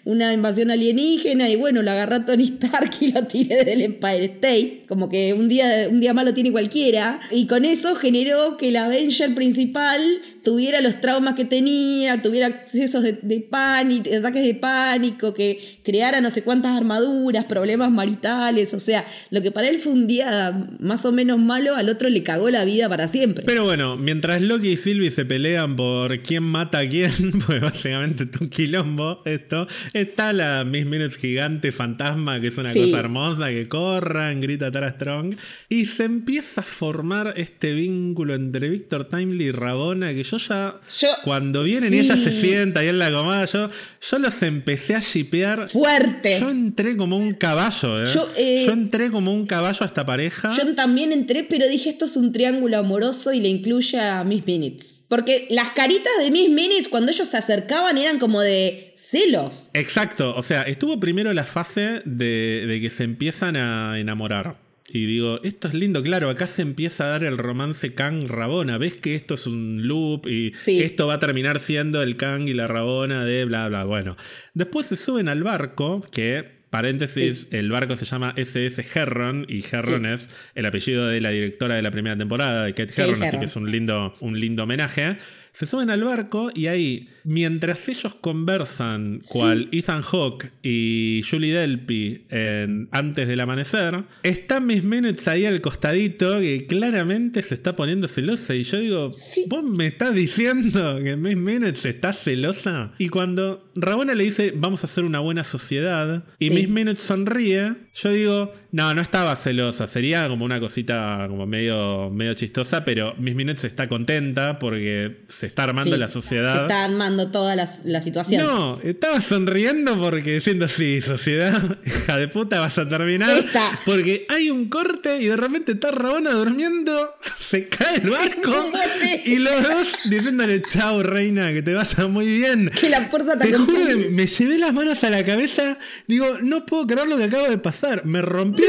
una, 0.05 0.33
invasión 0.33 0.71
alienígena 0.71 1.49
y 1.49 1.55
bueno, 1.55 1.81
lo 1.81 1.91
agarré 1.91 2.15
a 2.15 2.25
Tony 2.25 2.45
Stark 2.45 2.91
y 3.01 3.11
lo 3.11 3.23
tiré 3.23 3.63
del 3.65 3.81
Empire 3.81 4.25
State, 4.25 4.83
como 4.87 5.09
que 5.09 5.33
un 5.33 5.49
día, 5.49 5.87
un 5.89 5.99
día 5.99 6.13
malo 6.13 6.33
tiene 6.33 6.51
cualquiera, 6.51 7.19
y 7.31 7.47
con 7.47 7.65
eso 7.65 7.95
generó 7.95 8.57
que 8.57 8.69
el 8.69 8.77
Avenger 8.77 9.35
principal 9.35 10.01
tuviera 10.43 10.79
los 10.81 11.01
traumas 11.01 11.33
que 11.33 11.43
tenía, 11.43 12.21
tuviera 12.21 12.47
accesos 12.47 13.03
de, 13.03 13.13
de 13.21 13.41
pánico, 13.41 14.09
ataques 14.15 14.43
de 14.43 14.55
pánico, 14.55 15.33
que 15.33 15.59
creara 15.83 16.21
no 16.21 16.29
sé 16.29 16.43
cuántas 16.43 16.77
armaduras, 16.77 17.45
problemas 17.45 17.91
maritales, 17.91 18.73
o 18.73 18.79
sea, 18.79 19.05
lo 19.31 19.41
que 19.41 19.51
para 19.51 19.67
él 19.67 19.79
fue 19.79 19.91
un 19.91 20.07
día 20.07 20.69
más 20.79 21.03
o 21.05 21.11
menos 21.11 21.39
malo, 21.39 21.75
al 21.75 21.89
otro 21.89 22.09
le 22.09 22.23
cagó 22.23 22.49
la 22.49 22.63
vida 22.63 22.87
para 22.87 23.07
siempre. 23.07 23.43
Pero 23.45 23.65
bueno, 23.65 23.97
mientras 23.97 24.41
lo 24.41 24.57
y 24.63 24.75
Sylvie 24.75 25.11
se 25.11 25.23
pelean 25.23 25.75
por 25.75 26.21
quién 26.23 26.43
mata 26.43 26.79
a 26.79 26.89
quién, 26.89 27.11
pues 27.45 27.61
básicamente 27.61 28.23
es 28.23 28.41
un 28.41 28.49
quilombo 28.77 29.21
esto. 29.25 29.67
Está 29.93 30.33
la 30.33 30.63
Miss 30.63 30.85
Minutes 30.85 31.17
gigante 31.17 31.71
fantasma, 31.71 32.39
que 32.39 32.47
es 32.47 32.57
una 32.57 32.73
cosa 32.73 32.99
hermosa, 32.99 33.49
que 33.49 33.67
corran, 33.67 34.41
grita 34.41 34.71
Tara 34.71 34.91
Strong. 34.91 35.35
Y 35.69 35.85
se 35.85 36.05
empieza 36.05 36.61
a 36.61 36.63
formar 36.63 37.33
este 37.37 37.73
vínculo 37.73 38.35
entre 38.35 38.69
Victor 38.69 39.05
Timely 39.05 39.45
y 39.45 39.51
Rabona, 39.51 40.13
que 40.13 40.23
yo 40.23 40.37
ya, 40.37 40.75
cuando 41.23 41.63
vienen 41.63 41.93
y 41.93 41.99
ella 41.99 42.15
se 42.15 42.31
sienta 42.31 42.81
ahí 42.81 42.87
en 42.87 42.99
la 42.99 43.11
comada, 43.11 43.45
yo, 43.45 43.69
yo 44.09 44.19
los 44.19 44.41
empecé 44.43 44.95
a 44.95 44.99
shipear. 44.99 45.69
Fuerte. 45.69 46.39
Yo 46.39 46.49
entré 46.49 46.95
como 46.97 47.17
un 47.17 47.31
caballo, 47.31 48.03
¿eh? 48.03 48.11
Yo, 48.13 48.29
eh, 48.37 48.63
yo 48.65 48.73
entré 48.73 49.09
como 49.11 49.33
un 49.33 49.45
caballo 49.45 49.79
a 49.81 49.85
esta 49.85 50.05
pareja. 50.05 50.55
Yo 50.57 50.75
también 50.75 51.11
entré, 51.11 51.43
pero 51.43 51.67
dije 51.67 51.89
esto 51.89 52.05
es 52.05 52.15
un 52.15 52.31
triángulo 52.31 52.77
amoroso 52.77 53.33
y 53.33 53.39
le 53.39 53.49
incluye 53.49 53.99
a 53.99 54.23
Miss 54.23 54.45
Minutes. 54.45 54.97
Porque 55.07 55.47
las 55.49 55.69
caritas 55.69 56.11
de 56.19 56.31
Miss 56.31 56.49
Minutes 56.49 56.89
cuando 56.89 57.11
ellos 57.11 57.29
se 57.29 57.37
acercaban 57.37 57.97
eran 57.97 58.19
como 58.19 58.41
de 58.41 58.93
celos. 58.95 59.69
Exacto, 59.73 60.35
o 60.35 60.41
sea, 60.41 60.63
estuvo 60.63 60.99
primero 60.99 61.33
la 61.33 61.43
fase 61.43 62.01
de, 62.03 62.79
que 62.81 62.89
se 62.89 63.03
empiezan 63.03 63.55
a 63.55 63.97
enamorar. 63.99 64.57
Y 64.89 65.05
digo, 65.05 65.41
esto 65.43 65.67
es 65.67 65.73
lindo, 65.73 66.01
claro, 66.01 66.29
acá 66.29 66.47
se 66.47 66.61
empieza 66.61 67.05
a 67.05 67.07
dar 67.09 67.23
el 67.25 67.37
romance 67.37 67.93
Kang-Rabona. 67.93 68.77
¿Ves 68.77 68.95
que 68.95 69.15
esto 69.15 69.33
es 69.33 69.45
un 69.45 69.85
loop 69.85 70.27
y 70.27 70.53
esto 70.65 71.07
va 71.07 71.15
a 71.15 71.19
terminar 71.19 71.59
siendo 71.59 72.01
el 72.01 72.15
Kang 72.15 72.47
y 72.47 72.53
la 72.53 72.67
Rabona 72.67 73.25
de 73.25 73.43
bla, 73.43 73.67
bla? 73.67 73.83
Bueno, 73.83 74.15
después 74.53 74.87
se 74.87 74.95
suben 74.95 75.27
al 75.27 75.43
barco, 75.43 76.01
que 76.09 76.56
Paréntesis, 76.69 77.47
el 77.51 77.71
barco 77.71 77.95
se 77.95 78.05
llama 78.05 78.33
SS 78.35 78.85
Herron 78.93 79.45
y 79.47 79.63
Herron 79.71 80.05
es 80.05 80.29
el 80.53 80.65
apellido 80.65 81.07
de 81.07 81.21
la 81.21 81.29
directora 81.29 81.75
de 81.75 81.81
la 81.81 81.91
primera 81.91 82.17
temporada, 82.17 82.65
de 82.65 82.73
Kate 82.73 83.01
Herron, 83.01 83.23
así 83.23 83.39
que 83.39 83.45
es 83.45 83.55
un 83.55 83.71
lindo, 83.71 84.13
un 84.19 84.39
lindo 84.39 84.63
homenaje. 84.63 85.17
Se 85.57 85.65
suben 85.65 85.89
al 85.89 86.03
barco 86.03 86.51
y 86.53 86.67
ahí, 86.67 87.09
mientras 87.23 87.89
ellos 87.89 88.13
conversan, 88.13 89.23
cual 89.27 89.69
Ethan 89.71 90.03
Hawke 90.03 90.51
y 90.61 91.23
Julie 91.27 91.51
Delpy 91.51 92.25
en 92.29 92.87
Antes 92.91 93.27
del 93.27 93.39
Amanecer, 93.39 94.03
está 94.21 94.59
Miss 94.59 94.83
Minutes 94.83 95.27
ahí 95.27 95.47
al 95.47 95.59
costadito 95.59 96.39
que 96.39 96.67
claramente 96.67 97.41
se 97.41 97.55
está 97.55 97.75
poniendo 97.75 98.07
celosa. 98.07 98.53
Y 98.53 98.65
yo 98.65 98.77
digo, 98.77 99.11
¿vos 99.47 99.63
me 99.63 99.87
estás 99.87 100.13
diciendo 100.13 100.99
que 101.03 101.17
Miss 101.17 101.37
Minutes 101.37 101.85
está 101.85 102.13
celosa? 102.13 102.93
Y 102.99 103.09
cuando 103.09 103.67
Rabona 103.73 104.13
le 104.13 104.25
dice, 104.25 104.53
vamos 104.55 104.83
a 104.83 104.85
hacer 104.85 105.05
una 105.05 105.21
buena 105.21 105.43
sociedad, 105.43 106.23
y 106.37 106.51
Miss 106.51 106.69
Minutes 106.69 107.01
sonríe, 107.01 107.73
yo 107.95 108.11
digo, 108.11 108.53
no, 108.71 108.93
no 108.93 109.01
estaba 109.01 109.35
celosa, 109.35 109.87
sería 109.87 110.27
como 110.27 110.45
una 110.45 110.59
cosita 110.59 111.25
como 111.27 111.47
medio, 111.47 112.11
medio 112.11 112.35
chistosa, 112.35 112.85
pero 112.85 113.15
Miss 113.17 113.33
Minutes 113.33 113.63
está 113.63 113.87
contenta 113.87 114.59
porque 114.59 115.23
se 115.27 115.46
está 115.47 115.63
armando 115.63 115.97
la 115.97 116.07
sociedad. 116.07 116.55
Se 116.55 116.61
está 116.61 116.85
armando 116.85 117.31
toda 117.31 117.55
la, 117.55 118.01
situación. 118.01 118.43
No, 118.43 118.79
estaba 118.83 119.21
sonriendo 119.21 119.97
porque 119.97 120.35
diciendo 120.35 120.65
así, 120.65 121.01
sociedad, 121.01 121.79
hija 121.85 122.17
de 122.17 122.27
puta, 122.27 122.59
vas 122.59 122.77
a 122.77 122.87
terminar. 122.87 123.43
Porque 123.85 124.25
hay 124.29 124.49
un 124.49 124.69
corte 124.69 125.17
y 125.21 125.25
de 125.25 125.37
repente 125.37 125.73
está 125.73 125.91
Rabona 125.91 126.31
durmiendo, 126.31 127.15
se 127.39 127.67
cae 127.67 127.97
el 127.97 128.09
barco 128.09 128.71
y 129.25 129.37
los 129.37 129.63
dos 129.63 129.87
diciéndole 130.05 130.61
chao 130.61 131.01
reina, 131.03 131.51
que 131.53 131.61
te 131.61 131.73
vaya 131.73 132.07
muy 132.07 132.27
bien. 132.27 132.69
Que 132.69 132.89
la 132.89 133.01
fuerza 133.09 133.37
te, 133.37 133.49
te 133.49 133.57
juro 133.57 133.85
que 133.85 134.09
me 134.09 134.27
llevé 134.27 134.57
las 134.57 134.73
manos 134.73 135.03
a 135.03 135.09
la 135.09 135.25
cabeza, 135.25 135.77
digo, 136.07 136.39
no 136.41 136.65
puedo 136.65 136.87
creer 136.87 137.07
lo 137.07 137.17
que 137.17 137.25
acaba 137.25 137.49
de 137.49 137.57
pasar. 137.57 138.05
Me 138.05 138.21
rompió 138.21 138.67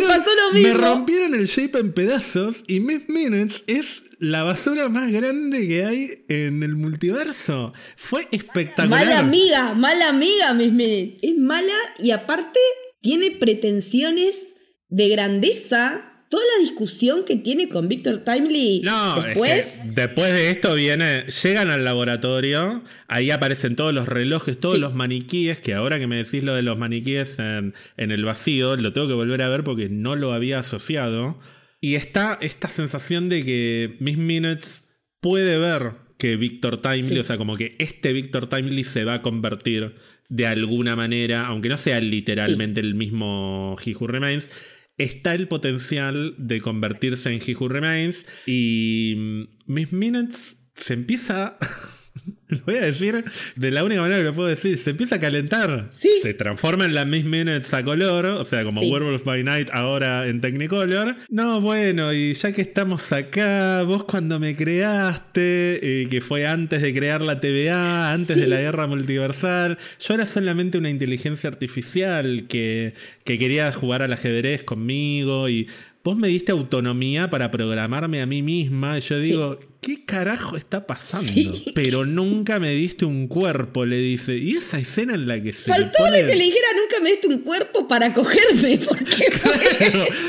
me 0.52 0.74
rompieron 0.74 1.34
el 1.34 1.46
shape 1.46 1.78
en 1.78 1.92
pedazos 1.92 2.64
y 2.66 2.80
Miss 2.80 3.08
Minutes 3.08 3.64
es 3.66 4.02
la 4.18 4.42
basura 4.42 4.88
más 4.88 5.12
grande 5.12 5.66
que 5.66 5.84
hay 5.84 6.24
en 6.28 6.62
el 6.62 6.76
multiverso. 6.76 7.72
Fue 7.96 8.28
espectacular. 8.32 9.04
Mala 9.04 9.18
amiga, 9.20 9.74
mala 9.74 10.08
amiga 10.08 10.54
Miss 10.54 10.72
Minutes. 10.72 11.18
Es 11.22 11.36
mala 11.36 11.74
y 11.98 12.10
aparte 12.10 12.60
tiene 13.00 13.30
pretensiones 13.32 14.54
de 14.88 15.08
grandeza 15.08 16.08
toda 16.28 16.42
la 16.56 16.62
discusión 16.62 17.24
que 17.24 17.36
tiene 17.36 17.68
con 17.68 17.88
Victor 17.88 18.18
Timely 18.18 18.82
no, 18.84 19.22
después. 19.22 19.80
después 19.84 20.32
de 20.32 20.50
esto 20.50 20.74
viene, 20.74 21.24
llegan 21.42 21.70
al 21.70 21.84
laboratorio, 21.84 22.82
ahí 23.06 23.30
aparecen 23.30 23.76
todos 23.76 23.94
los 23.94 24.08
relojes, 24.08 24.60
todos 24.60 24.78
los 24.78 24.94
maniquíes, 24.94 25.58
que 25.58 25.74
ahora 25.74 25.98
que 25.98 26.06
me 26.06 26.16
decís 26.16 26.42
lo 26.44 26.54
de 26.54 26.62
los 26.62 26.76
maniquíes 26.76 27.38
en, 27.38 27.72
el 27.96 28.24
vacío, 28.24 28.76
lo 28.76 28.92
tengo 28.92 29.08
que 29.08 29.14
volver 29.14 29.42
a 29.42 29.48
ver 29.48 29.64
porque 29.64 29.88
no 29.88 30.16
lo 30.16 30.32
había 30.32 30.58
asociado. 30.58 31.38
Y 31.80 31.94
está 31.94 32.38
esta 32.40 32.68
sensación 32.68 33.28
de 33.28 33.44
que 33.44 33.96
Miss 34.00 34.16
Minutes 34.16 34.90
puede 35.20 35.58
ver 35.58 35.92
que 36.18 36.36
Victor 36.36 36.82
Timely, 36.82 37.20
o 37.20 37.24
sea, 37.24 37.38
como 37.38 37.56
que 37.56 37.76
este 37.78 38.12
Victor 38.12 38.48
Timely 38.48 38.84
se 38.84 39.04
va 39.04 39.14
a 39.14 39.22
convertir 39.22 39.94
de 40.28 40.46
alguna 40.46 40.96
manera, 40.96 41.46
aunque 41.46 41.68
no 41.68 41.76
sea 41.76 42.00
literalmente 42.00 42.80
el 42.80 42.94
mismo 42.94 43.76
He 43.84 43.94
Who 43.94 44.08
Remains, 44.08 44.50
está 44.98 45.34
el 45.34 45.46
potencial 45.48 46.34
de 46.38 46.60
convertirse 46.60 47.32
en 47.32 47.40
He 47.44 47.54
Who 47.54 47.68
Remains 47.68 48.26
y 48.46 49.14
mm, 49.16 49.42
Miss 49.66 49.92
Minutes 49.92 50.56
se 50.74 50.94
empieza 50.94 51.56
Lo 52.48 52.60
voy 52.64 52.76
a 52.76 52.80
decir 52.80 53.24
de 53.56 53.70
la 53.70 53.84
única 53.84 54.00
manera 54.00 54.18
que 54.18 54.24
lo 54.24 54.34
puedo 54.34 54.48
decir. 54.48 54.78
Se 54.78 54.90
empieza 54.90 55.16
a 55.16 55.18
calentar. 55.18 55.88
Se 55.90 56.32
transforma 56.34 56.86
en 56.86 56.94
la 56.94 57.04
Miss 57.04 57.24
Minutes 57.24 57.74
a 57.74 57.84
color. 57.84 58.24
O 58.24 58.44
sea, 58.44 58.64
como 58.64 58.80
Werewolf 58.80 59.22
by 59.22 59.44
Night 59.44 59.68
ahora 59.72 60.26
en 60.26 60.40
Technicolor. 60.40 61.16
No, 61.28 61.60
bueno, 61.60 62.12
y 62.12 62.32
ya 62.32 62.52
que 62.52 62.62
estamos 62.62 63.12
acá, 63.12 63.82
vos 63.82 64.04
cuando 64.04 64.40
me 64.40 64.56
creaste, 64.56 66.02
eh, 66.02 66.08
que 66.08 66.20
fue 66.22 66.46
antes 66.46 66.80
de 66.80 66.94
crear 66.94 67.20
la 67.20 67.38
TVA, 67.38 68.12
antes 68.12 68.36
de 68.36 68.46
la 68.46 68.60
guerra 68.60 68.86
multiversal, 68.86 69.78
yo 70.00 70.14
era 70.14 70.24
solamente 70.24 70.78
una 70.78 70.88
inteligencia 70.88 71.48
artificial 71.48 72.46
que, 72.48 72.94
que 73.24 73.38
quería 73.38 73.70
jugar 73.72 74.02
al 74.02 74.12
ajedrez 74.12 74.64
conmigo 74.64 75.48
y 75.50 75.68
vos 76.02 76.16
me 76.16 76.28
diste 76.28 76.52
autonomía 76.52 77.28
para 77.28 77.50
programarme 77.50 78.22
a 78.22 78.26
mí 78.26 78.40
misma. 78.40 78.96
Y 78.96 79.02
yo 79.02 79.20
digo, 79.20 79.60
¿qué 79.80 80.04
carajo 80.04 80.56
está 80.56 80.86
pasando? 80.86 81.32
Pero 81.74 82.04
nunca 82.04 82.58
me 82.58 82.70
diste 82.72 83.04
un 83.04 83.28
cuerpo, 83.28 83.84
le 83.84 83.96
dice. 83.96 84.36
Y 84.36 84.56
esa 84.56 84.78
escena 84.78 85.14
en 85.14 85.26
la 85.26 85.42
que 85.42 85.52
se. 85.52 85.70
Faltó 85.70 86.04
que 86.04 86.10
le 86.10 86.44
dijera, 86.44 86.66
nunca 86.76 87.02
me 87.02 87.10
diste 87.10 87.28
un 87.28 87.38
cuerpo 87.40 87.86
para 87.86 88.12
cogerme. 88.12 88.78
Porque 88.78 89.32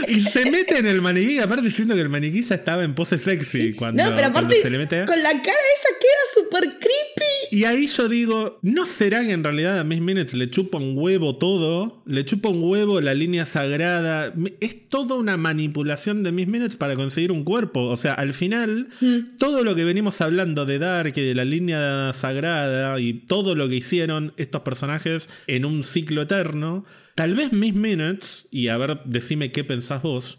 Y 0.08 0.22
se 0.22 0.50
mete 0.50 0.78
en 0.78 0.86
el 0.86 1.02
maniquí, 1.02 1.40
aparte 1.40 1.64
diciendo 1.64 1.96
que 1.96 2.02
el 2.02 2.10
maniquí 2.10 2.42
ya 2.42 2.56
estaba 2.56 2.84
en 2.84 2.96
pose 2.96 3.18
sexy. 3.18 3.74
Cuando, 3.74 4.04
no, 4.04 4.16
pero 4.16 4.28
aparte, 4.28 4.62
se 4.62 4.70
le 4.70 4.78
mete. 4.78 5.06
Con 5.06 5.22
la 5.22 5.32
cara 5.32 5.42
esa 5.42 5.90
queda 6.00 6.44
súper 6.44 6.64
creepy. 6.80 7.30
Y 7.52 7.64
ahí 7.64 7.88
yo 7.88 8.08
digo, 8.08 8.60
¿no 8.62 8.86
será 8.86 9.26
que 9.26 9.32
en 9.32 9.44
realidad 9.44 9.80
a 9.80 9.84
Miss 9.84 10.02
Minutes 10.02 10.36
le 10.36 10.50
chupa 10.50 10.78
un 10.78 10.96
huevo 10.96 11.38
todo? 11.38 12.04
Le 12.06 12.24
chupa 12.24 12.50
un 12.50 12.64
huevo 12.64 13.02
la 13.02 13.14
línea 13.14 13.46
sagrada. 13.46 14.34
Es 14.60 14.88
toda 14.88 15.16
una 15.16 15.36
manipulación 15.38 16.24
de 16.24 16.32
Miss 16.32 16.48
Minutes 16.48 16.76
para 16.76 16.96
conseguir 16.96 17.32
un 17.32 17.44
cuerpo. 17.44 17.86
O 17.86 17.98
sea, 17.98 18.14
al 18.14 18.34
final. 18.34 18.90
Mm 19.02 19.40
todo 19.50 19.64
lo 19.64 19.74
que 19.74 19.84
venimos 19.84 20.22
hablando 20.22 20.68
de 20.68 20.78
Dark 20.78 21.14
y 21.16 21.22
de 21.22 21.34
la 21.34 21.44
línea 21.44 22.14
sagrada 22.14 23.00
y 23.00 23.14
todo 23.14 23.56
lo 23.56 23.68
que 23.68 23.78
hicieron 23.78 24.32
estos 24.38 24.62
personajes 24.62 25.28
en 25.48 25.66
un 25.66 25.84
ciclo 25.84 26.22
eterno, 26.22 26.86
tal 27.16 27.34
vez 27.34 27.52
Miss 27.52 27.74
Minutes, 27.74 28.48
y 28.52 28.68
a 28.68 28.78
ver, 28.78 29.02
decime 29.06 29.52
qué 29.52 29.64
pensás 29.64 30.04
vos, 30.04 30.38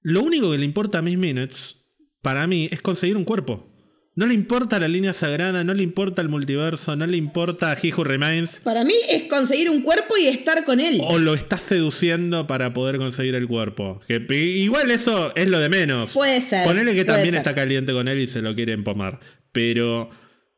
lo 0.00 0.22
único 0.22 0.52
que 0.52 0.58
le 0.58 0.64
importa 0.64 0.98
a 0.98 1.02
Miss 1.02 1.18
Minutes, 1.18 1.78
para 2.22 2.46
mí, 2.46 2.68
es 2.70 2.82
conseguir 2.82 3.16
un 3.16 3.24
cuerpo. 3.24 3.75
No 4.16 4.26
le 4.26 4.32
importa 4.32 4.80
la 4.80 4.88
línea 4.88 5.12
sagrada, 5.12 5.62
no 5.62 5.74
le 5.74 5.82
importa 5.82 6.22
el 6.22 6.30
multiverso, 6.30 6.96
no 6.96 7.06
le 7.06 7.18
importa 7.18 7.76
He 7.80 7.92
Who 7.92 8.02
Remains. 8.02 8.62
Para 8.64 8.82
mí 8.82 8.94
es 9.10 9.24
conseguir 9.24 9.68
un 9.68 9.82
cuerpo 9.82 10.16
y 10.16 10.26
estar 10.26 10.64
con 10.64 10.80
él. 10.80 11.02
O 11.04 11.18
lo 11.18 11.34
está 11.34 11.58
seduciendo 11.58 12.46
para 12.46 12.72
poder 12.72 12.96
conseguir 12.96 13.34
el 13.34 13.46
cuerpo. 13.46 14.00
Que 14.08 14.24
igual 14.34 14.90
eso 14.90 15.36
es 15.36 15.50
lo 15.50 15.60
de 15.60 15.68
menos. 15.68 16.12
Puede 16.12 16.40
ser. 16.40 16.64
Ponele 16.64 16.94
que 16.94 17.04
también 17.04 17.32
ser. 17.32 17.36
está 17.36 17.54
caliente 17.54 17.92
con 17.92 18.08
él 18.08 18.18
y 18.20 18.26
se 18.26 18.40
lo 18.40 18.54
quiere 18.54 18.72
empomar. 18.72 19.20
Pero 19.52 20.08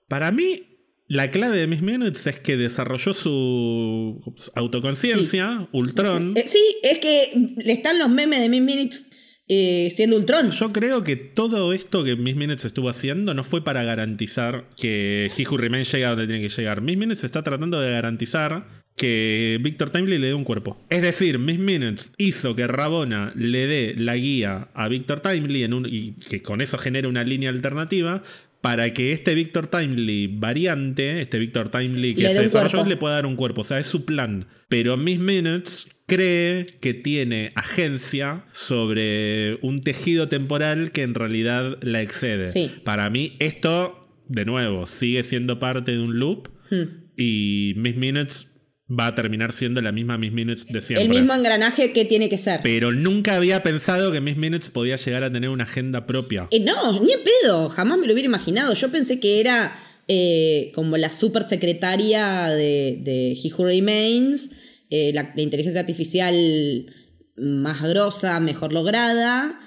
para 0.06 0.30
mí, 0.30 0.68
la 1.08 1.32
clave 1.32 1.58
de 1.58 1.66
Miss 1.66 1.82
Minutes 1.82 2.28
es 2.28 2.38
que 2.38 2.56
desarrolló 2.56 3.12
su 3.12 4.22
autoconciencia, 4.54 5.66
Ultron. 5.72 6.34
Eh, 6.36 6.44
sí, 6.46 6.62
es 6.84 6.98
que 6.98 7.56
están 7.64 7.98
los 7.98 8.08
memes 8.08 8.40
de 8.40 8.50
Miss 8.50 8.62
Minutes 8.62 9.06
eh, 9.48 9.90
siendo 9.94 10.16
Ultron. 10.16 10.50
Yo 10.50 10.72
creo 10.72 11.02
que 11.02 11.16
todo 11.16 11.72
esto 11.72 12.04
que 12.04 12.16
Miss 12.16 12.36
Minutes 12.36 12.66
estuvo 12.66 12.88
haciendo 12.88 13.32
no 13.34 13.44
fue 13.44 13.64
para 13.64 13.82
garantizar 13.82 14.68
que 14.76 15.30
He 15.36 15.48
Who 15.48 15.56
Remains 15.56 15.90
llega 15.90 16.08
a 16.08 16.10
donde 16.10 16.26
tiene 16.26 16.46
que 16.46 16.54
llegar. 16.54 16.82
Miss 16.82 16.98
Minutes 16.98 17.24
está 17.24 17.42
tratando 17.42 17.80
de 17.80 17.90
garantizar 17.90 18.66
que 18.94 19.58
Victor 19.62 19.90
Timely 19.90 20.18
le 20.18 20.26
dé 20.26 20.34
un 20.34 20.44
cuerpo. 20.44 20.76
Es 20.90 21.00
decir, 21.00 21.38
Miss 21.38 21.58
Minutes 21.58 22.12
hizo 22.18 22.54
que 22.54 22.66
Rabona 22.66 23.32
le 23.36 23.66
dé 23.66 23.94
la 23.96 24.16
guía 24.16 24.68
a 24.74 24.88
Victor 24.88 25.20
Timely 25.20 25.62
en 25.62 25.72
un, 25.72 25.86
y 25.86 26.12
que 26.12 26.42
con 26.42 26.60
eso 26.60 26.76
genere 26.76 27.08
una 27.08 27.24
línea 27.24 27.48
alternativa 27.48 28.22
para 28.60 28.92
que 28.92 29.12
este 29.12 29.34
Victor 29.34 29.68
Timely 29.68 30.26
variante, 30.26 31.20
este 31.20 31.38
Victor 31.38 31.68
Timely 31.70 32.14
que 32.16 32.28
se 32.28 32.42
desarrolló, 32.42 32.78
cuerpo. 32.78 32.88
le 32.88 32.96
pueda 32.96 33.14
dar 33.14 33.26
un 33.26 33.36
cuerpo. 33.36 33.60
O 33.62 33.64
sea, 33.64 33.78
es 33.78 33.86
su 33.86 34.04
plan. 34.04 34.46
Pero 34.68 34.96
Miss 34.96 35.20
Minutes 35.20 35.86
cree 36.08 36.66
que 36.80 36.94
tiene 36.94 37.52
agencia 37.54 38.44
sobre 38.52 39.58
un 39.62 39.82
tejido 39.82 40.26
temporal 40.28 40.90
que 40.90 41.02
en 41.02 41.14
realidad 41.14 41.78
la 41.82 42.02
excede. 42.02 42.50
Sí. 42.50 42.70
Para 42.82 43.08
mí, 43.10 43.36
esto, 43.38 44.08
de 44.26 44.44
nuevo, 44.44 44.86
sigue 44.86 45.22
siendo 45.22 45.60
parte 45.60 45.92
de 45.92 46.00
un 46.00 46.18
loop 46.18 46.48
Hmm. 46.70 47.12
y 47.16 47.72
Miss 47.76 47.96
Minutes 47.96 48.48
va 48.90 49.06
a 49.06 49.14
terminar 49.14 49.52
siendo 49.52 49.80
la 49.80 49.90
misma 49.92 50.18
Miss 50.18 50.32
Minutes 50.32 50.66
de 50.66 50.80
siempre. 50.82 51.04
El 51.04 51.10
mismo 51.10 51.34
engranaje 51.34 51.92
que 51.92 52.04
tiene 52.04 52.28
que 52.28 52.36
ser. 52.38 52.60
Pero 52.62 52.92
nunca 52.92 53.36
había 53.36 53.62
pensado 53.62 54.12
que 54.12 54.20
Miss 54.20 54.36
Minutes 54.36 54.70
podía 54.70 54.96
llegar 54.96 55.24
a 55.24 55.32
tener 55.32 55.50
una 55.50 55.64
agenda 55.64 56.06
propia. 56.06 56.48
Eh, 56.50 56.60
no, 56.60 57.00
ni 57.00 57.12
en 57.12 57.20
pedo, 57.42 57.68
jamás 57.70 57.98
me 57.98 58.06
lo 58.06 58.12
hubiera 58.12 58.26
imaginado. 58.28 58.74
Yo 58.74 58.90
pensé 58.90 59.20
que 59.20 59.40
era 59.40 59.78
eh, 60.08 60.70
como 60.74 60.96
la 60.96 61.10
super 61.10 61.44
secretaria 61.48 62.48
de, 62.48 62.98
de 63.02 63.32
He 63.32 63.52
Who 63.52 63.64
Remains, 63.64 64.50
eh, 64.90 65.12
la, 65.12 65.32
inteligencia 65.36 65.80
artificial 65.80 66.94
más 67.36 67.82
grosa, 67.82 68.40
mejor 68.40 68.72
lograda, 68.72 69.58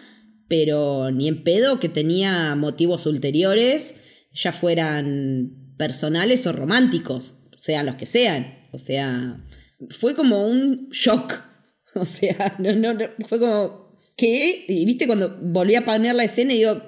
pero 0.48 1.12
ni 1.12 1.28
en 1.28 1.44
pedo 1.44 1.80
que 1.80 1.90
tenía 1.90 2.56
motivos 2.56 3.06
ulteriores, 3.06 4.02
ya 4.34 4.52
fueran 4.52 5.76
personales 5.78 6.46
o 6.48 6.54
románticos, 6.54 7.36
sean 7.56 7.86
los 7.86 7.96
que 7.96 8.06
sean. 8.06 8.68
O 8.72 8.78
sea, 8.78 9.46
fue 9.90 10.16
como 10.16 10.46
un 10.46 10.90
shock. 10.90 11.42
O 11.94 12.06
sea, 12.06 12.56
no, 12.58 12.74
no, 12.74 12.98
fue 13.28 13.38
como, 13.38 14.00
¿qué? 14.16 14.64
Y 14.66 14.86
viste 14.86 15.08
cuando 15.08 15.38
volví 15.42 15.76
a 15.76 15.84
poner 15.84 16.16
la 16.16 16.24
escena 16.24 16.54
y 16.54 16.60
digo, 16.60 16.82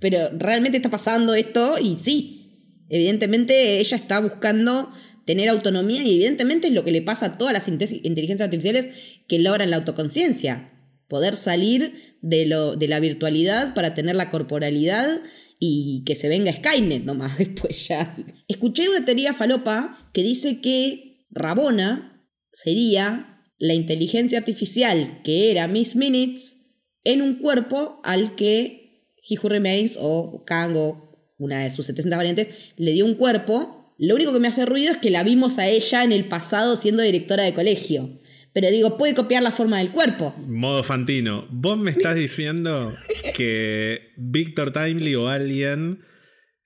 pero 0.00 0.30
realmente 0.36 0.78
está 0.78 0.90
pasando 0.90 1.34
esto 1.34 1.78
y 1.78 1.96
sí, 1.96 2.84
evidentemente 2.88 3.78
ella 3.78 3.96
está 3.96 4.18
buscando 4.18 4.90
tener 5.28 5.50
autonomía 5.50 6.02
y 6.02 6.14
evidentemente 6.14 6.68
es 6.68 6.72
lo 6.72 6.84
que 6.84 6.90
le 6.90 7.02
pasa 7.02 7.26
a 7.26 7.36
todas 7.36 7.52
las 7.52 7.68
inte- 7.68 8.00
inteligencias 8.02 8.46
artificiales 8.46 9.20
que 9.28 9.38
logran 9.38 9.68
la 9.68 9.76
autoconciencia, 9.76 10.72
poder 11.06 11.36
salir 11.36 12.16
de, 12.22 12.46
lo, 12.46 12.76
de 12.76 12.88
la 12.88 12.98
virtualidad 12.98 13.74
para 13.74 13.94
tener 13.94 14.16
la 14.16 14.30
corporalidad 14.30 15.20
y 15.60 16.02
que 16.06 16.14
se 16.14 16.30
venga 16.30 16.50
Skynet 16.50 17.04
nomás 17.04 17.36
después 17.44 17.88
ya. 17.88 18.16
Escuché 18.48 18.88
una 18.88 19.04
teoría 19.04 19.34
falopa 19.34 20.10
que 20.14 20.22
dice 20.22 20.62
que 20.62 21.26
Rabona 21.28 22.26
sería 22.50 23.44
la 23.58 23.74
inteligencia 23.74 24.38
artificial 24.38 25.20
que 25.24 25.50
era 25.50 25.68
Miss 25.68 25.94
Minutes 25.94 26.56
en 27.04 27.20
un 27.20 27.34
cuerpo 27.34 28.00
al 28.02 28.34
que 28.34 29.04
He 29.28 29.36
Remains 29.46 29.98
o 30.00 30.42
Kang 30.46 30.74
o 30.74 31.34
una 31.36 31.64
de 31.64 31.70
sus 31.70 31.84
70 31.84 32.16
variantes 32.16 32.72
le 32.76 32.92
dio 32.92 33.04
un 33.04 33.14
cuerpo. 33.14 33.77
Lo 33.98 34.14
único 34.14 34.32
que 34.32 34.40
me 34.40 34.48
hace 34.48 34.64
ruido 34.64 34.92
es 34.92 34.96
que 34.96 35.10
la 35.10 35.24
vimos 35.24 35.58
a 35.58 35.66
ella 35.68 36.04
en 36.04 36.12
el 36.12 36.26
pasado 36.28 36.76
siendo 36.76 37.02
directora 37.02 37.42
de 37.44 37.52
colegio. 37.54 38.20
Pero 38.54 38.70
digo, 38.70 38.96
puede 38.96 39.14
copiar 39.14 39.42
la 39.42 39.50
forma 39.50 39.78
del 39.78 39.90
cuerpo. 39.90 40.34
Modo 40.46 40.82
Fantino, 40.82 41.46
vos 41.50 41.76
me 41.78 41.90
estás 41.90 42.16
diciendo 42.16 42.94
que 43.36 44.12
Victor 44.16 44.72
Timely 44.72 45.14
o 45.16 45.28
alguien 45.28 46.00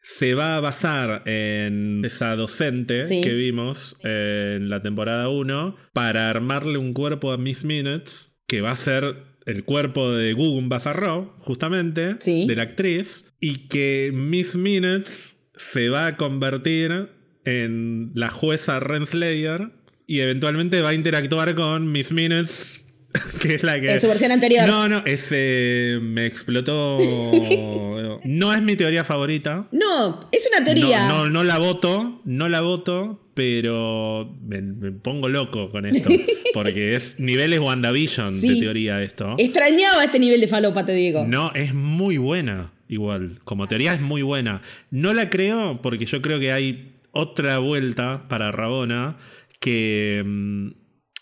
se 0.01 0.35
va 0.35 0.57
a 0.57 0.61
basar 0.61 1.23
en 1.27 2.05
esa 2.05 2.35
docente 2.37 3.07
Sí. 3.09 3.21
que 3.21 3.33
vimos 3.35 3.97
en 4.03 4.69
la 4.69 4.83
temporada 4.83 5.29
1 5.29 5.77
para 5.93 6.29
armarle 6.31 6.79
un 6.79 6.93
cuerpo 6.93 7.33
a 7.33 7.39
Miss 7.39 7.65
Minutes 7.65 8.41
que 8.47 8.61
va 8.61 8.73
a 8.73 8.77
ser 8.77 9.17
el 9.47 9.65
cuerpo 9.65 10.11
de 10.13 10.33
Gugun 10.35 10.69
Bazarro, 10.69 11.35
justamente, 11.39 12.17
Sí. 12.21 12.47
de 12.47 12.57
la 12.57 12.63
actriz, 12.63 13.33
y 13.41 13.69
que 13.69 14.11
Miss 14.15 14.57
Minutes 14.57 15.39
se 15.57 15.89
va 15.89 16.07
a 16.07 16.17
convertir 16.17 17.09
en 17.45 18.11
la 18.15 18.29
jueza 18.29 18.81
Renslayer 18.81 19.71
y 20.07 20.21
eventualmente 20.21 20.83
va 20.83 20.91
a 20.91 20.95
interactuar 20.95 21.55
con 21.55 21.91
Miss 21.91 22.13
Minutes, 22.13 22.85
que 23.41 23.55
es 23.55 23.63
la 23.63 23.81
que... 23.81 23.93
En 23.93 24.01
su 24.01 24.09
versión 24.09 24.33
anterior. 24.33 24.67
No, 24.67 24.89
no, 24.89 25.03
ese 25.07 25.99
me 26.03 26.27
explotó. 26.27 26.99
No 28.25 28.55
es 28.55 28.63
mi 28.63 28.77
teoría 28.77 29.05
favorita. 29.05 29.67
No, 29.73 30.29
es 30.31 30.49
una 30.55 30.65
teoría. 30.65 31.09
No, 31.09 31.25
no, 31.25 31.31
no 31.31 31.45
la 31.45 31.59
voto, 31.59 32.21
no 32.25 32.49
la 32.49 32.61
voto, 32.61 33.21
pero 33.35 34.35
me, 34.43 34.63
me 34.63 34.93
pongo 34.93 35.29
loco 35.29 35.71
con 35.71 35.87
esto. 35.87 36.11
Porque 36.55 36.95
es 36.95 37.19
niveles 37.19 37.61
WandaVision 37.61 38.41
de 38.41 38.57
teoría 38.57 39.03
esto. 39.03 39.35
Extrañaba 39.39 40.05
este 40.05 40.19
nivel 40.19 40.41
de 40.41 40.49
falopa, 40.49 40.85
te 40.85 40.93
digo. 40.95 41.25
No, 41.27 41.51
es 41.55 41.73
muy 41.75 42.19
buena, 42.19 42.73
igual. 42.89 43.41
Como 43.45 43.67
teoría 43.67 43.95
es 43.95 44.01
muy 44.01 44.23
buena. 44.23 44.63
No 44.91 45.15
la 45.15 45.31
creo 45.31 45.81
porque 45.81 46.05
yo 46.05 46.21
creo 46.21 46.39
que 46.39 46.53
hay 46.53 46.92
otra 47.13 47.59
vuelta 47.59 48.27
para 48.29 48.53
Rabona 48.53 49.17
que 49.61 50.23
mm, 50.25 50.69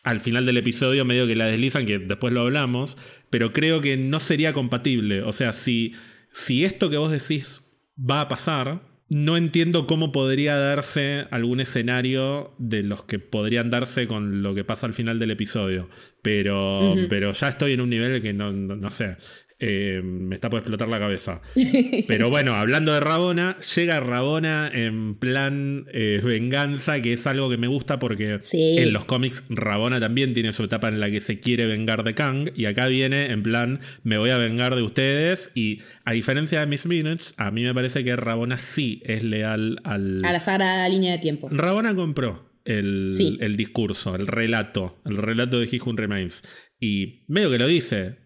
al 0.02 0.20
final 0.20 0.46
del 0.46 0.56
episodio 0.56 1.04
medio 1.04 1.26
que 1.26 1.36
la 1.36 1.46
deslizan, 1.46 1.86
que 1.86 1.98
después 1.98 2.32
lo 2.32 2.42
hablamos, 2.42 2.96
pero 3.28 3.52
creo 3.52 3.80
que 3.80 3.96
no 3.96 4.18
sería 4.18 4.52
compatible. 4.52 5.22
O 5.22 5.32
sea, 5.32 5.52
si, 5.52 5.94
si 6.32 6.64
esto 6.64 6.90
que 6.90 6.96
vos 6.96 7.12
decís 7.12 7.70
va 7.98 8.22
a 8.22 8.28
pasar, 8.28 8.82
no 9.10 9.36
entiendo 9.36 9.86
cómo 9.86 10.12
podría 10.12 10.56
darse 10.56 11.26
algún 11.30 11.60
escenario 11.60 12.54
de 12.58 12.82
los 12.82 13.04
que 13.04 13.18
podrían 13.18 13.68
darse 13.68 14.06
con 14.06 14.42
lo 14.42 14.54
que 14.54 14.64
pasa 14.64 14.86
al 14.86 14.94
final 14.94 15.18
del 15.18 15.32
episodio. 15.32 15.90
Pero, 16.22 16.94
pero 17.08 17.32
ya 17.32 17.48
estoy 17.48 17.72
en 17.72 17.80
un 17.80 17.90
nivel 17.90 18.22
que 18.22 18.32
no, 18.32 18.52
no, 18.52 18.76
no 18.76 18.90
sé. 18.90 19.16
Eh, 19.60 20.00
me 20.02 20.34
está 20.34 20.48
por 20.50 20.58
explotar 20.60 20.88
la 20.88 20.98
cabeza. 20.98 21.42
Pero 22.08 22.30
bueno, 22.30 22.54
hablando 22.54 22.92
de 22.94 23.00
Rabona, 23.00 23.58
llega 23.76 24.00
Rabona 24.00 24.70
en 24.72 25.14
plan 25.16 25.86
eh, 25.92 26.20
venganza, 26.24 27.00
que 27.02 27.12
es 27.12 27.26
algo 27.26 27.50
que 27.50 27.58
me 27.58 27.66
gusta 27.66 27.98
porque 27.98 28.38
Sí. 28.42 28.76
en 28.78 28.92
los 28.92 29.04
cómics 29.04 29.44
Rabona 29.50 30.00
también 30.00 30.32
tiene 30.34 30.52
su 30.52 30.64
etapa 30.64 30.88
en 30.88 30.98
la 31.00 31.10
que 31.10 31.20
se 31.20 31.40
quiere 31.40 31.66
vengar 31.66 32.04
de 32.04 32.14
Kang. 32.14 32.50
Y 32.56 32.64
acá 32.64 32.86
viene 32.86 33.26
en 33.26 33.42
plan, 33.42 33.80
me 34.02 34.16
voy 34.18 34.30
a 34.30 34.38
vengar 34.38 34.74
de 34.74 34.82
ustedes. 34.82 35.50
Y 35.54 35.82
a 36.04 36.12
diferencia 36.12 36.60
de 36.60 36.66
Miss 36.66 36.86
Minutes, 36.86 37.34
a 37.36 37.50
mí 37.50 37.62
me 37.62 37.74
parece 37.74 38.02
que 38.02 38.16
Rabona 38.16 38.56
sí 38.58 39.02
es 39.04 39.22
leal 39.22 39.78
al... 39.84 40.24
A 40.24 40.32
la 40.32 40.40
sagrada 40.40 40.88
línea 40.88 41.12
de 41.12 41.18
tiempo. 41.18 41.48
Rabona 41.50 41.94
compró 41.94 42.50
el, 42.64 43.12
Sí. 43.14 43.36
el 43.40 43.56
discurso, 43.56 44.14
el 44.16 44.26
relato, 44.26 45.00
el 45.04 45.16
relato 45.18 45.60
de 45.60 45.66
He 45.70 45.80
Who 45.84 45.92
Remains. 45.96 46.42
Y 46.80 47.24
medio 47.28 47.50
que 47.50 47.58
lo 47.58 47.66
dice. 47.66 48.19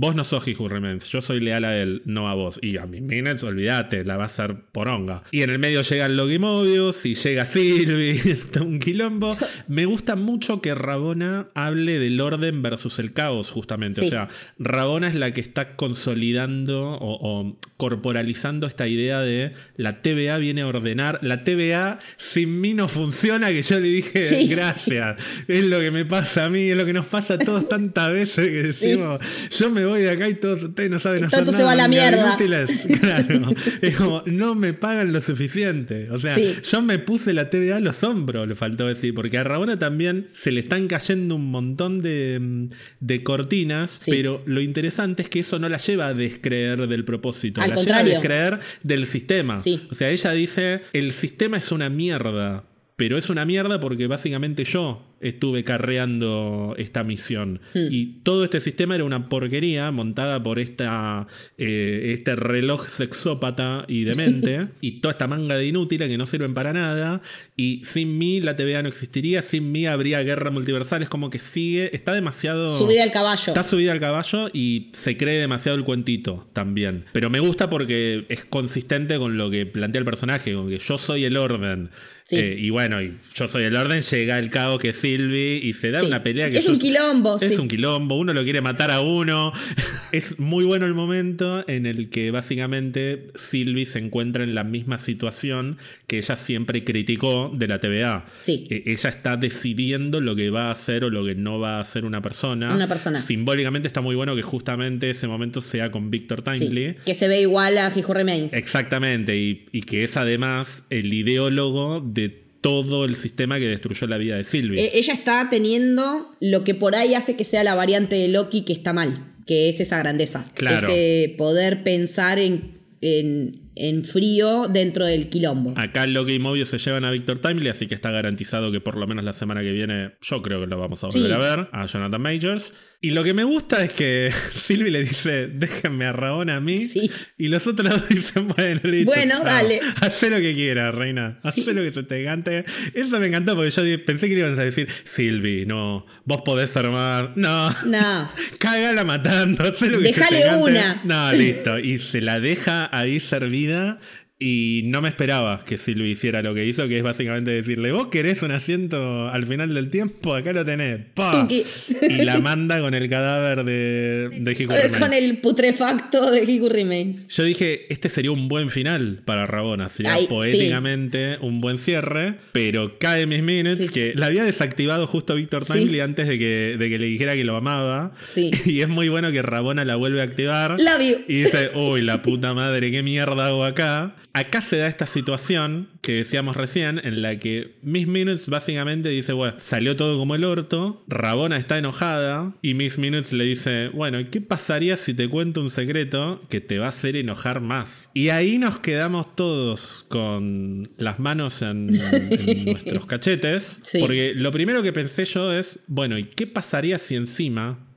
Vos 0.00 0.14
no 0.14 0.22
sos 0.22 0.46
He 0.46 0.54
Who 0.56 0.68
Remains, 0.68 1.06
yo 1.08 1.20
soy 1.20 1.40
leal 1.40 1.64
a 1.64 1.76
él, 1.76 2.02
no 2.04 2.28
a 2.28 2.34
vos. 2.34 2.60
Y 2.62 2.76
a 2.76 2.86
mis 2.86 3.02
minutes, 3.02 3.42
olvídate, 3.42 4.04
la 4.04 4.16
va 4.16 4.22
a 4.22 4.26
hacer 4.26 4.54
poronga. 4.70 5.24
Y 5.32 5.42
en 5.42 5.50
el 5.50 5.58
medio 5.58 5.82
llegan 5.82 6.16
Logimobius 6.16 7.04
y 7.04 7.16
llega 7.16 7.44
Sylvie, 7.44 8.12
está 8.30 8.62
un 8.62 8.78
quilombo. 8.78 9.36
Me 9.66 9.86
gusta 9.86 10.14
mucho 10.14 10.60
que 10.62 10.72
Rabona 10.76 11.48
hable 11.56 11.98
del 11.98 12.20
orden 12.20 12.62
versus 12.62 13.00
el 13.00 13.12
caos, 13.12 13.50
justamente. 13.50 14.02
Sí. 14.02 14.06
O 14.06 14.10
sea, 14.10 14.28
Rabona 14.60 15.08
es 15.08 15.16
la 15.16 15.32
que 15.32 15.40
está 15.40 15.74
consolidando 15.74 16.92
o, 16.92 17.18
o 17.20 17.58
corporalizando 17.76 18.68
esta 18.68 18.86
idea 18.86 19.18
de 19.20 19.52
la 19.76 20.00
TVA 20.00 20.38
viene 20.38 20.62
a 20.62 20.68
ordenar. 20.68 21.18
La 21.22 21.42
TVA 21.42 21.98
sin 22.16 22.60
mí 22.60 22.72
no 22.72 22.86
funciona, 22.86 23.48
que 23.48 23.62
yo 23.62 23.80
le 23.80 23.88
dije 23.88 24.28
Sí. 24.28 24.46
gracias. 24.46 25.16
Es 25.48 25.64
lo 25.64 25.80
que 25.80 25.90
me 25.90 26.04
pasa 26.04 26.44
a 26.44 26.48
mí, 26.50 26.68
es 26.70 26.76
lo 26.76 26.86
que 26.86 26.92
nos 26.92 27.06
pasa 27.06 27.34
a 27.34 27.38
todos 27.38 27.68
tantas 27.68 28.12
veces 28.12 28.48
que 28.48 28.62
decimos, 28.62 29.18
yo 29.58 29.70
me 29.70 29.87
voy 29.88 30.00
de 30.02 30.10
acá 30.10 30.28
y 30.28 30.34
todos 30.34 30.62
ustedes 30.62 30.90
no 30.90 30.98
saben 30.98 31.20
Y 31.20 31.24
hacer 31.26 31.40
todo 31.40 31.52
nada. 31.52 31.58
se 31.58 31.64
va 31.64 31.72
a 31.72 31.76
la 31.76 31.88
mierda. 31.88 32.26
inútiles. 32.28 32.70
Claro. 33.00 33.52
Es 33.82 33.96
como, 33.96 34.22
no 34.26 34.54
me 34.54 34.72
pagan 34.74 35.12
lo 35.12 35.20
suficiente. 35.20 36.10
O 36.10 36.18
sea, 36.18 36.34
Sí. 36.36 36.54
yo 36.70 36.82
me 36.82 36.98
puse 36.98 37.32
la 37.32 37.50
TVA 37.50 37.76
a 37.76 37.80
los 37.80 38.02
hombros, 38.04 38.46
le 38.48 38.54
faltó 38.54 38.86
decir, 38.86 39.14
porque 39.14 39.38
a 39.38 39.44
Rabona 39.44 39.78
también 39.78 40.26
se 40.32 40.52
le 40.52 40.60
están 40.60 40.88
cayendo 40.88 41.36
un 41.36 41.50
montón 41.50 42.00
de, 42.00 42.38
mm, 42.40 42.68
de 43.00 43.22
cortinas, 43.22 43.90
Sí. 43.90 44.10
pero 44.10 44.42
lo 44.46 44.60
interesante 44.60 45.22
es 45.22 45.28
que 45.28 45.40
eso 45.40 45.58
no 45.58 45.68
la 45.68 45.78
lleva 45.78 46.08
a 46.08 46.14
descreer 46.14 46.86
del 46.88 47.04
propósito, 47.04 47.60
Al 47.60 47.70
la 47.70 47.76
contrario. 47.76 48.04
lleva 48.04 48.18
a 48.18 48.20
descreer 48.20 48.60
del 48.82 49.06
sistema. 49.06 49.60
Sí. 49.60 49.86
O 49.90 49.94
sea, 49.94 50.10
ella 50.10 50.32
dice, 50.32 50.82
el 50.92 51.12
sistema 51.12 51.56
es 51.56 51.72
una 51.72 51.88
mierda. 51.88 52.64
Pero 52.96 53.16
es 53.16 53.30
una 53.30 53.44
mierda 53.44 53.78
porque 53.78 54.08
básicamente 54.08 54.64
yo 54.64 55.07
estuve 55.20 55.64
carreando 55.64 56.74
esta 56.78 57.04
misión. 57.04 57.60
Hmm. 57.74 57.88
Y 57.90 58.20
todo 58.22 58.44
este 58.44 58.60
sistema 58.60 58.94
era 58.94 59.04
una 59.04 59.28
porquería 59.28 59.90
montada 59.90 60.42
por 60.42 60.58
esta, 60.58 61.26
eh, 61.56 62.14
este 62.16 62.36
reloj 62.36 62.88
sexópata 62.88 63.84
y 63.88 64.04
demente. 64.04 64.68
y 64.80 65.00
toda 65.00 65.12
esta 65.12 65.26
manga 65.26 65.56
de 65.56 65.66
inútiles 65.66 66.08
que 66.08 66.18
no 66.18 66.26
sirven 66.26 66.54
para 66.54 66.72
nada. 66.72 67.22
Y 67.56 67.82
sin 67.84 68.18
mí 68.18 68.40
la 68.40 68.56
TVA 68.56 68.82
no 68.82 68.88
existiría. 68.88 69.42
Sin 69.42 69.72
mí 69.72 69.86
habría 69.86 70.22
guerra 70.22 70.50
multiversal. 70.50 71.02
Es 71.02 71.08
como 71.08 71.30
que 71.30 71.38
sigue. 71.38 71.94
Está 71.94 72.12
demasiado. 72.12 72.78
Subida 72.78 73.02
al 73.02 73.12
caballo. 73.12 73.44
Está 73.48 73.62
subida 73.62 73.92
al 73.92 74.00
caballo 74.00 74.48
y 74.52 74.90
se 74.92 75.16
cree 75.16 75.40
demasiado 75.40 75.76
el 75.76 75.84
cuentito 75.84 76.48
también. 76.52 77.04
Pero 77.12 77.30
me 77.30 77.40
gusta 77.40 77.70
porque 77.70 78.26
es 78.28 78.44
consistente 78.44 79.18
con 79.18 79.36
lo 79.36 79.50
que 79.50 79.66
plantea 79.66 80.00
el 80.00 80.04
personaje, 80.04 80.54
con 80.54 80.68
que 80.68 80.78
yo 80.78 80.98
soy 80.98 81.24
el 81.24 81.36
orden. 81.36 81.90
Sí. 82.24 82.36
Eh, 82.36 82.56
y 82.58 82.70
bueno, 82.70 83.00
y 83.00 83.16
yo 83.34 83.48
soy 83.48 83.64
el 83.64 83.76
orden, 83.76 84.02
llega 84.02 84.38
el 84.38 84.50
caos 84.50 84.78
que 84.78 84.90
es 84.90 84.96
Sylvie 85.08 85.60
y 85.62 85.72
se 85.72 85.90
da 85.90 86.00
Sí. 86.00 86.06
una 86.06 86.22
pelea 86.22 86.50
que 86.50 86.58
Es 86.58 86.66
un 86.68 86.78
quilombo, 86.78 87.38
Es 87.40 87.54
sí. 87.54 87.60
un 87.60 87.68
quilombo, 87.68 88.16
uno 88.16 88.34
lo 88.34 88.44
quiere 88.44 88.60
matar 88.60 88.90
a 88.90 89.00
uno. 89.00 89.52
es 90.12 90.38
muy 90.38 90.64
bueno 90.64 90.86
el 90.86 90.94
momento 90.94 91.64
en 91.68 91.86
el 91.86 92.10
que 92.10 92.30
básicamente 92.30 93.28
Sylvie 93.34 93.86
se 93.86 93.98
encuentra 93.98 94.44
en 94.44 94.54
la 94.54 94.64
misma 94.64 94.98
situación 94.98 95.78
que 96.06 96.18
ella 96.18 96.36
siempre 96.36 96.84
criticó 96.84 97.50
de 97.54 97.66
la 97.66 97.80
TVA. 97.80 98.26
Sí. 98.42 98.66
Eh, 98.70 98.82
ella 98.86 99.10
está 99.10 99.36
decidiendo 99.36 100.20
lo 100.20 100.36
que 100.36 100.50
va 100.50 100.68
a 100.68 100.70
hacer 100.72 101.04
o 101.04 101.10
lo 101.10 101.24
que 101.24 101.34
no 101.34 101.58
va 101.58 101.78
a 101.78 101.80
hacer 101.80 102.04
una 102.04 102.20
persona. 102.22 102.74
Una 102.74 102.88
persona. 102.88 103.20
Simbólicamente 103.20 103.88
está 103.88 104.00
muy 104.00 104.14
bueno 104.14 104.36
que 104.36 104.42
justamente 104.42 105.10
ese 105.10 105.26
momento 105.26 105.60
sea 105.60 105.90
con 105.90 106.10
Victor 106.10 106.42
Tingley. 106.42 106.96
que 107.04 107.14
se 107.14 107.28
ve 107.28 107.40
igual 107.40 107.78
a 107.78 107.88
He 107.94 108.04
Who 108.04 108.14
Remains. 108.14 108.52
Exactamente, 108.52 109.36
y, 109.38 109.66
y 109.72 109.82
que 109.82 110.04
es 110.04 110.16
además 110.16 110.84
el 110.90 111.12
ideólogo 111.12 112.00
de 112.04 112.47
todo 112.60 113.04
el 113.04 113.14
sistema 113.16 113.58
que 113.58 113.66
destruyó 113.66 114.06
la 114.06 114.18
vida 114.18 114.36
de 114.36 114.44
Sylvie. 114.44 114.84
Eh, 114.84 114.90
ella 114.94 115.12
está 115.12 115.48
teniendo 115.50 116.32
lo 116.40 116.64
que 116.64 116.74
por 116.74 116.96
ahí 116.96 117.14
hace 117.14 117.36
que 117.36 117.44
sea 117.44 117.62
la 117.64 117.74
variante 117.74 118.16
de 118.16 118.28
Loki 118.28 118.62
que 118.62 118.72
está 118.72 118.92
mal, 118.92 119.34
que 119.46 119.68
es 119.68 119.80
esa 119.80 119.98
grandeza. 119.98 120.44
Claro. 120.54 120.88
Ese 120.88 121.34
poder 121.36 121.82
pensar 121.82 122.38
en, 122.38 122.78
en, 123.00 123.67
en 123.78 124.04
frío 124.04 124.66
dentro 124.68 125.06
del 125.06 125.28
quilombo. 125.28 125.72
Acá 125.76 126.06
Loki 126.06 126.34
y 126.34 126.38
Mobius 126.38 126.68
se 126.68 126.78
llevan 126.78 127.04
a 127.04 127.10
Victor 127.10 127.38
Timely, 127.38 127.68
así 127.68 127.86
que 127.86 127.94
está 127.94 128.10
garantizado 128.10 128.70
que 128.72 128.80
por 128.80 128.96
lo 128.96 129.06
menos 129.06 129.24
la 129.24 129.32
semana 129.32 129.62
que 129.62 129.72
viene, 129.72 130.12
yo 130.22 130.42
creo 130.42 130.60
que 130.60 130.66
lo 130.66 130.78
vamos 130.78 131.02
a 131.04 131.08
volver 131.08 131.26
Sí. 131.26 131.32
a 131.32 131.38
ver, 131.38 131.68
a 131.72 131.86
Jonathan 131.86 132.20
Majors. 132.20 132.72
Y 133.00 133.12
lo 133.12 133.22
que 133.22 133.32
me 133.32 133.44
gusta 133.44 133.84
es 133.84 133.92
que 133.92 134.32
Sylvie 134.54 134.90
le 134.90 135.02
dice, 135.02 135.46
déjenme 135.46 136.06
a 136.06 136.12
Rabona 136.12 136.56
a 136.56 136.60
mí. 136.60 136.80
Sí. 136.86 137.08
Y 137.38 137.46
los 137.48 137.66
otros 137.68 137.88
dos 137.90 138.08
dicen, 138.08 138.48
bueno, 138.48 138.80
listo. 138.84 139.12
Bueno, 139.12 139.36
chao. 139.36 139.44
dale. 139.44 139.80
Hacé 140.00 140.30
lo 140.30 140.38
que 140.38 140.52
quieras, 140.54 140.92
reina. 140.94 141.36
Sí. 141.40 141.60
Hacé 141.62 141.74
lo 141.74 141.82
que 141.82 141.92
se 141.92 142.02
te 142.02 142.24
cante. 142.24 142.64
Eso 142.94 143.20
me 143.20 143.28
encantó 143.28 143.54
porque 143.54 143.70
yo 143.70 144.04
pensé 144.04 144.28
que 144.28 144.34
le 144.34 144.40
ibas 144.40 144.58
a 144.58 144.64
decir, 144.64 144.88
Sylvie, 145.04 145.64
no, 145.64 146.06
vos 146.24 146.42
podés 146.44 146.76
armar. 146.76 147.34
No. 147.36 147.70
No. 147.86 148.30
Cágala 148.58 149.04
matando, 149.04 149.62
hacé 149.62 149.90
lo 149.90 149.98
que 150.00 150.12
se 150.12 150.18
Dejale 150.20 150.38
te 150.40 150.46
cante. 150.46 150.62
una. 150.64 151.00
No, 151.04 151.32
listo. 151.32 151.78
Y 151.78 152.00
se 152.00 152.20
la 152.20 152.40
deja 152.40 152.88
ahí 152.96 153.20
servida. 153.20 153.67
Bien. 153.68 153.98
Y 154.40 154.82
no 154.84 155.02
me 155.02 155.08
esperaba 155.08 155.64
que 155.64 155.76
Silvia 155.78 156.06
hiciera 156.08 156.42
lo 156.42 156.54
que 156.54 156.64
hizo, 156.64 156.86
que 156.86 156.96
es 156.98 157.02
básicamente 157.02 157.50
decirle, 157.50 157.90
vos 157.90 158.06
querés 158.06 158.40
un 158.42 158.52
asiento 158.52 159.28
al 159.28 159.44
final 159.46 159.74
del 159.74 159.90
tiempo, 159.90 160.32
acá 160.32 160.52
lo 160.52 160.64
tenés. 160.64 161.00
¡Pa! 161.14 161.32
Tuki. 161.42 161.64
Y 162.08 162.22
la 162.22 162.38
manda 162.38 162.78
con 162.80 162.94
el 162.94 163.08
cadáver 163.08 163.64
de, 163.64 164.28
de 164.38 164.66
Con 164.66 164.76
Remains. 164.76 165.14
el 165.16 165.38
putrefacto 165.38 166.30
de 166.30 166.42
Who 166.60 166.68
Remains. 166.68 167.26
Yo 167.28 167.42
dije, 167.42 167.92
este 167.92 168.08
sería 168.08 168.30
un 168.30 168.46
buen 168.46 168.70
final 168.70 169.22
para 169.24 169.44
Rabona, 169.48 169.88
sería 169.88 170.14
Ay, 170.14 170.28
poéticamente 170.28 171.38
un 171.40 171.60
buen 171.60 171.76
cierre, 171.76 172.34
pero 172.52 172.96
cae 173.00 173.26
Miss 173.26 173.42
Minutes, 173.42 173.78
Sí. 173.78 173.88
que 173.88 174.12
la 174.14 174.26
había 174.26 174.44
desactivado 174.44 175.08
justo 175.08 175.34
Víctor 175.34 175.64
Sí. 175.64 175.72
Tingley 175.72 175.98
antes 176.00 176.28
de 176.28 176.38
que, 176.38 176.76
de 176.78 176.88
que 176.88 176.98
le 177.00 177.06
dijera 177.06 177.34
que 177.34 177.42
lo 177.42 177.56
amaba. 177.56 178.12
Sí. 178.32 178.52
Y 178.66 178.82
es 178.82 178.88
muy 178.88 179.08
bueno 179.08 179.32
que 179.32 179.42
Rabona 179.42 179.84
la 179.84 179.96
vuelve 179.96 180.20
a 180.20 180.24
activar. 180.24 180.76
Love 180.78 181.00
you. 181.00 181.16
Y 181.26 181.42
dice, 181.42 181.70
uy, 181.74 182.02
la 182.02 182.22
puta 182.22 182.54
madre, 182.54 182.92
¿qué 182.92 183.02
mierda 183.02 183.46
hago 183.48 183.64
acá? 183.64 184.14
Acá 184.38 184.60
se 184.60 184.76
da 184.76 184.86
esta 184.86 185.06
situación 185.06 185.88
que 186.00 186.12
decíamos 186.12 186.56
recién, 186.56 187.00
en 187.02 187.22
la 187.22 187.36
que 187.38 187.76
Miss 187.82 188.06
Minutes 188.06 188.48
básicamente 188.48 189.08
dice, 189.08 189.32
bueno, 189.32 189.56
salió 189.58 189.96
todo 189.96 190.16
como 190.16 190.36
el 190.36 190.44
orto, 190.44 191.02
Rabona 191.08 191.56
está 191.56 191.76
enojada, 191.76 192.54
y 192.62 192.74
Miss 192.74 192.98
Minutes 192.98 193.32
le 193.32 193.42
dice, 193.44 193.88
bueno, 193.88 194.18
¿qué 194.30 194.40
pasaría 194.40 194.96
si 194.96 195.12
te 195.12 195.28
cuento 195.28 195.60
un 195.60 195.70
secreto 195.70 196.40
que 196.48 196.60
te 196.60 196.78
va 196.78 196.86
a 196.86 196.90
hacer 196.90 197.16
enojar 197.16 197.60
más? 197.60 198.10
Y 198.14 198.28
ahí 198.28 198.58
nos 198.58 198.78
quedamos 198.78 199.34
todos 199.34 200.04
con 200.08 200.92
las 200.98 201.18
manos 201.18 201.60
en, 201.62 201.94
en 201.94 202.64
nuestros 202.72 203.06
cachetes, 203.06 203.80
Sí. 203.82 203.98
porque 203.98 204.34
lo 204.36 204.52
primero 204.52 204.82
que 204.84 204.92
pensé 204.92 205.24
yo 205.24 205.52
es, 205.52 205.80
bueno, 205.88 206.16
¿y 206.16 206.24
qué 206.24 206.46
pasaría 206.46 206.98
si 206.98 207.16
encima 207.16 207.88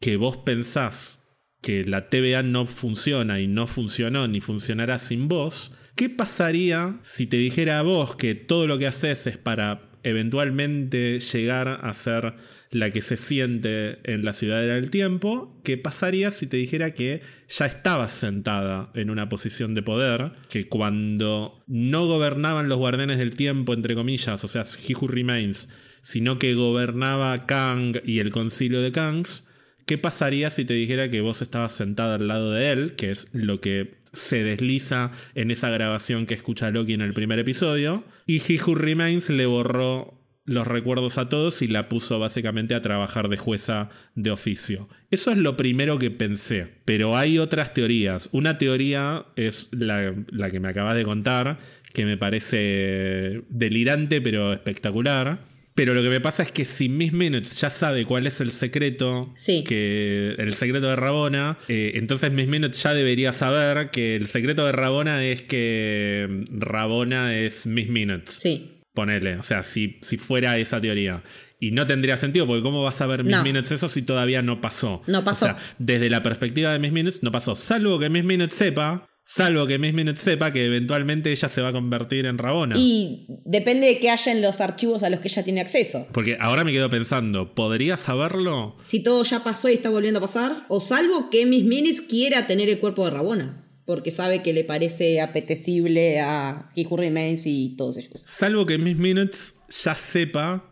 que 0.00 0.16
vos 0.16 0.36
pensás 0.36 1.18
que 1.62 1.84
la 1.84 2.08
TVA 2.08 2.42
no 2.42 2.66
funciona 2.66 3.40
y 3.40 3.46
no 3.48 3.66
funcionó 3.66 4.28
ni 4.28 4.40
funcionará 4.40 4.98
sin 4.98 5.28
vos, 5.28 5.72
¿qué 6.00 6.08
pasaría 6.08 6.98
si 7.02 7.26
te 7.26 7.36
dijera 7.36 7.78
a 7.78 7.82
vos 7.82 8.16
que 8.16 8.34
todo 8.34 8.66
lo 8.66 8.78
que 8.78 8.86
haces 8.86 9.26
es 9.26 9.36
para 9.36 9.90
eventualmente 10.02 11.20
llegar 11.20 11.78
a 11.82 11.92
ser 11.92 12.36
la 12.70 12.90
que 12.90 13.02
se 13.02 13.18
siente 13.18 13.98
en 14.10 14.24
la 14.24 14.32
ciudadela 14.32 14.76
del 14.76 14.88
tiempo? 14.88 15.60
¿Qué 15.62 15.76
pasaría 15.76 16.30
si 16.30 16.46
te 16.46 16.56
dijera 16.56 16.94
que 16.94 17.20
ya 17.50 17.66
estabas 17.66 18.12
sentada 18.12 18.90
en 18.94 19.10
una 19.10 19.28
posición 19.28 19.74
de 19.74 19.82
poder, 19.82 20.32
que 20.48 20.70
cuando 20.70 21.62
no 21.66 22.06
gobernaban 22.06 22.70
los 22.70 22.78
guardianes 22.78 23.18
del 23.18 23.36
tiempo, 23.36 23.74
entre 23.74 23.94
comillas, 23.94 24.42
o 24.42 24.48
sea, 24.48 24.62
He 24.62 24.94
Who 24.94 25.06
Remains, 25.06 25.68
sino 26.00 26.38
que 26.38 26.54
gobernaba 26.54 27.44
Kang 27.44 28.00
y 28.06 28.20
el 28.20 28.30
concilio 28.30 28.80
de 28.80 28.90
Kangs, 28.90 29.42
¿Qué 29.90 29.98
pasaría 29.98 30.50
si 30.50 30.64
te 30.64 30.72
dijera 30.72 31.10
que 31.10 31.20
vos 31.20 31.42
estabas 31.42 31.72
sentada 31.72 32.14
al 32.14 32.28
lado 32.28 32.52
de 32.52 32.70
él, 32.70 32.94
que 32.94 33.10
es 33.10 33.28
lo 33.32 33.60
que 33.60 33.99
se 34.12 34.42
desliza 34.42 35.10
en 35.34 35.50
esa 35.50 35.70
grabación 35.70 36.26
que 36.26 36.34
escucha 36.34 36.70
Loki 36.70 36.94
en 36.94 37.00
el 37.00 37.14
primer 37.14 37.38
episodio? 37.38 38.04
Y 38.26 38.38
He 38.38 38.60
Who 38.62 38.74
Remains 38.74 39.30
le 39.30 39.46
borró 39.46 40.20
los 40.44 40.66
recuerdos 40.66 41.18
a 41.18 41.28
todos 41.28 41.62
y 41.62 41.68
la 41.68 41.88
puso 41.88 42.18
básicamente 42.18 42.74
a 42.74 42.82
trabajar 42.82 43.28
de 43.28 43.36
jueza 43.36 43.88
de 44.14 44.30
oficio. 44.30 44.88
Eso 45.10 45.30
es 45.30 45.38
lo 45.38 45.56
primero 45.56 45.98
que 45.98 46.10
pensé, 46.10 46.66
pero 46.84 47.16
hay 47.16 47.38
otras 47.38 47.72
teorías. 47.72 48.28
Una 48.32 48.58
teoría 48.58 49.26
es 49.36 49.68
la, 49.70 50.14
la 50.28 50.50
que 50.50 50.58
me 50.58 50.68
acabas 50.68 50.96
de 50.96 51.04
contar, 51.04 51.58
que 51.92 52.04
me 52.04 52.16
parece 52.16 53.42
delirante 53.48 54.20
pero 54.20 54.52
espectacular. 54.52 55.44
Pero 55.80 55.94
lo 55.94 56.02
que 56.02 56.10
me 56.10 56.20
pasa 56.20 56.42
es 56.42 56.52
que 56.52 56.66
si 56.66 56.90
Miss 56.90 57.14
Minutes 57.14 57.58
ya 57.58 57.70
sabe 57.70 58.04
cuál 58.04 58.26
es 58.26 58.42
el 58.42 58.50
secreto, 58.52 59.32
Sí. 59.34 59.64
que 59.66 60.34
el 60.36 60.54
secreto 60.54 60.90
de 60.90 60.94
Rabona, 60.94 61.56
eh, 61.68 61.92
entonces 61.94 62.30
Miss 62.30 62.48
Minutes 62.48 62.82
ya 62.82 62.92
debería 62.92 63.32
saber 63.32 63.88
que 63.88 64.14
el 64.14 64.26
secreto 64.26 64.66
de 64.66 64.72
Rabona 64.72 65.24
es 65.24 65.40
que 65.40 66.26
mm, 66.28 66.60
Rabona 66.60 67.34
es 67.34 67.66
Miss 67.66 67.88
Minutes. 67.88 68.34
Sí. 68.42 68.82
Ponele, 68.92 69.36
o 69.36 69.42
sea, 69.42 69.62
si, 69.62 69.96
si 70.02 70.18
fuera 70.18 70.58
esa 70.58 70.82
teoría. 70.82 71.22
Y 71.58 71.70
no 71.70 71.86
tendría 71.86 72.18
sentido, 72.18 72.46
porque 72.46 72.62
¿cómo 72.62 72.82
vas 72.82 73.00
a 73.00 73.06
ver 73.06 73.24
Miss 73.24 73.36
No. 73.36 73.42
Minutes 73.42 73.72
eso 73.72 73.88
si 73.88 74.02
todavía 74.02 74.42
no 74.42 74.60
pasó? 74.60 75.02
No 75.06 75.24
pasó. 75.24 75.46
O 75.46 75.48
sea, 75.48 75.58
desde 75.78 76.10
la 76.10 76.22
perspectiva 76.22 76.72
de 76.72 76.78
Miss 76.78 76.92
Minutes 76.92 77.22
no 77.22 77.32
pasó. 77.32 77.54
Salvo 77.54 77.98
que 77.98 78.10
Miss 78.10 78.24
Minutes 78.24 78.54
sepa, 78.54 79.08
salvo 79.32 79.64
que 79.68 79.78
Miss 79.78 79.94
Minutes 79.94 80.22
sepa 80.22 80.52
que 80.52 80.66
eventualmente 80.66 81.30
ella 81.30 81.48
se 81.48 81.62
va 81.62 81.68
a 81.68 81.72
convertir 81.72 82.26
en 82.26 82.36
Rabona. 82.36 82.74
Y 82.76 83.26
depende 83.44 83.86
de 83.86 84.00
que 84.00 84.10
haya 84.10 84.32
en 84.32 84.42
los 84.42 84.60
archivos 84.60 85.04
a 85.04 85.10
los 85.10 85.20
que 85.20 85.28
ella 85.28 85.44
tiene 85.44 85.60
acceso. 85.60 86.08
Porque 86.12 86.36
ahora 86.40 86.64
me 86.64 86.72
quedo 86.72 86.90
pensando, 86.90 87.54
¿podría 87.54 87.96
saberlo? 87.96 88.76
Si 88.82 89.04
todo 89.04 89.22
ya 89.22 89.44
pasó 89.44 89.68
y 89.68 89.74
está 89.74 89.88
volviendo 89.88 90.18
a 90.18 90.22
pasar, 90.22 90.66
o 90.68 90.80
salvo 90.80 91.30
que 91.30 91.46
Miss 91.46 91.64
Minutes 91.64 92.00
quiera 92.00 92.48
tener 92.48 92.68
el 92.68 92.80
cuerpo 92.80 93.04
de 93.04 93.12
Rabona, 93.12 93.64
porque 93.84 94.10
sabe 94.10 94.42
que 94.42 94.52
le 94.52 94.64
parece 94.64 95.20
apetecible 95.20 96.18
a 96.18 96.72
He 96.74 96.84
Who 96.86 96.96
Remains 96.96 97.46
y 97.46 97.76
todos 97.76 97.98
ellos. 97.98 98.20
Salvo 98.24 98.66
que 98.66 98.78
Miss 98.78 98.96
Minutes 98.96 99.54
ya 99.68 99.94
sepa 99.94 100.68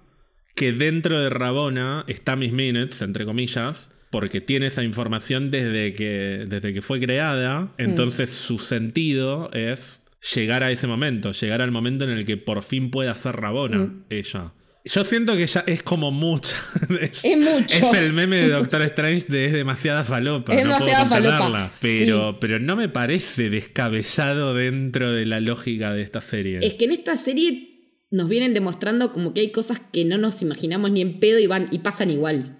que 0.56 0.72
dentro 0.72 1.20
de 1.20 1.28
Rabona 1.28 2.04
está 2.08 2.34
Miss 2.34 2.52
Minutes, 2.52 3.02
entre 3.02 3.24
comillas, 3.24 3.90
porque 4.10 4.40
tiene 4.40 4.66
esa 4.66 4.82
información 4.82 5.50
desde 5.50 5.94
que, 5.94 6.46
desde 6.48 6.72
que 6.72 6.82
fue 6.82 7.00
creada. 7.00 7.72
Entonces 7.78 8.30
su 8.30 8.58
sentido 8.58 9.50
es 9.52 10.04
llegar 10.34 10.62
a 10.62 10.70
ese 10.70 10.86
momento, 10.86 11.32
llegar 11.32 11.62
al 11.62 11.70
momento 11.70 12.04
en 12.04 12.10
el 12.10 12.24
que 12.24 12.36
por 12.36 12.62
fin 12.62 12.90
pueda 12.90 13.14
ser 13.14 13.36
Rabona 13.36 13.92
ella. 14.10 14.52
Yo 14.84 15.04
siento 15.04 15.36
que 15.36 15.46
ya 15.46 15.64
es 15.66 15.82
como 15.82 16.10
mucho. 16.10 16.56
Es 17.22 17.36
mucho. 17.36 17.66
Es 17.68 17.94
el 17.94 18.12
meme 18.12 18.36
de 18.36 18.48
Doctor 18.48 18.80
Strange 18.82 19.26
de 19.28 19.46
es 19.46 19.52
demasiada 19.52 20.04
falopa. 20.04 20.54
Es 20.54 20.64
no 20.64 20.72
demasiada 20.72 21.06
puedo 21.06 21.30
falopa. 21.30 21.72
Pero, 21.80 22.30
sí. 22.30 22.36
pero 22.40 22.58
no 22.58 22.74
me 22.74 22.88
parece 22.88 23.50
descabellado 23.50 24.54
dentro 24.54 25.12
de 25.12 25.26
la 25.26 25.40
lógica 25.40 25.92
de 25.92 26.00
esta 26.00 26.22
serie. 26.22 26.60
Es 26.62 26.74
que 26.74 26.86
en 26.86 26.92
esta 26.92 27.16
serie 27.16 27.68
nos 28.10 28.28
vienen 28.28 28.54
demostrando 28.54 29.12
como 29.12 29.34
que 29.34 29.40
hay 29.40 29.50
cosas 29.50 29.80
que 29.92 30.04
no 30.04 30.16
nos 30.16 30.40
imaginamos 30.40 30.90
ni 30.90 31.02
en 31.02 31.20
pedo 31.20 31.38
y 31.38 31.46
van 31.46 31.68
y 31.70 31.80
pasan 31.80 32.10
igual. 32.10 32.57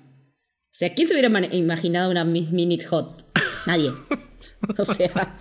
O 0.79 0.81
sea, 0.81 0.95
¿quién 0.95 1.09
se 1.09 1.15
hubiera 1.15 1.29
imaginado 1.57 2.09
una 2.09 2.25
Miss 2.25 2.53
Minute 2.53 2.85
Hot? 2.85 3.25
Nadie. 3.67 3.91
O 4.77 4.85
sea, 4.85 5.37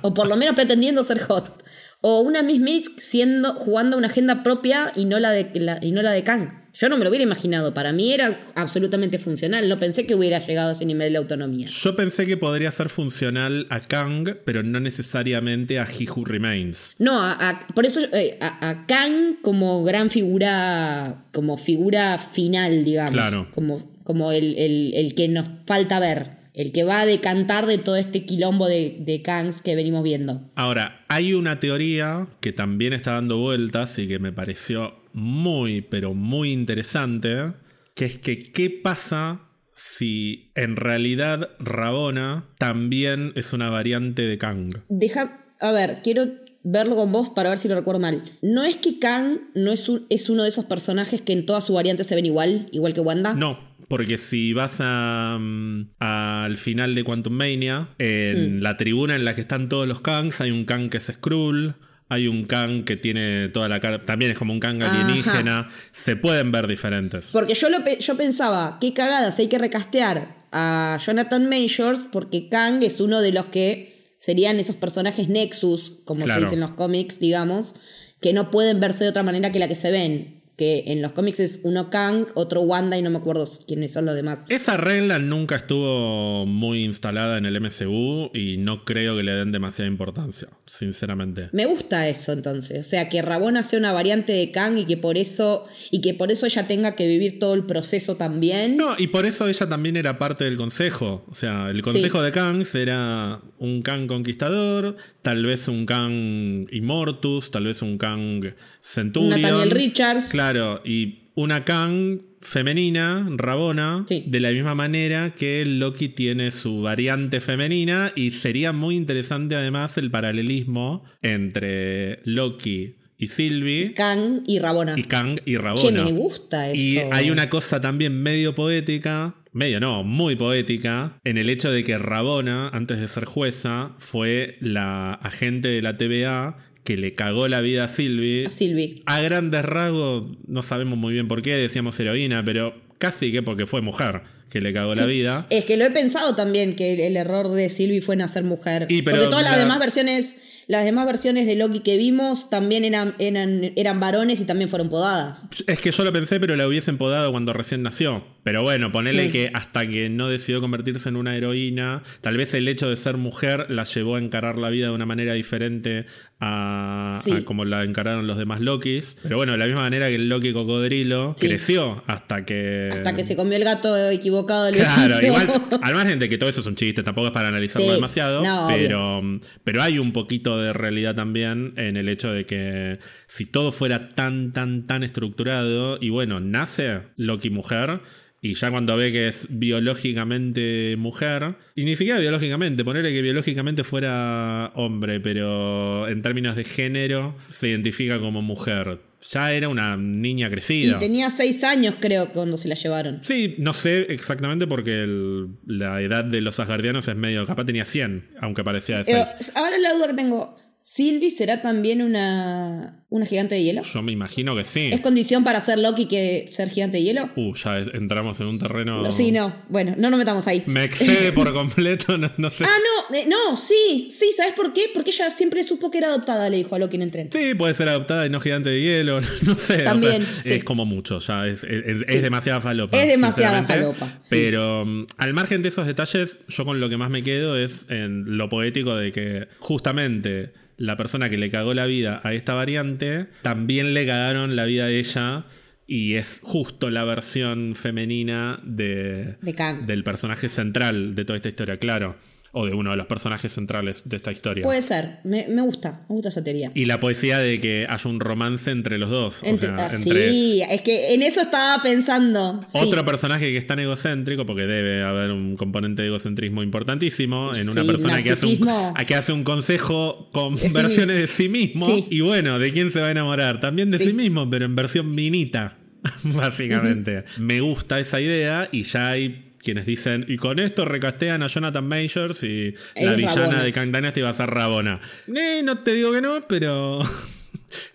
o 0.00 0.14
por 0.14 0.26
lo 0.26 0.36
menos 0.36 0.54
pretendiendo 0.54 1.04
ser 1.04 1.20
hot. 1.20 1.62
O 2.00 2.20
una 2.22 2.42
Miss 2.42 2.60
Minute 2.60 2.88
siendo, 2.96 3.52
jugando 3.52 3.98
una 3.98 4.06
agenda 4.08 4.42
propia 4.42 4.90
y 4.96 5.04
no 5.04 5.18
la 5.18 5.32
de, 5.32 5.50
la- 5.60 5.78
y 5.82 5.92
no 5.92 6.00
la 6.00 6.12
de 6.12 6.24
Kang. 6.24 6.48
Yo 6.72 6.88
no 6.88 6.96
me 6.96 7.04
lo 7.04 7.10
hubiera 7.10 7.24
imaginado. 7.24 7.74
Para 7.74 7.92
mí 7.92 8.12
era 8.14 8.40
absolutamente 8.54 9.18
funcional. 9.18 9.68
No 9.68 9.78
pensé 9.78 10.06
que 10.06 10.14
hubiera 10.14 10.38
llegado 10.38 10.70
a 10.70 10.72
ese 10.72 10.86
nivel 10.86 11.12
de 11.12 11.18
autonomía. 11.18 11.66
Yo 11.66 11.94
pensé 11.96 12.26
que 12.26 12.36
podría 12.38 12.70
ser 12.70 12.88
funcional 12.88 13.66
a 13.70 13.80
Kang, 13.80 14.36
pero 14.46 14.62
no 14.62 14.78
necesariamente 14.80 15.78
a 15.78 15.84
He 15.84 16.08
Who 16.08 16.24
Remains. 16.24 16.94
No, 16.98 17.20
a- 17.20 17.32
a- 17.32 17.66
por 17.74 17.84
eso 17.84 18.00
eh, 18.14 18.38
a, 18.40 18.66
a 18.70 18.86
Kang 18.86 19.42
como 19.42 19.82
gran 19.84 20.08
figura, 20.10 21.24
como 21.34 21.58
figura 21.58 22.16
final, 22.18 22.84
digamos. 22.84 23.12
Claro. 23.12 23.48
Como, 23.52 23.89
como 24.10 24.32
el, 24.32 24.56
el- 24.58 24.92
el 24.94 25.14
que 25.14 25.28
nos 25.28 25.48
falta 25.66 25.98
ver. 26.00 26.38
El 26.52 26.72
que 26.72 26.82
va 26.82 27.00
a 27.02 27.06
decantar 27.06 27.66
de 27.66 27.78
todo 27.78 27.94
este 27.96 28.26
quilombo 28.26 28.66
de, 28.66 28.96
de 29.00 29.22
Kangs 29.22 29.62
que 29.62 29.76
venimos 29.76 30.02
viendo. 30.02 30.50
Ahora, 30.56 31.04
hay 31.08 31.32
una 31.32 31.60
teoría 31.60 32.26
que 32.40 32.52
también 32.52 32.92
está 32.92 33.12
dando 33.12 33.38
vueltas 33.38 33.96
y 34.00 34.08
que 34.08 34.18
me 34.18 34.32
pareció 34.32 34.94
muy, 35.12 35.80
pero 35.80 36.12
muy 36.12 36.50
interesante, 36.52 37.52
que 37.94 38.04
es 38.04 38.18
que 38.18 38.38
qué 38.52 38.68
pasa 38.68 39.42
si 39.74 40.50
en 40.56 40.74
realidad 40.76 41.50
Rabona 41.60 42.48
también 42.58 43.32
es 43.36 43.52
una 43.52 43.70
variante 43.70 44.22
de 44.22 44.36
Kang. 44.36 44.74
Deja, 44.88 45.44
a 45.60 45.72
ver, 45.72 46.00
quiero 46.02 46.26
verlo 46.62 46.94
con 46.96 47.10
vos 47.12 47.30
para 47.30 47.48
ver 47.50 47.58
si 47.58 47.68
lo 47.68 47.74
recuerdo 47.76 48.00
mal. 48.00 48.38
¿No 48.42 48.64
es 48.64 48.76
que 48.76 48.98
Kang 48.98 49.38
no 49.54 49.72
es, 49.72 49.88
un- 49.88 50.04
es 50.10 50.28
uno 50.28 50.42
de 50.42 50.50
esos 50.50 50.66
personajes 50.66 51.22
que 51.22 51.32
en 51.32 51.46
todas 51.46 51.64
sus 51.64 51.74
variantes 51.76 52.06
se 52.08 52.14
ven 52.14 52.26
igual, 52.26 52.68
igual 52.72 52.92
que 52.92 53.00
Wanda? 53.00 53.32
No, 53.34 53.69
porque 53.90 54.16
si 54.16 54.52
vas 54.54 54.78
a, 54.80 55.36
mm, 55.38 55.90
al 55.98 56.56
final 56.56 56.94
de 56.94 57.04
Quantum 57.04 57.34
Mania, 57.34 57.88
en 57.98 58.62
la 58.62 58.78
tribuna 58.78 59.16
en 59.16 59.24
la 59.26 59.34
que 59.34 59.42
están 59.42 59.68
todos 59.68 59.86
los 59.86 60.00
Kangs, 60.00 60.40
hay 60.40 60.52
un 60.52 60.64
Kang 60.64 60.88
que 60.88 60.96
es 60.96 61.04
Skrull. 61.12 61.74
Hay 62.12 62.26
un 62.26 62.44
Kang 62.44 62.82
que 62.84 62.96
tiene 62.96 63.48
toda 63.50 63.68
la 63.68 63.78
cara. 63.78 64.02
También 64.04 64.32
es 64.32 64.38
como 64.38 64.52
un 64.52 64.58
Kang 64.58 64.82
Ajá. 64.82 64.90
alienígena. 65.00 65.68
Se 65.92 66.16
pueden 66.16 66.50
ver 66.50 66.66
diferentes. 66.66 67.30
Porque 67.32 67.54
yo, 67.54 67.68
lo, 67.68 67.84
pe- 67.84 67.98
yo 68.00 68.16
pensaba, 68.16 68.78
qué 68.80 68.92
cagadas, 68.94 69.38
hay 69.38 69.46
que 69.48 69.58
recastear 69.58 70.46
a 70.50 70.98
Jonathan 71.04 71.48
Majors 71.48 72.00
porque 72.10 72.48
Kang 72.48 72.82
es 72.82 72.98
uno 73.00 73.20
de 73.20 73.30
los 73.32 73.46
que 73.46 74.14
serían 74.18 74.58
esos 74.58 74.74
personajes 74.76 75.28
Nexus, 75.28 75.92
como 76.04 76.24
Claro. 76.24 76.40
se 76.40 76.44
dice 76.46 76.54
en 76.54 76.60
los 76.62 76.72
cómics, 76.72 77.20
digamos, 77.20 77.74
que 78.20 78.32
no 78.32 78.50
pueden 78.50 78.80
verse 78.80 79.04
de 79.04 79.10
otra 79.10 79.22
manera 79.22 79.52
que 79.52 79.60
la 79.60 79.68
que 79.68 79.76
se 79.76 79.92
ven. 79.92 80.39
Que 80.60 80.84
en 80.88 81.00
los 81.00 81.12
cómics 81.12 81.40
es 81.40 81.60
uno 81.62 81.88
Kang, 81.88 82.26
otro 82.34 82.60
Wanda 82.60 82.98
y 82.98 83.00
no 83.02 83.08
me 83.08 83.16
acuerdo 83.16 83.48
quiénes 83.66 83.94
son 83.94 84.04
los 84.04 84.14
demás. 84.14 84.40
Esa 84.50 84.76
regla 84.76 85.18
nunca 85.18 85.56
estuvo 85.56 86.44
muy 86.44 86.84
instalada 86.84 87.38
en 87.38 87.46
el 87.46 87.58
MCU 87.58 88.30
y 88.34 88.58
no 88.58 88.84
creo 88.84 89.16
que 89.16 89.22
le 89.22 89.32
den 89.32 89.52
demasiada 89.52 89.90
importancia, 89.90 90.48
sinceramente. 90.66 91.48
Me 91.52 91.64
gusta 91.64 92.06
eso 92.08 92.32
entonces, 92.32 92.86
o 92.86 92.90
sea, 92.90 93.08
que 93.08 93.22
Rabona 93.22 93.62
sea 93.62 93.78
una 93.78 93.92
variante 93.92 94.34
de 94.34 94.50
Kang 94.50 94.76
y 94.76 94.84
que 94.84 94.98
por 94.98 95.16
eso 95.16 95.64
y 95.90 96.02
que 96.02 96.12
por 96.12 96.30
eso 96.30 96.44
ella 96.44 96.66
tenga 96.66 96.94
que 96.94 97.06
vivir 97.06 97.38
todo 97.38 97.54
el 97.54 97.64
proceso 97.64 98.16
también. 98.16 98.76
No, 98.76 98.96
y 98.98 99.06
por 99.06 99.24
eso 99.24 99.48
ella 99.48 99.66
también 99.66 99.96
era 99.96 100.18
parte 100.18 100.44
del 100.44 100.58
consejo. 100.58 101.24
O 101.30 101.34
sea, 101.34 101.70
el 101.70 101.80
consejo 101.80 102.18
Sí. 102.18 102.24
de 102.24 102.32
Kangs 102.32 102.74
era 102.74 103.40
un 103.58 103.80
Kang 103.80 104.06
conquistador, 104.08 104.96
tal 105.22 105.46
vez 105.46 105.68
un 105.68 105.86
Kang 105.86 106.66
Immortus, 106.70 107.50
tal 107.50 107.64
vez 107.64 107.80
un 107.80 107.96
Kang 107.96 108.44
Centurion. 108.82 109.40
Nathaniel 109.40 109.70
Richards. 109.70 110.28
Claro, 110.30 110.49
y 110.84 111.30
una 111.34 111.64
Kang 111.64 112.20
femenina, 112.40 113.26
Rabona, 113.36 114.04
Sí. 114.08 114.24
de 114.26 114.40
la 114.40 114.50
misma 114.50 114.74
manera 114.74 115.34
que 115.34 115.64
Loki 115.66 116.08
tiene 116.08 116.50
su 116.50 116.80
variante 116.82 117.40
femenina 117.40 118.12
y 118.16 118.30
sería 118.32 118.72
muy 118.72 118.96
interesante 118.96 119.56
además 119.56 119.96
el 119.98 120.10
paralelismo 120.10 121.04
entre 121.22 122.20
Loki 122.24 122.96
y 123.18 123.26
Sylvie 123.26 123.92
Kang 123.94 124.42
y 124.46 124.58
Rabona. 124.58 124.94
y 124.98 125.04
Kang 125.04 125.40
y 125.44 125.56
Rabona. 125.58 126.04
me 126.04 126.12
gusta 126.12 126.70
eso. 126.70 126.80
Y 126.80 126.98
hay 127.12 127.30
una 127.30 127.50
cosa 127.50 127.80
también 127.80 128.22
medio 128.22 128.54
poética, 128.54 129.34
medio 129.52 129.78
no, 129.80 130.02
muy 130.04 130.36
poética, 130.36 131.18
en 131.24 131.36
el 131.36 131.50
hecho 131.50 131.70
de 131.70 131.84
que 131.84 131.98
Rabona, 131.98 132.68
antes 132.70 132.98
de 133.00 133.08
ser 133.08 133.26
jueza, 133.26 133.94
fue 133.98 134.56
la 134.60 135.12
agente 135.12 135.68
de 135.68 135.82
la 135.82 135.98
TVA 135.98 136.56
que 136.84 136.96
le 136.96 137.14
cagó 137.14 137.46
la 137.48 137.60
vida 137.60 137.84
a 137.84 137.88
Sylvie. 137.88 138.46
A 138.46 138.50
Sylvie. 138.50 139.02
A 139.06 139.20
grandes 139.20 139.64
rasgos, 139.64 140.24
no 140.46 140.62
sabemos 140.62 140.98
muy 140.98 141.12
bien 141.12 141.28
por 141.28 141.42
qué, 141.42 141.54
decíamos 141.54 141.98
heroína, 142.00 142.44
pero 142.44 142.74
casi 142.98 143.32
que 143.32 143.42
porque 143.42 143.66
fue 143.66 143.80
mujer 143.82 144.22
que 144.50 144.60
le 144.60 144.72
cagó 144.72 144.94
la 144.96 145.06
vida. 145.06 145.46
Es 145.50 145.64
que 145.64 145.76
lo 145.76 145.84
he 145.84 145.90
pensado 145.90 146.34
también 146.34 146.74
que 146.74 146.94
el, 146.94 147.00
el 147.00 147.16
error 147.16 147.50
de 147.52 147.70
Sylvie 147.70 148.00
fue 148.00 148.16
nacer 148.16 148.42
mujer. 148.42 148.86
Y, 148.88 149.02
pero 149.02 149.18
Porque 149.18 149.30
todas 149.30 149.44
las 149.44 149.52
la- 149.52 149.58
demás 149.62 149.78
versiones, 149.78 150.38
las 150.66 150.84
demás 150.84 151.06
versiones 151.06 151.46
de 151.46 151.54
Loki 151.54 151.80
que 151.80 151.96
vimos 151.96 152.50
también 152.50 152.84
eran, 152.84 153.14
eran, 153.20 153.72
eran 153.76 154.00
varones 154.00 154.40
y 154.40 154.44
también 154.46 154.68
fueron 154.68 154.88
podadas. 154.88 155.46
Es 155.68 155.78
que 155.80 155.92
yo 155.92 156.02
lo 156.02 156.12
pensé, 156.12 156.40
pero 156.40 156.56
la 156.56 156.66
hubiesen 156.66 156.98
podado 156.98 157.30
cuando 157.30 157.52
recién 157.52 157.82
nació. 157.82 158.24
Pero 158.42 158.62
bueno, 158.62 158.90
ponele 158.90 159.28
que 159.30 159.50
hasta 159.52 159.86
que 159.86 160.08
no 160.08 160.28
decidió 160.28 160.60
convertirse 160.60 161.08
en 161.08 161.16
una 161.16 161.36
heroína, 161.36 162.02
tal 162.22 162.36
vez 162.36 162.54
el 162.54 162.68
hecho 162.68 162.88
de 162.88 162.96
ser 162.96 163.16
mujer 163.16 163.66
la 163.68 163.84
llevó 163.84 164.16
a 164.16 164.18
encarar 164.18 164.56
la 164.58 164.70
vida 164.70 164.86
de 164.86 164.92
una 164.94 165.04
manera 165.06 165.34
diferente 165.34 166.06
a, 166.40 167.20
Sí. 167.22 167.32
a 167.32 167.44
como 167.44 167.64
la 167.64 167.82
encararon 167.84 168.26
los 168.26 168.38
demás 168.38 168.60
Lokis. 168.60 169.18
Pero 169.22 169.36
bueno, 169.36 169.52
de 169.52 169.58
la 169.58 169.66
misma 169.66 169.82
manera 169.82 170.08
que 170.08 170.14
el 170.14 170.28
Loki 170.28 170.52
cocodrilo 170.52 171.34
Sí. 171.38 171.48
creció 171.48 172.02
hasta 172.06 172.44
que. 172.44 172.90
Hasta 172.92 173.14
que 173.14 173.24
se 173.24 173.36
comió 173.36 173.56
el 173.56 173.64
gato 173.64 173.94
equivocado 174.10 174.64
del 174.64 174.76
Claro, 174.76 175.16
vecino. 175.18 175.22
igual, 175.26 175.62
al 175.82 175.94
margen 175.94 176.18
de 176.18 176.28
que 176.28 176.38
todo 176.38 176.48
eso 176.48 176.60
es 176.60 176.66
un 176.66 176.76
chiste, 176.76 177.02
tampoco 177.02 177.26
es 177.28 177.32
para 177.32 177.48
analizarlo 177.48 177.92
demasiado, 177.92 178.42
no, 178.42 178.66
pero, 178.68 179.22
pero 179.64 179.82
hay 179.82 179.98
un 179.98 180.12
poquito 180.12 180.58
de 180.58 180.72
realidad 180.72 181.14
también 181.14 181.74
en 181.76 181.96
el 181.96 182.08
hecho 182.08 182.32
de 182.32 182.46
que 182.46 182.98
si 183.32 183.46
todo 183.46 183.70
fuera 183.70 184.08
tan, 184.08 184.52
tan, 184.52 184.86
tan 184.86 185.04
estructurado, 185.04 185.98
y 186.00 186.08
bueno, 186.10 186.40
nace 186.40 187.02
Loki 187.16 187.48
mujer, 187.48 188.00
y 188.42 188.54
ya 188.54 188.70
cuando 188.70 188.96
ve 188.96 189.12
que 189.12 189.28
es 189.28 189.46
biológicamente 189.50 190.96
mujer, 190.98 191.56
y 191.74 191.84
ni 191.84 191.94
siquiera 191.94 192.18
biológicamente, 192.18 192.84
ponerle 192.84 193.12
que 193.12 193.22
biológicamente 193.22 193.84
fuera 193.84 194.72
hombre, 194.74 195.20
pero 195.20 196.08
en 196.08 196.22
términos 196.22 196.56
de 196.56 196.64
género 196.64 197.36
se 197.50 197.68
identifica 197.68 198.18
como 198.18 198.42
mujer. 198.42 199.00
Ya 199.30 199.52
era 199.52 199.68
una 199.68 199.96
niña 199.98 200.46
Y 200.46 200.50
crecida. 200.50 200.98
tenía 200.98 201.28
seis 201.28 201.62
años, 201.62 201.96
creo, 202.00 202.30
cuando 202.32 202.56
se 202.56 202.68
la 202.68 202.74
llevaron. 202.74 203.20
Sí, 203.22 203.54
no 203.58 203.74
sé 203.74 204.06
exactamente 204.08 204.66
porque 204.66 205.02
el- 205.02 205.48
la 205.66 206.00
edad 206.00 206.24
de 206.24 206.40
los 206.40 206.58
asgardianos 206.58 207.06
es 207.06 207.16
medio. 207.16 207.44
Capaz 207.44 207.66
tenía 207.66 207.84
100, 207.84 208.30
aunque 208.40 208.64
parecía 208.64 208.96
de 208.98 209.04
Pero 209.04 209.24
6. 209.38 209.52
ahora 209.54 209.76
la 209.78 209.92
duda 209.92 210.06
que 210.08 210.14
tengo: 210.14 210.56
¿Sylvie 210.78 211.30
será 211.30 211.60
también 211.60 212.00
una, 212.00 212.99
una 213.10 213.26
gigante 213.26 213.56
de 213.56 213.62
hielo? 213.64 213.82
Yo 213.82 214.02
me 214.02 214.12
imagino 214.12 214.54
que 214.56 214.64
sí. 214.64 214.88
¿Es 214.92 215.00
condición 215.00 215.42
para 215.44 215.60
ser 215.60 215.78
Loki 215.78 216.06
que 216.06 216.48
ser 216.50 216.70
gigante 216.70 216.96
de 216.98 217.02
hielo? 217.02 217.28
Uh, 217.36 217.52
ya 217.56 217.78
es- 217.80 217.90
entramos 217.92 218.40
en 218.40 218.46
un 218.46 218.58
terreno. 218.58 219.02
No, 219.02 219.10
Sí, 219.12 219.32
no. 219.32 219.54
Bueno, 219.68 219.94
no 219.98 220.10
nos 220.10 220.18
metamos 220.18 220.46
ahí. 220.46 220.62
Me 220.66 220.84
excede 220.84 221.32
por 221.34 221.52
completo, 221.52 222.16
no, 222.16 222.30
no 222.38 222.50
sé. 222.50 222.64
Ah, 222.64 222.68
no, 223.10 223.16
eh, 223.16 223.24
no, 223.26 223.56
sí, 223.56 224.10
sí, 224.16 224.30
¿sabes 224.36 224.52
por 224.52 224.72
qué? 224.72 224.84
Porque 224.94 225.10
ella 225.10 225.28
siempre 225.30 225.64
supo 225.64 225.90
que 225.90 225.98
era 225.98 226.06
adoptada, 226.06 226.48
le 226.48 226.58
dijo 226.58 226.76
a 226.76 226.78
Loki 226.78 226.96
en 226.96 227.02
el 227.02 227.10
tren. 227.10 227.28
Sí, 227.32 227.54
puede 227.54 227.74
ser 227.74 227.88
adoptada 227.88 228.24
y 228.26 228.30
no 228.30 228.38
gigante 228.38 228.70
de 228.70 228.80
hielo, 228.80 229.20
no 229.42 229.54
sé. 229.54 229.74
o 229.74 229.76
sea, 229.76 229.84
También, 229.84 230.22
sí. 230.44 230.52
Es 230.54 230.62
como 230.64 230.86
mucho, 230.86 231.18
ya 231.18 231.46
es, 231.48 231.64
es, 231.64 232.04
es 232.06 232.22
demasiada 232.22 232.60
falopa. 232.60 232.96
Es 232.96 233.08
demasiada 233.08 233.58
sinceramente. 233.58 233.96
falopa, 233.98 234.18
sí. 234.20 234.28
Pero 234.30 234.86
mm, 234.86 235.06
al 235.16 235.34
margen 235.34 235.62
de 235.62 235.68
esos 235.70 235.86
detalles, 235.86 236.38
yo 236.46 236.64
con 236.64 236.78
lo 236.78 236.88
que 236.88 236.96
más 236.96 237.10
me 237.10 237.24
quedo 237.24 237.56
es 237.56 237.86
en 237.90 238.36
lo 238.38 238.48
poético 238.48 238.94
de 238.94 239.10
que 239.10 239.48
justamente 239.58 240.52
la 240.76 240.96
persona 240.96 241.28
que 241.28 241.36
le 241.36 241.50
cagó 241.50 241.74
la 241.74 241.84
vida 241.84 242.20
a 242.24 242.32
esta 242.32 242.54
variante, 242.54 242.99
también 243.42 243.94
le 243.94 244.06
cagaron 244.06 244.56
la 244.56 244.64
vida 244.64 244.84
a 244.84 244.90
ella. 244.90 245.44
Y 245.86 246.14
es 246.14 246.40
justo 246.44 246.88
la 246.88 247.02
versión 247.02 247.74
femenina 247.74 248.60
de, 248.62 249.38
De 249.42 249.54
del 249.86 250.04
personaje 250.04 250.48
central 250.48 251.16
de 251.16 251.24
toda 251.24 251.36
esta 251.36 251.48
historia, 251.48 251.78
claro. 251.78 252.16
O 252.52 252.66
de 252.66 252.74
uno 252.74 252.90
de 252.90 252.96
los 252.96 253.06
personajes 253.06 253.52
centrales 253.52 254.02
de 254.06 254.16
esta 254.16 254.32
historia. 254.32 254.64
Puede 254.64 254.82
ser, 254.82 255.20
me, 255.24 255.46
me 255.48 255.62
gusta, 255.62 256.00
me 256.08 256.14
gusta 256.16 256.30
esa 256.30 256.42
teoría. 256.42 256.70
Y 256.74 256.86
la 256.86 256.98
poesía 256.98 257.38
de 257.38 257.60
que 257.60 257.86
haya 257.88 258.10
un 258.10 258.18
romance 258.18 258.70
entre 258.72 258.98
los 258.98 259.08
dos. 259.08 259.42
Entre- 259.44 259.68
o 259.68 259.76
sea, 259.76 259.86
ah, 259.88 259.94
entre 259.94 260.30
Sí, 260.30 260.62
es 260.68 260.80
que 260.82 261.14
en 261.14 261.22
eso 261.22 261.42
estaba 261.42 261.80
pensando. 261.82 262.64
sí. 262.66 262.78
otro 262.78 263.04
personaje 263.04 263.46
que 263.46 263.56
es 263.56 263.66
tan 263.66 263.78
egocéntrico, 263.78 264.46
porque 264.46 264.62
debe 264.62 265.02
haber 265.04 265.30
un 265.30 265.56
componente 265.56 266.02
de 266.02 266.08
egocentrismo 266.08 266.62
importantísimo 266.64 267.54
en 267.54 267.68
una 267.68 267.84
persona 267.84 268.20
que 268.22 268.30
hace, 268.32 268.46
un, 268.46 268.68
a 268.68 269.04
que 269.06 269.14
hace 269.14 269.32
un 269.32 269.44
consejo 269.44 270.28
con 270.32 270.56
versiones 270.72 271.18
de 271.18 271.26
sí 271.28 271.48
mismo. 271.48 271.86
Y 272.10 272.20
bueno, 272.20 272.58
¿de 272.58 272.72
quién 272.72 272.90
se 272.90 273.00
va 273.00 273.06
a 273.08 273.10
enamorar? 273.12 273.60
También 273.60 273.90
de 273.92 273.98
sí, 273.98 274.06
Sí. 274.06 274.12
mismo, 274.12 274.50
pero 274.50 274.64
en 274.64 274.74
versión 274.74 275.14
minita. 275.14 275.76
básicamente. 276.24 277.24
Me 277.38 277.60
gusta 277.60 278.00
esa 278.00 278.20
idea 278.20 278.68
y 278.72 278.82
ya 278.82 279.08
hay 279.10 279.49
quienes 279.62 279.86
dicen, 279.86 280.24
y 280.26 280.36
con 280.36 280.58
esto 280.58 280.84
recastean 280.84 281.42
a 281.42 281.46
Jonathan 281.46 281.86
Majors 281.86 282.42
y 282.44 282.74
la 282.96 283.14
villana 283.14 283.42
Rabona. 283.42 283.62
de 283.62 283.72
Kang 283.72 283.92
Dynasty 283.92 284.20
va 284.20 284.30
a 284.30 284.32
ser 284.34 284.50
Rabona. 284.50 285.00
Eh, 285.34 285.62
no 285.62 285.78
te 285.78 285.94
digo 285.94 286.12
que 286.12 286.20
no, 286.20 286.46
pero... 286.48 287.00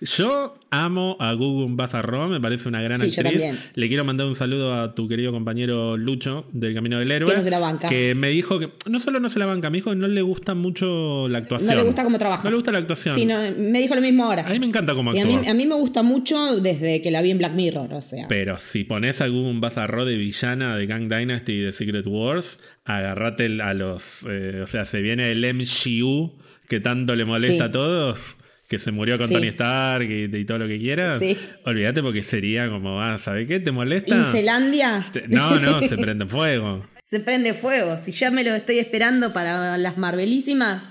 Yo 0.02 0.58
amo 0.70 1.18
a 1.20 1.34
Gugun 1.34 1.78
Bazarro, 1.78 2.28
me 2.28 2.40
parece 2.40 2.70
una 2.70 2.82
gran 2.82 3.02
Sí, 3.02 3.08
actriz. 3.20 3.44
Le 3.76 3.88
quiero 3.88 4.04
mandar 4.06 4.28
un 4.28 4.36
saludo 4.36 4.74
a 4.74 4.96
tu 4.96 5.08
querido 5.08 5.32
compañero 5.32 5.98
Lucho 5.98 6.46
del 6.52 6.74
Camino 6.74 7.00
del 7.00 7.12
Héroe. 7.12 7.30
Que 7.32 7.38
no 7.38 7.44
se 7.44 7.50
la 7.50 7.60
banca. 7.60 7.88
Que 7.90 8.16
me 8.16 8.30
dijo 8.30 8.60
que 8.60 8.70
no 8.90 9.00
solo 9.00 9.20
no 9.20 9.30
se 9.30 9.40
la 9.40 9.46
banca, 9.46 9.70
me 9.70 9.78
dijo 9.78 9.90
que 9.92 9.96
no 9.96 10.08
le 10.08 10.22
gusta 10.22 10.54
mucho 10.56 11.28
la 11.30 11.40
actuación. 11.40 11.70
No 11.72 11.76
le 11.82 11.84
gusta 11.86 12.04
cómo 12.04 12.18
trabaja. 12.20 12.44
No 12.44 12.50
le 12.50 12.56
gusta 12.56 12.72
la 12.72 12.80
actuación. 12.80 13.16
Sí, 13.16 13.26
no, 13.26 13.38
me 13.58 13.80
dijo 13.80 13.96
lo 13.96 14.02
mismo 14.02 14.24
ahora. 14.26 14.44
A 14.46 14.50
mí 14.50 14.60
me 14.60 14.66
encanta 14.66 14.94
cómo 14.96 15.12
a, 15.12 15.14
actúa. 15.14 15.42
mí, 15.42 15.48
a 15.48 15.54
mí 15.54 15.66
me 15.66 15.76
gusta 15.76 16.04
mucho 16.04 16.60
desde 16.62 17.02
que 17.02 17.12
la 17.12 17.22
vi 17.22 17.32
en 17.32 17.38
Black 17.38 17.54
Mirror, 17.54 17.94
o 17.94 18.02
sea. 18.02 18.28
Pero 18.28 18.58
si 18.60 18.84
pones 18.84 19.22
algún 19.22 19.62
bazarro 19.62 20.06
de 20.06 20.18
villana 20.18 20.76
de 20.78 20.86
Gang 20.86 21.10
Dynasty 21.10 21.54
y 21.54 21.60
de 21.60 21.72
Secret 21.72 22.06
Wars, 22.08 22.60
agarrate 22.86 23.62
a 23.62 23.74
los. 23.74 24.26
eh, 24.30 24.62
o 24.64 24.68
sea, 24.68 24.86
se 24.86 25.02
viene 25.02 25.32
el 25.32 25.44
MCU 25.54 26.34
que 26.68 26.80
tanto 26.80 27.16
le 27.16 27.26
molesta 27.26 27.66
Sí. 27.66 27.70
a 27.70 27.72
todos. 27.72 28.38
Que 28.68 28.80
se 28.80 28.92
murió 28.92 29.18
con 29.18 29.28
Sí. 29.28 29.34
Tony 29.36 29.48
Stark 29.50 30.10
y, 30.10 30.24
y 30.36 30.46
todo 30.46 30.58
lo 30.58 30.68
que 30.68 30.80
quieras. 30.80 31.20
Sí. 31.20 31.38
Olvídate 31.66 32.02
porque 32.02 32.24
sería 32.24 32.70
como, 32.70 33.02
ah, 33.02 33.18
¿sabes 33.18 33.48
qué? 33.48 33.60
¿Te 33.60 33.72
molesta? 33.72 34.16
Incelandia 34.16 35.04
No, 35.28 35.60
no, 35.60 35.82
se 35.82 35.98
prende 35.98 36.26
fuego. 36.26 36.86
se 37.04 37.20
prende 37.20 37.54
fuego. 37.54 37.98
Si 37.98 38.12
ya 38.12 38.32
me 38.32 38.44
lo 38.44 38.56
estoy 38.56 38.80
esperando 38.80 39.34
para 39.34 39.78
las 39.78 39.98
Marvelísimas, 39.98 40.82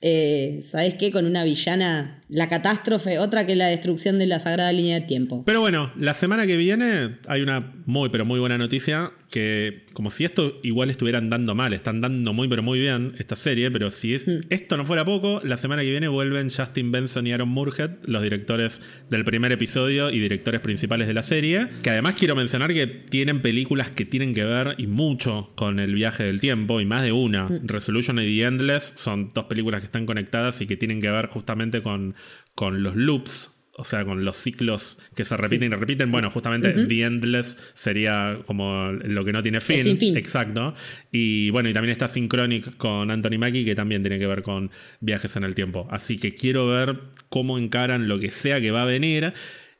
eh, 0.00 0.60
¿sabes 0.62 0.94
qué? 0.94 1.10
Con 1.10 1.26
una 1.26 1.44
villana, 1.44 2.22
la 2.28 2.48
catástrofe, 2.48 3.18
otra 3.18 3.46
que 3.46 3.56
la 3.56 3.66
destrucción 3.66 4.18
de 4.18 4.26
la 4.26 4.38
sagrada 4.40 4.72
línea 4.72 5.00
de 5.00 5.06
tiempo. 5.06 5.42
Pero 5.44 5.60
bueno, 5.60 5.92
la 5.98 6.14
semana 6.14 6.46
que 6.46 6.56
viene 6.56 7.18
hay 7.26 7.42
una 7.42 7.74
muy, 7.84 8.08
pero 8.08 8.24
muy 8.24 8.38
buena 8.38 8.56
noticia. 8.58 9.10
Que 9.30 9.84
como 9.92 10.10
si 10.10 10.24
esto 10.24 10.58
igual 10.62 10.88
estuvieran 10.90 11.28
dando 11.28 11.54
mal, 11.54 11.72
están 11.72 12.00
dando 12.00 12.32
muy, 12.32 12.48
pero 12.48 12.62
muy 12.62 12.80
bien 12.80 13.14
esta 13.18 13.36
serie. 13.36 13.70
Pero 13.70 13.90
si 13.90 14.14
es, 14.14 14.26
esto 14.48 14.76
no 14.76 14.86
fuera 14.86 15.04
poco, 15.04 15.40
la 15.44 15.56
semana 15.56 15.82
que 15.82 15.90
viene 15.90 16.08
vuelven 16.08 16.48
Justin 16.50 16.92
Benson 16.92 17.26
y 17.26 17.32
Aaron 17.32 17.48
Murhead, 17.48 17.90
los 18.04 18.22
directores 18.22 18.80
del 19.10 19.24
primer 19.24 19.52
episodio 19.52 20.10
y 20.10 20.18
directores 20.18 20.60
principales 20.60 21.08
de 21.08 21.14
la 21.14 21.22
serie. 21.22 21.68
Que 21.82 21.90
además 21.90 22.14
quiero 22.14 22.36
mencionar 22.36 22.72
que 22.72 22.86
tienen 22.86 23.42
películas 23.42 23.90
que 23.90 24.04
tienen 24.04 24.34
que 24.34 24.44
ver 24.44 24.74
y 24.78 24.86
mucho 24.86 25.52
con 25.54 25.78
el 25.78 25.94
viaje 25.94 26.24
del 26.24 26.40
tiempo, 26.40 26.80
y 26.80 26.86
más 26.86 27.02
de 27.02 27.12
una. 27.12 27.48
Resolution 27.64 28.18
y 28.18 28.22
The 28.22 28.46
Endless 28.46 28.94
son 28.96 29.30
dos 29.34 29.44
películas 29.44 29.82
que 29.82 29.86
están 29.86 30.06
conectadas 30.06 30.60
y 30.60 30.66
que 30.66 30.76
tienen 30.76 31.00
que 31.00 31.10
ver 31.10 31.26
justamente 31.26 31.82
con, 31.82 32.14
con 32.54 32.82
los 32.82 32.96
loops 32.96 33.57
o 33.78 33.84
sea, 33.84 34.04
con 34.04 34.24
los 34.24 34.36
ciclos 34.36 34.98
que 35.14 35.24
se 35.24 35.36
repiten 35.36 35.72
y 35.72 35.76
repiten. 35.76 36.10
Bueno, 36.10 36.30
justamente 36.30 36.72
The 36.72 37.02
Endless 37.02 37.56
sería 37.74 38.40
como 38.44 38.90
lo 38.90 39.24
que 39.24 39.32
no 39.32 39.40
tiene 39.40 39.60
fin. 39.60 39.84
sin 39.84 39.98
fin. 39.98 40.16
Exacto. 40.16 40.74
Y 41.12 41.50
bueno, 41.50 41.68
y 41.68 41.72
también 41.72 41.92
está 41.92 42.08
Synchronic 42.08 42.76
con 42.76 43.12
Anthony 43.12 43.38
Mackie, 43.38 43.64
que 43.64 43.76
también 43.76 44.02
tiene 44.02 44.18
que 44.18 44.26
ver 44.26 44.42
con 44.42 44.72
viajes 45.00 45.36
en 45.36 45.44
el 45.44 45.54
tiempo. 45.54 45.86
Así 45.92 46.18
que 46.18 46.34
quiero 46.34 46.66
ver 46.66 46.98
cómo 47.28 47.56
encaran 47.56 48.08
lo 48.08 48.18
que 48.18 48.32
sea 48.32 48.60
que 48.60 48.72
va 48.72 48.82
a 48.82 48.84
venir. 48.84 49.32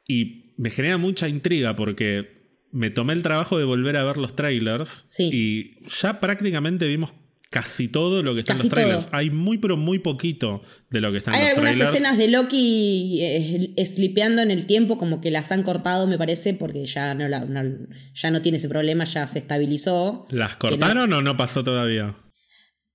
Y 0.06 0.54
me 0.56 0.70
genera 0.70 0.96
mucha 0.96 1.28
intriga 1.28 1.74
porque 1.74 2.38
me 2.70 2.90
tomé 2.90 3.14
el 3.14 3.22
trabajo 3.22 3.58
de 3.58 3.64
volver 3.64 3.96
a 3.96 4.04
ver 4.04 4.16
los 4.16 4.36
trailers. 4.36 5.06
Sí. 5.08 5.28
Y 5.32 5.88
ya 5.88 6.20
prácticamente 6.20 6.86
vimos 6.86 7.12
casi 7.50 7.88
todo 7.88 8.22
lo 8.22 8.34
que 8.34 8.40
está 8.40 8.52
en 8.54 8.58
los 8.58 8.68
trailers. 8.68 9.06
todo. 9.06 9.16
Hay 9.16 9.30
muy, 9.30 9.58
pero 9.58 9.76
muy 9.76 9.98
poquito 9.98 10.62
de 10.90 11.00
lo 11.00 11.10
que 11.12 11.18
está 11.18 11.30
en 11.30 11.36
Hay 11.36 11.40
los 11.42 11.48
algunas 11.50 11.72
trailers. 11.76 11.94
escenas 11.94 12.18
de 12.18 12.28
Loki 12.28 13.18
eh, 13.22 13.84
slipeando 13.86 14.42
en 14.42 14.50
el 14.50 14.66
tiempo, 14.66 14.98
como 14.98 15.20
que 15.20 15.30
las 15.30 15.50
han 15.52 15.62
cortado, 15.62 16.06
me 16.06 16.18
parece, 16.18 16.54
porque 16.54 16.84
ya 16.86 17.14
no, 17.14 17.26
la- 17.28 17.44
no- 17.46 17.86
ya 18.14 18.30
no 18.30 18.42
tiene 18.42 18.58
ese 18.58 18.68
problema, 18.68 19.04
ya 19.04 19.26
se 19.26 19.38
estabilizó. 19.38 20.26
¿Las 20.30 20.52
no- 20.52 20.58
cortaron 20.58 21.12
o 21.12 21.22
no 21.22 21.36
pasó 21.36 21.64
todavía? 21.64 22.16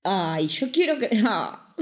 Ay, 0.03 0.47
yo 0.47 0.71
quiero 0.71 0.97
que. 0.99 1.09
ah. 1.25 1.75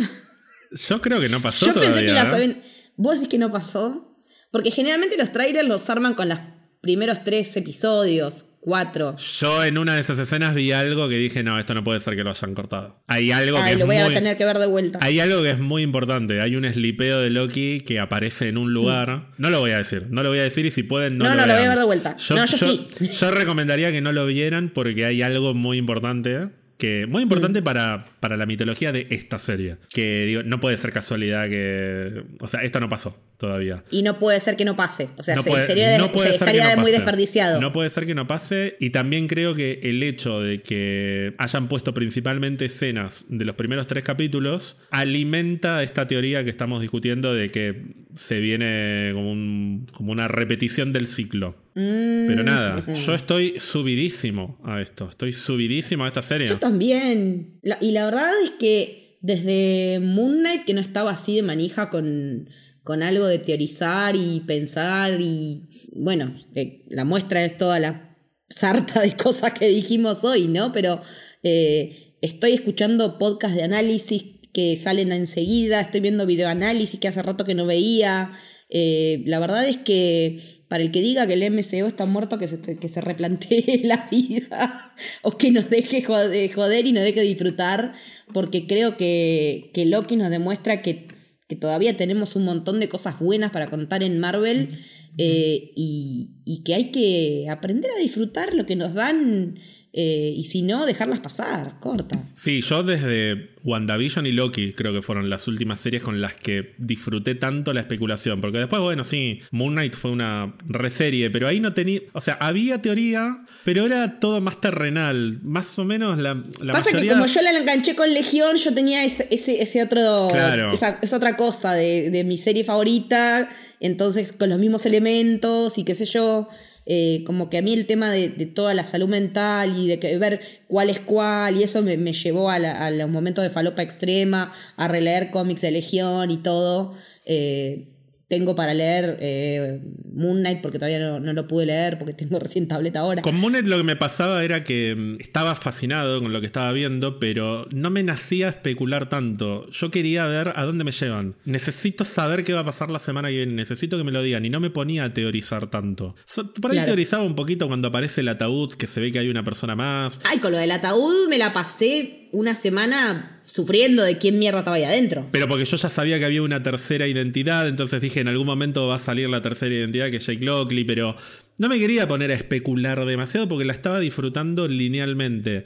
Yo 0.88 1.02
creo 1.02 1.20
que 1.20 1.28
no 1.28 1.42
pasó 1.42 1.66
Yo 1.66 1.74
todavía. 1.74 1.94
pensé 1.96 2.08
que 2.08 2.14
las 2.14 2.28
¿eh? 2.28 2.32
saben. 2.32 2.62
¿Vos 2.96 3.16
decís 3.16 3.30
que 3.30 3.38
no 3.38 3.52
pasó? 3.52 4.16
Porque 4.52 4.72
generalmente 4.72 5.18
los 5.18 5.32
trailers 5.32 5.68
los 5.68 5.90
arman 5.90 6.14
con 6.14 6.30
los 6.30 6.40
primeros 6.82 7.24
tres 7.24 7.56
episodios, 7.58 8.46
cuatro. 8.62 9.18
Yo 9.18 9.64
en 9.66 9.78
una 9.78 9.96
de 9.96 10.02
esas 10.02 10.18
escenas 10.20 10.56
vi 10.56 10.72
algo 10.72 11.10
que 11.10 11.16
dije, 11.18 11.44
no, 11.44 11.60
esto 11.60 11.74
no 11.74 11.84
puede 11.84 12.00
ser 12.00 12.16
que 12.16 12.24
lo 12.24 12.30
hayan 12.30 12.54
cortado. 12.54 13.02
Hay 13.08 13.32
algo 13.32 13.58
que 13.58 13.64
Ay, 13.64 13.74
es 13.74 13.80
lo 13.80 13.86
voy 13.88 13.98
muy... 13.98 14.06
a 14.06 14.14
tener 14.14 14.38
que 14.38 14.46
ver 14.46 14.60
de 14.60 14.68
vuelta. 14.68 15.00
Hay 15.02 15.20
algo 15.20 15.42
que 15.42 15.50
es 15.50 15.60
muy 15.60 15.82
importante. 15.82 16.40
Hay 16.42 16.56
un 16.56 16.64
slipeo 16.72 17.20
de 17.20 17.30
Loki 17.32 17.82
que 17.82 18.00
aparece 18.00 18.48
en 18.48 18.58
un 18.58 18.74
lugar. 18.74 19.32
No 19.38 19.50
lo 19.50 19.60
voy 19.60 19.72
a 19.72 19.78
decir. 19.80 20.08
No 20.12 20.24
lo 20.24 20.30
voy 20.30 20.40
a 20.40 20.44
decir 20.44 20.66
y 20.66 20.72
si 20.72 20.84
pueden 20.84 21.18
no, 21.18 21.26
No, 21.26 21.32
lo 21.32 21.42
no, 21.42 21.48
lo 21.48 21.54
voy 21.54 21.56
a 21.56 21.58
vean. 21.58 21.70
ver 21.70 21.80
de 21.80 21.86
vuelta. 21.86 22.16
No, 22.30 22.46
yo 22.46 22.58
sí. 22.58 22.88
yo 23.20 23.32
recomendaría 23.32 23.92
que 23.92 24.00
no 24.02 24.12
lo 24.14 24.26
vieran 24.28 24.70
porque 24.74 25.06
hay 25.06 25.22
algo 25.24 25.54
muy 25.54 25.78
importante. 25.78 26.48
Que, 26.82 27.06
muy 27.06 27.22
importante 27.22 27.62
Mm. 27.62 27.64
para, 27.64 28.06
para 28.20 28.38
la 28.38 28.48
mitología 28.48 28.92
de 28.92 29.06
esta 29.12 29.38
serie. 29.38 29.78
Que 29.94 30.26
digo, 30.26 30.42
no 30.44 30.60
puede 30.60 30.78
ser 30.78 30.92
casualidad 30.92 31.48
que. 31.48 32.24
O 32.40 32.48
sea, 32.48 32.62
esto 32.64 32.80
no 32.80 32.90
pasó 32.90 33.16
todavía. 33.38 33.84
Y 33.92 34.02
no 34.02 34.18
puede 34.18 34.40
ser 34.40 34.56
que 34.56 34.66
no 34.66 34.76
pase. 34.76 35.10
O 35.18 35.24
sea, 35.24 35.36
No 35.36 35.44
se- 35.44 35.50
puede- 35.52 35.66
sería, 35.68 35.98
no 36.00 36.12
puede 36.12 36.32
se- 36.32 36.38
ser 36.40 36.46
que 36.48 36.52
estaría 36.58 36.76
no 36.76 36.82
muy 36.82 36.92
desperdiciado. 36.92 37.62
No 37.62 37.72
puede 37.72 37.90
ser 37.92 38.06
que 38.08 38.16
no 38.16 38.26
pase. 38.26 38.78
Y 38.80 38.90
también 38.90 39.28
creo 39.28 39.54
que 39.54 39.80
el 39.84 40.02
hecho 40.02 40.42
de 40.42 40.62
que 40.64 41.34
hayan 41.38 41.68
puesto 41.68 41.94
principalmente 41.94 42.66
escenas 42.66 43.26
de 43.30 43.46
los 43.46 43.56
primeros 43.56 43.86
tres 43.88 44.04
capítulos 44.04 44.78
alimenta 44.90 45.84
esta 45.84 46.08
teoría 46.08 46.44
que 46.44 46.50
estamos 46.50 46.82
discutiendo 46.82 47.34
de 47.34 47.52
que 47.52 47.84
se 48.16 48.40
viene 48.40 49.12
como, 49.14 49.32
un- 49.32 49.81
como 50.02 50.14
una 50.14 50.28
repetición 50.28 50.92
del 50.94 51.06
ciclo. 51.06 51.52
Mm. 51.76 52.26
Pero 52.26 52.44
nada, 52.44 52.84
yo 52.92 53.14
estoy 53.14 53.60
subidísimo 53.60 54.60
a 54.66 54.82
esto. 54.82 55.08
Estoy 55.08 55.32
subidísimo 55.32 56.06
a 56.06 56.08
esta 56.08 56.24
serie. 56.24 56.48
Yo 56.48 56.58
también. 56.58 57.60
La- 57.62 57.78
y 57.80 57.92
la 57.92 58.06
verdad 58.06 58.32
es 58.44 58.50
que 58.58 59.20
desde 59.22 60.00
Moon 60.02 60.40
Knight, 60.40 60.64
que 60.66 60.74
no 60.74 60.82
estaba 60.82 61.12
así 61.12 61.36
de 61.36 61.44
manija 61.44 61.92
con, 61.92 62.50
con 62.84 63.04
algo 63.04 63.28
de 63.28 63.38
teorizar 63.38 64.16
y 64.16 64.40
pensar 64.48 65.22
y 65.22 65.70
bueno, 65.94 66.34
eh, 66.56 66.84
la 66.90 67.06
muestra 67.06 67.46
es 67.46 67.56
toda 67.60 67.80
la 67.80 68.18
sarta 68.50 69.02
de 69.02 69.16
cosas 69.16 69.54
que 69.54 69.68
dijimos 69.68 70.24
hoy, 70.24 70.48
¿no? 70.48 70.72
Pero 70.72 71.04
eh, 71.44 72.16
estoy 72.24 72.54
escuchando 72.54 73.20
podcasts 73.20 73.56
de 73.56 73.62
análisis 73.62 74.24
que 74.52 74.78
salen 74.78 75.12
enseguida, 75.12 75.80
estoy 75.80 76.02
viendo 76.02 76.26
videoanálisis 76.26 77.00
que 77.00 77.08
hace 77.08 77.22
rato 77.22 77.46
que 77.46 77.54
no 77.54 77.68
veía. 77.68 78.32
Eh, 78.72 79.22
la 79.26 79.38
verdad 79.40 79.68
es 79.68 79.78
que 79.78 80.40
para 80.70 80.82
el 80.82 80.92
que 80.92 81.02
diga 81.02 81.28
que 81.28 81.34
el 81.34 81.52
MCO 81.52 81.86
está 81.86 82.06
muerto, 82.06 82.38
que 82.38 82.48
se, 82.48 82.78
que 82.78 82.88
se 82.88 83.02
replantee 83.02 83.82
la 83.84 84.08
vida 84.10 84.94
o 85.22 85.38
que 85.38 85.52
nos 85.52 85.70
deje 85.70 86.02
joder, 86.02 86.86
y 86.86 86.94
nos 86.94 87.04
deje 87.04 87.22
disfrutar, 87.22 87.94
porque 88.34 88.66
creo 88.68 88.96
que, 88.96 89.70
que 89.74 89.86
Loki 89.86 90.16
nos 90.16 90.30
demuestra 90.30 90.82
que, 90.82 91.10
que 91.50 91.58
todavía 91.58 91.98
tenemos 91.98 92.38
un 92.38 92.46
montón 92.46 92.80
de 92.80 92.88
cosas 92.88 93.20
buenas 93.20 93.52
para 93.52 93.70
contar 93.70 94.02
en 94.02 94.18
Marvel 94.20 94.80
eh, 95.18 95.72
y, 95.76 96.30
y 96.46 96.64
que 96.64 96.74
hay 96.74 96.92
que 96.92 97.48
aprender 97.50 97.92
a 97.92 98.00
disfrutar 98.00 98.54
lo 98.54 98.66
que 98.66 98.78
nos 98.78 98.94
dan 98.94 99.60
eh, 99.94 100.34
y 100.38 100.46
si 100.46 100.62
no, 100.62 100.86
dejarlas 100.86 101.20
pasar, 101.20 101.80
corta. 101.82 102.18
Sí, 102.34 102.62
yo 102.62 102.82
desde 102.82 103.50
WandaVision 103.64 104.26
y 104.26 104.32
Loki 104.32 104.72
creo 104.72 104.94
que 104.94 105.02
fueron 105.02 105.30
las 105.30 105.50
últimas 105.50 105.82
series 105.82 106.02
con 106.02 106.22
las 106.22 106.34
que 106.34 106.74
disfruté 106.78 107.36
tanto 107.36 107.74
la 107.74 107.82
especulación. 107.82 108.40
Porque 108.40 108.60
después, 108.60 108.82
bueno, 108.82 109.04
sí, 109.04 109.42
Moon 109.52 109.74
Knight 109.74 109.94
fue 109.94 110.12
una 110.12 110.56
reserie, 110.66 111.30
pero 111.30 111.48
ahí 111.48 111.60
no 111.60 111.74
tenía. 111.74 112.00
O 112.14 112.22
sea, 112.22 112.36
había 112.36 112.82
teoría, 112.82 113.46
pero 113.66 113.86
era 113.86 114.20
todo 114.22 114.40
más 114.40 114.62
terrenal. 114.62 115.40
Más 115.44 115.78
o 115.78 115.84
menos 115.84 116.18
la, 116.18 116.42
la 116.62 116.72
Pasa 116.74 116.92
mayoría. 116.92 117.12
que 117.12 117.18
como 117.20 117.26
yo 117.26 117.42
la 117.42 117.52
enganché 117.52 117.94
con 117.96 118.14
Legión, 118.14 118.56
yo 118.58 118.74
tenía 118.74 119.04
ese, 119.04 119.28
ese, 119.30 119.62
ese 119.62 119.84
otro. 119.84 120.30
Claro. 120.32 120.72
Esa, 120.72 121.00
esa 121.02 121.18
otra 121.18 121.36
cosa 121.36 121.74
de, 121.74 122.10
de 122.12 122.24
mi 122.24 122.38
serie 122.38 122.64
favorita. 122.64 123.50
Entonces, 123.82 124.32
con 124.32 124.50
los 124.50 124.60
mismos 124.60 124.86
elementos 124.86 125.78
y 125.78 125.84
qué 125.84 125.96
sé 125.96 126.06
yo. 126.06 126.48
Eh, 126.94 127.24
como 127.26 127.50
que 127.50 127.58
a 127.58 127.62
mí 127.62 127.72
el 127.72 127.86
tema 127.86 128.12
de, 128.12 128.28
toda 128.48 128.74
la 128.74 128.86
salud 128.86 129.08
mental 129.08 129.78
y 129.78 129.88
de 129.88 129.98
que 129.98 130.18
ver 130.18 130.42
cuál 130.68 130.90
es 130.90 131.00
cuál, 131.00 131.56
y 131.56 131.64
eso 131.64 131.82
me, 131.82 131.96
llevó 131.96 132.50
a, 132.50 132.60
la- 132.60 132.92
los 132.92 133.10
momentos 133.10 133.46
de 133.46 133.50
falopa 133.50 133.82
extrema, 133.82 134.52
a 134.76 134.90
releer 134.90 135.32
cómics 135.32 135.62
de 135.62 135.72
Legión 135.72 136.32
y 136.32 136.38
todo. 136.38 136.94
Eh, 137.26 137.88
tengo 138.32 138.56
para 138.56 138.74
leer 138.74 139.18
eh, 139.20 139.82
Moon 140.14 140.40
Knight 140.40 140.62
porque 140.62 140.80
todavía 140.80 141.00
no, 141.00 141.20
no 141.20 141.34
lo 141.34 141.50
pude 141.50 141.66
leer 141.66 141.98
porque 141.98 142.14
tengo 142.14 142.40
recién 142.40 142.66
tableta 142.66 143.02
ahora. 143.02 143.22
Con 143.22 143.36
Moon 143.36 143.52
Knight 143.52 143.68
lo 143.68 143.76
que 143.76 143.84
me 143.84 143.98
pasaba 143.98 144.42
era 144.46 144.64
que 144.64 144.96
mm, 144.96 145.20
estaba 145.20 145.54
fascinado 145.54 146.22
con 146.22 146.32
lo 146.32 146.40
que 146.40 146.48
estaba 146.48 146.72
viendo, 146.72 147.20
pero 147.20 147.68
no 147.72 147.90
me 147.90 148.04
nacía 148.04 148.48
especular 148.48 149.10
tanto. 149.10 149.70
Yo 149.70 149.92
quería 149.92 150.26
ver 150.28 150.54
a 150.56 150.64
dónde 150.64 150.86
me 150.86 150.92
llevan. 150.94 151.36
Necesito 151.44 152.06
saber 152.06 152.46
qué 152.46 152.54
va 152.54 152.62
a 152.62 152.66
pasar 152.66 152.90
la 152.90 153.00
semana 153.00 153.28
que 153.28 153.36
viene. 153.36 153.52
Necesito 153.52 153.98
que 153.98 154.06
me 154.06 154.14
lo 154.14 154.22
digan. 154.24 154.46
Y 154.46 154.50
no 154.50 154.62
me 154.62 154.70
ponía 154.70 155.04
a 155.04 155.14
teorizar 155.14 155.70
tanto. 155.70 156.16
So- 156.26 156.54
por 156.54 156.72
ahí 156.72 156.78
Claro. 156.78 156.88
teorizaba 156.88 157.26
un 157.26 157.36
poquito 157.36 157.68
cuando 157.68 157.90
aparece 157.90 158.22
el 158.22 158.30
ataúd, 158.30 158.74
que 158.76 158.88
se 158.88 159.02
ve 159.02 159.12
que 159.12 159.20
hay 159.20 159.28
una 159.30 159.44
persona 159.44 159.76
más. 159.76 160.22
Ay, 160.24 160.40
con 160.40 160.54
lo 160.54 160.58
del 160.58 160.72
ataúd 160.72 161.28
me 161.28 161.38
la 161.38 161.52
pasé 161.52 162.30
una 162.32 162.56
semana 162.56 163.41
sufriendo 163.52 164.04
de 164.04 164.18
quién 164.18 164.40
mierda 164.40 164.60
estaba 164.60 164.78
ahí 164.78 164.84
adentro. 164.84 165.28
Pero 165.32 165.48
porque 165.48 165.66
yo 165.66 165.78
ya 165.78 165.90
sabía 165.90 166.18
que 166.20 166.26
había 166.26 166.42
una 166.42 166.64
tercera 166.64 167.08
identidad, 167.08 167.68
entonces 167.68 168.02
dije 168.02 168.22
en 168.22 168.30
algún 168.30 168.48
momento 168.48 168.88
va 168.88 168.96
a 168.96 169.00
salir 169.00 169.30
la 169.30 169.42
tercera 169.42 169.74
identidad 169.76 170.10
que 170.10 170.18
es 170.18 170.26
Jake 170.26 170.46
Lockley, 170.46 170.84
pero 170.84 171.16
no 171.58 171.68
me 171.68 171.78
quería 171.78 172.08
poner 172.08 172.32
a 172.32 172.36
especular 172.36 173.06
demasiado 173.06 173.48
porque 173.48 173.66
la 173.66 173.74
estaba 173.74 174.00
disfrutando 174.00 174.68
linealmente. 174.68 175.66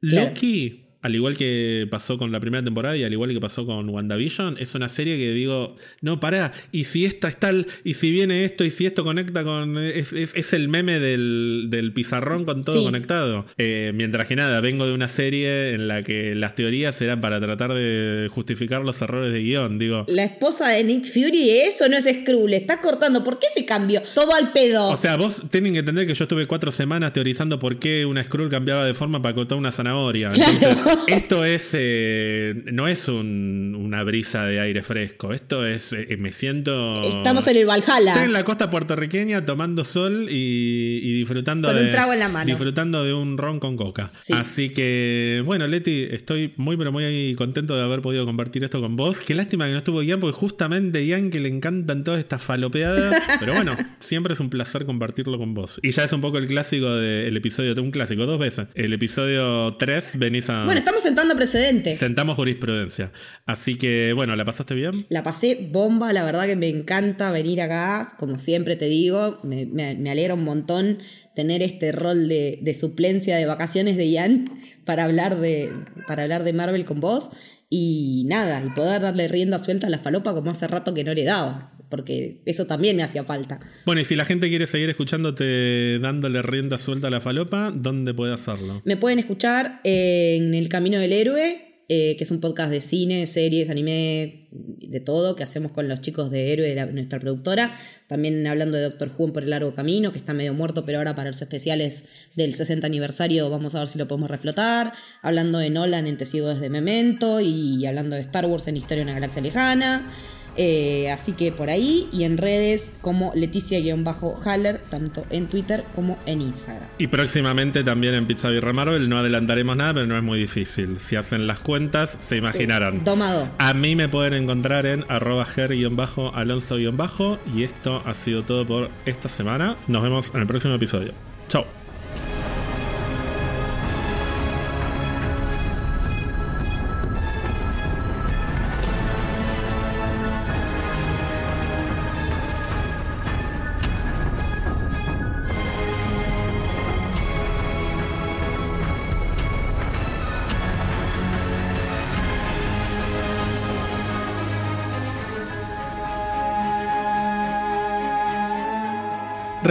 Claro. 0.00 0.28
Loki, 0.28 0.83
al 1.04 1.14
igual 1.14 1.36
que 1.36 1.86
pasó 1.90 2.16
con 2.18 2.32
la 2.32 2.40
primera 2.40 2.64
temporada 2.64 2.96
y 2.96 3.04
al 3.04 3.12
igual 3.12 3.30
que 3.32 3.40
pasó 3.40 3.66
con 3.66 3.88
WandaVision, 3.90 4.56
es 4.58 4.74
una 4.74 4.88
serie 4.88 5.18
que 5.18 5.32
digo, 5.32 5.76
no, 6.00 6.18
pará, 6.18 6.52
y 6.72 6.84
si 6.84 7.04
esta 7.04 7.28
es 7.28 7.36
tal, 7.38 7.66
y 7.84 7.92
si 7.94 8.10
viene 8.10 8.44
esto, 8.44 8.64
y 8.64 8.70
si 8.70 8.86
esto 8.86 9.04
conecta 9.04 9.44
con... 9.44 9.76
Es, 9.78 10.12
es- 10.14 10.34
es 10.34 10.52
el 10.54 10.68
meme 10.68 10.98
del, 10.98 11.66
del 11.68 11.92
pizarrón 11.92 12.44
con 12.46 12.64
todo 12.64 12.78
Sí. 12.78 12.84
conectado. 12.84 13.44
Eh, 13.58 13.92
mientras 13.94 14.26
que 14.26 14.34
nada, 14.34 14.60
vengo 14.62 14.86
de 14.86 14.94
una 14.94 15.06
serie 15.08 15.74
en 15.74 15.88
la 15.88 16.02
que 16.02 16.34
las 16.34 16.54
teorías 16.54 17.00
eran 17.02 17.20
para 17.20 17.38
tratar 17.38 17.72
de 17.74 18.28
justificar 18.30 18.82
los 18.82 19.00
errores 19.02 19.32
de 19.32 19.40
guion, 19.42 19.78
digo... 19.78 20.06
La 20.08 20.24
esposa 20.24 20.70
de 20.70 20.84
Nick 20.84 21.04
Fury, 21.04 21.50
eso 21.50 21.86
no 21.88 21.98
es 21.98 22.04
Skrull, 22.06 22.54
está 22.54 22.80
cortando. 22.80 23.22
¿Por 23.22 23.38
qué 23.38 23.46
se 23.54 23.66
cambió? 23.66 24.00
Todo 24.14 24.34
al 24.34 24.52
pedo. 24.52 24.88
O 24.88 24.96
sea, 24.96 25.16
vos 25.16 25.42
tienen 25.50 25.74
que 25.74 25.80
entender 25.80 26.06
que 26.06 26.14
yo 26.14 26.24
estuve 26.24 26.46
cuatro 26.46 26.70
semanas 26.70 27.12
teorizando 27.12 27.58
por 27.58 27.78
qué 27.78 28.06
una 28.06 28.24
Skrull 28.24 28.48
cambiaba 28.48 28.84
de 28.86 28.94
forma 28.94 29.20
para 29.20 29.34
cortar 29.34 29.58
una 29.58 29.70
zanahoria. 29.70 30.32
Claro. 30.54 30.93
Esto 31.06 31.44
es. 31.44 31.70
eh, 31.74 32.54
no 32.72 32.88
es 32.88 33.08
un- 33.08 33.74
una 33.78 34.02
brisa 34.04 34.44
de 34.46 34.60
aire 34.60 34.82
fresco. 34.82 35.32
Esto 35.32 35.66
es. 35.66 35.92
eh, 35.92 36.16
me 36.18 36.32
siento. 36.32 37.02
Estamos 37.02 37.46
en 37.46 37.56
el 37.56 37.66
Valhalla. 37.66 38.12
Estoy 38.12 38.24
en 38.26 38.32
la 38.32 38.44
costa 38.44 38.70
puertorriqueña 38.70 39.44
tomando 39.44 39.84
sol 39.84 40.28
y, 40.30 41.00
y 41.02 41.12
disfrutando 41.14 41.68
Con 41.68 41.76
de. 41.76 41.84
un 41.86 41.90
trago 41.90 42.12
en 42.12 42.18
la 42.18 42.28
mano. 42.28 42.46
Disfrutando 42.46 43.04
de 43.04 43.12
un 43.14 43.38
ron 43.38 43.60
con 43.60 43.76
coca. 43.76 44.10
Sí. 44.20 44.32
Así 44.32 44.70
que, 44.70 45.42
bueno, 45.44 45.66
Leti, 45.66 46.06
estoy 46.10 46.52
muy, 46.56 46.76
pero 46.76 46.92
muy 46.92 47.34
contento 47.36 47.76
de 47.76 47.82
haber 47.82 48.00
podido 48.00 48.24
compartir 48.26 48.64
esto 48.64 48.80
con 48.80 48.96
vos. 48.96 49.20
Qué 49.20 49.34
lástima 49.34 49.66
que 49.66 49.72
no 49.72 49.78
estuvo 49.78 50.02
Ian, 50.02 50.20
porque 50.20 50.36
justamente 50.36 51.04
Ian 51.06 51.30
que 51.30 51.40
le 51.40 51.48
encantan 51.48 52.04
todas 52.04 52.20
estas 52.20 52.42
falopeadas. 52.42 53.22
Pero 53.40 53.54
bueno, 53.54 53.76
siempre 53.98 54.32
es 54.34 54.40
un 54.40 54.50
placer 54.50 54.84
compartirlo 54.86 55.38
con 55.38 55.54
vos. 55.54 55.80
Y 55.82 55.90
ya 55.90 56.04
es 56.04 56.12
un 56.12 56.20
poco 56.20 56.38
el 56.38 56.46
clásico 56.46 56.94
del 56.94 57.36
episodio, 57.36 57.74
un 57.82 57.90
clásico, 57.90 58.24
dos 58.26 58.38
veces. 58.38 58.66
El 58.74 58.92
episodio 58.92 59.74
3 59.78 60.18
venís 60.18 60.48
a. 60.50 60.64
Bueno, 60.64 60.82
estamos 60.84 61.02
sentando 61.02 61.34
precedentes. 61.34 61.98
Sentamos 61.98 62.36
jurisprudencia. 62.36 63.10
Así 63.46 63.76
que, 63.76 64.12
bueno, 64.12 64.36
¿la 64.36 64.44
pasaste 64.44 64.74
bien? 64.74 65.06
La 65.08 65.22
pasé 65.22 65.68
bomba, 65.72 66.12
la 66.12 66.24
verdad 66.24 66.44
que 66.46 66.56
me 66.56 66.68
encanta 66.68 67.30
venir 67.30 67.60
acá, 67.60 68.14
como 68.18 68.38
siempre 68.38 68.76
te 68.76 68.84
digo, 68.86 69.40
me, 69.42 69.66
me- 69.66 69.94
me 69.96 70.10
alegra 70.10 70.34
un 70.34 70.44
montón 70.44 70.98
tener 71.34 71.62
este 71.62 71.90
rol 71.92 72.28
de, 72.28 72.58
de 72.62 72.74
suplencia 72.74 73.36
de 73.36 73.46
vacaciones 73.46 73.96
de 73.96 74.08
Ian 74.10 74.60
para 74.84 75.04
hablar 75.04 75.40
de, 75.40 75.72
para 76.06 76.22
hablar 76.22 76.44
de 76.44 76.52
Marvel 76.52 76.84
con 76.84 77.00
vos 77.00 77.30
y 77.70 78.24
nada, 78.28 78.62
y 78.64 78.70
poder 78.70 79.00
darle 79.02 79.26
rienda 79.26 79.58
suelta 79.58 79.88
a 79.88 79.90
la 79.90 79.98
falopa 79.98 80.32
como 80.34 80.50
hace 80.52 80.68
rato 80.68 80.94
que 80.94 81.02
no 81.02 81.12
le 81.12 81.24
daba, 81.24 81.72
porque 81.94 82.40
eso 82.44 82.66
también 82.66 82.96
me 82.96 83.04
hacía 83.04 83.22
falta. 83.22 83.60
Bueno, 83.86 84.00
y 84.00 84.04
si 84.04 84.16
la 84.16 84.24
gente 84.24 84.48
quiere 84.48 84.66
seguir 84.66 84.90
escuchándote 84.90 86.00
dándole 86.00 86.42
rienda 86.42 86.76
suelta 86.76 87.06
a 87.06 87.10
la 87.10 87.20
falopa, 87.20 87.72
¿dónde 87.72 88.12
puede 88.14 88.32
hacerlo? 88.34 88.82
Me 88.84 88.96
pueden 88.96 89.20
escuchar 89.20 89.80
en 89.84 90.54
El 90.54 90.68
Camino 90.68 90.98
del 90.98 91.12
Héroe, 91.12 91.60
eh, 91.88 92.16
que 92.16 92.24
es 92.24 92.30
un 92.30 92.40
podcast 92.40 92.70
de 92.70 92.80
cine, 92.80 93.26
series, 93.28 93.68
anime, 93.70 94.48
de 94.50 95.00
todo, 95.00 95.36
que 95.36 95.42
hacemos 95.42 95.70
con 95.72 95.86
los 95.88 96.00
chicos 96.00 96.30
de 96.30 96.52
Héroe, 96.52 96.66
de 96.68 96.74
la- 96.74 96.86
nuestra 96.86 97.18
productora. 97.20 97.76
También 98.06 98.46
hablando 98.46 98.76
de 98.78 98.84
Doctor 98.84 99.10
Who 99.18 99.26
en 99.26 99.32
por 99.32 99.42
el 99.42 99.50
largo 99.50 99.74
camino, 99.74 100.10
que 100.12 100.18
está 100.18 100.32
medio 100.32 100.54
muerto, 100.54 100.84
pero 100.86 100.98
ahora 100.98 101.14
para 101.14 101.30
los 101.30 101.42
especiales 101.42 102.06
del 102.36 102.54
60 102.54 102.86
aniversario 102.86 103.50
vamos 103.50 103.74
a 103.74 103.80
ver 103.80 103.88
si 103.88 103.98
lo 103.98 104.08
podemos 104.08 104.30
reflotar. 104.30 104.92
Hablando 105.22 105.58
de 105.58 105.70
Nolan 105.70 106.06
en 106.06 106.16
Testigos 106.16 106.60
de 106.60 106.70
Memento 106.70 107.40
y 107.40 107.84
hablando 107.86 108.14
de 108.16 108.22
Star 108.22 108.46
Wars 108.46 108.66
en 108.68 108.76
Historia 108.76 108.98
de 108.98 109.02
una 109.10 109.14
Galaxia 109.14 109.42
Lejana. 109.42 110.08
Eh, 110.56 111.10
así 111.10 111.32
que 111.32 111.52
por 111.52 111.70
ahí 111.70 112.08
y 112.12 112.24
en 112.24 112.38
redes 112.38 112.92
como 113.00 113.32
Leticia-Haller, 113.34 114.80
tanto 114.90 115.24
en 115.30 115.46
Twitter 115.48 115.84
como 115.94 116.18
en 116.26 116.40
Instagram. 116.40 116.88
Y 116.98 117.08
próximamente 117.08 117.82
también 117.84 118.14
en 118.14 118.26
Pizza 118.26 118.48
Birra 118.48 118.72
Marvel, 118.72 119.08
no 119.08 119.18
adelantaremos 119.18 119.76
nada, 119.76 119.94
pero 119.94 120.06
no 120.06 120.16
es 120.16 120.22
muy 120.22 120.38
difícil. 120.38 120.98
Si 120.98 121.16
hacen 121.16 121.46
las 121.46 121.58
cuentas, 121.60 122.16
se 122.20 122.36
imaginarán. 122.36 123.04
Domado. 123.04 123.48
A 123.58 123.74
mí 123.74 123.96
me 123.96 124.08
pueden 124.08 124.34
encontrar 124.34 124.86
en 124.86 125.04
arroba 125.08 125.44
ger-alonso- 125.44 127.38
y 127.54 127.62
esto 127.62 128.02
ha 128.04 128.14
sido 128.14 128.42
todo 128.44 128.66
por 128.66 128.90
esta 129.06 129.28
semana. 129.28 129.76
Nos 129.88 130.02
vemos 130.02 130.30
en 130.34 130.40
el 130.40 130.46
próximo 130.46 130.74
episodio. 130.74 131.12
Chao. 131.48 131.83